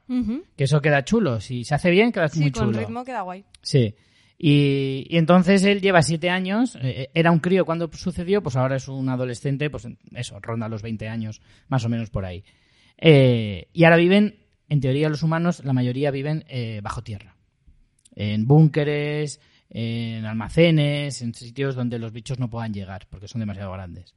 Que 0.56 0.63
eso 0.63 0.82
queda 0.82 1.03
chulo, 1.03 1.41
si 1.41 1.63
se 1.65 1.75
hace 1.75 1.91
bien 1.91 2.12
queda 2.13 2.29
Sí, 2.29 2.39
muy 2.39 2.51
con 2.51 2.67
chulo. 2.67 2.79
ritmo 2.79 3.03
queda 3.03 3.21
guay. 3.21 3.43
Sí. 3.62 3.93
Y, 4.38 5.06
y 5.10 5.17
entonces 5.17 5.63
él 5.63 5.79
lleva 5.82 6.01
siete 6.01 6.29
años, 6.29 6.77
eh, 6.82 7.10
era 7.13 7.32
un 7.32 7.39
crío 7.39 7.65
cuando 7.65 7.89
sucedió, 7.93 8.41
pues 8.41 8.56
ahora 8.56 8.75
es 8.77 8.88
un 8.88 9.08
adolescente, 9.10 9.69
pues 9.69 9.88
eso, 10.15 10.39
ronda 10.41 10.67
los 10.67 10.82
20 10.82 11.08
años, 11.08 11.41
más 11.67 11.86
o 11.86 11.89
menos 11.89 12.10
por 12.10 12.25
ahí. 12.25 12.43
Eh, 12.97 13.67
y 13.73 13.84
ahora 13.84 13.97
viven, 13.97 14.36
en 14.69 14.80
teoría 14.80 15.10
los 15.10 15.23
humanos, 15.23 15.63
la 15.63 15.73
mayoría 15.73 16.12
viven 16.12 16.45
eh, 16.47 16.80
bajo 16.82 17.04
tierra. 17.04 17.36
En 18.15 18.45
búnkeres, 18.45 19.39
en 19.69 20.26
almacenes, 20.26 21.21
en 21.21 21.34
sitios 21.34 21.76
donde 21.76 21.99
los 21.99 22.12
bichos 22.12 22.39
no 22.39 22.49
puedan 22.49 22.73
llegar, 22.73 23.08
porque 23.10 23.28
son 23.28 23.39
demasiado 23.39 23.71
grandes. 23.71 24.13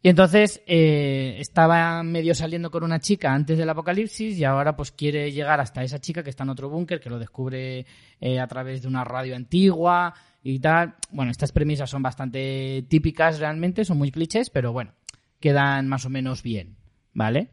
Y 0.00 0.08
entonces 0.08 0.62
eh, 0.66 1.36
estaba 1.40 2.02
medio 2.04 2.32
saliendo 2.32 2.70
con 2.70 2.84
una 2.84 3.00
chica 3.00 3.32
antes 3.34 3.58
del 3.58 3.68
apocalipsis 3.68 4.38
y 4.38 4.44
ahora 4.44 4.76
pues 4.76 4.92
quiere 4.92 5.32
llegar 5.32 5.60
hasta 5.60 5.82
esa 5.82 6.00
chica 6.00 6.22
que 6.22 6.30
está 6.30 6.44
en 6.44 6.50
otro 6.50 6.68
búnker, 6.68 7.00
que 7.00 7.10
lo 7.10 7.18
descubre 7.18 7.84
eh, 8.20 8.38
a 8.38 8.46
través 8.46 8.82
de 8.82 8.88
una 8.88 9.02
radio 9.02 9.34
antigua 9.34 10.14
y 10.42 10.60
tal. 10.60 10.94
Bueno, 11.10 11.32
estas 11.32 11.50
premisas 11.50 11.90
son 11.90 12.02
bastante 12.02 12.84
típicas 12.88 13.40
realmente, 13.40 13.84
son 13.84 13.98
muy 13.98 14.12
clichés, 14.12 14.50
pero 14.50 14.72
bueno, 14.72 14.92
quedan 15.40 15.88
más 15.88 16.04
o 16.04 16.10
menos 16.10 16.44
bien, 16.44 16.76
¿vale? 17.12 17.50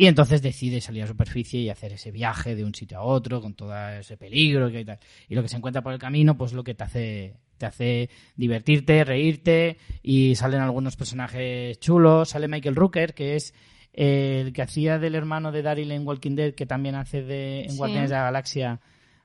Y 0.00 0.06
entonces 0.06 0.40
decide 0.40 0.80
salir 0.80 1.02
a 1.02 1.06
superficie 1.06 1.60
y 1.60 1.68
hacer 1.68 1.92
ese 1.92 2.10
viaje 2.10 2.56
de 2.56 2.64
un 2.64 2.74
sitio 2.74 2.96
a 2.98 3.02
otro 3.02 3.42
con 3.42 3.52
todo 3.52 3.76
ese 3.90 4.16
peligro 4.16 4.70
y 4.70 4.82
tal. 4.82 4.98
Y 5.28 5.34
lo 5.34 5.42
que 5.42 5.48
se 5.48 5.58
encuentra 5.58 5.82
por 5.82 5.92
el 5.92 5.98
camino, 5.98 6.38
pues 6.38 6.54
lo 6.54 6.64
que 6.64 6.74
te 6.74 6.84
hace, 6.84 7.36
te 7.58 7.66
hace 7.66 8.08
divertirte, 8.34 9.04
reírte 9.04 9.76
y 10.02 10.34
salen 10.36 10.62
algunos 10.62 10.96
personajes 10.96 11.78
chulos. 11.80 12.30
Sale 12.30 12.48
Michael 12.48 12.76
Rooker, 12.76 13.12
que 13.12 13.36
es 13.36 13.52
el 13.92 14.54
que 14.54 14.62
hacía 14.62 14.98
del 14.98 15.14
hermano 15.16 15.52
de 15.52 15.60
Daryl 15.60 15.90
en 15.92 16.06
Walking 16.06 16.34
Dead, 16.34 16.54
que 16.54 16.64
también 16.64 16.94
hace 16.94 17.20
de, 17.22 17.64
en 17.64 17.70
Sí. 17.72 17.76
Guardianes 17.76 18.08
de 18.08 18.16
la 18.16 18.22
Galaxia, 18.22 18.80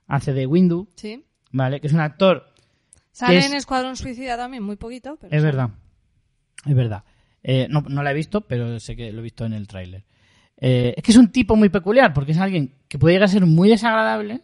hace 0.06 0.34
de 0.34 0.44
Windu, 0.46 0.90
Sí. 0.94 1.24
¿vale? 1.52 1.80
Que 1.80 1.86
es 1.86 1.94
un 1.94 2.00
actor 2.00 2.52
Sale 3.12 3.38
es- 3.38 3.46
en 3.46 3.54
Escuadrón 3.54 3.96
Suicida 3.96 4.36
también, 4.36 4.62
muy 4.62 4.76
poquito. 4.76 5.16
Pero 5.18 5.34
es 5.34 5.42
verdad. 5.42 5.70
Es 6.66 6.74
verdad. 6.74 7.04
Eh, 7.42 7.66
no, 7.70 7.80
no 7.80 8.02
la 8.02 8.10
he 8.10 8.14
visto, 8.14 8.42
pero 8.42 8.78
sé 8.78 8.94
que 8.94 9.10
lo 9.10 9.20
he 9.20 9.22
visto 9.22 9.46
en 9.46 9.54
el 9.54 9.66
tráiler. 9.66 10.04
Eh, 10.58 10.94
es 10.96 11.02
que 11.02 11.12
es 11.12 11.18
un 11.18 11.30
tipo 11.30 11.54
muy 11.56 11.68
peculiar, 11.68 12.12
porque 12.14 12.32
es 12.32 12.38
alguien 12.38 12.74
que 12.88 12.98
puede 12.98 13.14
llegar 13.14 13.24
a 13.28 13.32
ser 13.32 13.44
muy 13.46 13.68
desagradable 13.68 14.42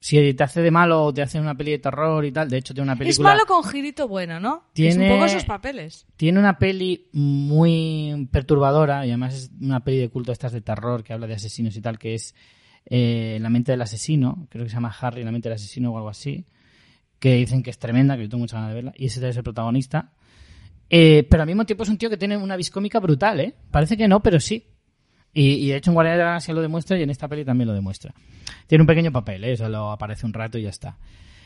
si 0.00 0.32
te 0.34 0.44
hace 0.44 0.62
de 0.62 0.70
malo 0.70 1.06
o 1.06 1.12
te 1.12 1.22
hace 1.22 1.40
una 1.40 1.56
peli 1.56 1.72
de 1.72 1.78
terror 1.80 2.24
y 2.24 2.30
tal. 2.30 2.48
De 2.48 2.58
hecho, 2.58 2.72
tiene 2.72 2.84
una 2.84 2.92
Es 2.92 2.98
película... 3.00 3.30
malo 3.30 3.46
con 3.46 3.64
girito 3.64 4.06
bueno, 4.06 4.38
¿no? 4.38 4.68
Tiene- 4.72 4.90
Es 4.90 4.96
un 4.98 5.08
poco 5.16 5.24
esos 5.24 5.44
papeles. 5.44 6.06
Tiene 6.16 6.38
una 6.38 6.56
peli 6.58 7.08
muy 7.12 8.28
perturbadora 8.30 9.04
y 9.04 9.10
además 9.10 9.34
es 9.34 9.50
una 9.60 9.80
peli 9.80 9.98
de 9.98 10.08
culto 10.08 10.30
estas 10.30 10.52
de 10.52 10.60
terror 10.60 11.02
que 11.02 11.12
habla 11.12 11.26
de 11.26 11.34
asesinos 11.34 11.76
y 11.76 11.80
tal, 11.80 11.98
que 11.98 12.14
es 12.14 12.34
eh, 12.86 13.38
La 13.40 13.50
mente 13.50 13.72
del 13.72 13.82
asesino, 13.82 14.46
creo 14.50 14.64
que 14.64 14.70
se 14.70 14.76
llama 14.76 14.94
Harry, 15.00 15.24
La 15.24 15.32
mente 15.32 15.48
del 15.48 15.56
asesino 15.56 15.92
o 15.92 15.96
algo 15.96 16.08
así, 16.08 16.46
que 17.18 17.34
dicen 17.34 17.62
que 17.64 17.70
es 17.70 17.78
tremenda, 17.78 18.16
que 18.16 18.22
yo 18.22 18.28
tengo 18.28 18.42
muchas 18.42 18.54
ganas 18.60 18.68
de 18.70 18.74
verla, 18.76 18.92
y 18.96 19.06
ese 19.06 19.28
es 19.28 19.36
el 19.36 19.42
protagonista. 19.42 20.12
Eh, 20.88 21.26
pero 21.28 21.42
al 21.42 21.46
mismo 21.48 21.66
tiempo 21.66 21.82
es 21.82 21.88
un 21.90 21.98
tío 21.98 22.08
que 22.08 22.16
tiene 22.16 22.36
una 22.36 22.56
viscómica 22.56 22.98
brutal, 23.00 23.40
¿eh? 23.40 23.54
Parece 23.72 23.96
que 23.96 24.06
no, 24.08 24.22
pero 24.22 24.38
sí. 24.40 24.64
Y, 25.32 25.52
y 25.54 25.68
de 25.68 25.76
hecho 25.76 25.90
en 25.90 25.94
Guardianes 25.94 26.18
de 26.18 26.24
la 26.24 26.30
Galaxia 26.30 26.54
lo 26.54 26.62
demuestra 26.62 26.98
y 26.98 27.02
en 27.02 27.10
esta 27.10 27.28
peli 27.28 27.44
también 27.44 27.68
lo 27.68 27.74
demuestra. 27.74 28.14
Tiene 28.66 28.82
un 28.82 28.86
pequeño 28.86 29.12
papel, 29.12 29.44
¿eh? 29.44 29.56
Solo 29.56 29.90
aparece 29.90 30.26
un 30.26 30.32
rato 30.32 30.58
y 30.58 30.62
ya 30.62 30.70
está. 30.70 30.96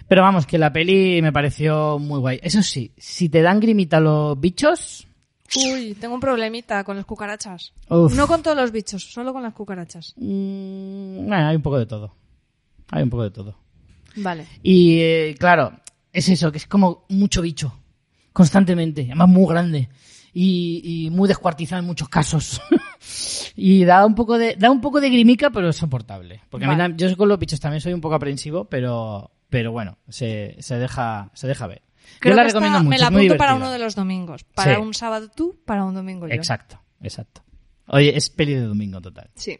Pero 0.08 0.22
vamos, 0.22 0.46
que 0.46 0.58
la 0.58 0.72
peli 0.72 1.22
me 1.22 1.32
pareció 1.32 1.98
muy 1.98 2.20
guay. 2.20 2.40
Eso 2.42 2.62
sí, 2.62 2.92
si 2.96 3.28
te 3.28 3.42
dan 3.42 3.60
grimita 3.60 4.00
los 4.00 4.38
bichos... 4.38 5.06
Uy, 5.54 5.94
tengo 6.00 6.14
un 6.14 6.20
problemita 6.20 6.82
con 6.82 6.96
las 6.96 7.04
cucarachas. 7.04 7.74
Uf. 7.88 8.14
No 8.16 8.26
con 8.26 8.42
todos 8.42 8.56
los 8.56 8.72
bichos, 8.72 9.04
solo 9.04 9.34
con 9.34 9.42
las 9.42 9.52
cucarachas. 9.52 10.14
Mm, 10.16 11.26
bueno, 11.26 11.46
hay 11.46 11.56
un 11.56 11.62
poco 11.62 11.78
de 11.78 11.84
todo. 11.84 12.14
Hay 12.90 13.02
un 13.02 13.10
poco 13.10 13.24
de 13.24 13.30
todo. 13.30 13.58
Vale. 14.16 14.46
Y 14.62 15.00
eh, 15.00 15.34
claro, 15.38 15.72
es 16.12 16.28
eso, 16.28 16.50
que 16.50 16.58
es 16.58 16.66
como 16.66 17.04
mucho 17.10 17.42
bicho. 17.42 17.78
Constantemente. 18.32 19.02
Además 19.02 19.28
muy 19.28 19.46
grande. 19.46 19.88
Y, 20.32 21.04
y 21.06 21.10
muy 21.10 21.28
descuartizado 21.28 21.80
en 21.80 21.86
muchos 21.86 22.08
casos. 22.08 22.60
y 23.54 23.84
da 23.84 24.04
un 24.06 24.14
poco 24.14 24.38
de, 24.38 24.56
da 24.56 24.70
un 24.70 24.80
poco 24.80 25.00
de 25.00 25.10
grimica, 25.10 25.50
pero 25.50 25.68
es 25.68 25.76
soportable. 25.76 26.40
Porque 26.50 26.66
a 26.66 26.88
mí 26.88 26.94
yo 26.96 27.16
con 27.16 27.28
los 27.28 27.38
bichos 27.38 27.60
también 27.60 27.80
soy 27.80 27.92
un 27.92 28.00
poco 28.00 28.14
aprensivo, 28.14 28.64
pero, 28.66 29.30
pero 29.50 29.72
bueno, 29.72 29.98
se, 30.08 30.56
se 30.60 30.78
deja, 30.78 31.30
se 31.34 31.46
deja 31.46 31.66
ver. 31.66 31.82
Creo 32.18 32.32
yo 32.32 32.36
la 32.36 32.42
que 32.42 32.48
esta 32.48 32.58
recomiendo 32.60 32.78
mucho. 32.84 32.90
me 32.90 32.98
la 32.98 33.06
apunto 33.08 33.36
para 33.36 33.54
uno 33.54 33.70
de 33.70 33.78
los 33.78 33.94
domingos. 33.94 34.44
Para 34.44 34.74
Sí. 34.76 34.80
un 34.80 34.94
sábado 34.94 35.28
tú, 35.34 35.60
para 35.64 35.84
un 35.84 35.94
domingo 35.94 36.26
yo. 36.28 36.34
Exacto, 36.34 36.80
exacto. 37.02 37.42
Oye, 37.86 38.16
es 38.16 38.30
peli 38.30 38.54
de 38.54 38.62
domingo 38.62 39.00
total. 39.00 39.30
Sí. 39.34 39.58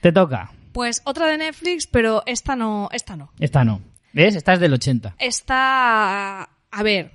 Te 0.00 0.12
toca. 0.12 0.50
Pues 0.72 1.02
otra 1.04 1.26
de 1.28 1.38
Netflix, 1.38 1.86
pero 1.86 2.22
esta 2.26 2.54
no, 2.56 2.88
esta 2.92 3.16
no. 3.16 3.32
Esta 3.40 3.64
no. 3.64 3.80
¿Ves? 4.12 4.34
Esta 4.36 4.54
es 4.54 4.60
del 4.60 4.72
80. 4.74 5.16
Esta, 5.18 6.42
a 6.42 6.82
ver, 6.82 7.12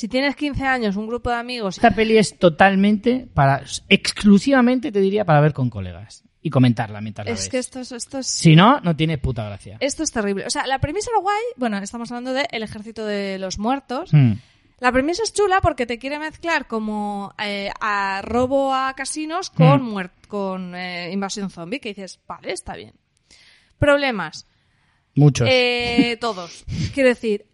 si 0.00 0.08
tienes 0.08 0.34
15 0.36 0.64
años, 0.64 0.96
un 0.96 1.06
grupo 1.06 1.28
de 1.30 1.36
amigos, 1.36 1.76
Esta 1.76 1.90
peli 1.94 2.16
es 2.16 2.38
totalmente 2.38 3.28
para, 3.34 3.62
exclusivamente 3.88 4.90
te 4.92 5.00
diría 5.00 5.24
para 5.24 5.40
ver 5.40 5.52
con 5.52 5.68
colegas 5.70 6.24
y 6.42 6.48
comentarla 6.50 7.00
mientras 7.00 7.26
la 7.26 7.32
es 7.34 7.40
ves. 7.40 7.48
que 7.50 7.58
esto 7.58 7.80
es, 7.80 7.92
esto 7.92 8.18
es, 8.18 8.26
Si 8.26 8.56
no, 8.56 8.80
no 8.80 8.96
tiene 8.96 9.18
puta 9.18 9.44
gracia. 9.44 9.76
esto 9.80 10.02
es 10.02 10.10
terrible. 10.10 10.46
O 10.46 10.50
sea, 10.50 10.66
la 10.66 10.78
premisa 10.78 11.10
lo 11.14 11.20
guay, 11.20 11.42
bueno, 11.56 11.76
estamos 11.78 12.10
hablando 12.10 12.32
de 12.32 12.48
El 12.50 12.62
Ejército 12.62 13.04
de 13.04 13.38
los 13.38 13.58
Muertos. 13.58 14.10
Hmm. 14.12 14.32
La 14.78 14.90
premisa 14.92 15.22
es 15.22 15.34
chula 15.34 15.60
porque 15.60 15.84
te 15.84 15.98
quiere 15.98 16.18
mezclar 16.18 16.66
como 16.66 17.34
eh, 17.38 17.70
a 17.80 18.22
robo 18.24 18.74
a 18.74 18.94
casinos 18.94 19.50
con, 19.50 19.82
Mm. 19.82 19.94
muer- 19.94 20.10
con 20.28 20.74
eh, 20.74 21.10
invasión 21.12 21.50
zombie, 21.50 21.80
que 21.80 21.90
dices, 21.90 22.18
vale, 22.26 22.52
está 22.52 22.74
bien. 22.76 22.94
Problemas, 23.78 24.46
Muchos. 25.14 25.46
eh, 25.50 26.16
todos. 26.20 26.64
Quiero 26.94 27.10
decir, 27.10 27.46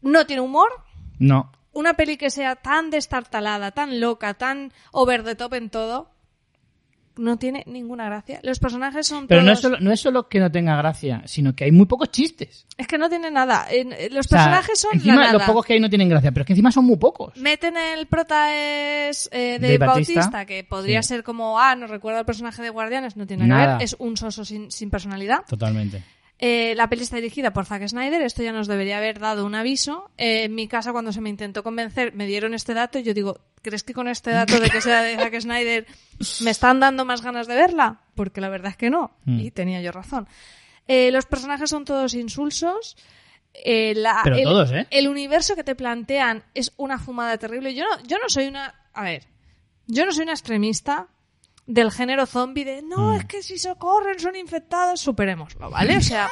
no 0.00 0.24
tiene 0.26 0.40
humor. 0.42 0.68
No. 1.18 1.52
Una 1.72 1.94
peli 1.94 2.16
que 2.16 2.30
sea 2.30 2.56
tan 2.56 2.90
destartalada, 2.90 3.70
tan 3.70 4.00
loca, 4.00 4.34
tan 4.34 4.72
over 4.92 5.22
the 5.22 5.34
top 5.36 5.54
en 5.54 5.70
todo, 5.70 6.10
no 7.16 7.36
tiene 7.38 7.64
ninguna 7.66 8.06
gracia. 8.06 8.40
Los 8.42 8.58
personajes 8.58 9.06
son 9.06 9.26
Pero 9.26 9.42
no 9.42 9.52
es, 9.52 9.58
solo, 9.60 9.78
no 9.78 9.92
es 9.92 10.00
solo 10.00 10.28
que 10.28 10.40
no 10.40 10.50
tenga 10.50 10.74
gracia, 10.76 11.22
sino 11.26 11.54
que 11.54 11.64
hay 11.64 11.72
muy 11.72 11.84
pocos 11.86 12.10
chistes. 12.10 12.66
Es 12.78 12.86
que 12.86 12.96
no 12.98 13.08
tiene 13.10 13.30
nada. 13.30 13.66
En- 13.70 13.90
los 14.14 14.26
O 14.26 14.28
sea, 14.30 14.38
personajes 14.38 14.80
son 14.80 14.90
encima 14.94 15.26
la 15.26 15.32
los 15.34 15.42
pocos 15.42 15.66
que 15.66 15.74
hay 15.74 15.80
no 15.80 15.88
tienen 15.90 16.08
gracia, 16.08 16.32
pero 16.32 16.42
es 16.42 16.46
que 16.46 16.52
encima 16.54 16.72
son 16.72 16.86
muy 16.86 16.96
pocos. 16.96 17.36
Meten 17.36 17.76
el 17.76 18.06
prota 18.06 18.54
es 18.56 19.28
eh, 19.32 19.58
de 19.60 19.76
Bautista, 19.78 20.46
que 20.46 20.64
podría 20.64 21.02
Sí. 21.02 21.08
ser 21.08 21.22
como, 21.22 21.60
ah, 21.60 21.74
nos 21.76 21.90
recuerda 21.90 22.20
al 22.20 22.26
personaje 22.26 22.62
de 22.62 22.70
Guardianes, 22.70 23.16
no 23.16 23.26
tiene 23.26 23.46
nada, 23.46 23.64
que 23.64 23.72
ver, 23.74 23.82
es 23.84 23.96
un 23.98 24.16
soso 24.16 24.44
sin, 24.44 24.70
sin 24.70 24.88
personalidad. 24.90 25.40
Totalmente. 25.48 26.02
Eh, 26.42 26.72
la 26.74 26.88
peli 26.88 27.02
está 27.02 27.16
dirigida 27.16 27.52
por 27.52 27.66
Zack 27.66 27.86
Snyder, 27.86 28.22
esto 28.22 28.42
ya 28.42 28.50
nos 28.52 28.66
debería 28.66 28.96
haber 28.96 29.18
dado 29.18 29.44
un 29.44 29.54
aviso. 29.54 30.10
Eh, 30.16 30.44
en 30.44 30.54
mi 30.54 30.68
casa, 30.68 30.90
cuando 30.92 31.12
se 31.12 31.20
me 31.20 31.28
intentó 31.28 31.62
convencer, 31.62 32.14
me 32.14 32.24
dieron 32.26 32.54
este 32.54 32.72
dato 32.72 32.98
y 32.98 33.02
yo 33.02 33.12
digo, 33.12 33.38
¿crees 33.60 33.82
que 33.82 33.92
con 33.92 34.08
este 34.08 34.30
dato 34.30 34.58
de 34.58 34.70
que 34.70 34.80
sea 34.80 35.02
de 35.02 35.16
Zack 35.16 35.38
Snyder 35.40 35.86
me 36.42 36.50
están 36.50 36.80
dando 36.80 37.04
más 37.04 37.20
ganas 37.20 37.46
de 37.46 37.56
verla? 37.56 38.00
Porque 38.14 38.40
la 38.40 38.48
verdad 38.48 38.70
es 38.70 38.76
que 38.78 38.88
no, 38.88 39.10
Mm. 39.26 39.40
y 39.40 39.50
tenía 39.50 39.82
yo 39.82 39.92
razón. 39.92 40.26
Eh, 40.88 41.10
los 41.12 41.26
personajes 41.26 41.68
son 41.68 41.84
todos 41.84 42.14
insulsos. 42.14 42.96
La- 43.94 44.20
Pero 44.24 44.36
el, 44.36 44.44
todos, 44.44 44.72
¿eh? 44.72 44.86
el 44.90 45.08
universo 45.08 45.54
que 45.56 45.64
te 45.64 45.74
plantean 45.74 46.44
es 46.54 46.72
una 46.76 46.98
fumada 46.98 47.36
terrible. 47.36 47.74
Yo 47.74 47.84
no, 47.84 48.02
yo 48.04 48.16
no 48.18 48.28
soy 48.28 48.46
una. 48.46 48.74
A 48.94 49.02
ver, 49.02 49.24
yo 49.86 50.06
no 50.06 50.12
soy 50.12 50.22
una 50.22 50.32
extremista 50.32 51.08
del 51.72 51.90
género 51.92 52.26
zombie 52.26 52.64
de 52.64 52.82
no, 52.82 53.12
Mm. 53.12 53.14
es 53.16 53.24
que 53.26 53.42
si 53.42 53.58
socorren 53.58 54.18
son 54.18 54.36
infectados, 54.36 55.00
superémoslo, 55.00 55.70
¿vale? 55.70 55.96
O 55.96 56.00
sea, 56.02 56.28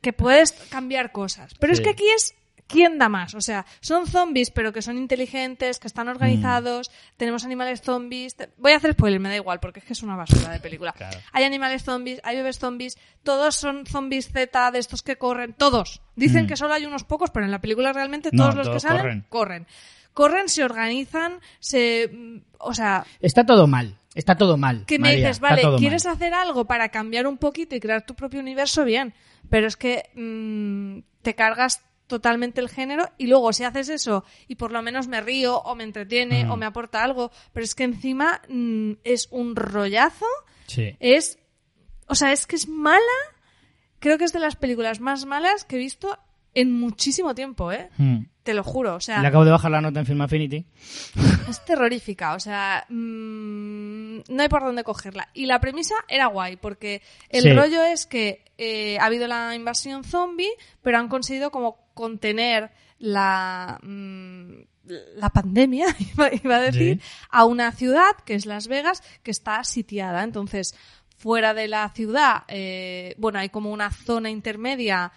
que 0.00 0.12
puedes 0.12 0.52
cambiar 0.70 1.12
cosas. 1.12 1.54
Pero 1.58 1.72
es 1.72 1.80
que 1.80 1.90
aquí 1.90 2.04
es 2.16 2.34
quién 2.66 2.98
da 2.98 3.08
más. 3.08 3.34
O 3.34 3.40
sea, 3.40 3.66
son 3.80 4.06
zombies, 4.06 4.50
pero 4.50 4.72
que 4.72 4.80
son 4.82 4.96
inteligentes, 4.96 5.78
que 5.78 5.86
están 5.88 6.08
organizados. 6.08 6.90
Tenemos 7.16 7.44
animales 7.44 7.80
zombies. 7.82 8.36
Te- 8.36 8.50
Voy 8.58 8.72
a 8.72 8.76
hacer 8.76 8.92
spoiler, 8.92 9.20
me 9.20 9.28
da 9.28 9.36
igual, 9.36 9.58
porque 9.60 9.80
es 9.80 9.84
que 9.86 9.92
es 9.92 10.02
una 10.02 10.16
basura 10.16 10.50
de 10.52 10.60
película. 10.60 10.92
Claro. 10.92 11.18
Hay 11.32 11.44
animales 11.44 11.82
zombies, 11.84 12.20
hay 12.24 12.36
bebés 12.36 12.58
zombies. 12.58 12.96
Todos 13.22 13.56
son 13.56 13.86
zombies 13.86 14.30
Z 14.32 14.70
de 14.70 14.78
estos 14.78 15.02
que 15.02 15.16
corren. 15.16 15.52
Todos. 15.54 16.00
Dicen 16.16 16.44
Mm. 16.44 16.48
que 16.48 16.56
solo 16.56 16.74
hay 16.74 16.86
unos 16.86 17.04
pocos, 17.04 17.30
pero 17.30 17.44
en 17.44 17.52
la 17.52 17.60
película 17.60 17.92
realmente 17.92 18.30
No, 18.32 18.44
todos 18.44 18.54
los 18.56 18.66
todos 18.68 18.82
que 18.82 18.88
salen 18.88 19.00
corren. 19.02 19.26
corren. 19.28 19.66
Corren, 20.14 20.48
se 20.48 20.64
organizan, 20.64 21.40
se. 21.60 22.08
mm, 22.12 22.38
O 22.58 22.74
sea, 22.74 23.04
Está 23.20 23.44
todo 23.46 23.66
mal. 23.66 23.96
Está 24.14 24.36
todo 24.36 24.56
mal. 24.56 24.84
que 24.86 24.98
me 24.98 25.08
María, 25.10 25.28
dices, 25.28 25.40
vale, 25.40 25.62
¿quieres 25.78 26.04
mal. 26.04 26.14
hacer 26.14 26.34
algo 26.34 26.64
para 26.66 26.88
cambiar 26.88 27.26
un 27.28 27.38
poquito 27.38 27.74
y 27.76 27.80
crear 27.80 28.04
tu 28.04 28.14
propio 28.14 28.40
universo? 28.40 28.84
Bien, 28.84 29.14
pero 29.48 29.66
es 29.68 29.76
que 29.76 30.10
mm, 30.14 30.98
te 31.22 31.34
cargas 31.34 31.82
totalmente 32.08 32.60
el 32.60 32.68
género 32.68 33.08
y 33.18 33.28
luego 33.28 33.52
si 33.52 33.62
haces 33.62 33.88
eso 33.88 34.24
y 34.48 34.56
por 34.56 34.72
lo 34.72 34.82
menos 34.82 35.06
me 35.06 35.20
río 35.20 35.58
o 35.60 35.76
me 35.76 35.84
entretiene 35.84 36.44
Mm. 36.44 36.50
o 36.50 36.56
me 36.56 36.66
aporta 36.66 37.04
algo, 37.04 37.30
pero 37.52 37.62
es 37.62 37.76
que 37.76 37.84
encima 37.84 38.42
mm, 38.48 38.94
es 39.04 39.28
un 39.30 39.54
rollazo, 39.54 40.26
Sí. 40.66 40.96
es, 40.98 41.38
o 42.08 42.16
sea, 42.16 42.32
es 42.32 42.48
que 42.48 42.56
es 42.56 42.66
mala, 42.68 42.98
creo 44.00 44.18
que 44.18 44.24
es 44.24 44.32
de 44.32 44.40
las 44.40 44.56
películas 44.56 44.98
más 44.98 45.24
malas 45.24 45.64
que 45.64 45.76
he 45.76 45.78
visto 45.78 46.18
en 46.54 46.72
muchísimo 46.72 47.34
tiempo, 47.34 47.70
¿eh? 47.72 47.88
Mm. 47.98 48.18
Te 48.42 48.54
lo 48.54 48.64
juro, 48.64 48.94
o 48.96 49.00
sea... 49.00 49.20
Le 49.20 49.28
acabo 49.28 49.44
de 49.44 49.50
bajar 49.50 49.70
la 49.70 49.80
nota 49.80 50.00
en 50.00 50.06
Film 50.06 50.20
Affinity. 50.22 50.64
Es 51.48 51.64
terrorífica, 51.64 52.34
o 52.34 52.40
sea, 52.40 52.84
mm, 52.88 54.18
no 54.28 54.42
hay 54.42 54.48
por 54.48 54.62
dónde 54.64 54.82
cogerla. 54.84 55.28
Y 55.34 55.46
la 55.46 55.60
premisa 55.60 55.94
era 56.08 56.26
guay, 56.26 56.56
porque 56.56 57.02
el 57.28 57.42
Sí. 57.42 57.52
rollo 57.52 57.82
es 57.84 58.06
que 58.06 58.44
eh, 58.58 58.98
ha 58.98 59.06
habido 59.06 59.26
la 59.26 59.54
invasión 59.54 60.04
zombie, 60.04 60.50
pero 60.82 60.98
han 60.98 61.08
conseguido 61.08 61.50
como 61.50 61.78
contener 61.94 62.70
la, 62.98 63.78
mm, 63.82 64.52
la 65.16 65.30
pandemia, 65.30 65.86
iba, 66.14 66.30
iba 66.34 66.56
a 66.56 66.60
decir, 66.60 67.00
Sí. 67.00 67.08
a 67.30 67.44
una 67.44 67.72
ciudad, 67.72 68.12
que 68.26 68.34
es 68.34 68.46
Las 68.46 68.68
Vegas, 68.68 69.02
que 69.22 69.30
está 69.30 69.62
sitiada. 69.64 70.22
Entonces, 70.24 70.74
fuera 71.16 71.52
de 71.54 71.68
la 71.68 71.88
ciudad, 71.90 72.44
eh, 72.48 73.14
bueno, 73.18 73.38
hay 73.38 73.48
como 73.50 73.70
una 73.72 73.90
zona 73.90 74.30
intermedia 74.30 75.12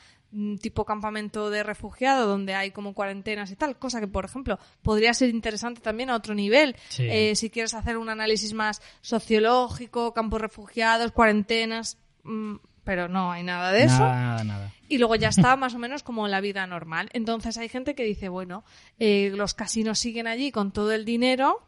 tipo 0.59 0.83
campamento 0.85 1.49
de 1.49 1.61
refugiado 1.63 2.27
donde 2.27 2.55
hay 2.55 2.71
como 2.71 2.93
cuarentenas 2.93 3.51
y 3.51 3.55
tal, 3.55 3.77
cosa 3.77 3.99
que 3.99 4.07
por 4.07 4.25
ejemplo 4.25 4.57
podría 4.81 5.13
ser 5.13 5.29
interesante 5.29 5.79
también 5.81 6.09
a 6.09 6.15
otro 6.15 6.33
nivel 6.33 6.75
Sí. 6.89 7.07
Eh, 7.09 7.35
si 7.35 7.49
quieres 7.49 7.73
hacer 7.73 7.97
un 7.97 8.09
análisis 8.09 8.53
más 8.53 8.81
sociológico, 9.01 10.13
campos 10.13 10.41
refugiados, 10.41 11.11
cuarentenas, 11.11 11.97
mm, 12.23 12.55
pero 12.83 13.07
no 13.07 13.31
hay 13.31 13.43
nada 13.43 13.71
de 13.71 13.83
eso 13.83 13.99
Nada, 13.99 14.15
nada, 14.15 14.43
nada. 14.43 14.71
y 14.89 14.97
luego 14.97 15.15
ya 15.15 15.29
está 15.29 15.55
más 15.57 15.73
o 15.75 15.79
menos 15.79 16.03
como 16.03 16.27
la 16.27 16.41
vida 16.41 16.65
normal. 16.67 17.09
Entonces 17.13 17.57
hay 17.57 17.69
gente 17.69 17.95
que 17.95 18.03
dice, 18.03 18.29
bueno, 18.29 18.63
eh, 18.99 19.31
los 19.35 19.53
casinos 19.53 19.99
siguen 19.99 20.27
allí 20.27 20.51
con 20.51 20.71
todo 20.71 20.91
el 20.91 21.05
dinero. 21.05 21.61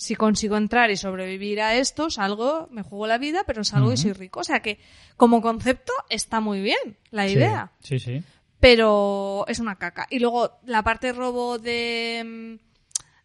Si 0.00 0.14
consigo 0.14 0.56
entrar 0.56 0.92
y 0.92 0.96
sobrevivir 0.96 1.60
a 1.60 1.74
esto, 1.74 2.08
salgo, 2.08 2.68
me 2.70 2.82
juego 2.84 3.08
la 3.08 3.18
vida, 3.18 3.42
pero 3.44 3.64
salgo 3.64 3.92
y 3.92 3.96
soy 3.96 4.12
rico. 4.12 4.38
O 4.38 4.44
sea 4.44 4.60
que, 4.62 4.78
como 5.16 5.42
concepto, 5.42 5.92
está 6.08 6.38
muy 6.38 6.60
bien 6.60 6.96
la 7.10 7.26
Sí, 7.26 7.32
idea. 7.32 7.72
Sí, 7.82 7.98
sí. 7.98 8.22
Pero 8.60 9.44
es 9.48 9.58
una 9.58 9.74
caca. 9.74 10.06
Y 10.08 10.20
luego, 10.20 10.60
la 10.64 10.84
parte 10.84 11.12
robo 11.12 11.58
de. 11.58 12.60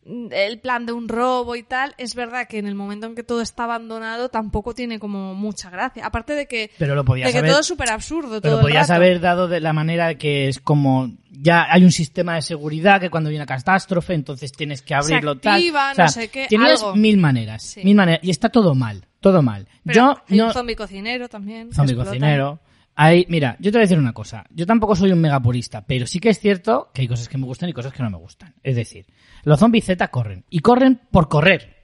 El 0.05 0.59
plan 0.59 0.85
de 0.85 0.91
un 0.91 1.07
robo 1.07 1.55
y 1.55 1.63
tal, 1.63 1.95
es 1.97 2.13
verdad 2.13 2.47
que 2.47 2.57
en 2.59 2.67
el 2.67 2.75
momento 2.75 3.07
en 3.07 3.15
que 3.15 3.23
todo 3.23 3.41
está 3.41 3.63
abandonado 3.63 4.27
tampoco 4.29 4.73
tiene 4.73 4.99
como 4.99 5.33
mucha 5.33 5.69
gracia. 5.69 6.05
Aparte 6.05 6.33
de 6.33 6.45
que, 6.47 6.71
Pero 6.77 6.93
lo 6.95 7.05
podías 7.05 7.27
de 7.27 7.31
que 7.31 7.37
haber- 7.39 7.51
todo 7.51 7.61
es 7.61 7.65
súper 7.67 7.89
absurdo. 7.89 8.41
Pero 8.41 8.55
todo 8.55 8.61
podías 8.63 8.89
haber 8.89 9.21
dado 9.21 9.47
de 9.47 9.61
la 9.61 9.71
manera 9.71 10.15
que 10.15 10.49
es 10.49 10.59
como 10.59 11.11
ya 11.31 11.65
hay 11.69 11.83
un 11.83 11.91
sistema 11.91 12.35
de 12.35 12.41
seguridad 12.41 12.99
que 13.01 13.09
cuando 13.09 13.29
hay 13.29 13.35
una 13.37 13.45
catástrofe 13.45 14.13
entonces 14.13 14.51
tienes 14.51 14.81
que 14.81 14.93
abrirlo 14.93 15.37
tal. 15.39 15.53
activa, 15.55 15.91
O 15.91 15.95
sea, 15.95 16.05
no 16.05 16.11
sé 16.11 16.27
qué, 16.27 16.47
Tenías 16.49 16.81
algo. 16.81 16.95
mil 16.95 17.17
maneras, 17.17 17.63
Sí. 17.63 17.81
mil 17.83 17.95
maneras 17.95 18.19
y 18.23 18.29
está 18.29 18.49
todo 18.49 18.75
mal, 18.75 19.05
todo 19.21 19.41
mal. 19.41 19.67
Pero 19.85 19.95
yo 19.95 20.21
hay 20.29 20.37
no 20.37 20.47
un 20.47 20.53
zombie 20.53 20.75
cocinero 20.75 21.29
también. 21.29 21.71
zombie 21.73 21.95
cocinero. 21.95 22.59
Hay, 22.95 23.25
mira, 23.27 23.57
yo 23.59 23.71
te 23.71 23.77
voy 23.77 23.81
a 23.81 23.87
decir 23.87 23.97
una 23.97 24.13
cosa. 24.13 24.45
Yo 24.51 24.65
tampoco 24.65 24.95
soy 24.95 25.11
un 25.11 25.19
megapurista, 25.19 25.85
pero 25.85 26.05
sí 26.05 26.19
que 26.19 26.29
es 26.29 26.39
cierto 26.39 26.91
que 26.93 27.01
hay 27.01 27.07
cosas 27.07 27.27
que 27.27 27.37
me 27.37 27.45
gustan 27.45 27.69
y 27.69 27.73
cosas 27.73 27.91
que 27.91 28.03
no 28.03 28.09
me 28.09 28.17
gustan. 28.17 28.53
Es 28.61 28.75
decir, 28.75 29.07
los 29.43 29.59
zombies 29.59 29.85
Z 29.85 30.07
corren. 30.09 30.45
Y 30.49 30.59
corren 30.59 31.01
por 31.11 31.27
correr. 31.27 31.75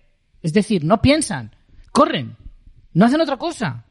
Es 0.42 0.54
decir, 0.54 0.84
no 0.84 1.02
piensan. 1.02 1.56
Corren. 1.92 2.38
No 2.94 3.06
hacen 3.06 3.22
otra 3.22 3.38
cosa. 3.38 3.86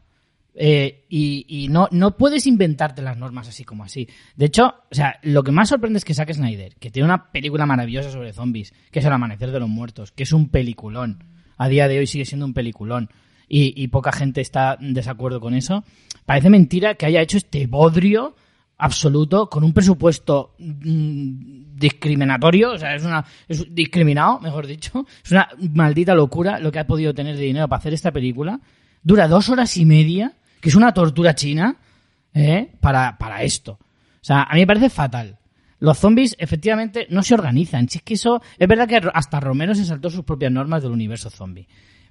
Eh, 0.60 1.04
y 1.08 1.46
y 1.48 1.68
no, 1.68 1.88
no 1.92 2.16
puedes 2.16 2.46
inventarte 2.46 3.00
las 3.02 3.16
normas 3.16 3.48
así 3.48 3.64
como 3.64 3.84
así. 3.84 4.08
De 4.36 4.46
hecho, 4.46 4.74
o 4.90 4.94
sea, 4.94 5.18
lo 5.22 5.42
que 5.42 5.52
más 5.52 5.68
sorprende 5.68 5.98
es 5.98 6.04
que 6.04 6.14
Zack 6.14 6.32
Snyder, 6.32 6.74
que 6.76 6.90
tiene 6.90 7.06
una 7.06 7.30
película 7.30 7.64
maravillosa 7.64 8.10
sobre 8.10 8.32
zombies, 8.32 8.74
que 8.90 8.98
es 8.98 9.04
El 9.04 9.12
Amanecer 9.12 9.52
de 9.52 9.60
los 9.60 9.68
Muertos, 9.68 10.10
que 10.12 10.24
es 10.24 10.32
un 10.32 10.48
peliculón. 10.48 11.24
A 11.56 11.68
día 11.68 11.88
de 11.88 11.98
hoy 11.98 12.06
sigue 12.06 12.24
siendo 12.24 12.46
un 12.46 12.54
peliculón. 12.54 13.10
Y, 13.48 13.88
poca 13.88 14.12
gente 14.12 14.40
está 14.40 14.76
en 14.78 14.92
desacuerdo 14.92 15.40
con 15.40 15.54
eso. 15.54 15.82
Parece 16.26 16.50
mentira 16.50 16.94
que 16.94 17.06
haya 17.06 17.22
hecho 17.22 17.38
este 17.38 17.66
bodrio 17.66 18.36
absoluto 18.76 19.48
con 19.48 19.64
un 19.64 19.72
presupuesto 19.72 20.54
mm, 20.58 21.76
discriminatorio, 21.76 22.72
o 22.72 22.78
sea, 22.78 22.94
es 22.94 23.04
una 23.04 23.24
discriminado, 23.70 24.38
mejor 24.40 24.66
dicho, 24.66 25.06
es 25.24 25.32
una 25.32 25.48
maldita 25.74 26.14
locura 26.14 26.60
lo 26.60 26.70
que 26.70 26.78
ha 26.78 26.86
podido 26.86 27.14
tener 27.14 27.36
de 27.36 27.42
dinero 27.42 27.68
para 27.68 27.78
hacer 27.78 27.94
esta 27.94 28.12
película. 28.12 28.60
Dura 29.02 29.26
dos 29.26 29.48
horas 29.48 29.76
y 29.76 29.84
media, 29.84 30.34
que 30.60 30.68
es 30.68 30.74
una 30.74 30.92
tortura 30.92 31.34
china, 31.34 31.76
¿eh? 32.34 32.70
para, 32.80 33.16
para 33.16 33.42
esto. 33.42 33.78
O 33.80 34.24
sea, 34.28 34.42
a 34.42 34.54
mí 34.54 34.60
me 34.60 34.66
parece 34.66 34.90
fatal. 34.90 35.38
Los 35.80 35.98
zombies 35.98 36.36
efectivamente 36.38 37.06
no 37.10 37.22
se 37.22 37.34
organizan. 37.34 37.88
Si 37.88 37.98
es 37.98 38.04
que 38.04 38.14
eso, 38.14 38.42
es 38.58 38.68
verdad 38.68 38.88
que 38.88 39.00
hasta 39.14 39.40
Romero 39.40 39.74
se 39.74 39.84
saltó 39.84 40.10
sus 40.10 40.24
propias 40.24 40.50
normas 40.50 40.82
del 40.82 40.92
universo 40.92 41.30
zombie. 41.30 41.68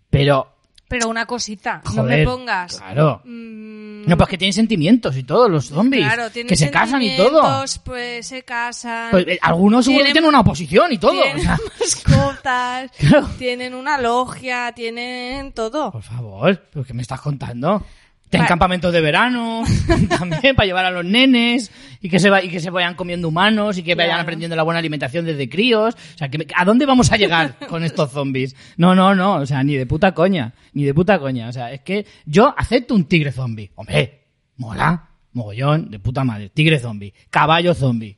Pero, 0.09 0.56
Pero 0.87 1.09
una 1.09 1.25
cosita, 1.25 1.81
no 1.95 2.03
me 2.03 2.23
pongas. 2.23 2.77
Claro. 2.77 3.21
mm, 3.25 4.05
No, 4.07 4.15
pues 4.15 4.29
que 4.29 4.37
tienen 4.37 4.53
sentimientos 4.53 5.17
y 5.17 5.23
todo, 5.23 5.49
los 5.49 5.65
zombies. 5.65 6.05
Claro, 6.05 6.29
tienen 6.29 6.47
que 6.47 6.55
se 6.55 6.71
casan 6.71 7.01
y 7.01 7.17
todo. 7.17 7.41
sentimientos, 7.41 7.79
Pues 7.83 8.27
se 8.27 8.43
casan. 8.43 9.11
Pues, 9.11 9.27
eh, 9.27 9.39
algunos 9.41 9.83
seguro 9.83 9.99
que 9.99 10.03
Tienen- 10.05 10.13
tienen 10.13 10.29
una 10.29 10.39
oposición 10.39 10.93
y 10.93 10.97
todo. 10.97 11.11
Tienen 11.21 11.37
o 11.39 11.41
sea, 11.41 11.57
mascotas, 11.79 12.91
Claro. 12.99 13.27
tienen 13.37 13.75
una 13.75 13.97
logia, 13.99 14.71
tienen 14.73 15.51
todo. 15.51 15.91
por 15.91 16.03
favor, 16.03 16.63
¿pero 16.71 16.85
¿qué 16.85 16.93
me 16.93 17.01
estás 17.01 17.19
contando? 17.19 17.83
Vale. 18.31 18.47
campamentos 18.47 18.91
de 18.91 19.01
verano 19.01 19.63
también 20.09 20.55
para 20.55 20.65
llevar 20.65 20.85
a 20.85 20.91
los 20.91 21.05
nenes 21.05 21.71
y 22.01 22.09
que 22.09 22.19
se 22.19 22.29
va, 22.29 22.43
y 22.43 22.49
que 22.49 22.59
se 22.59 22.69
vayan 22.69 22.95
comiendo 22.95 23.27
humanos 23.29 23.77
y 23.77 23.83
que 23.83 23.95
vayan 23.95 24.19
aprendiendo 24.19 24.55
la 24.55 24.63
buena 24.63 24.79
alimentación 24.79 25.25
desde 25.25 25.49
críos. 25.49 25.95
O 25.95 26.17
sea, 26.17 26.29
que 26.29 26.45
¿a 26.55 26.65
dónde 26.65 26.85
vamos 26.85 27.11
a 27.11 27.17
llegar 27.17 27.55
con 27.69 27.83
estos 27.83 28.11
zombies? 28.11 28.55
No, 28.75 28.95
no, 28.95 29.15
no, 29.15 29.35
o 29.35 29.45
sea, 29.45 29.63
ni 29.63 29.75
de 29.75 29.85
puta 29.85 30.13
coña, 30.13 30.53
ni 30.73 30.83
de 30.83 30.93
puta 30.93 31.19
coña. 31.19 31.47
O 31.47 31.51
sea, 31.53 31.71
es 31.71 31.81
que 31.81 32.05
yo 32.25 32.53
acepto 32.57 32.95
un 32.95 33.05
tigre 33.05 33.31
zombie. 33.31 33.71
Hombre, 33.75 34.25
mola, 34.57 35.09
mogollón, 35.33 35.89
de 35.89 35.99
puta 35.99 36.23
madre. 36.23 36.49
Tigre 36.49 36.79
zombie, 36.79 37.13
caballo 37.29 37.73
zombie. 37.73 38.17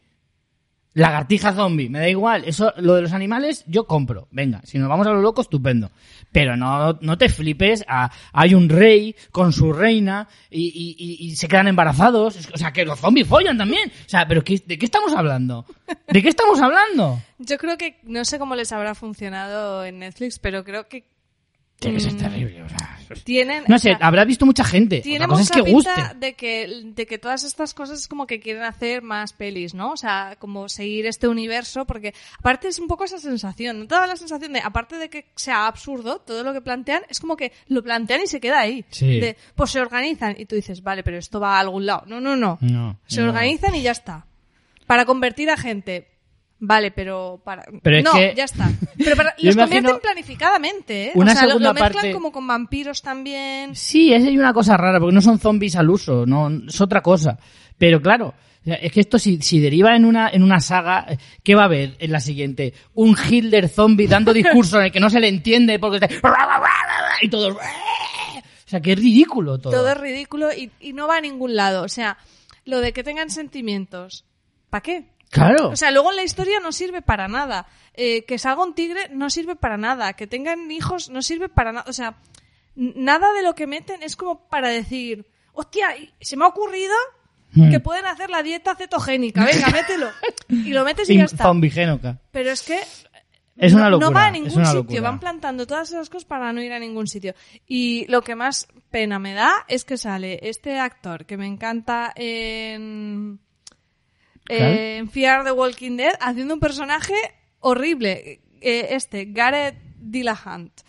Lagartija 0.99 1.53
zombie, 1.53 1.89
me 1.89 1.99
da 1.99 2.09
igual. 2.09 2.43
Eso, 2.45 2.73
lo 2.77 2.95
de 2.95 3.01
los 3.03 3.13
animales, 3.13 3.63
yo 3.67 3.85
compro. 3.87 4.27
Venga, 4.31 4.61
si 4.65 4.77
nos 4.77 4.89
vamos 4.89 5.07
a 5.07 5.11
lo 5.11 5.21
loco, 5.21 5.41
estupendo. 5.41 5.91
Pero 6.31 6.57
no, 6.57 6.97
no 7.01 7.17
te 7.17 7.29
flipes 7.29 7.85
a, 7.87 8.11
hay 8.33 8.53
un 8.53 8.67
rey 8.69 9.15
con 9.31 9.53
su 9.53 9.71
reina 9.73 10.27
y, 10.51 10.95
y- 10.99 11.35
se 11.35 11.47
quedan 11.47 11.67
embarazados. 11.69 12.37
O 12.53 12.57
sea, 12.57 12.73
que 12.73 12.83
los 12.85 12.99
zombies 12.99 13.27
follan 13.27 13.57
también. 13.57 13.89
O 14.05 14.09
sea, 14.09 14.27
pero 14.27 14.43
¿qué- 14.43 14.61
¿de 14.65 14.77
qué 14.77 14.85
estamos 14.85 15.13
hablando? 15.13 15.65
¿De 16.07 16.21
qué 16.21 16.29
estamos 16.29 16.59
hablando? 16.61 17.19
Yo 17.39 17.57
creo 17.57 17.77
que, 17.77 17.99
no 18.03 18.25
sé 18.25 18.37
cómo 18.37 18.55
les 18.55 18.71
habrá 18.73 18.93
funcionado 18.93 19.85
en 19.85 19.99
Netflix, 19.99 20.37
pero 20.37 20.63
creo 20.63 20.87
que 20.87 21.05
Tiene 21.79 21.97
que 21.97 22.03
ser 22.03 22.13
Mm. 22.13 22.17
terrible. 22.17 22.63
O 22.63 22.69
sea, 22.69 22.99
tienen... 23.23 23.63
no 23.67 23.75
o 23.75 23.79
sé, 23.79 23.95
sea, 23.95 23.97
habrá 24.05 24.25
visto 24.25 24.45
mucha 24.45 24.63
gente. 24.63 24.99
Tiene 25.01 25.27
cosa 25.27 25.41
es 25.41 25.49
mucha 25.49 25.63
que 25.63 25.71
guste. 25.71 25.91
de 26.17 26.33
que, 26.35 26.81
de 26.85 27.05
que 27.07 27.17
todas 27.17 27.43
estas 27.43 27.73
cosas 27.73 27.99
es 27.99 28.07
como 28.07 28.27
que 28.27 28.39
quieren 28.39 28.63
hacer 28.63 29.01
más 29.01 29.33
pelis, 29.33 29.73
¿no? 29.73 29.91
O 29.93 29.97
sea, 29.97 30.35
como 30.39 30.67
seguir 30.69 31.05
este 31.07 31.27
universo, 31.27 31.85
porque 31.85 32.13
aparte 32.37 32.67
es 32.67 32.77
un 32.79 32.87
poco 32.87 33.05
esa 33.05 33.17
sensación, 33.17 33.79
¿no? 33.79 33.87
Toda 33.87 34.05
la 34.07 34.15
sensación 34.17 34.53
de, 34.53 34.59
aparte 34.59 34.97
de 34.97 35.09
que 35.09 35.25
sea 35.35 35.67
absurdo, 35.67 36.19
todo 36.19 36.43
lo 36.43 36.53
que 36.53 36.61
plantean, 36.61 37.01
es 37.09 37.19
como 37.19 37.35
que 37.37 37.51
lo 37.67 37.81
plantean 37.81 38.21
y 38.23 38.27
se 38.27 38.39
queda 38.39 38.59
ahí. 38.59 38.83
Sí. 38.89 39.19
De, 39.19 39.37
pues 39.55 39.71
se 39.71 39.79
organizan 39.81 40.35
y 40.37 40.45
tú 40.45 40.55
dices, 40.55 40.83
vale, 40.83 41.01
pero 41.03 41.17
esto 41.17 41.39
va 41.39 41.57
a 41.57 41.61
algún 41.61 41.85
lado. 41.85 42.03
No, 42.07 42.19
no, 42.21 42.35
no. 42.35 42.57
No, 42.61 42.99
se 43.07 43.21
no. 43.21 43.29
organizan 43.29 43.73
y 43.75 43.81
ya 43.81 43.91
está. 43.91 44.25
Para 44.85 45.05
convertir 45.05 45.49
a 45.49 45.57
gente 45.57 46.07
Vale, 46.61 46.91
pero 46.91 47.39
para... 47.43 47.63
Pero 47.81 47.97
es 47.97 48.03
no, 48.03 48.11
que- 48.11 48.33
ya 48.35 48.43
está. 48.43 48.69
Pero 48.97 49.15
para- 49.15 49.33
los 49.41 49.55
convierten 49.55 49.99
planificadamente, 50.01 51.05
¿eh? 51.07 51.11
una 51.15 51.31
o 51.31 51.35
sea, 51.35 51.43
lo- 51.43 51.49
segunda 51.51 51.69
lo, 51.69 51.73
mezclan 51.73 51.93
parte- 51.93 52.11
como 52.11 52.31
con 52.31 52.45
vampiros 52.47 53.01
también. 53.01 53.75
Sí, 53.75 54.13
es 54.13 54.25
hay 54.25 54.37
una 54.37 54.53
cosa 54.53 54.75
rara, 54.75 54.99
porque 54.99 55.15
no 55.15 55.21
son 55.21 55.39
zombies 55.39 55.75
al 55.77 55.89
uso, 55.89 56.25
no, 56.25 56.49
es 56.67 56.81
otra 56.81 57.01
cosa. 57.01 57.37
Pero 57.77 58.01
claro, 58.01 58.33
es 58.65 58.91
que 58.91 58.99
esto 58.99 59.17
si, 59.17 59.41
si 59.41 59.59
deriva 59.61 59.95
en 59.95 60.03
una, 60.03 60.29
en 60.29 60.43
una 60.43 60.59
saga, 60.59 61.07
¿qué 61.43 61.55
va 61.55 61.61
a 61.61 61.65
haber 61.65 61.95
en 61.99 62.11
la 62.11 62.19
siguiente? 62.19 62.73
Un 62.93 63.15
Hitler 63.29 63.69
zombie 63.69 64.07
dando 64.07 64.33
discurso 64.33 64.79
en 64.79 64.87
el 64.87 64.91
que 64.91 64.99
no 64.99 65.09
se 65.09 65.21
le 65.21 65.29
entiende 65.29 65.79
porque 65.79 66.05
está... 66.05 66.09
y 67.21 67.29
todos... 67.29 67.55
O 68.65 68.69
sea, 68.69 68.81
que 68.81 68.91
es 68.91 68.99
ridículo 68.99 69.57
todo. 69.57 69.73
Todo 69.73 69.89
es 69.89 69.97
ridículo 69.97 70.53
y, 70.53 70.69
y 70.79 70.93
no 70.93 71.07
va 71.07 71.17
a 71.17 71.21
ningún 71.21 71.55
lado. 71.55 71.81
O 71.81 71.87
sea, 71.89 72.19
lo 72.65 72.81
de 72.81 72.93
que 72.93 73.03
tengan 73.03 73.31
sentimientos, 73.31 74.25
¿para 74.69 74.81
qué? 74.83 75.05
Claro. 75.29 75.69
O 75.69 75.75
sea, 75.75 75.91
luego 75.91 76.09
en 76.11 76.17
la 76.17 76.23
historia 76.23 76.59
no 76.59 76.71
sirve 76.71 77.01
para 77.01 77.27
nada. 77.27 77.67
Eh, 77.93 78.25
que 78.25 78.37
salga 78.39 78.63
un 78.63 78.73
tigre 78.73 79.09
no 79.11 79.29
sirve 79.29 79.55
para 79.55 79.77
nada. 79.77 80.13
Que 80.13 80.27
tengan 80.27 80.71
hijos 80.71 81.09
no 81.09 81.21
sirve 81.21 81.49
para 81.49 81.71
nada. 81.71 81.85
O 81.87 81.93
sea, 81.93 82.17
nada 82.75 83.31
de 83.33 83.43
lo 83.43 83.55
que 83.55 83.67
meten 83.67 84.01
es 84.03 84.15
como 84.15 84.47
para 84.47 84.69
decir, 84.69 85.27
hostia, 85.53 85.89
se 86.19 86.37
me 86.37 86.45
ha 86.45 86.47
ocurrido 86.47 86.93
Hmm. 87.51 87.71
que 87.71 87.79
pueden 87.79 88.05
hacer 88.05 88.29
la 88.29 88.43
dieta 88.43 88.75
cetogénica. 88.75 89.43
Venga, 89.43 89.67
mételo. 89.73 90.09
Y 90.49 90.71
lo 90.71 90.83
metes 90.85 91.09
y 91.09 91.17
ya 91.17 91.25
está. 91.25 91.51
Pero 92.31 92.51
es 92.51 92.61
que 92.61 92.79
Es 93.57 93.73
no, 93.73 93.79
una 93.79 93.89
no 93.89 93.99
locura, 93.99 94.09
va 94.09 94.25
a 94.27 94.31
ningún 94.31 94.65
sitio. 94.65 95.01
Van 95.01 95.19
plantando 95.19 95.65
todas 95.65 95.89
esas 95.89 96.09
cosas 96.09 96.25
para 96.25 96.53
no 96.53 96.61
ir 96.61 96.71
a 96.71 96.79
ningún 96.79 97.07
sitio. 97.07 97.33
Y 97.67 98.05
lo 98.07 98.21
que 98.21 98.35
más 98.35 98.67
pena 98.91 99.19
me 99.19 99.33
da 99.33 99.51
es 99.67 99.83
que 99.83 99.97
sale 99.97 100.39
este 100.43 100.79
actor 100.79 101.25
que 101.25 101.37
me 101.37 101.47
encanta 101.47 102.13
en, 102.15 103.39
¿Cuál? 104.57 104.77
en 104.77 105.09
Fear 105.09 105.43
the 105.45 105.51
Walking 105.51 105.97
Dead 105.97 106.13
haciendo 106.19 106.53
un 106.55 106.59
personaje 106.59 107.13
horrible. 107.59 108.41
Eh, 108.61 108.87
este, 108.91 109.25
Gareth 109.25 109.77
Dillahunt. 109.99 110.81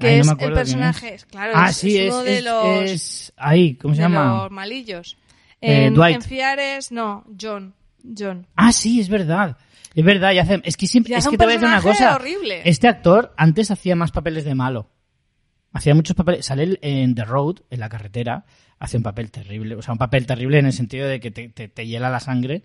Que 0.00 0.06
Ay, 0.08 0.22
no 0.22 0.32
es 0.32 0.38
el 0.42 0.52
personaje, 0.52 1.14
es. 1.14 1.24
claro, 1.24 1.52
ah, 1.56 1.70
es, 1.70 1.76
sí, 1.76 1.96
es 1.98 2.04
es, 2.06 2.12
uno 2.14 2.22
de 2.22 2.42
los, 2.42 3.32
Ahí, 3.36 3.74
¿cómo 3.74 3.94
se 3.94 4.02
de 4.02 4.08
llama? 4.08 4.42
los 4.42 4.50
malillos. 4.52 5.16
Eh, 5.60 5.86
En, 5.86 5.94
Dwight. 5.94 6.16
en 6.16 6.22
Fear 6.22 6.58
es, 6.60 6.92
no, 6.92 7.24
John. 7.40 7.74
John. 8.16 8.46
Ah, 8.54 8.70
sí, 8.70 9.00
es 9.00 9.08
verdad. 9.08 9.56
Es 9.96 10.04
verdad, 10.04 10.30
y 10.32 10.38
hace, 10.38 10.60
es 10.62 10.76
que 10.76 10.86
siempre, 10.86 11.16
es 11.16 11.26
que 11.26 11.36
te 11.36 11.44
voy 11.44 11.54
a 11.54 11.56
decir 11.56 11.66
una 11.68 11.82
cosa. 11.82 12.14
horrible. 12.14 12.62
Este 12.64 12.86
actor 12.86 13.34
antes 13.36 13.72
hacía 13.72 13.96
más 13.96 14.12
papeles 14.12 14.44
de 14.44 14.54
malo. 14.54 14.88
Hacía 15.72 15.94
muchos 15.94 16.16
papeles. 16.16 16.46
Sale 16.46 16.78
en 16.82 17.14
The 17.14 17.24
Road, 17.24 17.56
en 17.70 17.80
la 17.80 17.88
carretera, 17.88 18.44
hace 18.78 18.96
un 18.96 19.02
papel 19.02 19.30
terrible. 19.30 19.74
O 19.76 19.82
sea, 19.82 19.92
un 19.92 19.98
papel 19.98 20.26
terrible 20.26 20.58
en 20.58 20.66
el 20.66 20.72
sentido 20.72 21.06
de 21.06 21.20
que 21.20 21.30
te, 21.30 21.48
te- 21.48 21.68
te 21.68 21.86
hiela 21.86 22.10
la 22.10 22.20
sangre. 22.20 22.62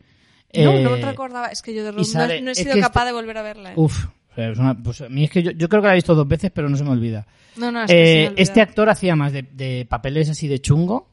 No, 0.53 0.71
Eh, 0.71 0.83
no 0.83 0.95
te 0.95 1.05
recordaba. 1.05 1.47
Es 1.47 1.61
que 1.61 1.73
yo 1.73 1.83
de 1.83 1.91
Road 1.91 1.99
no- 1.99 2.03
sale- 2.05 2.41
no, 2.41 2.51
he 2.51 2.55
sido 2.55 2.75
capaz 2.79 3.01
este- 3.01 3.05
de 3.07 3.11
volver 3.13 3.37
a 3.37 3.41
verla. 3.41 3.71
¿eh? 3.71 3.75
Uf, 3.75 4.05
o 4.31 4.35
sea, 4.35 4.51
una- 4.51 4.75
pues 4.81 5.01
a 5.01 5.09
mí 5.09 5.23
es 5.25 5.31
que 5.31 5.43
yo, 5.43 5.51
yo 5.51 5.67
creo 5.69 5.81
que 5.81 5.87
la 5.87 5.93
he 5.93 5.97
visto 5.97 6.15
dos 6.15 6.27
veces, 6.27 6.51
pero 6.53 6.69
no 6.69 6.77
se 6.77 6.83
me 6.83 6.91
olvida. 6.91 7.25
No, 7.57 7.71
no, 7.71 7.83
es 7.83 7.91
que 7.91 7.93
se 7.97 8.03
me 8.03 8.23
Eh, 8.25 8.33
este 8.37 8.61
actor 8.61 8.89
hacía 8.89 9.15
más 9.15 9.33
de, 9.33 9.43
de 9.43 9.85
papeles 9.89 10.29
así 10.29 10.47
de 10.47 10.59
chungo 10.59 11.12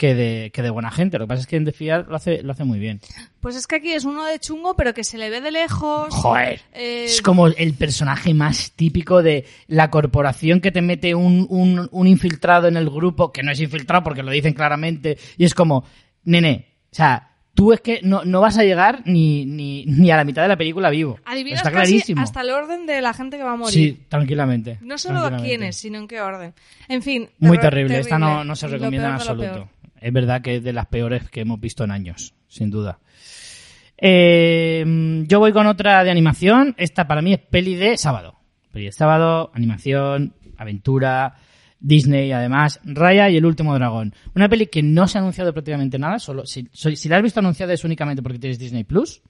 que 0.00 0.14
de, 0.14 0.50
que 0.50 0.62
de 0.62 0.70
buena 0.70 0.90
gente. 0.90 1.18
Lo 1.18 1.26
que 1.26 1.28
pasa 1.28 1.42
es 1.42 1.46
que 1.46 1.56
en 1.56 1.66
The 1.66 1.72
Fear 1.72 2.06
lo 2.08 2.16
hace, 2.16 2.42
lo 2.42 2.52
hace 2.52 2.64
muy 2.64 2.78
bien. 2.78 3.02
Pues 3.40 3.54
es 3.54 3.66
que 3.66 3.76
aquí 3.76 3.92
es 3.92 4.06
uno 4.06 4.24
de 4.24 4.38
chungo, 4.38 4.74
pero 4.74 4.94
que 4.94 5.04
se 5.04 5.18
le 5.18 5.28
ve 5.28 5.42
de 5.42 5.50
lejos. 5.50 6.08
Joder. 6.14 6.62
Eh, 6.72 7.04
Es 7.04 7.20
como 7.20 7.48
el 7.48 7.74
personaje 7.74 8.32
más 8.32 8.72
típico 8.72 9.22
de 9.22 9.44
la 9.66 9.90
corporación 9.90 10.62
que 10.62 10.72
te 10.72 10.80
mete 10.80 11.14
un, 11.14 11.46
un, 11.50 11.86
un 11.92 12.06
infiltrado 12.06 12.66
en 12.66 12.78
el 12.78 12.88
grupo, 12.88 13.30
que 13.30 13.42
no 13.42 13.52
es 13.52 13.60
infiltrado 13.60 14.02
porque 14.02 14.22
lo 14.22 14.30
dicen 14.30 14.54
claramente, 14.54 15.18
y 15.36 15.44
es 15.44 15.52
como, 15.54 15.84
nene, 16.24 16.66
o 16.90 16.94
sea, 16.94 17.28
tú 17.52 17.74
es 17.74 17.82
que 17.82 18.00
no, 18.02 18.24
no 18.24 18.40
vas 18.40 18.56
a 18.56 18.64
llegar 18.64 19.02
ni, 19.04 19.44
ni, 19.44 19.84
ni 19.84 20.10
a 20.10 20.16
la 20.16 20.24
mitad 20.24 20.40
de 20.40 20.48
la 20.48 20.56
película 20.56 20.88
vivo. 20.88 21.18
Adivinas 21.26 21.58
Está 21.58 21.70
casi 21.70 21.90
clarísimo. 21.92 22.22
hasta 22.22 22.40
el 22.40 22.48
orden 22.50 22.86
de 22.86 23.02
la 23.02 23.12
gente 23.12 23.36
que 23.36 23.42
va 23.42 23.52
a 23.52 23.56
morir. 23.56 23.74
Sí, 23.74 24.00
tranquilamente. 24.08 24.78
No 24.80 24.96
solo 24.96 25.20
a 25.20 25.36
quiénes, 25.36 25.76
sino 25.76 25.98
en 25.98 26.08
qué 26.08 26.22
orden. 26.22 26.54
En 26.88 27.02
fin. 27.02 27.28
Muy 27.38 27.58
terrible. 27.58 27.98
Esta 27.98 28.18
no, 28.18 28.44
no 28.44 28.56
se 28.56 28.66
recomienda 28.66 29.08
en 29.08 29.14
absoluto. 29.14 29.68
Es 30.00 30.12
verdad 30.12 30.42
que 30.42 30.56
es 30.56 30.64
de 30.64 30.72
las 30.72 30.86
peores 30.86 31.28
que 31.30 31.42
hemos 31.42 31.60
visto 31.60 31.84
en 31.84 31.90
años, 31.90 32.34
sin 32.48 32.70
duda. 32.70 32.98
Eh, 33.96 35.24
yo 35.26 35.38
voy 35.38 35.52
con 35.52 35.66
otra 35.66 36.02
de 36.02 36.10
animación. 36.10 36.74
Esta 36.78 37.06
para 37.06 37.22
mí 37.22 37.34
es 37.34 37.40
peli 37.40 37.74
de 37.74 37.96
sábado. 37.96 38.36
Peli 38.72 38.86
de 38.86 38.92
sábado, 38.92 39.50
animación, 39.54 40.34
aventura, 40.56 41.36
Disney 41.80 42.30
además, 42.32 42.80
Raya 42.84 43.28
y 43.30 43.36
el 43.36 43.46
último 43.46 43.74
dragón. 43.74 44.14
Una 44.34 44.48
peli 44.48 44.66
que 44.66 44.82
no 44.82 45.08
se 45.08 45.18
ha 45.18 45.20
anunciado 45.20 45.52
prácticamente 45.52 45.98
nada, 45.98 46.18
solo 46.18 46.46
si, 46.46 46.68
si 46.72 47.08
la 47.08 47.16
has 47.16 47.22
visto 47.22 47.40
anunciada 47.40 47.72
es 47.72 47.84
únicamente 47.84 48.22
porque 48.22 48.38
tienes 48.38 48.58
Disney 48.58 48.84
Plus. 48.84 49.22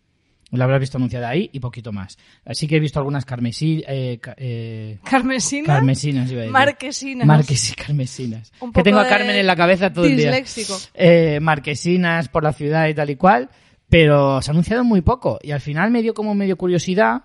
La 0.52 0.64
habrás 0.64 0.80
visto 0.80 0.98
anunciada 0.98 1.28
ahí 1.28 1.48
y 1.52 1.60
poquito 1.60 1.92
más. 1.92 2.18
Así 2.44 2.66
que 2.66 2.76
he 2.76 2.80
visto 2.80 2.98
algunas 2.98 3.24
carmesí, 3.24 3.84
eh, 3.86 4.18
eh, 4.36 4.98
Carmesina. 5.04 5.66
carmesinas, 5.66 6.28
iba 6.30 6.38
a 6.38 6.42
decir. 6.42 6.52
Marquesinas. 6.52 7.26
Marques 7.26 7.74
carmesinas. 7.76 8.52
Un 8.60 8.72
Que 8.72 8.82
tengo 8.82 8.98
a 8.98 9.06
Carmen 9.06 9.36
en 9.36 9.46
la 9.46 9.54
cabeza 9.54 9.92
todo 9.92 10.06
el 10.06 10.16
día. 10.16 10.32
disléxico. 10.32 10.76
Eh, 10.94 11.38
marquesinas 11.40 12.28
por 12.28 12.42
la 12.42 12.52
ciudad 12.52 12.88
y 12.88 12.94
tal 12.94 13.10
y 13.10 13.16
cual. 13.16 13.48
Pero 13.88 14.42
se 14.42 14.50
ha 14.50 14.52
anunciado 14.52 14.82
muy 14.84 15.02
poco. 15.02 15.38
Y 15.42 15.52
al 15.52 15.60
final 15.60 15.90
me 15.90 16.02
dio 16.02 16.14
como 16.14 16.34
medio 16.34 16.56
curiosidad. 16.56 17.22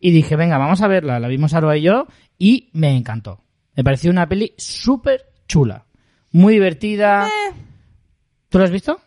Y 0.00 0.10
dije, 0.10 0.36
venga, 0.36 0.58
vamos 0.58 0.80
a 0.82 0.88
verla. 0.88 1.18
La 1.20 1.28
vimos 1.28 1.54
Aroa 1.54 1.76
y 1.76 1.82
yo. 1.82 2.06
Y 2.38 2.70
me 2.74 2.94
encantó. 2.96 3.42
Me 3.76 3.82
pareció 3.84 4.10
una 4.10 4.28
peli 4.28 4.52
súper 4.58 5.22
chula. 5.46 5.86
Muy 6.32 6.52
divertida. 6.54 7.26
Eh, 7.28 7.54
¿Tú 8.50 8.58
la 8.58 8.64
has 8.64 8.70
visto? 8.70 9.00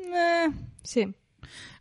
eh, 0.00 0.48
sí. 0.82 1.06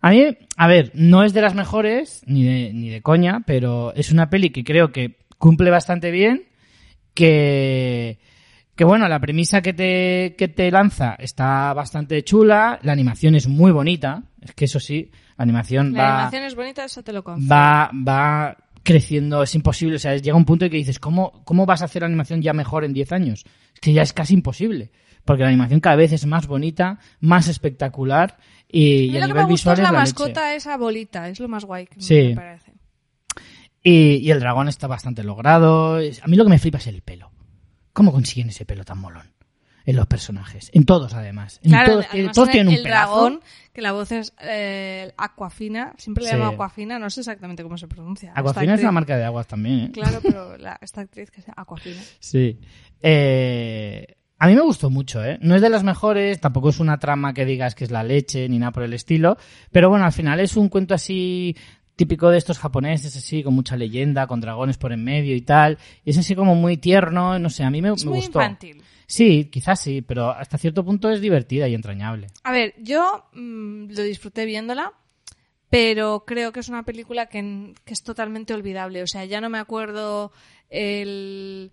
A 0.05 0.11
mí, 0.11 0.23
a 0.55 0.67
ver, 0.67 0.91
no 0.93 1.23
es 1.23 1.33
de 1.33 1.41
las 1.41 1.55
mejores, 1.55 2.21
ni 2.27 2.43
de, 2.43 2.71
ni 2.73 2.89
de 2.89 3.01
coña, 3.01 3.41
pero 3.43 3.91
es 3.95 4.11
una 4.11 4.29
peli 4.29 4.51
que 4.51 4.63
creo 4.63 4.91
que 4.91 5.17
cumple 5.39 5.71
bastante 5.71 6.11
bien, 6.11 6.43
que, 7.15 8.19
que 8.75 8.83
bueno, 8.83 9.07
la 9.09 9.19
premisa 9.19 9.63
que 9.63 9.73
te, 9.73 10.35
que 10.37 10.47
te 10.47 10.69
lanza 10.69 11.15
está 11.17 11.73
bastante 11.73 12.23
chula, 12.23 12.77
la 12.83 12.91
animación 12.91 13.33
es 13.33 13.47
muy 13.47 13.71
bonita, 13.71 14.25
es 14.41 14.53
que 14.53 14.65
eso 14.65 14.79
sí, 14.79 15.09
la 15.37 15.41
animación 15.41 15.93
La 15.93 16.03
va, 16.03 16.15
animación 16.17 16.43
es 16.43 16.55
bonita, 16.55 16.85
eso 16.85 17.01
te 17.01 17.11
lo 17.11 17.23
concedo. 17.23 17.49
va, 17.51 17.89
va 18.07 18.57
creciendo, 18.83 19.41
es 19.41 19.55
imposible, 19.55 19.95
o 19.95 19.99
sea, 19.99 20.15
llega 20.17 20.37
un 20.37 20.45
punto 20.45 20.65
en 20.65 20.71
que 20.71 20.77
dices, 20.77 20.99
¿cómo, 20.99 21.41
cómo 21.45 21.65
vas 21.65 21.81
a 21.81 21.85
hacer 21.85 22.03
la 22.03 22.09
animación 22.09 22.43
ya 22.43 22.53
mejor 22.53 22.85
en 22.85 22.93
10 22.93 23.11
años? 23.11 23.43
Es 23.73 23.79
que 23.79 23.91
ya 23.91 24.03
es 24.03 24.13
casi 24.13 24.35
imposible, 24.35 24.91
porque 25.25 25.43
la 25.43 25.49
animación 25.49 25.79
cada 25.79 25.95
vez 25.97 26.11
es 26.13 26.25
más 26.25 26.47
bonita, 26.47 26.99
más 27.19 27.47
espectacular 27.47 28.37
y, 28.69 29.05
y 29.05 29.17
a 29.17 29.21
lo 29.21 29.27
que 29.27 29.33
nivel 29.33 29.33
me 29.35 29.41
gustó 29.51 29.71
visual 29.71 29.73
es 29.79 29.83
la, 29.83 29.91
la 29.91 29.99
mascota, 29.99 30.45
leche. 30.45 30.55
esa 30.55 30.77
bolita. 30.77 31.27
Es 31.29 31.39
lo 31.39 31.47
más 31.47 31.65
guay 31.65 31.87
que 31.87 31.99
Sí. 32.01 32.29
me 32.29 32.35
parece. 32.35 32.73
Y, 33.83 34.15
y 34.17 34.31
el 34.31 34.39
dragón 34.39 34.67
está 34.67 34.87
bastante 34.87 35.23
logrado. 35.23 35.95
A 35.97 36.27
mí 36.27 36.37
lo 36.37 36.43
que 36.43 36.49
me 36.49 36.59
flipa 36.59 36.77
es 36.79 36.87
el 36.87 37.01
pelo. 37.01 37.31
¿Cómo 37.93 38.11
consiguen 38.11 38.49
ese 38.49 38.65
pelo 38.65 38.83
tan 38.83 38.97
molón? 38.99 39.33
En 39.87 39.95
los 39.95 40.07
personajes. 40.07 40.71
En 40.73 40.83
todos, 40.85 41.13
además. 41.13 41.59
En 41.63 41.69
Claro, 41.69 41.91
todos, 41.93 42.05
además 42.11 42.33
todos 42.33 42.47
en 42.47 42.51
tienen 42.53 42.67
un 42.69 42.73
el 42.77 42.83
pelazo. 42.83 43.11
dragón, 43.13 43.41
que 43.71 43.81
la 43.83 43.91
voz 43.91 44.11
es 44.11 44.33
eh, 44.41 45.13
Aquafina, 45.15 45.93
siempre 45.97 46.23
le 46.23 46.31
Sí. 46.31 46.35
llamo 46.35 46.49
Aquafina, 46.53 46.97
no 46.97 47.07
sé 47.11 47.19
exactamente 47.21 47.61
cómo 47.61 47.77
se 47.77 47.87
pronuncia. 47.87 48.31
Aquafina 48.35 48.73
es 48.73 48.81
una 48.81 48.91
marca 48.91 49.15
de 49.15 49.23
aguas 49.25 49.45
también, 49.45 49.79
¿eh? 49.81 49.91
Claro, 49.93 50.19
pero 50.23 50.57
la- 50.57 50.79
esta 50.81 51.01
actriz 51.01 51.29
que 51.29 51.41
es 51.41 51.47
Aquafina. 51.55 52.01
Sí. 52.19 52.59
Eh, 53.03 54.14
a 54.37 54.47
mí 54.47 54.55
me 54.55 54.61
gustó 54.61 54.89
mucho, 54.89 55.23
¿eh? 55.23 55.37
No 55.41 55.55
es 55.55 55.61
de 55.61 55.69
las 55.69 55.83
mejores, 55.83 56.39
tampoco 56.41 56.69
es 56.69 56.79
una 56.79 56.97
trama 56.99 57.33
que 57.33 57.45
digas 57.45 57.73
que 57.75 57.83
es 57.85 57.91
la 57.91 58.03
leche 58.03 58.47
ni 58.49 58.59
nada 58.59 58.71
por 58.71 58.83
el 58.83 58.93
estilo, 58.93 59.37
pero 59.71 59.89
bueno, 59.89 60.05
al 60.05 60.11
final 60.11 60.39
es 60.39 60.57
un 60.57 60.69
cuento 60.69 60.93
así 60.93 61.55
típico 61.95 62.29
de 62.29 62.37
estos 62.37 62.59
japoneses, 62.59 63.15
así, 63.15 63.41
con 63.43 63.53
mucha 63.53 63.77
leyenda, 63.77 64.27
con 64.27 64.41
dragones 64.41 64.77
por 64.77 64.91
en 64.91 65.03
medio 65.03 65.33
y 65.35 65.41
tal. 65.41 65.77
Y 66.03 66.09
es 66.09 66.17
así 66.17 66.35
como 66.35 66.53
muy 66.53 66.75
tierno, 66.77 67.39
no 67.39 67.49
sé, 67.49 67.63
a 67.63 67.69
mí 67.69 67.81
me, 67.81 67.93
Es 67.93 68.03
me 68.03 68.09
muy 68.11 68.19
gustó. 68.19 68.39
infantil. 68.41 68.83
Sí, 69.07 69.45
quizás 69.51 69.79
sí, 69.79 70.01
pero 70.01 70.29
hasta 70.31 70.57
cierto 70.57 70.83
punto 70.83 71.09
es 71.09 71.21
divertida 71.21 71.67
y 71.69 71.73
entrañable. 71.75 72.27
A 72.43 72.51
ver, 72.51 72.73
yo 72.79 73.25
mm, 73.33 73.91
lo 73.91 74.01
disfruté 74.03 74.45
viéndola, 74.45 74.91
pero 75.69 76.25
creo 76.25 76.51
que 76.51 76.59
es 76.59 76.69
una 76.69 76.83
película 76.83 77.27
que, 77.27 77.73
que 77.85 77.93
es 77.93 78.03
totalmente 78.03 78.53
olvidable. 78.53 79.01
O 79.03 79.07
sea, 79.07 79.23
ya 79.25 79.39
no 79.39 79.49
me 79.49 79.59
acuerdo 79.59 80.31
el... 80.69 81.71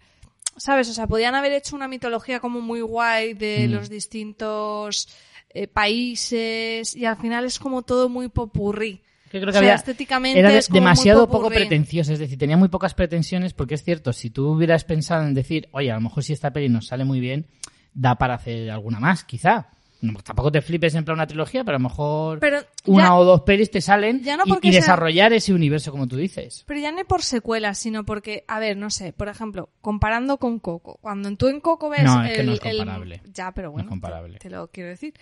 ¿Sabes? 0.57 0.89
O 0.89 0.93
sea, 0.93 1.07
podían 1.07 1.35
haber 1.35 1.53
hecho 1.53 1.75
una 1.77 1.89
mitología 1.89 2.41
como 2.41 2.61
muy 2.61 2.81
guay 2.81 3.35
de 3.35 3.67
Mm. 3.69 3.73
los 3.73 3.89
distintos 3.91 5.09
eh, 5.55 5.67
países 5.69 6.97
y 6.97 7.05
al 7.05 7.17
final 7.17 7.45
es 7.45 7.59
como 7.59 7.83
todo 7.83 8.09
muy 8.09 8.29
popurrí. 8.29 9.03
Que 9.31 9.39
creo 9.41 9.45
O 9.45 9.47
que 9.47 9.53
sea, 9.53 9.61
había, 9.61 9.75
estéticamente 9.75 10.39
era 10.39 10.53
es 10.55 10.69
demasiado 10.69 11.27
poco 11.27 11.39
popurrí. 11.45 11.57
pretenciosa, 11.57 12.13
es 12.13 12.19
decir, 12.19 12.39
tenía 12.39 12.57
muy 12.59 12.69
pocas 12.69 12.93
pretensiones 12.95 13.55
porque 13.55 13.75
es 13.75 13.83
cierto, 13.83 14.13
si 14.13 14.29
tú 14.31 14.49
hubieras 14.49 14.85
pensado 14.85 15.25
en 15.27 15.33
decir, 15.35 15.69
oye, 15.73 15.91
a 15.91 15.95
lo 15.95 16.03
mejor 16.03 16.23
si 16.23 16.33
esta 16.35 16.53
peli 16.53 16.69
nos 16.69 16.87
sale 16.87 17.05
muy 17.05 17.19
bien, 17.21 17.47
da 17.95 18.17
para 18.17 18.35
hacer 18.35 18.71
alguna 18.71 19.01
más, 19.01 19.25
quizá. 19.25 19.69
No, 20.03 20.15
tampoco 20.23 20.53
te 20.53 20.61
flipes 20.61 20.95
en 20.95 21.05
plan 21.05 21.17
una 21.17 21.27
trilogía, 21.27 21.65
pero 21.65 21.77
a 21.77 21.81
lo 21.81 21.89
mejor 21.89 22.39
Pero 22.41 22.59
una 22.87 23.05
ya- 23.05 23.15
o 23.15 23.25
dos 23.25 23.41
pelis 23.43 23.71
te 23.71 23.81
salen 23.81 24.23
Ya 24.23 24.37
no 24.37 24.43
y- 24.47 24.51
sea- 24.73 24.81
desarrollar 24.81 25.33
ese 25.33 25.55
universo 25.55 25.91
como 25.91 26.07
tú 26.07 26.17
dices. 26.17 26.65
Pero 26.67 26.79
ya 26.81 26.93
no 26.93 27.03
por 27.07 27.23
secuelas, 27.23 27.79
sino 27.79 28.05
porque, 28.05 28.45
a 28.49 28.59
ver, 28.59 28.77
no 28.77 28.91
sé, 28.91 29.13
por 29.13 29.29
ejemplo, 29.29 29.71
comparando 29.81 30.37
con 30.39 30.59
Coco. 30.59 30.99
Cuando 31.01 31.35
tú 31.37 31.49
en 31.49 31.61
Coco 31.61 31.89
ves. 31.89 32.03
No, 32.03 32.23
es 32.25 32.33
que 32.35 32.41
el- 32.41 32.47
no 32.47 32.53
es 32.53 32.61
el- 32.65 32.77
comparable. 32.79 33.23
ya, 33.33 33.53
pero 33.53 33.69
No 33.69 33.71
es 33.71 33.75
bueno. 33.75 33.89
comparable. 33.89 34.39
Te, 34.39 34.49
te 34.49 34.51
lo 34.51 34.69
quiero 34.71 34.91
decir. 34.91 35.15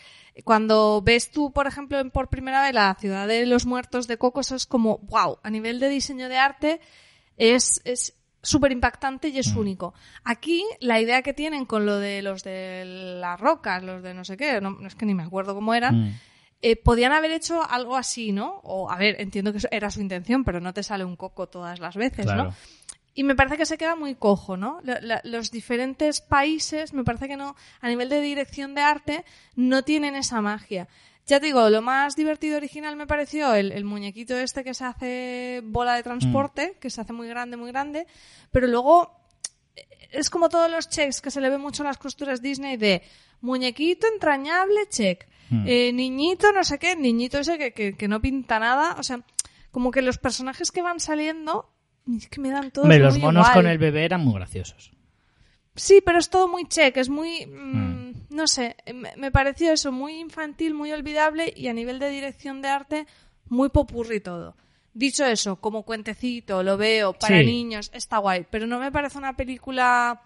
Cuando 0.45 1.03
ves 1.05 1.31
tú, 1.31 1.53
por 1.53 1.67
ejemplo, 1.67 1.99
en 2.01 2.11
por 2.11 2.29
primera 2.29 2.63
vez 2.63 2.75
la 2.75 2.97
ciudad 2.99 3.29
de 3.29 3.47
los 3.47 3.67
muertos 3.67 4.09
de 4.09 4.17
Coco, 4.17 4.41
eso 4.41 4.57
es 4.57 4.67
como, 4.67 4.99
wow, 4.99 5.39
a 5.43 5.51
nivel 5.51 5.79
de 5.81 5.89
diseño 5.91 6.29
de 6.29 6.39
arte 6.39 6.81
es. 7.37 7.81
es 7.85 8.15
súper 8.43 8.73
impactante 8.73 9.29
y 9.29 9.33
Mm. 9.35 9.39
es 9.39 9.55
único. 9.55 9.95
Aquí, 10.25 10.65
la 10.81 11.01
idea 11.01 11.23
que 11.23 11.35
tienen 11.35 11.65
con 11.67 11.85
lo 11.87 11.99
de 11.99 12.23
los 12.23 12.43
de 12.43 12.85
las 13.21 13.39
rocas, 13.41 13.83
los 13.83 14.03
de 14.03 14.15
no 14.15 14.25
sé 14.25 14.37
qué, 14.37 14.61
no, 14.61 14.79
es 14.87 14.95
que 14.95 15.07
ni 15.07 15.15
me 15.15 15.23
acuerdo 15.23 15.55
cómo 15.55 15.75
eran, 15.75 16.01
Mm. 16.09 16.15
eh, 16.63 16.77
podían 16.77 17.13
haber 17.13 17.31
hecho 17.33 17.63
algo 17.69 17.97
así, 17.97 18.33
¿no? 18.33 18.61
O, 18.65 18.91
a 18.91 18.97
ver, 18.99 19.21
entiendo 19.21 19.53
que 19.53 19.61
era 19.71 19.91
su 19.91 20.01
intención, 20.01 20.45
pero 20.45 20.61
no 20.61 20.73
te 20.75 20.83
sale 20.83 21.05
un 21.05 21.17
coco 21.17 21.49
todas 21.49 21.81
las 21.81 21.97
veces, 21.97 22.27
Claro. 22.27 22.45
¿no? 22.45 22.55
Y 23.13 23.25
me 23.25 23.35
parece 23.35 23.57
que 23.57 23.67
se 23.67 23.77
queda 23.77 23.97
muy 23.97 24.15
cojo, 24.15 24.57
¿no? 24.57 24.79
La- 24.85 25.01
la- 25.01 25.21
los 25.25 25.51
diferentes 25.51 26.21
países, 26.21 26.93
me 26.95 27.03
parece 27.03 27.29
que 27.29 27.37
no, 27.37 27.57
a 27.81 27.89
nivel 27.89 28.09
de 28.09 28.21
dirección 28.21 28.75
de 28.75 28.83
arte, 28.83 29.25
no 29.57 29.83
tienen 29.83 30.15
esa 30.15 30.41
magia. 30.41 30.87
Ya 31.31 31.39
te 31.39 31.47
digo, 31.47 31.71
lo 31.71 31.81
más 31.81 32.17
divertido 32.17 32.57
original 32.57 32.97
me 32.97 33.07
pareció 33.07 33.55
el, 33.55 33.71
el 33.71 33.85
muñequito 33.85 34.37
este 34.37 34.65
que 34.65 34.75
se 34.75 34.85
hace 34.85 35.63
bola 35.63 35.95
de 35.95 36.03
transporte, 36.03 36.77
que 36.81 36.91
se 36.91 37.01
hace 37.01 37.13
muy 37.13 37.29
grande, 37.29 37.57
muy 37.57 37.71
grande, 37.71 38.09
pero 38.51 38.67
luego 38.67 39.13
eh, 39.77 39.87
es 40.11 40.29
como 40.29 40.49
todos 40.49 40.69
los 40.69 40.89
checks 40.89 41.21
que 41.21 41.31
se 41.31 41.41
le 41.41 41.49
ve 41.49 41.57
mucho 41.57 41.85
en 41.85 41.87
las 41.87 41.99
costuras 41.99 42.43
Disney 42.43 42.77
de 42.77 43.03
muñequito 43.43 44.09
entrañable, 44.13 44.89
check. 44.89 45.29
Hmm. 45.51 45.69
Eh, 45.69 45.93
niñito, 45.93 46.51
no 46.51 46.65
sé 46.65 46.81
qué, 46.81 46.97
niñito 46.97 47.39
ese 47.39 47.59
que, 47.59 47.73
que, 47.73 47.97
que 47.97 48.09
no 48.09 48.21
pinta 48.21 48.59
nada. 48.59 48.97
O 48.99 49.05
sea, 49.05 49.21
como 49.71 49.93
que 49.93 50.03
los 50.03 50.19
personajes 50.19 50.73
que 50.73 50.83
van 50.83 50.99
saliendo, 50.99 51.71
es 52.13 52.27
que 52.27 52.41
me 52.41 52.51
dan 52.51 52.73
Hombre, 52.77 52.99
los 52.99 53.21
monos 53.21 53.47
igual. 53.47 53.55
con 53.55 53.71
el 53.71 53.79
bebé 53.79 54.05
eran 54.05 54.25
muy 54.25 54.35
graciosos. 54.35 54.91
Sí, 55.77 56.03
pero 56.05 56.19
es 56.19 56.29
todo 56.29 56.49
muy 56.49 56.67
check, 56.67 56.97
es 56.97 57.09
muy... 57.09 57.47
mm. 57.47 58.10
No 58.31 58.47
sé, 58.47 58.77
me, 58.95 59.15
me 59.17 59.31
pareció 59.31 59.73
eso 59.73 59.93
muy 59.93 60.15
infantil, 60.21 60.73
muy 60.75 60.93
olvidable 60.93 61.53
y 61.55 61.69
a 61.69 61.73
nivel 61.75 61.99
de 61.99 62.09
dirección 62.11 62.63
de 62.63 62.69
arte 62.69 63.07
muy 63.49 63.69
popurri 63.69 64.21
todo. 64.21 64.57
Dicho 64.95 65.25
eso, 65.25 65.57
como 65.57 65.85
cuentecito, 65.85 66.63
lo 66.63 66.77
veo, 66.77 67.13
para 67.13 67.39
Sí. 67.39 67.45
niños, 67.45 67.91
está 67.95 68.19
guay, 68.19 68.47
pero 68.51 68.67
no 68.67 68.79
me 68.79 68.91
parece 68.91 69.19
una 69.19 69.37
película, 69.37 70.23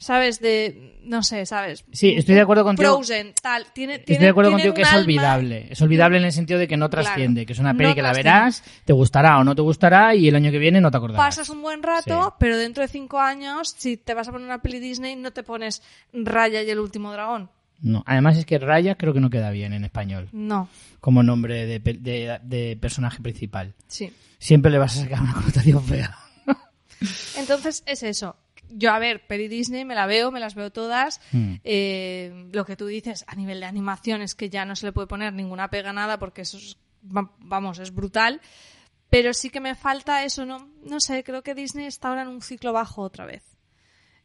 ¿sabes? 0.00 0.40
De... 0.40 0.98
No 1.04 1.22
sé, 1.22 1.46
¿sabes? 1.46 1.84
Sí, 1.92 2.14
estoy 2.16 2.34
de 2.34 2.40
acuerdo 2.40 2.64
contigo. 2.64 2.96
Frozen, 2.96 3.32
tal. 3.40 3.66
Tiene, 3.72 3.94
Estoy 3.94 4.06
tiene- 4.06 4.24
de 4.24 4.30
acuerdo 4.30 4.50
contigo 4.50 4.74
que 4.74 4.82
es 4.82 4.88
alma- 4.88 5.00
olvidable. 5.02 5.66
Es 5.70 5.80
olvidable 5.80 6.18
en 6.18 6.24
el 6.24 6.32
sentido 6.32 6.58
de 6.58 6.66
que 6.66 6.76
no 6.76 6.90
Claro. 6.90 7.04
trasciende, 7.04 7.46
que 7.46 7.52
es 7.52 7.58
una 7.58 7.72
No 7.72 7.78
peli 7.78 7.94
que 7.94 8.02
la 8.02 8.12
verás, 8.12 8.62
te 8.84 8.92
gustará 8.92 9.38
o 9.38 9.44
no 9.44 9.54
te 9.54 9.62
gustará 9.62 10.14
y 10.16 10.26
el 10.28 10.34
año 10.34 10.50
que 10.50 10.58
viene 10.58 10.80
no 10.80 10.90
te 10.90 10.96
acordarás. 10.96 11.24
pasas 11.36 11.48
un 11.50 11.62
buen 11.62 11.82
rato, 11.82 12.22
Sí. 12.24 12.30
pero 12.40 12.58
dentro 12.58 12.82
de 12.82 12.88
cinco 12.88 13.20
años, 13.20 13.74
si 13.78 13.96
te 13.96 14.14
vas 14.14 14.26
a 14.28 14.32
poner 14.32 14.46
una 14.46 14.60
peli 14.62 14.80
Disney, 14.80 15.14
no 15.16 15.30
te 15.32 15.42
pones 15.42 15.82
Raya 16.12 16.62
y 16.62 16.70
el 16.70 16.78
último 16.80 17.12
dragón. 17.12 17.50
No, 17.82 18.02
además 18.06 18.36
es 18.36 18.44
que 18.44 18.58
Raya 18.58 18.96
creo 18.96 19.14
que 19.14 19.20
no 19.20 19.30
queda 19.30 19.50
bien 19.50 19.72
en 19.72 19.84
español 19.84 20.28
No, 20.32 20.68
como 21.00 21.22
nombre 21.22 21.64
de, 21.66 21.78
de- 21.78 22.38
de 22.42 22.76
personaje 22.80 23.22
principal. 23.22 23.74
sí. 23.86 24.12
Siempre 24.38 24.70
le 24.70 24.78
vas 24.78 24.96
a 24.96 25.02
sacar 25.02 25.20
una 25.20 25.34
connotación 25.34 25.84
fea. 25.84 26.16
Entonces 27.36 27.82
es 27.86 28.02
eso. 28.02 28.36
Yo, 28.72 28.92
a 28.92 28.98
ver, 28.98 29.26
peli 29.26 29.48
Disney 29.48 29.84
me 29.84 29.94
la 29.94 30.06
veo, 30.06 30.30
me 30.30 30.40
las 30.40 30.54
veo 30.54 30.70
todas. 30.70 31.20
Mm. 31.32 31.54
Eh, 31.64 32.48
lo 32.52 32.64
que 32.64 32.76
tú 32.76 32.86
dices 32.86 33.24
a 33.26 33.34
nivel 33.34 33.60
de 33.60 33.66
animación 33.66 34.22
es 34.22 34.34
que 34.34 34.48
ya 34.50 34.64
no 34.64 34.76
se 34.76 34.86
le 34.86 34.92
puede 34.92 35.06
poner 35.08 35.32
ninguna 35.32 35.68
pega 35.68 35.92
nada 35.92 36.18
porque 36.18 36.42
eso 36.42 36.56
es, 36.56 36.76
va- 37.04 37.30
vamos, 37.38 37.78
es 37.78 37.92
brutal. 37.94 38.40
Pero 39.10 39.34
sí 39.34 39.50
que 39.50 39.58
me 39.60 39.74
falta 39.74 40.24
eso, 40.24 40.46
no, 40.46 40.68
no 40.84 41.00
sé, 41.00 41.24
creo 41.24 41.42
que 41.42 41.54
Disney 41.54 41.86
está 41.86 42.08
ahora 42.10 42.22
en 42.22 42.28
un 42.28 42.42
ciclo 42.42 42.72
bajo 42.72 43.02
otra 43.02 43.26
vez. 43.26 43.42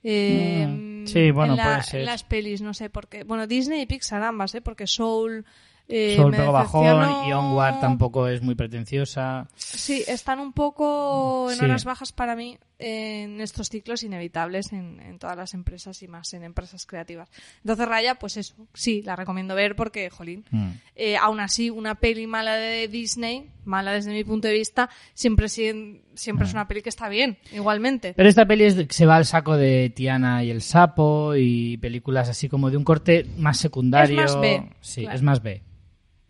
Eh, 0.04 0.68
Mm, 0.68 1.08
sí, 1.08 1.32
bueno, 1.32 1.54
en 1.54 1.58
la- 1.58 1.64
puede 1.64 1.84
ser. 1.84 2.00
en 2.02 2.06
las 2.06 2.24
pelis, 2.24 2.62
no 2.62 2.74
sé 2.74 2.90
por 2.92 3.08
qué. 3.08 3.24
Bueno, 3.24 3.48
Disney 3.48 3.82
y 3.82 3.86
Pixar 3.88 4.22
ambas, 4.24 4.54
¿eh? 4.56 4.62
Porque 4.62 4.86
Soul. 4.88 5.46
Eh, 5.88 6.16
Soul 6.16 6.32
me 6.32 6.38
pegó 6.38 6.52
bajón 6.52 7.28
y 7.28 7.34
Onward 7.34 7.80
tampoco 7.80 8.28
es 8.28 8.42
muy 8.42 8.56
pretenciosa. 8.56 9.48
Sí, 9.56 10.04
están 10.08 10.40
un 10.40 10.52
poco 10.54 11.48
en 11.52 11.58
Sí. 11.58 11.66
horas 11.66 11.86
bajas 11.86 12.12
para 12.12 12.36
mí 12.36 12.58
en 12.80 13.40
estos 13.40 13.70
ciclos 13.70 14.04
inevitables 14.04 14.74
en, 14.74 15.00
en 15.00 15.18
todas 15.20 15.38
las 15.38 15.54
empresas 15.54 16.02
y 16.04 16.08
más 16.08 16.34
en 16.34 16.44
empresas 16.44 16.86
creativas. 16.86 17.30
Entonces, 17.64 17.88
Raya, 17.88 18.16
pues 18.16 18.36
eso, 18.38 18.56
sí, 18.74 19.02
la 19.04 19.16
recomiendo 19.16 19.54
ver 19.56 19.76
porque, 19.76 20.10
jolín, 20.10 20.44
Mm. 20.52 20.70
eh, 20.96 21.18
aún 21.18 21.40
así, 21.40 21.70
una 21.70 21.96
peli 21.96 22.26
mala 22.28 22.56
de 22.56 22.88
Disney, 22.88 23.50
mala 23.64 23.94
desde 23.94 24.12
mi 24.12 24.24
punto 24.24 24.48
de 24.48 24.56
vista, 24.56 24.90
siempre, 25.14 25.48
siempre 25.50 26.48
es 26.48 26.54
una 26.54 26.68
peli 26.68 26.82
que 26.82 26.90
está 26.90 27.08
bien, 27.10 27.38
igualmente. 27.54 28.14
Pero 28.18 28.28
esta 28.28 28.46
peli 28.46 28.66
es 28.66 28.76
se 28.90 29.06
va 29.06 29.16
al 29.18 29.26
saco 29.26 29.56
de 29.56 29.92
Tiana 29.96 30.44
y 30.44 30.50
el 30.50 30.62
sapo 30.62 31.34
y 31.36 31.78
películas 31.78 32.28
así 32.28 32.50
como 32.50 32.72
de 32.72 32.78
un 32.78 32.84
corte 32.84 33.26
más 33.38 33.58
secundario. 33.60 34.20
Es 34.24 34.32
más 34.34 34.42
B, 34.42 34.70
Sí, 34.82 35.02
claro. 35.04 35.16
es 35.16 35.22
más 35.22 35.42
B. 35.44 35.62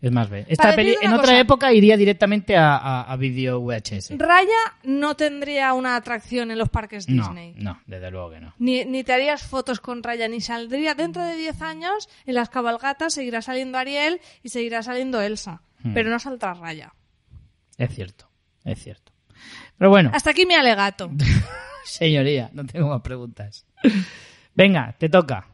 Es 0.06 0.12
más 0.12 0.30
B. 0.30 0.44
Esta 0.48 0.62
Para 0.64 0.76
peli 0.76 0.88
decirte 0.90 1.06
en 1.06 1.12
otra 1.14 1.22
cosa. 1.24 1.40
época 1.40 1.72
iría 1.72 1.96
directamente 1.96 2.56
a, 2.56 2.76
a, 2.76 3.02
a 3.12 3.16
video 3.16 3.60
VHS. 3.60 4.10
Raya 4.16 4.46
no 4.84 5.16
tendría 5.16 5.72
una 5.74 5.96
atracción 5.96 6.50
en 6.52 6.58
los 6.58 6.68
parques 6.68 7.08
No, 7.08 7.24
Disney. 7.24 7.54
no, 7.56 7.80
desde 7.86 8.10
luego 8.12 8.30
que 8.30 8.40
no. 8.40 8.54
Ni, 8.58 8.84
ni 8.84 9.02
te 9.02 9.12
harías 9.12 9.42
fotos 9.42 9.80
con 9.80 10.02
Raya, 10.04 10.28
ni 10.28 10.40
saldría 10.40 10.94
dentro 10.94 11.24
de 11.24 11.34
10 11.36 11.60
años 11.62 12.08
en 12.24 12.34
las 12.36 12.48
cabalgatas, 12.50 13.14
seguirá 13.14 13.42
saliendo 13.42 13.78
Ariel 13.78 14.20
y 14.44 14.50
seguirá 14.50 14.82
saliendo 14.84 15.20
Elsa. 15.20 15.62
Hmm. 15.82 15.92
Pero 15.92 16.08
no 16.08 16.20
saldrá 16.20 16.54
Raya. 16.54 16.94
Es 17.76 17.92
cierto, 17.94 18.30
es 18.64 18.80
cierto. 18.80 19.12
Pero 19.76 19.90
bueno, 19.90 20.10
Hasta 20.14 20.30
aquí 20.30 20.46
mi 20.46 20.54
alegato. 20.54 21.10
señoría, 21.84 22.48
no 22.52 22.64
tengo 22.64 22.88
más 22.90 23.00
preguntas. 23.02 23.66
Venga, 24.54 24.94
te 24.98 25.08
toca. 25.08 25.48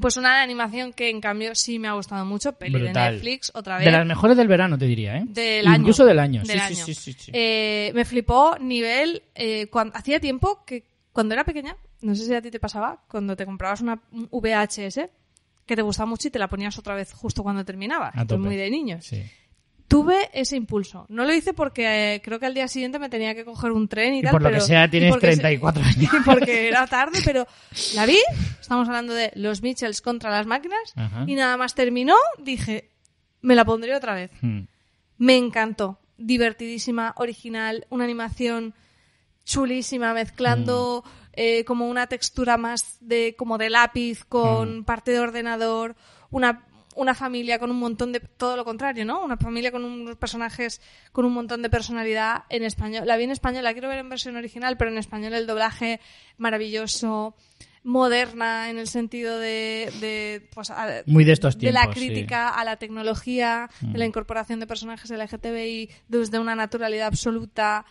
Pues 0.00 0.16
una 0.16 0.36
de 0.36 0.42
animación 0.42 0.92
que 0.92 1.10
en 1.10 1.20
cambio 1.20 1.54
sí 1.54 1.78
me 1.78 1.88
ha 1.88 1.92
gustado 1.92 2.24
mucho, 2.24 2.52
peli 2.52 2.78
Brutal. 2.78 2.92
de 2.94 3.10
Netflix, 3.12 3.50
otra 3.54 3.76
vez. 3.78 3.84
De 3.84 3.90
las 3.90 4.06
mejores 4.06 4.36
del 4.36 4.46
verano, 4.48 4.78
te 4.78 4.84
diría, 4.86 5.16
¿eh? 5.16 5.24
Del 5.26 5.66
año. 5.66 5.78
Incluso 5.80 6.04
del 6.04 6.18
año. 6.18 6.42
Del 6.44 6.58
sí, 6.60 6.64
año. 6.64 6.84
sí, 6.84 6.94
sí. 6.94 7.30
Eh, 7.34 7.90
me 7.94 8.04
flipó 8.04 8.56
nivel. 8.60 9.22
Eh, 9.34 9.66
cuan- 9.66 9.90
hacía 9.94 10.20
tiempo 10.20 10.64
que 10.64 10.84
cuando 11.12 11.34
era 11.34 11.44
pequeña, 11.44 11.76
no 12.02 12.14
sé 12.14 12.24
si 12.26 12.34
a 12.34 12.40
ti 12.40 12.50
te 12.50 12.60
pasaba, 12.60 13.02
cuando 13.08 13.34
te 13.36 13.44
comprabas 13.44 13.80
una 13.80 14.00
un 14.12 14.28
VHS 14.30 15.10
que 15.66 15.76
te 15.76 15.82
gustaba 15.82 16.06
mucho 16.06 16.28
y 16.28 16.30
te 16.30 16.38
la 16.38 16.48
ponías 16.48 16.78
otra 16.78 16.94
vez 16.94 17.12
justo 17.12 17.42
cuando 17.42 17.64
terminabas. 17.64 18.14
A 18.14 18.22
Esto 18.22 18.34
es 18.34 18.38
tope. 18.38 18.48
muy 18.48 18.56
de 18.56 18.70
niños. 18.70 19.04
Sí. 19.04 19.22
Tuve 19.88 20.28
ese 20.34 20.54
impulso. 20.56 21.06
No 21.08 21.24
lo 21.24 21.32
hice 21.32 21.54
porque 21.54 22.14
eh, 22.16 22.20
creo 22.22 22.38
que 22.38 22.44
al 22.46 22.52
día 22.52 22.68
siguiente 22.68 22.98
me 22.98 23.08
tenía 23.08 23.34
que 23.34 23.44
coger 23.46 23.72
un 23.72 23.88
tren 23.88 24.12
y, 24.14 24.18
Y 24.18 24.22
tal. 24.22 24.32
por 24.32 24.42
lo 24.42 24.48
pero- 24.50 24.60
que 24.60 24.66
sea, 24.66 24.84
y 24.84 24.90
tienes 24.90 25.14
se- 25.14 25.20
34 25.20 25.82
años. 25.84 26.12
y 26.14 26.20
porque 26.26 26.68
era 26.68 26.86
tarde, 26.86 27.20
pero 27.24 27.46
la 27.94 28.04
vi. 28.04 28.18
Estamos 28.60 28.86
hablando 28.86 29.14
de 29.14 29.32
los 29.34 29.62
Mitchells 29.62 30.02
contra 30.02 30.30
las 30.30 30.46
máquinas. 30.46 30.78
Ajá. 30.94 31.24
Y 31.26 31.34
nada 31.34 31.56
más 31.56 31.74
terminó, 31.74 32.14
dije, 32.38 32.90
me 33.40 33.54
la 33.54 33.64
pondré 33.64 33.94
otra 33.96 34.14
vez. 34.14 34.30
Mm. 34.42 34.60
Me 35.16 35.36
encantó. 35.36 35.98
Divertidísima, 36.18 37.14
original, 37.16 37.86
una 37.88 38.04
animación 38.04 38.74
chulísima, 39.44 40.12
mezclando 40.12 41.02
Mm. 41.04 41.10
eh, 41.32 41.64
como 41.64 41.88
una 41.88 42.06
textura 42.08 42.56
más 42.58 42.98
de 43.00 43.34
como 43.38 43.56
de 43.58 43.70
lápiz 43.70 44.24
con 44.24 44.84
parte 44.84 45.12
de 45.12 45.20
ordenador, 45.20 45.96
una, 46.30 46.66
una 46.98 47.14
familia 47.14 47.58
con 47.58 47.70
un 47.70 47.78
montón 47.78 48.12
de 48.12 48.20
todo 48.20 48.56
lo 48.56 48.64
contrario, 48.64 49.04
¿no? 49.04 49.22
Una 49.24 49.36
familia 49.36 49.70
con 49.72 49.84
unos 49.84 50.16
personajes 50.16 50.80
con 51.12 51.24
un 51.24 51.32
montón 51.32 51.62
de 51.62 51.70
personalidad 51.70 52.42
en 52.48 52.62
español. 52.64 53.06
La 53.06 53.16
vi 53.16 53.24
en 53.24 53.30
español, 53.30 53.64
la 53.64 53.72
quiero 53.72 53.88
ver 53.88 53.98
en 53.98 54.08
versión 54.08 54.36
original, 54.36 54.76
pero 54.76 54.90
en 54.90 54.98
español 54.98 55.32
el 55.34 55.46
doblaje 55.46 56.00
maravilloso, 56.38 57.34
moderna 57.84 58.70
en 58.70 58.78
el 58.78 58.88
sentido 58.88 59.38
de, 59.38 59.90
de 60.00 60.48
pues 60.54 60.70
a- 60.70 61.02
Muy 61.06 61.24
de 61.24 61.32
estos 61.32 61.58
de 61.58 61.72
la 61.72 61.82
tiempos, 61.82 61.98
sí. 61.98 62.04
Mm. 62.04 62.12
crítica 62.12 62.48
a 62.48 62.64
la 62.64 62.76
tecnología, 62.76 63.70
de 63.80 63.98
la 63.98 64.04
incorporación 64.04 64.60
de 64.60 64.66
personajes 64.66 65.10
LGTBI 65.10 65.90
desde 66.08 66.38
una 66.38 66.54
naturalidad 66.54 67.06
absoluta, 67.06 67.86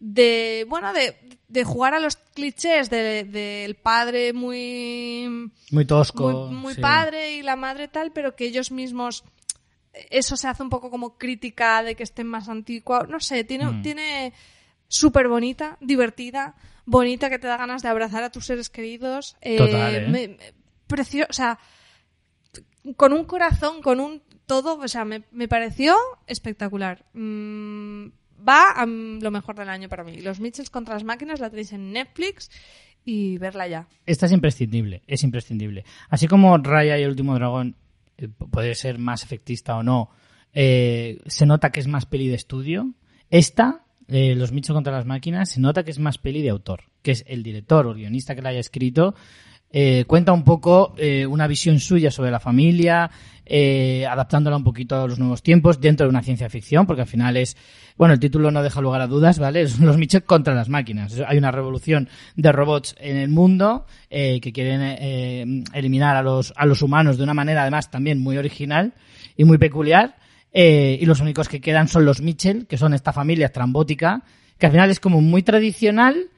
de, 0.00 0.66
bueno, 0.68 0.92
de, 0.92 1.16
de 1.48 1.64
jugar 1.64 1.94
a 1.94 2.00
los 2.00 2.16
clichés 2.16 2.88
de- 2.90 3.24
del 3.24 3.74
padre 3.76 4.32
muy, 4.32 5.50
Muy 5.70 5.84
tosco. 5.84 6.46
muy, 6.48 6.56
muy 6.56 6.74
sí. 6.74 6.80
padre 6.80 7.34
y 7.36 7.42
la 7.42 7.54
madre 7.56 7.86
tal, 7.86 8.10
pero 8.10 8.34
que 8.34 8.46
ellos 8.46 8.70
mismos, 8.72 9.24
eso 10.10 10.36
se 10.36 10.48
hace 10.48 10.62
un 10.62 10.70
poco 10.70 10.90
como 10.90 11.18
crítica 11.18 11.82
de 11.82 11.94
que 11.96 12.02
estén 12.02 12.26
más 12.26 12.48
antigua, 12.48 13.06
no 13.08 13.20
sé, 13.20 13.44
tiene, 13.44 13.66
Mm. 13.66 13.82
tiene 13.82 14.32
súper 14.88 15.28
bonita, 15.28 15.76
divertida, 15.80 16.54
bonita 16.86 17.28
que 17.30 17.38
te 17.38 17.46
da 17.46 17.56
ganas 17.58 17.82
de 17.82 17.88
abrazar 17.90 18.22
a 18.24 18.30
tus 18.30 18.46
seres 18.46 18.70
queridos. 18.70 19.36
eh, 19.42 19.56
Total, 19.58 19.94
¿eh? 19.94 20.00
me- 20.08 20.28
me- 20.28 20.38
precio- 20.88 21.26
o 21.28 21.32
sea, 21.32 21.58
con 22.96 23.12
un 23.12 23.24
corazón, 23.24 23.82
con 23.82 24.00
un 24.00 24.22
todo, 24.46 24.78
o 24.78 24.88
sea, 24.88 25.04
me, 25.04 25.22
me 25.30 25.46
pareció 25.46 25.94
espectacular. 26.26 27.04
Mm, 27.12 28.06
va 28.46 28.72
a 28.72 28.86
lo 28.86 29.30
mejor 29.30 29.56
del 29.56 29.68
año 29.68 29.88
para 29.88 30.04
mí. 30.04 30.20
Los 30.20 30.40
Mitchells 30.40 30.70
contra 30.70 30.94
las 30.94 31.04
máquinas 31.04 31.40
la 31.40 31.50
tenéis 31.50 31.72
en 31.72 31.92
Netflix 31.92 32.50
y 33.04 33.38
verla 33.38 33.66
ya. 33.68 33.88
Esta 34.06 34.26
es 34.26 34.32
imprescindible, 34.32 35.02
es 35.06 35.22
imprescindible. 35.22 35.84
Así 36.08 36.26
como 36.28 36.56
Raya 36.58 36.98
y 36.98 37.02
el 37.02 37.10
último 37.10 37.34
dragón 37.34 37.76
eh, 38.18 38.28
puede 38.28 38.74
ser 38.74 38.98
más 38.98 39.22
efectista 39.22 39.76
o 39.76 39.82
no, 39.82 40.10
eh, 40.52 41.18
se 41.26 41.46
nota 41.46 41.70
que 41.70 41.80
es 41.80 41.86
más 41.86 42.06
peli 42.06 42.28
de 42.28 42.34
estudio. 42.34 42.92
Esta, 43.30 43.84
eh, 44.08 44.34
Los 44.34 44.52
Michos 44.52 44.74
contra 44.74 44.92
las 44.92 45.06
máquinas, 45.06 45.50
se 45.50 45.60
nota 45.60 45.84
que 45.84 45.90
es 45.90 45.98
más 45.98 46.18
peli 46.18 46.42
de 46.42 46.50
autor, 46.50 46.84
que 47.02 47.12
es 47.12 47.24
el 47.28 47.42
director 47.42 47.86
o 47.86 47.94
guionista 47.94 48.34
que 48.34 48.42
la 48.42 48.50
haya 48.50 48.60
escrito. 48.60 49.14
Eh, 49.72 50.04
cuenta 50.06 50.32
un 50.32 50.44
poco 50.44 50.94
eh, 50.96 51.26
una 51.26 51.46
visión 51.46 51.78
suya 51.78 52.10
sobre 52.10 52.30
la 52.30 52.40
familia, 52.40 53.10
eh, 53.52 54.06
adaptándola 54.06 54.56
un 54.56 54.62
poquito 54.62 54.94
a 54.94 55.08
los 55.08 55.18
nuevos 55.18 55.42
tiempos 55.42 55.80
dentro 55.80 56.06
de 56.06 56.10
una 56.10 56.22
ciencia 56.22 56.48
ficción, 56.48 56.86
porque 56.86 57.02
al 57.02 57.08
final 57.08 57.36
es, 57.36 57.56
bueno, 57.96 58.14
el 58.14 58.20
título 58.20 58.52
no 58.52 58.62
deja 58.62 58.80
lugar 58.80 59.00
a 59.00 59.08
dudas, 59.08 59.40
¿vale? 59.40 59.66
Son 59.68 59.86
los 59.86 59.98
Mitchell 59.98 60.22
contra 60.22 60.54
las 60.54 60.68
máquinas. 60.68 61.20
Hay 61.26 61.36
una 61.36 61.50
revolución 61.50 62.08
de 62.36 62.52
robots 62.52 62.94
en 63.00 63.16
el 63.16 63.28
mundo 63.28 63.86
eh, 64.08 64.40
que 64.40 64.52
quieren 64.52 64.80
eh, 64.82 65.64
eliminar 65.72 66.14
a 66.14 66.22
los, 66.22 66.52
a 66.56 66.64
los 66.64 66.80
humanos 66.80 67.18
de 67.18 67.24
una 67.24 67.34
manera 67.34 67.62
además 67.62 67.90
también 67.90 68.20
muy 68.20 68.38
original 68.38 68.94
y 69.36 69.42
muy 69.42 69.58
peculiar. 69.58 70.16
Eh, 70.52 70.98
y 71.00 71.06
los 71.06 71.20
únicos 71.20 71.48
que 71.48 71.60
quedan 71.60 71.88
son 71.88 72.04
los 72.04 72.20
Mitchell, 72.20 72.68
que 72.68 72.78
son 72.78 72.94
esta 72.94 73.12
familia 73.12 73.46
estrambótica, 73.46 74.22
que 74.58 74.66
al 74.66 74.72
final 74.72 74.90
es 74.90 75.00
como 75.00 75.20
muy 75.20 75.42
tradicional, 75.42 76.28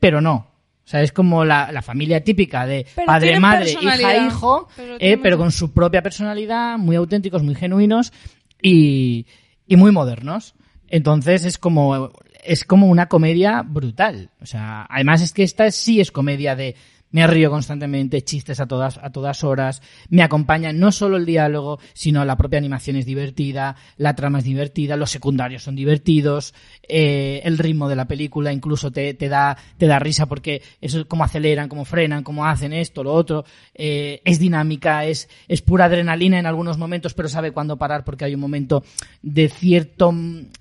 pero 0.00 0.22
no. 0.22 0.53
O 0.84 0.86
sea, 0.86 1.00
es 1.00 1.12
como 1.12 1.44
la, 1.44 1.72
la 1.72 1.80
familia 1.80 2.22
típica 2.22 2.66
de 2.66 2.86
Pero 2.94 3.06
padre, 3.06 3.40
madre, 3.40 3.70
hija, 3.72 4.26
hijo, 4.26 4.68
Pero 4.76 4.96
eh, 5.00 5.16
pero 5.16 5.38
con 5.38 5.50
su 5.50 5.72
propia 5.72 6.02
personalidad, 6.02 6.76
muy 6.76 6.96
auténticos, 6.96 7.42
muy 7.42 7.54
genuinos 7.54 8.12
y, 8.60 9.26
y 9.66 9.76
muy 9.76 9.92
modernos. 9.92 10.54
Entonces 10.88 11.46
es 11.46 11.56
como, 11.56 12.10
es 12.44 12.64
como 12.64 12.86
una 12.88 13.08
comedia 13.08 13.62
brutal. 13.62 14.30
O 14.42 14.46
sea, 14.46 14.86
además 14.90 15.22
es 15.22 15.32
que 15.32 15.42
esta 15.42 15.70
sí 15.70 16.00
es 16.00 16.12
comedia 16.12 16.54
de 16.54 16.76
me 17.14 17.28
río 17.28 17.48
constantemente, 17.48 18.24
chistes 18.24 18.58
a 18.58 18.66
todas, 18.66 18.98
a 18.98 19.10
todas 19.10 19.44
horas, 19.44 19.80
me 20.08 20.24
acompaña 20.24 20.72
no 20.72 20.90
solo 20.90 21.16
el 21.16 21.24
diálogo, 21.24 21.78
sino 21.92 22.24
la 22.24 22.36
propia 22.36 22.58
animación 22.58 22.96
es 22.96 23.06
divertida, 23.06 23.76
la 23.98 24.16
trama 24.16 24.40
es 24.40 24.44
divertida, 24.44 24.96
los 24.96 25.12
secundarios 25.12 25.62
son 25.62 25.76
divertidos, 25.76 26.54
eh, 26.88 27.40
el 27.44 27.58
ritmo 27.58 27.88
de 27.88 27.94
la 27.94 28.08
película 28.08 28.52
incluso 28.52 28.90
te, 28.90 29.14
te 29.14 29.28
da, 29.28 29.56
te 29.78 29.86
da 29.86 30.00
risa 30.00 30.26
porque 30.26 30.60
eso 30.80 30.98
es 30.98 31.06
cómo 31.06 31.22
aceleran, 31.22 31.68
cómo 31.68 31.84
frenan, 31.84 32.24
cómo 32.24 32.46
hacen 32.46 32.72
esto, 32.72 33.04
lo 33.04 33.12
otro, 33.12 33.44
eh, 33.76 34.20
es 34.24 34.40
dinámica, 34.40 35.04
es, 35.04 35.28
es 35.46 35.62
pura 35.62 35.84
adrenalina 35.84 36.40
en 36.40 36.46
algunos 36.46 36.78
momentos, 36.78 37.14
pero 37.14 37.28
sabe 37.28 37.52
cuándo 37.52 37.76
parar 37.76 38.02
porque 38.02 38.24
hay 38.24 38.34
un 38.34 38.40
momento 38.40 38.82
de 39.22 39.48
cierto 39.48 40.12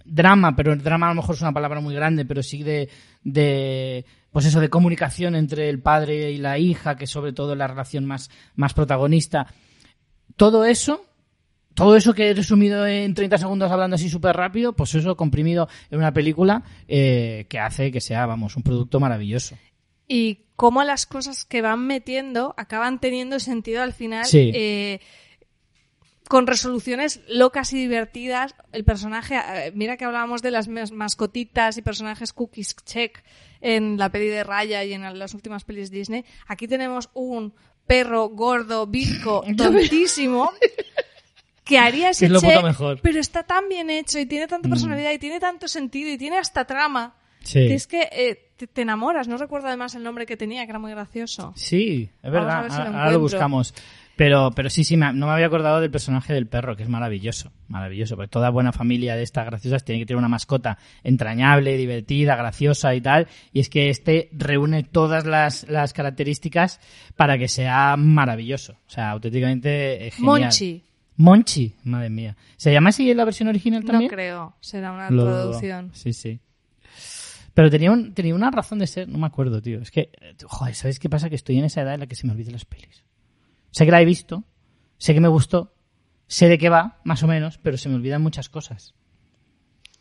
drama, 0.05 0.55
pero 0.55 0.71
el 0.71 0.83
drama 0.83 1.07
a 1.07 1.15
lo 1.15 1.21
mejor 1.21 1.33
es 1.33 1.41
una 1.41 1.51
palabra 1.51 1.81
muy 1.81 1.95
grande, 1.95 2.25
pero 2.25 2.43
sí 2.43 2.61
de, 2.61 2.89
de 3.23 4.05
pues 4.33 4.45
eso 4.45 4.59
de 4.59 4.69
comunicación 4.69 5.35
entre 5.35 5.69
el 5.69 5.79
padre 5.79 6.31
y 6.31 6.37
la 6.37 6.57
hija, 6.59 6.97
que 6.97 7.07
sobre 7.07 7.31
todo 7.31 7.53
es 7.53 7.57
la 7.57 7.67
relación 7.67 8.03
más, 8.05 8.29
más 8.55 8.73
protagonista. 8.73 9.47
Todo 10.35 10.65
eso, 10.65 11.05
todo 11.75 11.95
eso 11.95 12.13
que 12.13 12.29
he 12.29 12.33
resumido 12.33 12.85
en 12.87 13.13
30 13.13 13.37
segundos 13.37 13.71
hablando 13.71 13.95
así 13.95 14.09
súper 14.09 14.35
rápido, 14.35 14.73
pues 14.73 14.93
eso 14.95 15.15
comprimido 15.15 15.69
en 15.91 15.99
una 15.99 16.11
película 16.13 16.63
eh, 16.87 17.45
que 17.47 17.59
hace 17.59 17.91
que 17.91 18.01
sea, 18.01 18.25
vamos, 18.25 18.57
un 18.57 18.63
producto 18.63 18.99
maravilloso. 18.99 19.55
y 20.07 20.39
cómo 20.55 20.83
las 20.83 21.05
cosas 21.05 21.45
que 21.45 21.61
van 21.61 21.87
metiendo 21.87 22.53
acaban 22.57 22.99
teniendo 22.99 23.39
sentido 23.39 23.81
al 23.81 23.93
final 23.93 24.25
Sí. 24.25 24.51
eh, 24.53 24.99
con 26.33 26.47
resoluciones 26.47 27.21
locas 27.27 27.73
y 27.73 27.77
divertidas 27.77 28.55
el 28.71 28.83
personaje 28.83 29.35
eh, 29.37 29.71
mira 29.75 29.97
que 29.97 30.05
hablábamos 30.05 30.41
de 30.41 30.49
las 30.49 30.67
mas- 30.67 30.91
mascotitas 30.91 31.77
y 31.77 31.83
personajes 31.83 32.33
cookies 32.33 32.75
check 32.83 33.23
en 33.61 33.99
la 33.99 34.09
peli 34.09 34.29
de 34.29 34.43
Raya 34.43 34.83
y 34.83 34.93
en 34.93 35.19
las 35.19 35.35
últimas 35.35 35.63
pelis 35.63 35.91
Disney 35.91 36.25
aquí 36.47 36.67
tenemos 36.67 37.11
un 37.13 37.53
perro 37.85 38.29
gordo 38.29 38.87
bizco 38.87 39.43
tontísimo 39.57 40.49
que 41.63 41.77
haría 41.77 42.09
ese 42.09 42.27
Que 42.27 42.33
es 42.35 42.41
check, 42.41 42.63
mejor. 42.63 42.97
Mm. 42.97 42.99
pero 43.03 43.19
está 43.19 43.43
tan 43.43 43.69
bien 43.69 43.91
hecho 43.91 44.17
y 44.17 44.25
tiene 44.25 44.47
tanta 44.47 44.67
personalidad 44.67 45.11
y 45.11 45.19
tiene 45.19 45.39
tanto 45.39 45.67
sentido 45.67 46.09
y 46.09 46.17
tiene 46.17 46.37
hasta 46.39 46.65
trama 46.65 47.15
Sí. 47.43 47.67
que 47.67 47.73
es 47.75 47.87
que 47.87 48.07
eh, 48.11 48.51
te, 48.55 48.67
te 48.67 48.83
enamoras. 48.83 49.27
No 49.27 49.35
recuerdo 49.35 49.67
además 49.67 49.93
el 49.95 50.03
nombre 50.03 50.25
que 50.25 50.37
tenía, 50.37 50.63
que 50.65 50.71
era 50.71 50.79
muy 50.79 50.91
gracioso. 50.91 51.51
Sí, 51.57 52.09
es 52.23 52.31
Vamos 52.31 52.37
a 52.53 52.61
verdad. 52.61 52.61
ver 52.63 52.71
si 52.71 52.77
lo 52.77 52.83
ahora, 52.97 53.11
lo 53.11 53.19
buscamos. 53.19 53.73
Pero, 54.15 54.51
pero 54.55 54.69
sí, 54.69 54.83
sí, 54.83 54.95
me- 54.95 55.11
no 55.11 55.25
me 55.25 55.31
había 55.33 55.47
acordado 55.47 55.81
del 55.81 55.89
personaje 55.89 56.33
del 56.33 56.45
perro, 56.47 56.75
que 56.75 56.83
es 56.83 56.89
maravilloso. 56.89 57.51
Maravilloso. 57.67 58.15
Porque 58.15 58.29
toda 58.29 58.51
buena 58.51 58.71
familia 58.71 59.15
de 59.15 59.23
estas 59.23 59.45
graciosas 59.45 59.83
tiene 59.83 59.99
que 60.01 60.05
tener 60.05 60.19
una 60.19 60.27
mascota 60.29 60.77
entrañable, 61.03 61.77
divertida, 61.77 62.35
graciosa 62.35 62.93
y 62.93 63.01
tal. 63.01 63.27
Y 63.51 63.59
es 63.59 63.69
que 63.69 63.89
este 63.89 64.29
reúne 64.33 64.83
todas 64.83 65.25
las, 65.25 65.67
las 65.67 65.93
características 65.93 66.79
para 67.15 67.37
que 67.39 67.47
sea 67.47 67.95
maravilloso. 67.97 68.73
O 68.85 68.89
sea, 68.89 69.09
auténticamente 69.11 70.07
eh, 70.07 70.11
genial. 70.11 70.41
Monchi. 70.41 70.83
Monchi, 71.15 71.75
madre 71.83 72.09
mía. 72.09 72.35
¿Se 72.57 72.71
llama 72.71 72.89
así 72.89 73.09
en 73.09 73.17
la 73.17 73.25
versión 73.25 73.47
original 73.49 73.83
también? 73.83 74.09
No 74.11 74.15
creo, 74.15 74.55
será 74.61 74.91
una 74.91 75.09
Lo 75.09 75.23
dudo. 75.25 75.33
traducción. 75.35 75.89
Sí, 75.93 76.13
sí. 76.13 76.39
Pero 77.53 77.69
tenía, 77.69 77.91
un, 77.91 78.13
tenía 78.13 78.33
una 78.33 78.49
razón 78.49 78.79
de 78.79 78.87
ser, 78.87 79.07
no 79.07 79.19
me 79.19 79.27
acuerdo, 79.27 79.61
tío. 79.61 79.79
Es 79.79 79.91
que, 79.91 80.09
joder, 80.45 80.73
¿sabes 80.73 80.97
qué 80.99 81.09
pasa? 81.09 81.29
Que 81.29 81.35
estoy 81.35 81.59
en 81.59 81.65
esa 81.65 81.81
edad 81.81 81.93
en 81.93 81.99
la 81.99 82.07
que 82.07 82.15
se 82.15 82.25
me 82.25 82.33
olvidan 82.33 82.53
las 82.53 82.65
pelis. 82.65 83.03
Sé 83.73 83.85
que 83.85 83.91
la 83.91 84.01
he 84.01 84.05
visto, 84.05 84.43
sé 84.97 85.13
que 85.13 85.19
me 85.19 85.27
gustó, 85.27 85.73
sé 86.27 86.47
de 86.47 86.57
qué 86.57 86.69
va, 86.69 87.01
más 87.03 87.23
o 87.23 87.27
menos, 87.27 87.57
pero 87.57 87.75
se 87.77 87.89
me 87.89 87.95
olvidan 87.95 88.21
muchas 88.21 88.47
cosas. 88.47 88.93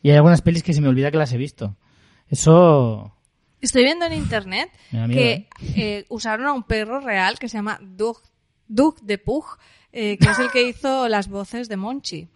Y 0.01 0.09
hay 0.11 0.15
algunas 0.15 0.41
pelis 0.41 0.63
que 0.63 0.73
se 0.73 0.79
me 0.81 0.87
olvida 0.87 1.09
que 1.11 1.17
las 1.17 1.33
he 1.33 1.37
visto. 1.37 1.75
Eso... 2.29 3.17
Estoy 3.59 3.83
viendo 3.83 4.05
en 4.05 4.13
internet 4.13 4.69
que 5.09 5.47
eh, 5.75 6.05
usaron 6.09 6.45
a 6.47 6.53
un 6.53 6.63
perro 6.63 6.99
real 6.99 7.39
que 7.39 7.49
se 7.49 7.57
llama 7.57 7.79
Doug, 7.81 8.17
Doug 8.67 8.99
de 9.01 9.17
Pug, 9.17 9.45
eh, 9.91 10.17
que 10.17 10.29
es 10.29 10.37
el 10.39 10.51
que 10.51 10.67
hizo 10.67 11.07
las 11.09 11.27
voces 11.29 11.67
de 11.69 11.77
Monchi. 11.77 12.27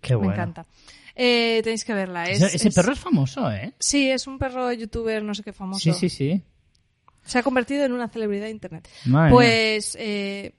Qué 0.00 0.14
bueno. 0.14 0.30
Me 0.30 0.34
encanta. 0.34 0.66
Eh, 1.14 1.60
tenéis 1.62 1.84
que 1.84 1.92
verla. 1.94 2.24
Es, 2.24 2.40
Ese, 2.42 2.56
ese 2.56 2.68
es- 2.70 2.74
perro 2.74 2.92
es 2.94 2.98
famoso, 2.98 3.52
¿eh? 3.52 3.74
Sí, 3.78 4.10
es 4.10 4.26
un 4.26 4.38
perro 4.38 4.72
youtuber, 4.72 5.22
no 5.22 5.34
sé 5.34 5.42
qué 5.42 5.52
famoso. 5.52 5.80
Sí, 5.80 5.92
sí, 5.92 6.08
sí. 6.08 6.42
Se 7.22 7.38
ha 7.38 7.42
convertido 7.42 7.84
en 7.84 7.92
una 7.92 8.08
celebridad 8.08 8.46
de 8.46 8.50
internet. 8.50 8.88
Madre. 9.04 9.30
Pues 9.30 9.96
eh, 10.00 10.54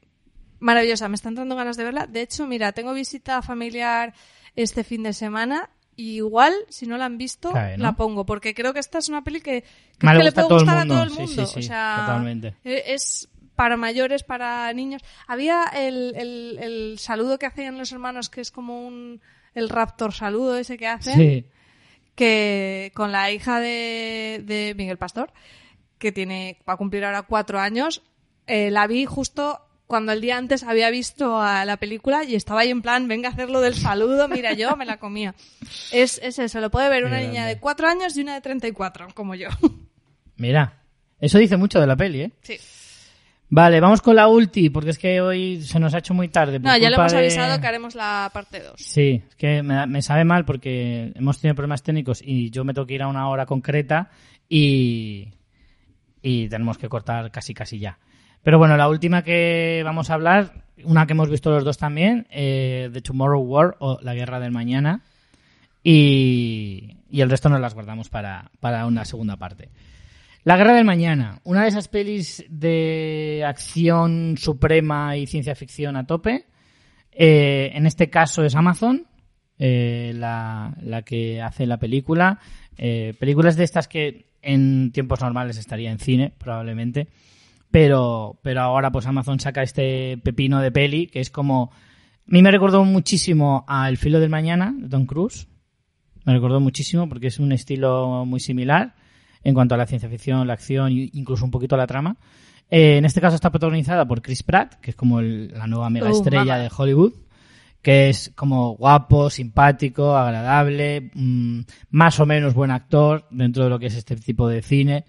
maravillosa, 0.63 1.09
me 1.09 1.15
están 1.15 1.35
dando 1.35 1.55
ganas 1.55 1.77
de 1.77 1.83
verla. 1.83 2.07
De 2.07 2.21
hecho, 2.21 2.47
mira, 2.47 2.71
tengo 2.71 2.93
visita 2.93 3.41
familiar 3.41 4.13
este 4.55 4.83
fin 4.83 5.03
de 5.03 5.13
semana. 5.13 5.69
y 5.95 6.15
igual, 6.15 6.53
si 6.69 6.87
no 6.87 6.97
la 6.97 7.05
han 7.05 7.17
visto, 7.19 7.53
la 7.77 7.91
pongo, 7.93 8.25
porque 8.25 8.55
creo 8.55 8.73
que 8.73 8.79
esta 8.79 8.97
es 8.97 9.09
una 9.09 9.23
peli 9.23 9.41
que, 9.41 9.63
que 9.99 10.07
le 10.07 10.31
puede 10.31 10.47
gustar 10.47 10.77
a 10.79 10.85
todo 10.87 11.03
el 11.03 11.09
Sí, 11.11 11.19
mundo. 11.19 11.45
sí, 11.45 11.53
sí, 11.53 11.59
o 11.59 11.61
sea, 11.61 11.97
totalmente. 11.99 12.55
eh, 12.63 12.83
es 12.87 13.29
para 13.55 13.77
mayores, 13.77 14.23
para 14.23 14.73
niños. 14.73 15.03
Había 15.27 15.65
el, 15.65 16.13
el, 16.15 16.57
el 16.59 16.95
saludo 16.99 17.37
que 17.37 17.45
hacían 17.45 17.77
los 17.77 17.91
hermanos, 17.91 18.29
que 18.31 18.41
es 18.41 18.49
como 18.49 18.87
un 18.87 19.21
el 19.53 19.69
raptor 19.69 20.13
saludo 20.13 20.57
ese 20.57 20.77
que 20.79 20.87
hacen 20.87 21.15
Sí. 21.15 21.45
que 22.15 22.91
con 22.95 23.11
la 23.11 23.29
hija 23.31 23.59
de, 23.59 24.41
de 24.45 24.73
Miguel 24.75 24.97
Pastor, 24.97 25.31
que 25.99 26.11
tiene, 26.11 26.57
va 26.67 26.73
a 26.73 26.77
cumplir 26.77 27.05
ahora 27.05 27.21
cuatro 27.21 27.59
años, 27.59 28.01
eh, 28.47 28.71
la 28.71 28.87
vi 28.87 29.05
justo 29.05 29.61
cuando 29.93 30.11
el 30.11 30.21
día 30.21 30.37
antes 30.37 30.63
había 30.63 30.89
visto 30.89 31.39
a 31.39 31.65
la 31.65 31.77
película 31.77 32.23
y 32.23 32.33
estaba 32.33 32.61
ahí 32.61 32.71
en 32.71 32.81
plan, 32.81 33.07
venga 33.07 33.29
a 33.29 33.31
hacerlo 33.31 33.61
del 33.61 33.75
saludo, 33.75 34.27
mira, 34.27 34.53
yo 34.53 34.75
me 34.75 34.85
la 34.87 34.97
comía. 34.97 35.35
Es, 35.91 36.19
es 36.23 36.39
eso, 36.39 36.59
lo 36.61 36.71
puede 36.71 36.89
ver 36.89 37.05
una 37.05 37.19
niña 37.19 37.45
de 37.45 37.59
cuatro 37.59 37.87
años 37.87 38.17
y 38.17 38.21
una 38.21 38.33
de 38.33 38.41
34, 38.41 39.09
como 39.13 39.35
yo. 39.35 39.49
Mira, 40.37 40.81
eso 41.19 41.37
dice 41.37 41.57
mucho 41.57 41.79
de 41.79 41.85
la 41.85 41.95
peli, 41.95 42.21
¿eh? 42.21 42.31
Sí. 42.41 42.57
Vale, 43.49 43.79
vamos 43.79 44.01
con 44.01 44.15
la 44.15 44.27
ulti, 44.29 44.71
porque 44.71 44.89
es 44.89 44.97
que 44.97 45.21
hoy 45.21 45.61
se 45.61 45.79
nos 45.79 45.93
ha 45.93 45.99
hecho 45.99 46.15
muy 46.15 46.27
tarde. 46.27 46.57
No, 46.57 46.75
ya 46.75 46.89
le 46.89 46.95
hemos 46.95 47.11
de- 47.11 47.19
avisado 47.19 47.61
que 47.61 47.67
haremos 47.67 47.93
la 47.93 48.31
parte 48.33 48.59
2. 48.61 48.73
Sí, 48.77 49.21
es 49.29 49.35
que 49.35 49.61
me, 49.61 49.85
me 49.85 50.01
sabe 50.01 50.25
mal 50.25 50.43
porque 50.43 51.11
hemos 51.13 51.39
tenido 51.39 51.53
problemas 51.53 51.83
técnicos 51.83 52.19
y 52.25 52.49
yo 52.49 52.63
me 52.63 52.73
tengo 52.73 52.87
que 52.87 52.95
ir 52.95 53.03
a 53.03 53.07
una 53.07 53.29
hora 53.29 53.45
concreta 53.45 54.09
y, 54.49 55.27
y 56.23 56.49
tenemos 56.49 56.79
que 56.79 56.89
cortar 56.89 57.29
casi 57.29 57.53
casi 57.53 57.77
ya. 57.77 57.99
Pero 58.43 58.57
bueno, 58.57 58.77
la 58.77 58.89
última 58.89 59.23
que 59.23 59.81
vamos 59.83 60.09
a 60.09 60.15
hablar, 60.15 60.65
una 60.83 61.07
que 61.07 61.13
hemos 61.13 61.29
visto 61.29 61.49
los 61.49 61.63
dos 61.63 61.77
también, 61.77 62.27
eh, 62.29 62.89
The 62.93 63.01
Tomorrow 63.01 63.41
War 63.41 63.77
o 63.79 63.99
La 64.01 64.13
Guerra 64.13 64.39
del 64.39 64.51
Mañana. 64.51 65.01
Y, 65.81 66.97
el 67.11 67.29
resto 67.29 67.49
nos 67.49 67.59
las 67.59 67.73
guardamos 67.73 68.09
para, 68.09 68.51
para 68.59 68.85
una 68.85 69.05
segunda 69.05 69.37
parte. 69.37 69.69
La 70.43 70.57
Guerra 70.57 70.75
del 70.75 70.85
Mañana, 70.85 71.39
una 71.43 71.63
de 71.63 71.69
esas 71.69 71.87
pelis 71.87 72.43
de 72.49 73.43
acción 73.47 74.35
suprema 74.37 75.15
y 75.15 75.25
ciencia 75.25 75.55
ficción 75.55 75.95
a 75.95 76.05
tope. 76.05 76.45
Eh, 77.11 77.71
en 77.73 77.85
este 77.85 78.09
caso 78.09 78.43
es 78.43 78.55
Amazon, 78.55 79.07
eh, 79.57 80.11
la, 80.15 80.75
la 80.81 81.03
que 81.03 81.41
hace 81.41 81.65
la 81.65 81.77
película. 81.77 82.39
Eh, 82.77 83.13
películas 83.19 83.55
de 83.55 83.63
estas 83.63 83.87
que 83.87 84.25
en 84.41 84.91
tiempos 84.91 85.21
normales 85.21 85.57
estaría 85.57 85.91
en 85.91 85.99
cine, 85.99 86.33
probablemente. 86.37 87.07
Pero, 87.73 88.37
pero 88.43 88.61
ahora 88.61 88.91
pues 88.91 89.07
Amazon 89.07 89.39
saca 89.39 89.63
este 89.63 90.19
pepino 90.19 90.61
de 90.61 90.71
peli 90.71 91.07
que 91.07 91.19
es 91.19 91.31
como... 91.31 91.71
A 91.73 92.27
mí 92.27 92.43
me 92.43 92.51
recordó 92.51 92.85
muchísimo 92.85 93.65
a 93.67 93.89
El 93.89 93.97
filo 93.97 94.19
del 94.19 94.29
mañana 94.29 94.75
de 94.77 94.87
Tom 94.89 95.07
Cruise. 95.07 95.47
Me 96.23 96.33
recordó 96.33 96.59
muchísimo 96.59 97.09
porque 97.09 97.27
es 97.27 97.39
un 97.39 97.51
estilo 97.51 98.25
muy 98.27 98.39
similar 98.39 98.93
en 99.43 99.55
cuanto 99.55 99.73
a 99.73 99.79
la 99.79 99.87
ciencia 99.87 100.07
ficción, 100.07 100.45
la 100.45 100.53
acción 100.53 100.91
e 100.91 101.09
incluso 101.13 101.43
un 101.45 101.49
poquito 101.49 101.75
la 101.75 101.87
trama. 101.87 102.15
Eh, 102.69 102.97
en 102.97 103.05
este 103.05 103.19
caso 103.21 103.33
está 103.33 103.49
protagonizada 103.49 104.05
por 104.07 104.21
Chris 104.21 104.43
Pratt, 104.43 104.75
que 104.75 104.91
es 104.91 104.95
como 104.95 105.19
el- 105.19 105.47
la 105.57 105.65
nueva 105.65 105.89
mega 105.89 106.11
estrella 106.11 106.43
mamá. 106.45 106.57
de 106.59 106.69
Hollywood, 106.77 107.13
que 107.81 108.09
es 108.09 108.31
como 108.35 108.75
guapo, 108.75 109.31
simpático, 109.31 110.15
agradable, 110.15 111.09
mm, 111.15 111.61
más 111.89 112.19
o 112.19 112.27
menos 112.27 112.53
buen 112.53 112.69
actor 112.69 113.25
dentro 113.31 113.63
de 113.63 113.71
lo 113.71 113.79
que 113.79 113.87
es 113.87 113.95
este 113.95 114.15
tipo 114.15 114.47
de 114.47 114.61
cine. 114.61 115.05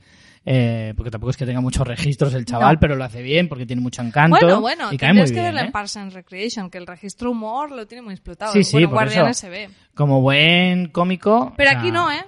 Eh, 0.47 0.93
porque 0.97 1.11
tampoco 1.11 1.31
es 1.31 1.37
que 1.37 1.47
tenga 1.47 1.61
muchos 1.61 1.87
registros 1.87 2.35
el 2.35 2.45
chaval, 2.45 2.75
No. 2.75 2.81
pero 2.81 2.97
lo 2.97 3.05
hace 3.05 3.23
bien 3.23 3.49
porque 3.49 3.65
tiene 3.67 3.81
mucho 3.83 4.03
encanto. 4.03 4.37
Bueno, 4.41 4.61
bueno, 4.61 4.93
y 4.93 4.97
cae 4.99 5.13
muy 5.15 5.25
que 5.25 5.33
bien. 5.33 5.45
verla 5.45 5.63
¿eh? 5.63 5.67
en 5.67 5.73
Parks 5.73 5.97
and 5.97 6.13
Recreation, 6.13 6.71
que 6.71 6.79
el 6.79 6.87
registro 6.87 7.31
humor 7.31 7.71
lo 7.71 7.87
tiene 7.87 8.03
muy 8.03 8.13
explotado. 8.15 8.53
Sí, 8.53 8.63
sí, 8.65 8.73
bueno, 8.73 8.89
por 8.91 8.95
Guardianes 8.99 9.39
eso. 9.39 9.41
se 9.41 9.49
ve. 9.51 9.71
Como 9.95 10.21
buen 10.21 10.89
cómico. 10.89 11.53
Pero 11.57 11.71
o 11.71 11.73
sea, 11.73 11.81
aquí 11.81 11.91
no, 11.91 12.11
¿eh? 12.13 12.25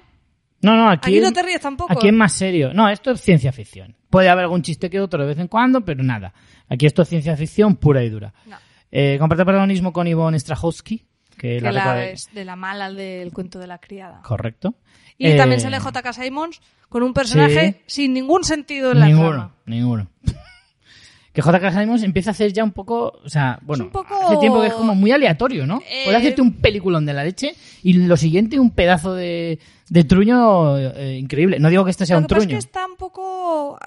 No, 0.62 0.74
no, 0.74 0.88
aquí, 0.88 1.10
Aquí 1.10 1.20
no 1.20 1.32
te 1.32 1.42
ríes 1.42 1.60
tampoco. 1.60 1.92
Aquí 1.92 2.08
es 2.08 2.14
más 2.14 2.32
serio. 2.32 2.72
No, 2.72 2.88
esto 2.88 3.10
es 3.12 3.20
ciencia 3.20 3.52
ficción. 3.52 3.94
Puede 4.08 4.28
haber 4.30 4.44
algún 4.44 4.62
chiste 4.62 4.88
que 4.88 4.98
otro 5.00 5.20
de 5.20 5.28
vez 5.28 5.38
en 5.38 5.48
cuando, 5.48 5.84
pero 5.84 6.02
nada. 6.02 6.32
Aquí 6.68 6.86
esto 6.86 7.02
es 7.02 7.08
ciencia 7.08 7.36
ficción 7.36 7.76
pura 7.76 8.02
y 8.02 8.08
dura. 8.08 8.32
No. 8.46 8.56
Eh, 8.90 9.16
comparte 9.18 9.44
protagonismo 9.44 9.92
con 9.92 10.06
Ivonne 10.06 10.38
Strahovski, 10.40 11.04
que, 11.38 11.58
Que 11.58 11.72
la 11.72 12.04
es 12.06 12.28
de 12.32 12.44
la 12.44 12.56
mala 12.56 12.92
del 12.92 13.32
cuento 13.32 13.58
de 13.58 13.66
la 13.66 13.78
criada. 13.78 14.20
Correcto. 14.22 14.74
Y 15.18 15.28
Eh, 15.28 15.36
también 15.36 15.60
sale 15.60 15.78
J.K. 15.80 16.12
Simons 16.12 16.60
con 16.88 17.02
un 17.02 17.14
personaje 17.14 17.82
sin 17.86 18.12
ningún 18.12 18.44
sentido 18.44 18.92
en 18.92 19.00
la 19.00 19.06
Ninguno, 19.06 19.28
trama. 19.30 19.54
ninguno. 19.66 20.08
que 21.32 21.42
J.K. 21.42 21.70
Simons 21.72 22.02
empieza 22.02 22.30
a 22.30 22.32
hacer 22.32 22.52
ya 22.52 22.64
un 22.64 22.72
poco, 22.72 23.20
o 23.24 23.28
sea, 23.28 23.58
bueno, 23.62 23.84
un 23.84 23.90
poco- 23.90 24.14
hace 24.26 24.36
tiempo 24.38 24.60
que 24.60 24.68
es 24.68 24.72
como 24.72 24.94
muy 24.94 25.12
aleatorio, 25.12 25.66
¿no? 25.66 25.80
Eh, 25.90 26.02
Puede 26.04 26.16
hacerte 26.16 26.40
un 26.42 26.54
peliculón 26.54 27.04
de 27.04 27.12
la 27.12 27.24
leche 27.24 27.54
y 27.82 27.92
lo 27.94 28.16
siguiente 28.16 28.58
un 28.58 28.70
pedazo 28.70 29.14
de, 29.14 29.58
de 29.90 30.04
truño 30.04 30.78
eh, 30.78 31.18
increíble. 31.18 31.58
No 31.58 31.68
digo 31.68 31.84
que 31.84 31.90
este 31.90 32.06
sea 32.06 32.16
Lo 32.16 32.20
un 32.20 32.26
que 32.26 32.34
pasa 32.34 32.42
es 32.42 32.46
truño. 32.48 32.58
que 32.58 32.66
está 32.66 32.86
un 32.86 32.96
poco, 32.96 33.78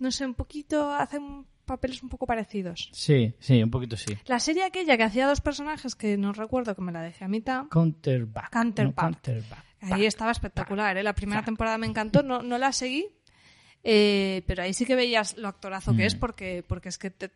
no 0.00 0.10
sé, 0.10 0.26
un 0.26 0.34
poquito, 0.34 0.92
hacen 0.92 1.44
papeles 1.66 2.02
un 2.02 2.08
poco 2.08 2.26
parecidos. 2.26 2.88
Sí, 2.92 3.34
sí, 3.40 3.62
un 3.62 3.70
poquito 3.70 3.96
sí. 3.96 4.16
La 4.26 4.40
serie 4.40 4.64
aquella 4.64 4.96
que 4.96 5.02
hacía 5.02 5.26
dos 5.26 5.40
personajes 5.40 5.94
que 5.94 6.16
no 6.16 6.32
recuerdo 6.32 6.74
que 6.74 6.82
me 6.82 6.92
la 6.92 7.02
dejé 7.02 7.24
a 7.24 7.28
mitad, 7.28 7.66
Counterback. 7.68 8.50
Counterback. 8.50 8.94
No, 8.96 9.10
counterback. 9.12 9.64
ahí 9.82 10.06
estaba 10.06 10.30
espectacular, 10.30 10.96
¿eh? 10.96 11.02
La 11.02 11.14
primera 11.14 11.44
temporada 11.44 11.76
me 11.78 11.86
encantó, 11.86 12.22
no, 12.22 12.40
no 12.42 12.56
la 12.58 12.72
seguí, 12.72 13.06
eh, 13.84 14.42
pero 14.46 14.62
ahí 14.62 14.72
sí 14.72 14.84
que 14.86 14.94
veías 14.96 15.36
lo 15.36 15.48
actorazo 15.48 15.94
que 15.94 16.06
es 16.06 16.14
porque, 16.14 16.64
porque 16.66 16.88
es 16.88 16.98
que 16.98 17.10
te, 17.10 17.30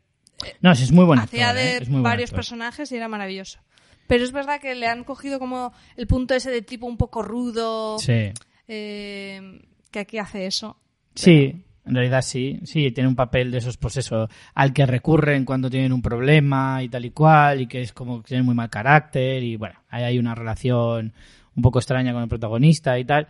No, 0.60 0.74
sí, 0.74 0.84
es 0.84 0.92
muy 0.92 1.04
bueno. 1.04 1.22
hacía 1.22 1.52
de 1.52 1.80
buen 1.88 2.02
varios 2.02 2.30
personajes 2.30 2.90
y 2.92 2.96
era 2.96 3.08
maravilloso. 3.08 3.58
Pero 4.06 4.24
es 4.24 4.32
verdad 4.32 4.60
que 4.60 4.74
le 4.74 4.88
han 4.88 5.04
cogido 5.04 5.38
como 5.38 5.72
el 5.96 6.06
punto 6.08 6.34
ese 6.34 6.50
de 6.50 6.62
tipo 6.62 6.86
un 6.86 6.96
poco 6.96 7.22
rudo, 7.22 7.98
Sí. 8.00 8.32
eh, 8.66 9.62
que 9.92 9.98
aquí 10.00 10.18
hace 10.18 10.46
eso. 10.46 10.76
Sí, 11.14 11.64
en 11.86 11.94
realidad 11.94 12.22
sí. 12.22 12.60
Sí, 12.64 12.90
tiene 12.92 13.08
un 13.08 13.16
papel 13.16 13.50
de 13.50 13.58
esos, 13.58 13.76
pues 13.76 13.96
eso, 13.96 14.28
al 14.54 14.72
que 14.72 14.86
recurren 14.86 15.44
cuando 15.44 15.70
tienen 15.70 15.92
un 15.92 16.02
problema 16.02 16.82
y 16.82 16.88
tal 16.88 17.04
y 17.04 17.10
cual, 17.10 17.60
y 17.62 17.66
que 17.66 17.80
es 17.82 17.92
como 17.92 18.22
que 18.22 18.28
tiene 18.28 18.42
muy 18.42 18.54
mal 18.54 18.70
carácter, 18.70 19.42
y 19.42 19.56
bueno, 19.56 19.80
ahí 19.88 20.04
hay 20.04 20.18
una 20.18 20.34
relación 20.34 21.12
un 21.56 21.62
poco 21.62 21.78
extraña 21.78 22.12
con 22.12 22.22
el 22.22 22.28
protagonista 22.28 22.98
y 22.98 23.04
tal. 23.04 23.26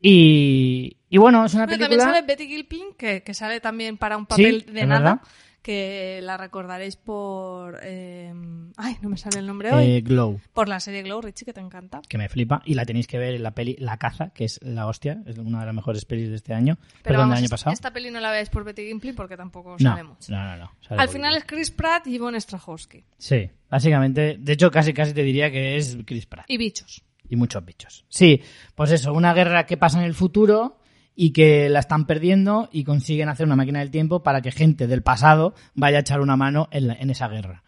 Y, 0.00 0.96
y 1.08 1.18
bueno, 1.18 1.44
es 1.44 1.54
una 1.54 1.66
Pero 1.66 1.78
película. 1.78 2.04
también 2.04 2.22
sale 2.24 2.26
Betty 2.26 2.46
Gilpin, 2.48 2.94
que, 2.98 3.22
que 3.22 3.34
sale 3.34 3.60
también 3.60 3.96
para 3.98 4.16
un 4.16 4.24
Sí, 4.24 4.28
papel 4.28 4.66
de 4.72 4.86
nada, 4.86 5.00
verdad. 5.14 5.20
Que 5.62 6.20
la 6.22 6.36
recordaréis 6.36 6.96
por... 6.96 7.78
eh, 7.82 8.32
ay, 8.76 8.96
no 9.00 9.08
me 9.08 9.16
sale 9.16 9.38
el 9.38 9.46
nombre 9.46 9.72
hoy. 9.72 9.84
eh, 9.84 10.00
Glow, 10.00 10.40
Por 10.52 10.68
la 10.68 10.80
serie 10.80 11.02
Glow, 11.02 11.20
Richie, 11.20 11.44
que 11.44 11.52
te 11.52 11.60
encanta. 11.60 12.02
que 12.08 12.18
me 12.18 12.28
flipa, 12.28 12.60
y 12.64 12.74
la 12.74 12.84
tenéis 12.84 13.06
que 13.06 13.18
ver 13.18 13.34
en 13.34 13.42
la 13.42 13.52
peli 13.52 13.76
La 13.78 13.96
Caza, 13.96 14.30
que 14.30 14.44
es 14.44 14.58
la 14.62 14.86
hostia, 14.86 15.22
es 15.26 15.38
una 15.38 15.60
de 15.60 15.66
las 15.66 15.74
mejores 15.74 16.04
pelis 16.04 16.28
de 16.30 16.36
este 16.36 16.52
año, 16.52 16.76
Pero 16.76 17.02
perdón, 17.04 17.20
vamos, 17.20 17.30
del 17.34 17.38
año 17.38 17.44
esta- 17.44 17.54
pasado. 17.56 17.72
esta 17.74 17.92
peli 17.92 18.10
no 18.10 18.20
la 18.20 18.30
veáis 18.30 18.50
por 18.50 18.64
Betty 18.64 18.82
Gilpin 18.86 19.14
porque 19.14 19.36
tampoco 19.36 19.76
No, 19.78 19.90
sale 19.90 20.02
mucho. 20.02 20.32
no, 20.32 20.42
no, 20.44 20.56
no, 20.56 20.72
sale 20.80 21.00
Al 21.00 21.08
final 21.08 21.36
es 21.36 21.44
Chris 21.44 21.70
Pratt 21.70 22.06
y 22.08 22.14
Yvonne 22.18 22.40
Strahovski. 22.40 23.04
Sí, 23.16 23.48
básicamente, 23.70 24.36
de 24.38 24.52
hecho 24.52 24.70
casi 24.70 24.92
casi 24.92 25.12
te 25.14 25.22
diría 25.22 25.50
que 25.50 25.76
es 25.76 25.96
Chris 26.04 26.26
Pratt. 26.26 26.46
Y 26.48 26.56
bichos. 26.58 27.02
y 27.28 27.36
muchos 27.36 27.64
bichos. 27.64 28.04
Sí, 28.08 28.42
pues 28.74 28.90
eso, 28.90 29.12
una 29.14 29.32
guerra 29.32 29.64
que 29.64 29.76
pasa 29.78 29.98
en 29.98 30.04
el 30.04 30.14
futuro 30.14 30.78
y 31.24 31.32
que 31.32 31.68
la 31.68 31.78
están 31.78 32.06
perdiendo 32.06 32.68
y 32.72 32.82
consiguen 32.82 33.28
hacer 33.28 33.46
una 33.46 33.54
máquina 33.54 33.78
del 33.78 33.92
tiempo 33.92 34.24
para 34.24 34.40
que 34.40 34.50
gente 34.50 34.88
del 34.88 35.02
pasado 35.02 35.54
vaya 35.74 35.98
a 35.98 36.00
echar 36.00 36.20
una 36.20 36.36
mano 36.36 36.66
en, 36.72 36.88
la- 36.88 36.94
en 36.94 37.10
esa 37.10 37.28
guerra. 37.28 37.62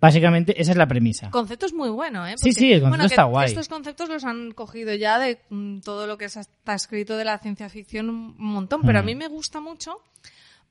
Básicamente, 0.00 0.60
esa 0.62 0.70
es 0.70 0.76
la 0.78 0.86
premisa. 0.86 1.28
Concepto 1.30 1.66
es 1.66 1.74
muy 1.74 1.90
bueno, 1.90 2.24
¿eh? 2.26 2.34
Sí, 2.36 2.52
sí, 2.52 2.72
el 2.72 2.80
concepto 2.82 2.88
bueno, 2.98 3.04
está 3.04 3.24
guay. 3.24 3.46
Estos 3.48 3.68
conceptos 3.68 4.08
los 4.08 4.24
han 4.24 4.52
cogido 4.52 4.94
ya 4.94 5.18
de 5.18 5.40
mm, 5.50 5.80
todo 5.80 6.06
lo 6.06 6.16
que 6.18 6.26
es- 6.26 6.36
está 6.36 6.74
escrito 6.74 7.16
de 7.16 7.24
la 7.24 7.38
ciencia 7.38 7.68
ficción 7.68 8.08
un 8.08 8.34
montón, 8.38 8.82
pero 8.86 9.00
a 9.00 9.02
Mm. 9.02 9.06
mí 9.06 9.14
me 9.16 9.26
gusta 9.28 9.60
mucho 9.60 9.96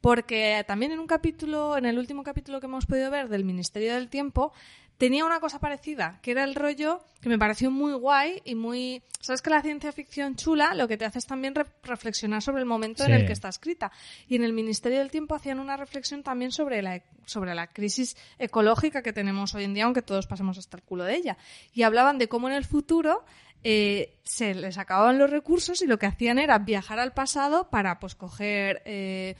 porque 0.01 0.63
también 0.67 0.91
en 0.91 0.99
un 0.99 1.07
capítulo, 1.07 1.77
en 1.77 1.85
el 1.85 1.97
último 1.97 2.23
capítulo 2.23 2.59
que 2.59 2.67
hemos 2.67 2.85
podido 2.85 3.11
ver 3.11 3.29
del 3.29 3.43
Ministerio 3.43 3.93
del 3.93 4.09
Tiempo, 4.09 4.53
tenía 4.97 5.23
una 5.23 5.39
cosa 5.39 5.59
parecida, 5.59 6.19
que 6.21 6.31
era 6.31 6.43
el 6.43 6.55
rollo 6.55 7.01
que 7.21 7.29
me 7.29 7.37
pareció 7.39 7.71
muy 7.71 7.93
guay 7.93 8.41
y 8.43 8.55
muy... 8.55 9.01
¿Sabes 9.21 9.41
que 9.41 9.49
la 9.49 9.61
ciencia 9.61 9.91
ficción 9.93 10.35
chula 10.35 10.73
lo 10.73 10.87
que 10.89 10.97
te 10.97 11.05
hace 11.05 11.19
es 11.19 11.25
también 11.25 11.55
re- 11.55 11.65
reflexionar 11.83 12.41
sobre 12.41 12.59
el 12.59 12.65
momento 12.65 13.05
en 13.05 13.11
el 13.13 13.25
que 13.25 13.31
está 13.31 13.47
escrita? 13.47 13.91
Y 14.27 14.35
en 14.35 14.43
el 14.43 14.51
Ministerio 14.51 14.99
del 14.99 15.09
Tiempo 15.09 15.35
hacían 15.35 15.59
una 15.61 15.77
reflexión 15.77 16.21
también 16.21 16.51
sobre 16.51 16.81
la, 16.81 17.01
sobre 17.25 17.55
la 17.55 17.67
crisis 17.67 18.17
ecológica 18.39 19.01
que 19.01 19.13
tenemos 19.13 19.55
hoy 19.55 19.63
en 19.65 19.73
día, 19.73 19.85
aunque 19.85 20.01
todos 20.01 20.27
pasemos 20.27 20.57
hasta 20.57 20.75
el 20.77 20.83
culo 20.83 21.05
de 21.05 21.15
ella. 21.15 21.37
Y 21.73 21.83
hablaban 21.83 22.17
de 22.17 22.27
cómo 22.27 22.49
en 22.49 22.55
el 22.55 22.65
futuro 22.65 23.23
eh, 23.63 24.17
se 24.23 24.53
les 24.53 24.77
acababan 24.77 25.17
los 25.17 25.29
recursos 25.29 25.81
y 25.81 25.87
lo 25.87 25.97
que 25.97 26.07
hacían 26.07 26.39
era 26.39 26.59
viajar 26.59 26.99
al 26.99 27.13
pasado 27.13 27.69
para 27.69 27.99
pues 27.99 28.15
coger... 28.15 28.81
eh, 28.85 29.35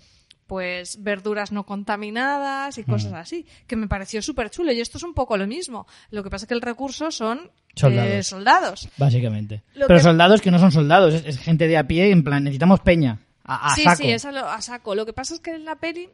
pues 0.50 1.02
verduras 1.02 1.54
no 1.54 1.64
contaminadas 1.66 2.78
y 2.78 2.82
Mm. 2.82 2.86
cosas 2.86 3.14
así, 3.14 3.46
que 3.68 3.76
me 3.78 3.88
pareció 3.88 4.22
súper 4.22 4.50
chulo. 4.50 4.72
Y 4.74 4.82
esto 4.82 4.98
es 4.98 5.04
un 5.04 5.14
poco 5.14 5.38
lo 5.38 5.48
mismo. 5.48 5.88
Lo 6.12 6.24
que 6.24 6.30
pasa 6.30 6.44
es 6.44 6.48
que 6.48 6.56
el 6.56 6.62
recurso 6.62 7.12
son 7.12 7.52
Soldados. 7.76 8.12
eh, 8.12 8.24
soldados. 8.24 8.90
Básicamente. 8.98 9.62
Lo 9.76 9.88
Pero 9.88 10.00
que- 10.00 10.04
soldados 10.04 10.42
que 10.42 10.52
no 10.52 10.60
son 10.60 10.72
soldados, 10.72 11.14
es, 11.14 11.24
es 11.26 11.38
gente 11.40 11.68
de 11.68 11.78
a 11.78 11.86
pie, 11.88 12.12
en 12.12 12.24
plan, 12.24 12.44
necesitamos 12.44 12.80
peña. 12.82 13.20
A, 13.46 13.72
a 13.72 13.76
sí, 13.76 13.84
saco. 13.84 13.96
sí, 13.98 14.10
es 14.12 14.26
a, 14.26 14.32
lo- 14.32 14.50
a 14.50 14.60
saco. 14.62 14.96
Lo 14.96 15.06
que 15.06 15.14
pasa 15.14 15.36
es 15.36 15.40
que 15.40 15.52
en 15.52 15.64
la 15.66 15.76
peli 15.76 16.10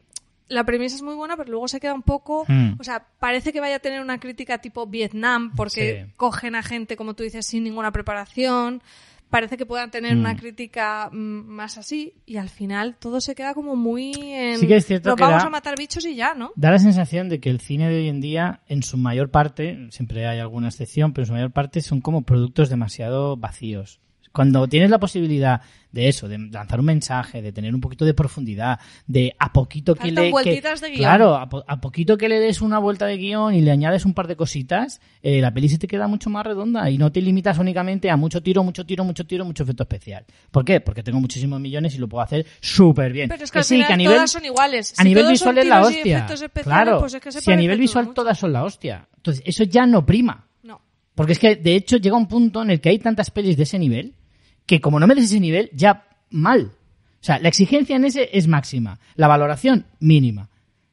la 0.48 0.62
premisa 0.64 0.94
es 0.94 1.02
muy 1.02 1.14
buena, 1.16 1.36
pero 1.36 1.50
luego 1.50 1.66
se 1.66 1.80
queda 1.80 1.92
un 1.94 2.02
poco... 2.02 2.44
Mm. 2.46 2.74
O 2.78 2.84
sea, 2.84 3.04
parece 3.18 3.52
que 3.52 3.60
vaya 3.60 3.76
a 3.76 3.80
tener 3.80 4.00
una 4.00 4.20
crítica 4.20 4.58
tipo 4.58 4.86
Vietnam, 4.86 5.52
porque 5.56 6.04
Sí. 6.06 6.12
cogen 6.16 6.54
a 6.54 6.62
gente, 6.62 6.96
como 6.96 7.14
tú 7.14 7.24
dices, 7.24 7.44
sin 7.46 7.64
ninguna 7.64 7.90
preparación. 7.90 8.80
Parece 9.30 9.56
que 9.56 9.66
puedan 9.66 9.90
tener 9.90 10.14
Mm. 10.14 10.20
una 10.20 10.36
crítica 10.36 11.10
mm, 11.12 11.16
más 11.16 11.78
así, 11.78 12.14
y 12.26 12.36
al 12.36 12.48
final 12.48 12.96
todo 12.98 13.20
se 13.20 13.34
queda 13.34 13.54
como 13.54 13.74
muy 13.76 14.12
en... 14.14 14.58
Sí 14.58 14.66
que 14.68 14.76
es 14.76 14.86
cierto 14.86 15.08
Nos 15.10 15.16
que 15.16 15.22
vamos 15.24 15.42
da- 15.42 15.48
a 15.48 15.50
matar 15.50 15.74
bichos 15.76 16.04
y 16.06 16.14
ya, 16.14 16.34
¿no? 16.34 16.52
Da 16.54 16.70
la 16.70 16.78
sensación 16.78 17.28
de 17.28 17.40
que 17.40 17.50
el 17.50 17.60
cine 17.60 17.88
de 17.88 17.96
hoy 17.96 18.08
en 18.08 18.20
día, 18.20 18.60
en 18.68 18.82
su 18.82 18.96
mayor 18.96 19.30
parte, 19.30 19.88
siempre 19.90 20.26
hay 20.26 20.38
alguna 20.38 20.68
excepción, 20.68 21.12
pero 21.12 21.24
en 21.24 21.26
su 21.26 21.32
mayor 21.32 21.50
parte 21.50 21.80
son 21.80 22.00
como 22.00 22.22
productos 22.22 22.68
demasiado 22.70 23.36
vacíos. 23.36 24.00
Cuando 24.36 24.68
tienes 24.68 24.90
la 24.90 24.98
posibilidad 24.98 25.60
de 25.92 26.08
eso, 26.08 26.28
de 26.28 26.36
lanzar 26.38 26.78
un 26.78 26.84
mensaje, 26.84 27.40
de 27.40 27.52
tener 27.52 27.74
un 27.74 27.80
poquito 27.80 28.04
de 28.04 28.12
profundidad, 28.12 28.78
de 29.06 29.34
a 29.38 29.50
poquito 29.50 29.94
que 29.94 30.12
le... 30.12 30.24
que- 30.24 30.30
vueltitas 30.30 30.82
de 30.82 30.88
guion. 30.90 30.98
claro, 31.00 31.36
a, 31.36 31.48
po- 31.48 31.64
a 31.66 31.80
poquito 31.80 32.18
que 32.18 32.28
le 32.28 32.38
des 32.38 32.60
una 32.60 32.78
vuelta 32.78 33.06
de 33.06 33.16
guion 33.16 33.54
y 33.54 33.62
le 33.62 33.70
añades 33.70 34.04
un 34.04 34.12
par 34.12 34.26
de 34.26 34.36
cositas, 34.36 35.00
eh, 35.22 35.40
la 35.40 35.54
peli 35.54 35.70
se 35.70 35.78
te 35.78 35.86
queda 35.88 36.06
mucho 36.06 36.28
más 36.28 36.44
redonda 36.44 36.90
y 36.90 36.98
no 36.98 37.10
te 37.10 37.22
limitas 37.22 37.56
únicamente 37.56 38.10
a 38.10 38.16
mucho 38.18 38.42
tiro, 38.42 38.62
mucho 38.62 38.84
tiro, 38.84 39.04
mucho 39.04 39.26
tiro, 39.26 39.46
mucho 39.46 39.62
efecto 39.62 39.84
especial. 39.84 40.26
¿Por 40.50 40.66
qué? 40.66 40.80
Porque 40.82 41.02
tengo 41.02 41.18
muchísimos 41.18 41.58
millones 41.58 41.94
y 41.94 41.98
lo 41.98 42.06
puedo 42.08 42.22
hacer 42.22 42.44
súper 42.60 43.12
bien. 43.14 43.30
Pero 43.30 43.42
es 43.44 43.50
que 43.50 43.58
al 43.58 43.64
sí, 43.64 43.82
que 43.86 43.92
a 43.92 43.96
nivel, 43.96 44.16
todas 44.16 44.30
son 44.32 44.44
iguales. 44.44 44.92
a 44.98 45.02
Si 45.02 45.08
nivel 45.08 45.24
todos 45.24 45.38
son 45.38 45.54
visual 45.54 45.58
es 45.58 45.66
la 45.66 45.80
hostia. 45.80 46.26
Claro, 46.62 46.98
pues 47.00 47.14
es 47.14 47.22
que 47.22 47.32
se 47.32 47.40
si 47.40 47.50
a 47.52 47.56
nivel 47.56 47.78
visual 47.78 48.04
mucho. 48.04 48.14
todas 48.14 48.38
son 48.38 48.52
la 48.52 48.64
hostia. 48.64 49.08
Entonces, 49.16 49.42
eso 49.46 49.64
ya 49.64 49.86
no 49.86 50.04
prima. 50.04 50.46
No. 50.62 50.82
Porque 51.14 51.32
es 51.32 51.38
que, 51.38 51.56
de 51.56 51.74
hecho, 51.74 51.96
llega 51.96 52.16
un 52.18 52.28
punto 52.28 52.60
en 52.62 52.68
el 52.70 52.82
que 52.82 52.90
hay 52.90 52.98
tantas 52.98 53.30
pelis 53.30 53.56
de 53.56 53.62
ese 53.62 53.78
nivel 53.78 54.12
que 54.66 54.80
como 54.80 55.00
no 55.00 55.06
me 55.06 55.14
des 55.14 55.24
ese 55.24 55.40
nivel, 55.40 55.70
ya 55.72 56.06
mal. 56.30 56.72
O 57.20 57.24
sea, 57.26 57.38
la 57.38 57.48
exigencia 57.48 57.96
en 57.96 58.04
ese 58.04 58.30
es 58.32 58.46
máxima. 58.46 58.98
La 59.14 59.28
valoración, 59.28 59.86
mínima. 60.00 60.48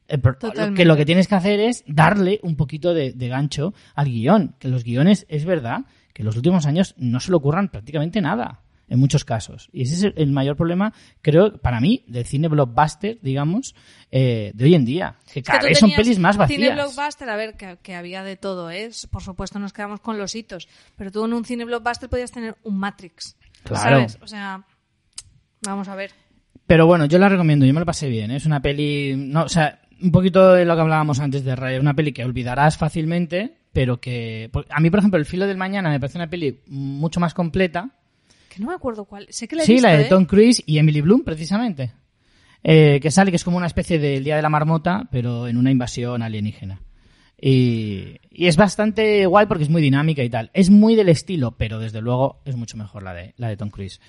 Eh, 0.08 0.18
Totalmente. 0.18 0.74
que 0.74 0.84
lo 0.84 0.96
que 0.96 1.06
tienes 1.06 1.28
que 1.28 1.34
hacer 1.34 1.60
es 1.60 1.84
darle 1.86 2.40
un 2.42 2.56
poquito 2.56 2.92
de, 2.92 3.12
de 3.12 3.28
gancho 3.28 3.74
al 3.94 4.06
guion. 4.06 4.54
Que 4.58 4.68
los 4.68 4.84
guiones, 4.84 5.26
es 5.28 5.44
verdad, 5.44 5.84
que 6.12 6.22
en 6.22 6.26
los 6.26 6.36
últimos 6.36 6.66
años 6.66 6.94
no 6.98 7.20
se 7.20 7.30
le 7.30 7.36
ocurran 7.36 7.68
prácticamente 7.68 8.20
nada. 8.20 8.60
En 8.86 8.98
muchos 8.98 9.24
casos. 9.24 9.70
Y 9.72 9.82
ese 9.82 10.08
es 10.08 10.14
el, 10.14 10.30
mayor 10.30 10.56
problema, 10.56 10.92
creo, 11.22 11.56
para 11.56 11.80
mí, 11.80 12.04
del 12.06 12.26
cine 12.26 12.48
blockbuster, 12.48 13.18
digamos, 13.22 13.74
eh, 14.10 14.52
de 14.54 14.64
hoy 14.64 14.74
en 14.74 14.84
día. 14.84 15.16
Que 15.32 15.42
cada 15.42 15.62
vez 15.62 15.78
son 15.78 15.90
pelis 15.92 16.18
más 16.18 16.34
Cine 16.34 16.68
vacías. 16.68 16.74
blockbuster, 16.74 17.30
a 17.30 17.36
ver, 17.36 17.56
que, 17.56 17.78
que 17.82 17.94
había 17.94 18.22
de 18.22 18.36
todo, 18.36 18.70
¿eh? 18.70 18.90
Por 19.10 19.22
supuesto 19.22 19.58
nos 19.58 19.72
quedamos 19.72 20.00
con 20.00 20.18
los 20.18 20.34
hitos. 20.34 20.68
Pero 20.96 21.10
tú 21.10 21.24
en 21.24 21.32
un 21.32 21.46
cine 21.46 21.64
blockbuster 21.64 22.10
podías 22.10 22.30
tener 22.30 22.56
un 22.62 22.76
Matrix. 22.78 23.36
Claro. 23.64 23.96
¿Sabes? 23.96 24.18
O 24.22 24.26
sea, 24.26 24.62
vamos 25.62 25.88
a 25.88 25.94
ver. 25.94 26.10
Pero 26.66 26.86
bueno, 26.86 27.06
yo 27.06 27.18
la 27.18 27.28
recomiendo, 27.28 27.66
yo 27.66 27.74
me 27.74 27.80
lo 27.80 27.86
pasé 27.86 28.08
bien. 28.08 28.30
¿eh? 28.30 28.36
Es 28.36 28.46
una 28.46 28.62
peli. 28.62 29.14
No, 29.16 29.42
o 29.44 29.48
sea, 29.48 29.80
un 30.00 30.10
poquito 30.12 30.52
de 30.54 30.64
lo 30.64 30.74
que 30.74 30.80
hablábamos 30.82 31.20
antes 31.20 31.44
de 31.44 31.54
Ray. 31.56 31.78
Una 31.78 31.94
peli 31.94 32.12
que 32.12 32.24
olvidarás 32.24 32.76
fácilmente, 32.78 33.56
pero 33.72 34.00
que. 34.00 34.48
por- 34.52 34.66
A 34.70 34.80
mí, 34.80 34.88
por 34.90 34.98
ejemplo, 35.00 35.18
El 35.18 35.26
filo 35.26 35.46
del 35.46 35.56
mañana 35.58 35.90
me 35.90 36.00
parece 36.00 36.18
una 36.18 36.30
peli 36.30 36.60
mucho 36.68 37.20
más 37.20 37.34
completa. 37.34 37.90
Que 38.48 38.60
no 38.60 38.68
me 38.68 38.74
acuerdo 38.74 39.04
cuál. 39.04 39.26
Sé 39.30 39.48
que 39.48 39.56
la 39.56 39.62
he 39.62 39.66
sí, 39.66 39.72
visto, 39.74 39.88
la 39.88 39.94
de 39.96 40.02
¿eh? 40.04 40.08
Tom 40.08 40.24
Cruise 40.26 40.62
y 40.64 40.78
Emily 40.78 41.00
Bloom, 41.00 41.22
precisamente. 41.24 41.92
eh, 42.62 42.98
que 43.02 43.10
sale, 43.10 43.30
que 43.30 43.36
es 43.36 43.44
como 43.44 43.56
una 43.58 43.66
especie 43.66 43.98
del 43.98 44.24
Día 44.24 44.36
de 44.36 44.42
la 44.42 44.48
Marmota, 44.48 45.06
pero 45.10 45.48
en 45.48 45.56
una 45.58 45.70
invasión 45.70 46.22
alienígena. 46.22 46.80
Y, 47.46 48.20
y 48.30 48.46
es 48.46 48.56
bastante 48.56 49.26
guay 49.26 49.44
porque 49.44 49.64
es 49.64 49.68
muy 49.68 49.82
dinámica 49.82 50.24
y 50.24 50.30
tal. 50.30 50.50
Es 50.54 50.70
muy 50.70 50.94
del 50.94 51.10
estilo, 51.10 51.50
pero 51.58 51.78
desde 51.78 52.00
luego 52.00 52.40
es 52.46 52.56
mucho 52.56 52.78
mejor 52.78 53.02
la 53.02 53.12
de, 53.12 53.34
la 53.36 53.48
de 53.48 53.58
Tom 53.58 53.68
Cruise. 53.68 54.00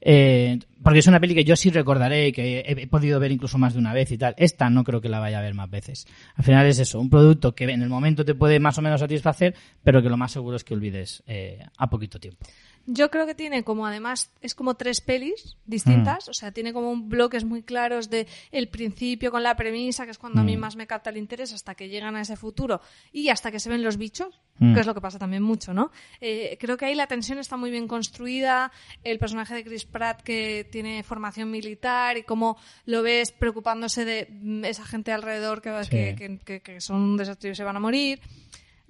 Eh, 0.00 0.58
porque 0.82 0.98
es 0.98 1.06
una 1.06 1.20
peli 1.20 1.36
que 1.36 1.44
yo 1.44 1.54
sí 1.54 1.70
recordaré 1.70 2.32
que 2.32 2.58
he, 2.58 2.82
he 2.82 2.86
podido 2.88 3.20
ver 3.20 3.30
incluso 3.30 3.58
más 3.58 3.74
de 3.74 3.78
una 3.78 3.94
vez 3.94 4.10
y 4.10 4.18
tal. 4.18 4.34
Esta 4.36 4.68
no 4.70 4.82
creo 4.82 5.00
que 5.00 5.08
la 5.08 5.20
vaya 5.20 5.38
a 5.38 5.42
ver 5.42 5.54
más 5.54 5.70
veces. 5.70 6.08
Al 6.34 6.42
final 6.42 6.66
es 6.66 6.80
eso, 6.80 6.98
un 6.98 7.10
producto 7.10 7.54
que 7.54 7.62
en 7.62 7.80
el 7.80 7.88
momento 7.88 8.24
te 8.24 8.34
puede 8.34 8.58
más 8.58 8.76
o 8.76 8.82
menos 8.82 8.98
satisfacer, 8.98 9.54
pero 9.84 10.02
que 10.02 10.08
lo 10.08 10.16
más 10.16 10.32
seguro 10.32 10.56
es 10.56 10.64
que 10.64 10.74
olvides 10.74 11.22
eh, 11.28 11.64
a 11.76 11.88
poquito 11.88 12.18
tiempo. 12.18 12.44
Yo 12.86 13.10
creo 13.10 13.26
que 13.26 13.34
tiene 13.34 13.62
como 13.62 13.86
además, 13.86 14.32
es 14.40 14.54
como 14.54 14.74
tres 14.74 15.00
pelis 15.00 15.56
distintas, 15.66 16.28
o 16.28 16.32
sea, 16.32 16.50
tiene 16.50 16.72
como 16.72 16.90
un 16.90 17.08
bloques 17.08 17.44
muy 17.44 17.62
claros 17.62 18.10
de 18.10 18.26
el 18.50 18.68
principio 18.68 19.30
con 19.30 19.42
la 19.42 19.54
premisa, 19.54 20.04
que 20.06 20.10
es 20.10 20.18
cuando 20.18 20.40
a 20.40 20.44
mí 20.44 20.56
Mm. 20.56 20.60
más 20.60 20.76
me 20.76 20.86
capta 20.86 21.10
el 21.10 21.16
interés, 21.16 21.52
hasta 21.52 21.74
que 21.74 21.88
llegan 21.88 22.16
a 22.16 22.22
ese 22.22 22.36
futuro 22.36 22.80
y 23.12 23.28
hasta 23.28 23.50
que 23.52 23.60
se 23.60 23.68
ven 23.68 23.82
los 23.82 23.96
bichos, 23.96 24.40
Mm. 24.58 24.74
que 24.74 24.80
es 24.80 24.86
lo 24.86 24.94
que 24.94 25.00
pasa 25.00 25.18
también 25.18 25.42
mucho, 25.42 25.72
¿no? 25.72 25.90
Eh, 26.20 26.56
creo 26.60 26.76
que 26.76 26.86
ahí 26.86 26.94
la 26.94 27.06
tensión 27.06 27.38
está 27.38 27.56
muy 27.56 27.70
bien 27.70 27.86
construida, 27.86 28.72
el 29.04 29.18
personaje 29.18 29.54
de 29.54 29.62
Chris 29.64 29.84
Pratt 29.84 30.22
que 30.22 30.66
tiene 30.72 31.02
formación 31.02 31.50
militar 31.50 32.16
y 32.16 32.22
cómo 32.24 32.56
lo 32.86 33.02
ves 33.02 33.30
preocupándose 33.30 34.04
de 34.04 34.26
mm, 34.30 34.64
esa 34.64 34.84
gente 34.84 35.12
alrededor 35.12 35.62
que, 35.62 35.70
Sí. 35.84 35.90
que, 35.90 36.14
que- 36.16 36.38
que- 36.44 36.60
que 36.60 36.80
son 36.80 36.96
un 37.02 37.16
desastre 37.16 37.50
y 37.50 37.54
se 37.54 37.62
van 37.64 37.76
a 37.76 37.80
morir. 37.80 38.20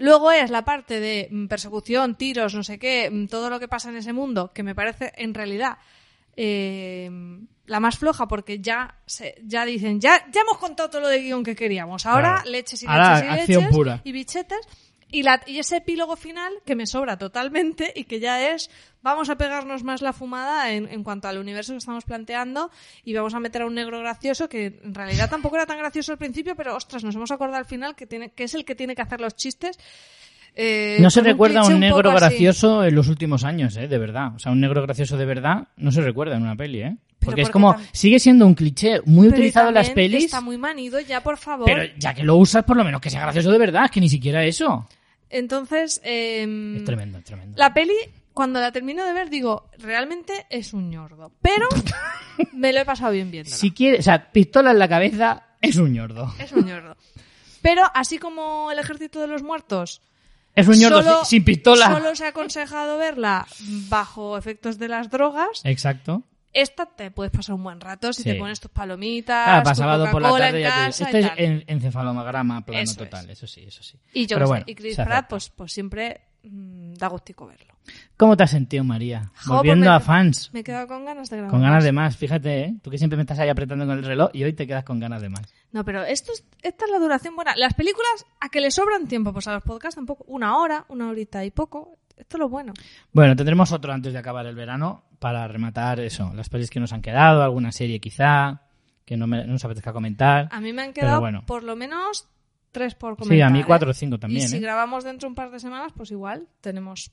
Luego 0.01 0.33
es 0.33 0.51
la 0.51 0.65
parte 0.65 0.99
de 0.99 1.29
mm, 1.31 1.47
persecución, 1.47 2.15
tiros, 2.15 2.55
no 2.55 2.63
sé 2.65 2.79
qué, 2.79 3.11
mm, 3.11 3.27
todo 3.27 3.51
lo 3.51 3.61
que 3.61 3.69
pasa 3.69 3.91
en 3.91 3.97
ese 3.99 4.15
mundo, 4.15 4.51
que 4.55 4.63
me 4.63 4.75
parece 4.75 5.13
en 5.17 5.35
realidad 5.35 5.77
eh, 6.37 7.11
la 7.67 7.81
más 7.81 7.99
floja 7.99 8.27
porque 8.27 8.61
ya 8.61 8.95
se, 9.05 9.35
ya 9.45 9.67
dicen, 9.67 10.01
ya, 10.01 10.25
ya 10.33 10.41
hemos 10.41 10.57
contado 10.57 10.89
todo 10.89 11.03
lo 11.03 11.09
de 11.09 11.21
guion 11.21 11.45
que 11.45 11.55
queríamos. 11.55 12.07
Ahora 12.07 12.37
Claro. 12.37 12.51
leches 12.51 12.83
y 12.83 12.87
Ahora, 12.87 13.21
leches 13.21 13.49
y 13.49 13.53
leches 13.53 13.71
pura. 13.71 14.01
y 14.03 14.13
bichetes. 14.13 14.61
Y, 15.13 15.23
la, 15.23 15.41
y 15.47 15.59
ese 15.59 15.79
epílogo 15.79 16.17
final 16.17 16.53
que 16.65 16.77
me 16.77 16.87
sobra 16.87 17.19
totalmente 17.19 17.93
y 17.95 18.05
que 18.05 18.21
ya 18.21 18.51
es 18.53 18.71
vamos 19.03 19.31
a 19.31 19.37
pegarnos 19.37 19.83
más 19.83 20.03
la 20.03 20.13
fumada 20.13 20.73
en, 20.73 20.87
en 20.89 21.03
cuanto 21.03 21.27
al 21.29 21.39
universo 21.39 21.73
que 21.73 21.79
estamos 21.79 22.05
planteando 22.05 22.71
y 23.05 23.15
vamos 23.15 23.35
a 23.35 23.41
meter 23.41 23.63
a 23.63 23.67
un 23.67 23.75
negro 23.75 23.99
gracioso 24.01 24.49
que 24.49 24.81
en 24.85 24.95
realidad 24.95 25.29
tampoco 25.31 25.57
era 25.57 25.67
tan 25.67 25.79
gracioso 25.79 26.13
al 26.13 26.19
principio, 26.19 26.55
pero 26.55 26.77
ostras, 26.77 27.03
nos 27.03 27.15
hemos 27.15 27.31
acordado 27.31 27.59
al 27.59 27.65
final 27.65 27.95
que, 27.97 28.07
tiene, 28.07 28.31
que 28.31 28.45
es 28.45 28.55
el 28.55 28.65
que 28.65 28.75
tiene 28.75 28.95
que 28.95 29.03
hacer 29.03 29.21
los 29.21 29.35
chistes. 29.35 29.79
Eh, 30.55 30.99
No 31.01 31.11
se 31.11 31.23
recuerda 31.23 31.61
cliché 31.61 31.75
un 31.75 31.81
negro 31.81 32.11
así. 32.11 32.19
gracioso 32.19 32.85
en 32.85 32.95
los 32.95 33.09
últimos 33.09 33.45
años, 33.45 33.77
¿eh? 33.77 33.89
De 33.89 33.99
verdad. 33.99 34.35
O 34.35 34.39
sea, 34.39 34.53
un 34.53 34.61
negro 34.61 34.83
gracioso 34.83 35.17
de 35.17 35.25
verdad 35.25 35.69
no 35.77 35.93
se 35.93 36.01
recuerda 36.01 36.37
en 36.37 36.43
una 36.43 36.57
peli, 36.57 36.83
¿eh? 36.83 36.97
Porque 37.21 37.43
es 37.43 37.51
como, 37.51 37.77
sigue 37.93 38.19
siendo 38.19 38.47
un 38.47 38.55
cliché 38.55 39.01
muy 39.05 39.29
Pero 39.29 39.39
utilizado 39.39 39.69
en 39.69 39.75
las 39.75 39.91
pelis, 39.91 40.25
Está 40.25 40.41
muy 40.41 40.57
manido 40.57 40.99
ya, 41.01 41.23
por 41.23 41.37
favor. 41.37 41.67
pero 41.67 41.83
ya 41.99 42.15
que 42.15 42.25
lo 42.25 42.37
usas, 42.37 42.65
por 42.65 42.77
lo 42.79 42.85
menos 42.85 43.01
que 43.01 43.11
sea 43.11 43.21
gracioso 43.21 43.51
de 43.53 43.59
verdad, 43.59 43.85
es 43.85 43.91
que 43.91 44.01
ni 44.01 44.09
siquiera 44.09 44.43
eso. 44.45 44.89
Entonces, 45.31 46.01
eh, 46.05 46.75
Es 46.77 46.85
tremendo, 46.85 47.19
es 47.19 47.25
tremendo. 47.25 47.57
la 47.57 47.73
peli, 47.73 47.95
cuando 48.35 48.61
la 48.61 48.73
termino 48.73 49.05
de 49.07 49.13
ver, 49.13 49.31
digo, 49.31 49.71
realmente 49.79 50.47
es 50.51 50.73
un 50.73 50.91
ñordo. 50.91 51.33
Pero 51.41 51.69
me 52.53 52.73
lo 52.73 52.81
he 52.81 52.85
pasado 52.85 53.13
bien 53.13 53.31
viéndola. 53.31 53.57
Si 53.57 53.71
quieres, 53.71 54.01
o 54.01 54.03
sea, 54.03 54.31
pistola 54.33 54.71
en 54.73 54.79
la 54.79 54.89
cabeza 54.89 55.45
es 55.61 55.77
un 55.77 55.93
ñordo. 55.93 56.33
Es 56.39 56.53
un 56.53 56.67
ñordo. 56.67 56.97
Pero 57.63 57.83
así 57.95 58.19
como 58.19 58.71
El 58.73 58.79
Ejército 58.79 59.21
de 59.21 59.27
los 59.27 59.43
Muertos, 59.43 60.03
Es 60.55 60.67
un 60.67 60.75
ñordo 60.79 61.03
solo- 61.03 61.25
sin 61.25 61.45
pistola. 61.45 61.87
Solo 61.93 62.15
se 62.17 62.25
ha 62.25 62.29
aconsejado 62.29 62.99
verla 62.99 63.47
bajo 63.89 64.37
efectos 64.37 64.79
de 64.79 64.89
las 64.89 65.11
drogas. 65.11 65.61
Exacto. 65.65 66.23
Esta 66.53 66.87
te 66.87 67.11
puedes 67.11 67.31
pasar 67.33 67.55
un 67.55 67.63
buen 67.63 67.81
rato 67.81 68.13
si 68.13 68.23
Sí. 68.25 68.31
te 68.31 68.35
pones 68.35 68.59
tus 68.61 68.71
palomitas, 68.71 69.65
Ah, 69.67 69.75
sábado 69.75 70.11
por 70.11 70.21
la 70.21 70.31
tarde 70.31 70.59
en 70.59 70.63
ya 70.65 70.85
te- 70.91 71.21
Esto 71.21 71.37
es 71.37 71.65
encefalograma 71.69 72.65
plano 72.65 72.83
Eso 72.83 72.93
es. 72.93 72.99
total, 72.99 73.31
eso 73.31 73.47
sí, 73.47 73.63
eso 73.67 73.83
sí. 73.83 73.99
Y 74.13 74.27
yo 74.27 74.37
Pero 74.37 74.49
bueno, 74.49 74.65
y 74.67 74.75
Chris 74.75 74.97
Pratt, 74.97 75.29
pues, 75.29 75.49
pues 75.51 75.73
siempre 75.73 76.23
mm, 76.43 76.95
da 76.95 77.09
gustico 77.09 77.47
verlo. 77.47 77.75
¿Cómo 78.17 78.35
te 78.37 78.45
has 78.45 78.51
sentido, 78.51 78.83
María? 78.83 79.31
Jo, 79.45 79.57
Volviendo 79.57 79.85
pues 79.85 79.91
me- 79.91 79.97
a 79.97 80.01
fans. 80.01 80.51
Me 80.55 80.61
he 80.61 80.65
quedado 80.65 80.87
con 80.89 81.05
ganas 81.05 81.29
de 81.29 81.37
grabar. 81.37 81.51
Con 81.51 81.61
ganas 81.61 81.85
de 81.85 81.93
más, 81.93 82.17
fíjate, 82.17 82.61
¿eh? 82.65 82.75
Tú 82.83 82.91
que 82.91 82.97
siempre 82.99 83.17
me 83.19 83.23
estás 83.25 83.39
ahí 83.41 83.49
apretando 83.51 83.85
con 83.87 83.99
el 83.99 84.05
reloj 84.05 84.31
y 84.33 84.43
hoy 84.45 84.55
te 84.55 84.67
quedas 84.67 84.85
con 84.85 84.99
ganas 85.01 85.21
de 85.21 85.29
más. 85.29 85.43
No, 85.73 85.85
pero 85.85 86.03
esto 86.03 86.33
es- 86.33 86.45
esta 86.63 86.87
es 86.87 86.91
la 86.91 86.99
duración 86.99 87.37
buena. 87.37 87.55
Las 87.57 87.75
películas, 87.75 88.25
a 88.41 88.49
que 88.49 88.61
le 88.63 88.71
sobran 88.71 89.07
tiempo, 89.07 89.33
pues 89.35 89.47
a 89.49 89.53
los 89.55 89.63
podcasts 89.63 89.97
tampoco. 89.97 90.25
Una 90.29 90.57
hora, 90.57 90.87
una 90.89 91.09
horita 91.11 91.45
y 91.45 91.51
poco. 91.51 91.99
Esto 92.21 92.37
es 92.37 92.41
lo 92.41 92.49
bueno. 92.49 92.73
Bueno, 93.13 93.35
tendremos 93.37 93.73
otro 93.73 93.93
antes 93.93 94.13
de 94.13 94.19
acabar 94.19 94.47
el 94.47 94.55
verano 94.55 95.05
para 95.19 95.47
rematar 95.49 96.01
eso, 96.01 96.33
las 96.35 96.49
pelis 96.49 96.71
que 96.71 96.81
nos 96.81 96.93
han 96.93 97.03
quedado, 97.03 97.43
alguna 97.43 97.73
serie 97.73 98.01
quizá 98.01 98.63
que 99.05 99.17
no, 99.17 99.27
me- 99.27 99.45
no 99.45 99.53
nos 99.55 99.65
apetezca 99.65 99.93
comentar. 99.93 100.49
A 100.53 100.61
mí 100.61 100.73
me 100.73 100.83
han 100.83 100.93
quedado 100.93 101.21
bueno. 101.21 101.45
por 101.47 101.63
lo 101.63 101.77
menos 101.77 102.29
tres 102.73 102.95
por 102.95 103.17
comentar. 103.17 103.37
Sí, 103.37 103.43
a 103.43 103.51
mí 103.51 103.61
¿eh? 103.61 103.65
cuatro 103.67 103.91
o 103.91 103.95
cinco 103.95 104.19
también. 104.19 104.47
Y 104.47 104.49
si 104.49 104.57
¿eh? 104.57 104.61
grabamos 104.61 105.05
dentro 105.05 105.27
de 105.27 105.31
un 105.31 105.35
par 105.35 105.51
de 105.51 105.59
semanas, 105.61 105.93
pues 105.97 106.11
igual 106.11 106.47
tenemos 106.61 107.11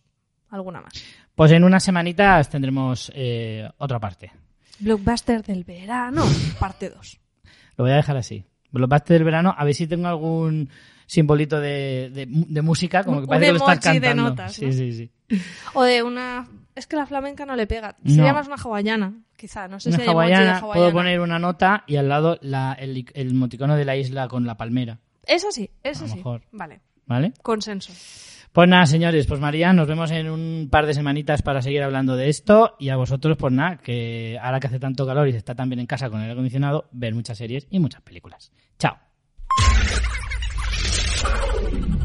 alguna 0.50 0.82
más. 0.82 0.94
Pues 1.36 1.52
en 1.52 1.64
unas 1.64 1.84
semanitas 1.84 2.50
tendremos 2.50 3.12
eh, 3.16 3.68
otra 3.78 4.00
parte. 4.00 4.32
Blockbuster 4.80 5.44
del 5.44 5.64
verano, 5.64 6.24
parte 6.60 6.90
2. 6.90 7.20
Lo 7.78 7.84
voy 7.84 7.92
a 7.94 7.98
dejar 7.98 8.18
así. 8.18 8.46
Blockbuster 8.72 9.16
del 9.16 9.24
verano, 9.24 9.56
a 9.58 9.64
ver 9.66 9.74
si 9.74 9.88
tengo 9.88 10.08
algún 10.08 10.70
simbolito 11.08 11.60
de, 11.60 12.12
de, 12.14 12.28
de 12.30 12.62
música, 12.62 13.04
como 13.04 13.18
que 13.18 13.24
Un 13.24 13.30
parece 13.30 13.46
que 13.48 13.52
lo 13.54 13.58
estás 13.58 13.86
emoji 13.86 14.00
de 14.00 14.08
cantando. 14.08 14.30
notas, 14.30 14.54
sí, 14.54 14.66
¿no? 14.68 14.72
sí, 14.74 14.92
sí. 14.94 15.12
O 15.74 15.84
de 15.84 16.04
una... 16.04 16.48
Es 16.76 16.86
que 16.86 16.96
la 16.96 17.08
flamenca 17.08 17.44
no 17.48 17.56
le 17.56 17.66
pega. 17.66 17.96
No. 18.04 18.14
Sería 18.14 18.34
más 18.34 18.46
una 18.46 18.58
hawaiana, 18.58 19.14
quizá. 19.36 19.68
No 19.68 19.80
sé 19.80 19.90
Una 19.90 19.98
si 19.98 20.04
hay 20.04 20.10
emoji 20.10 20.28
de 20.28 20.34
hawaiana, 20.36 20.58
hawaiana. 20.60 20.74
puedo 20.76 20.92
poner 20.92 21.20
una 21.22 21.40
nota 21.40 21.84
y 21.88 21.96
al 21.96 22.08
lado 22.08 22.38
la, 22.42 22.74
el, 22.74 23.04
el 23.16 23.32
emoticono 23.32 23.76
de 23.76 23.84
la 23.86 23.96
isla 23.96 24.28
con 24.28 24.46
la 24.46 24.58
palmera, 24.58 25.00
Eso 25.26 25.52
sí, 25.52 25.72
eso 25.82 26.04
A 26.04 26.08
lo 26.08 26.12
sí. 26.14 26.18
mejor. 26.18 26.44
Vale, 26.52 26.82
¿vale? 27.08 27.34
consenso. 27.42 27.92
Pues 28.52 28.70
nada, 28.70 28.86
señores, 28.86 29.26
pues 29.28 29.40
María, 29.40 29.72
nos 29.74 29.88
vemos 29.88 30.10
en 30.12 30.30
un 30.30 30.68
par 30.72 30.86
de 30.88 30.94
semanitas 30.94 31.42
para 31.42 31.62
seguir 31.62 31.82
hablando 31.84 32.16
de 32.16 32.30
esto 32.30 32.76
y 32.80 32.90
a 32.90 32.96
vosotros, 32.96 33.38
pues 33.38 33.54
nada, 33.54 33.78
que 33.78 34.38
ahora 34.42 34.60
que 34.60 34.68
hace 34.68 34.80
tanto 34.80 35.06
calor 35.06 35.28
y 35.28 35.32
se 35.32 35.38
está 35.40 35.54
tan 35.56 35.70
bien 35.70 35.80
en 35.80 35.86
casa 35.88 36.10
con 36.10 36.20
el 36.20 36.24
aire 36.24 36.34
acondicionado, 36.34 36.88
ver 36.92 37.14
muchas 37.16 37.38
series 37.38 37.68
y 37.70 37.80
muchas 37.80 38.02
películas. 38.02 38.52
Chao. 38.80 38.98
Thank 41.58 41.88
you. 41.88 41.97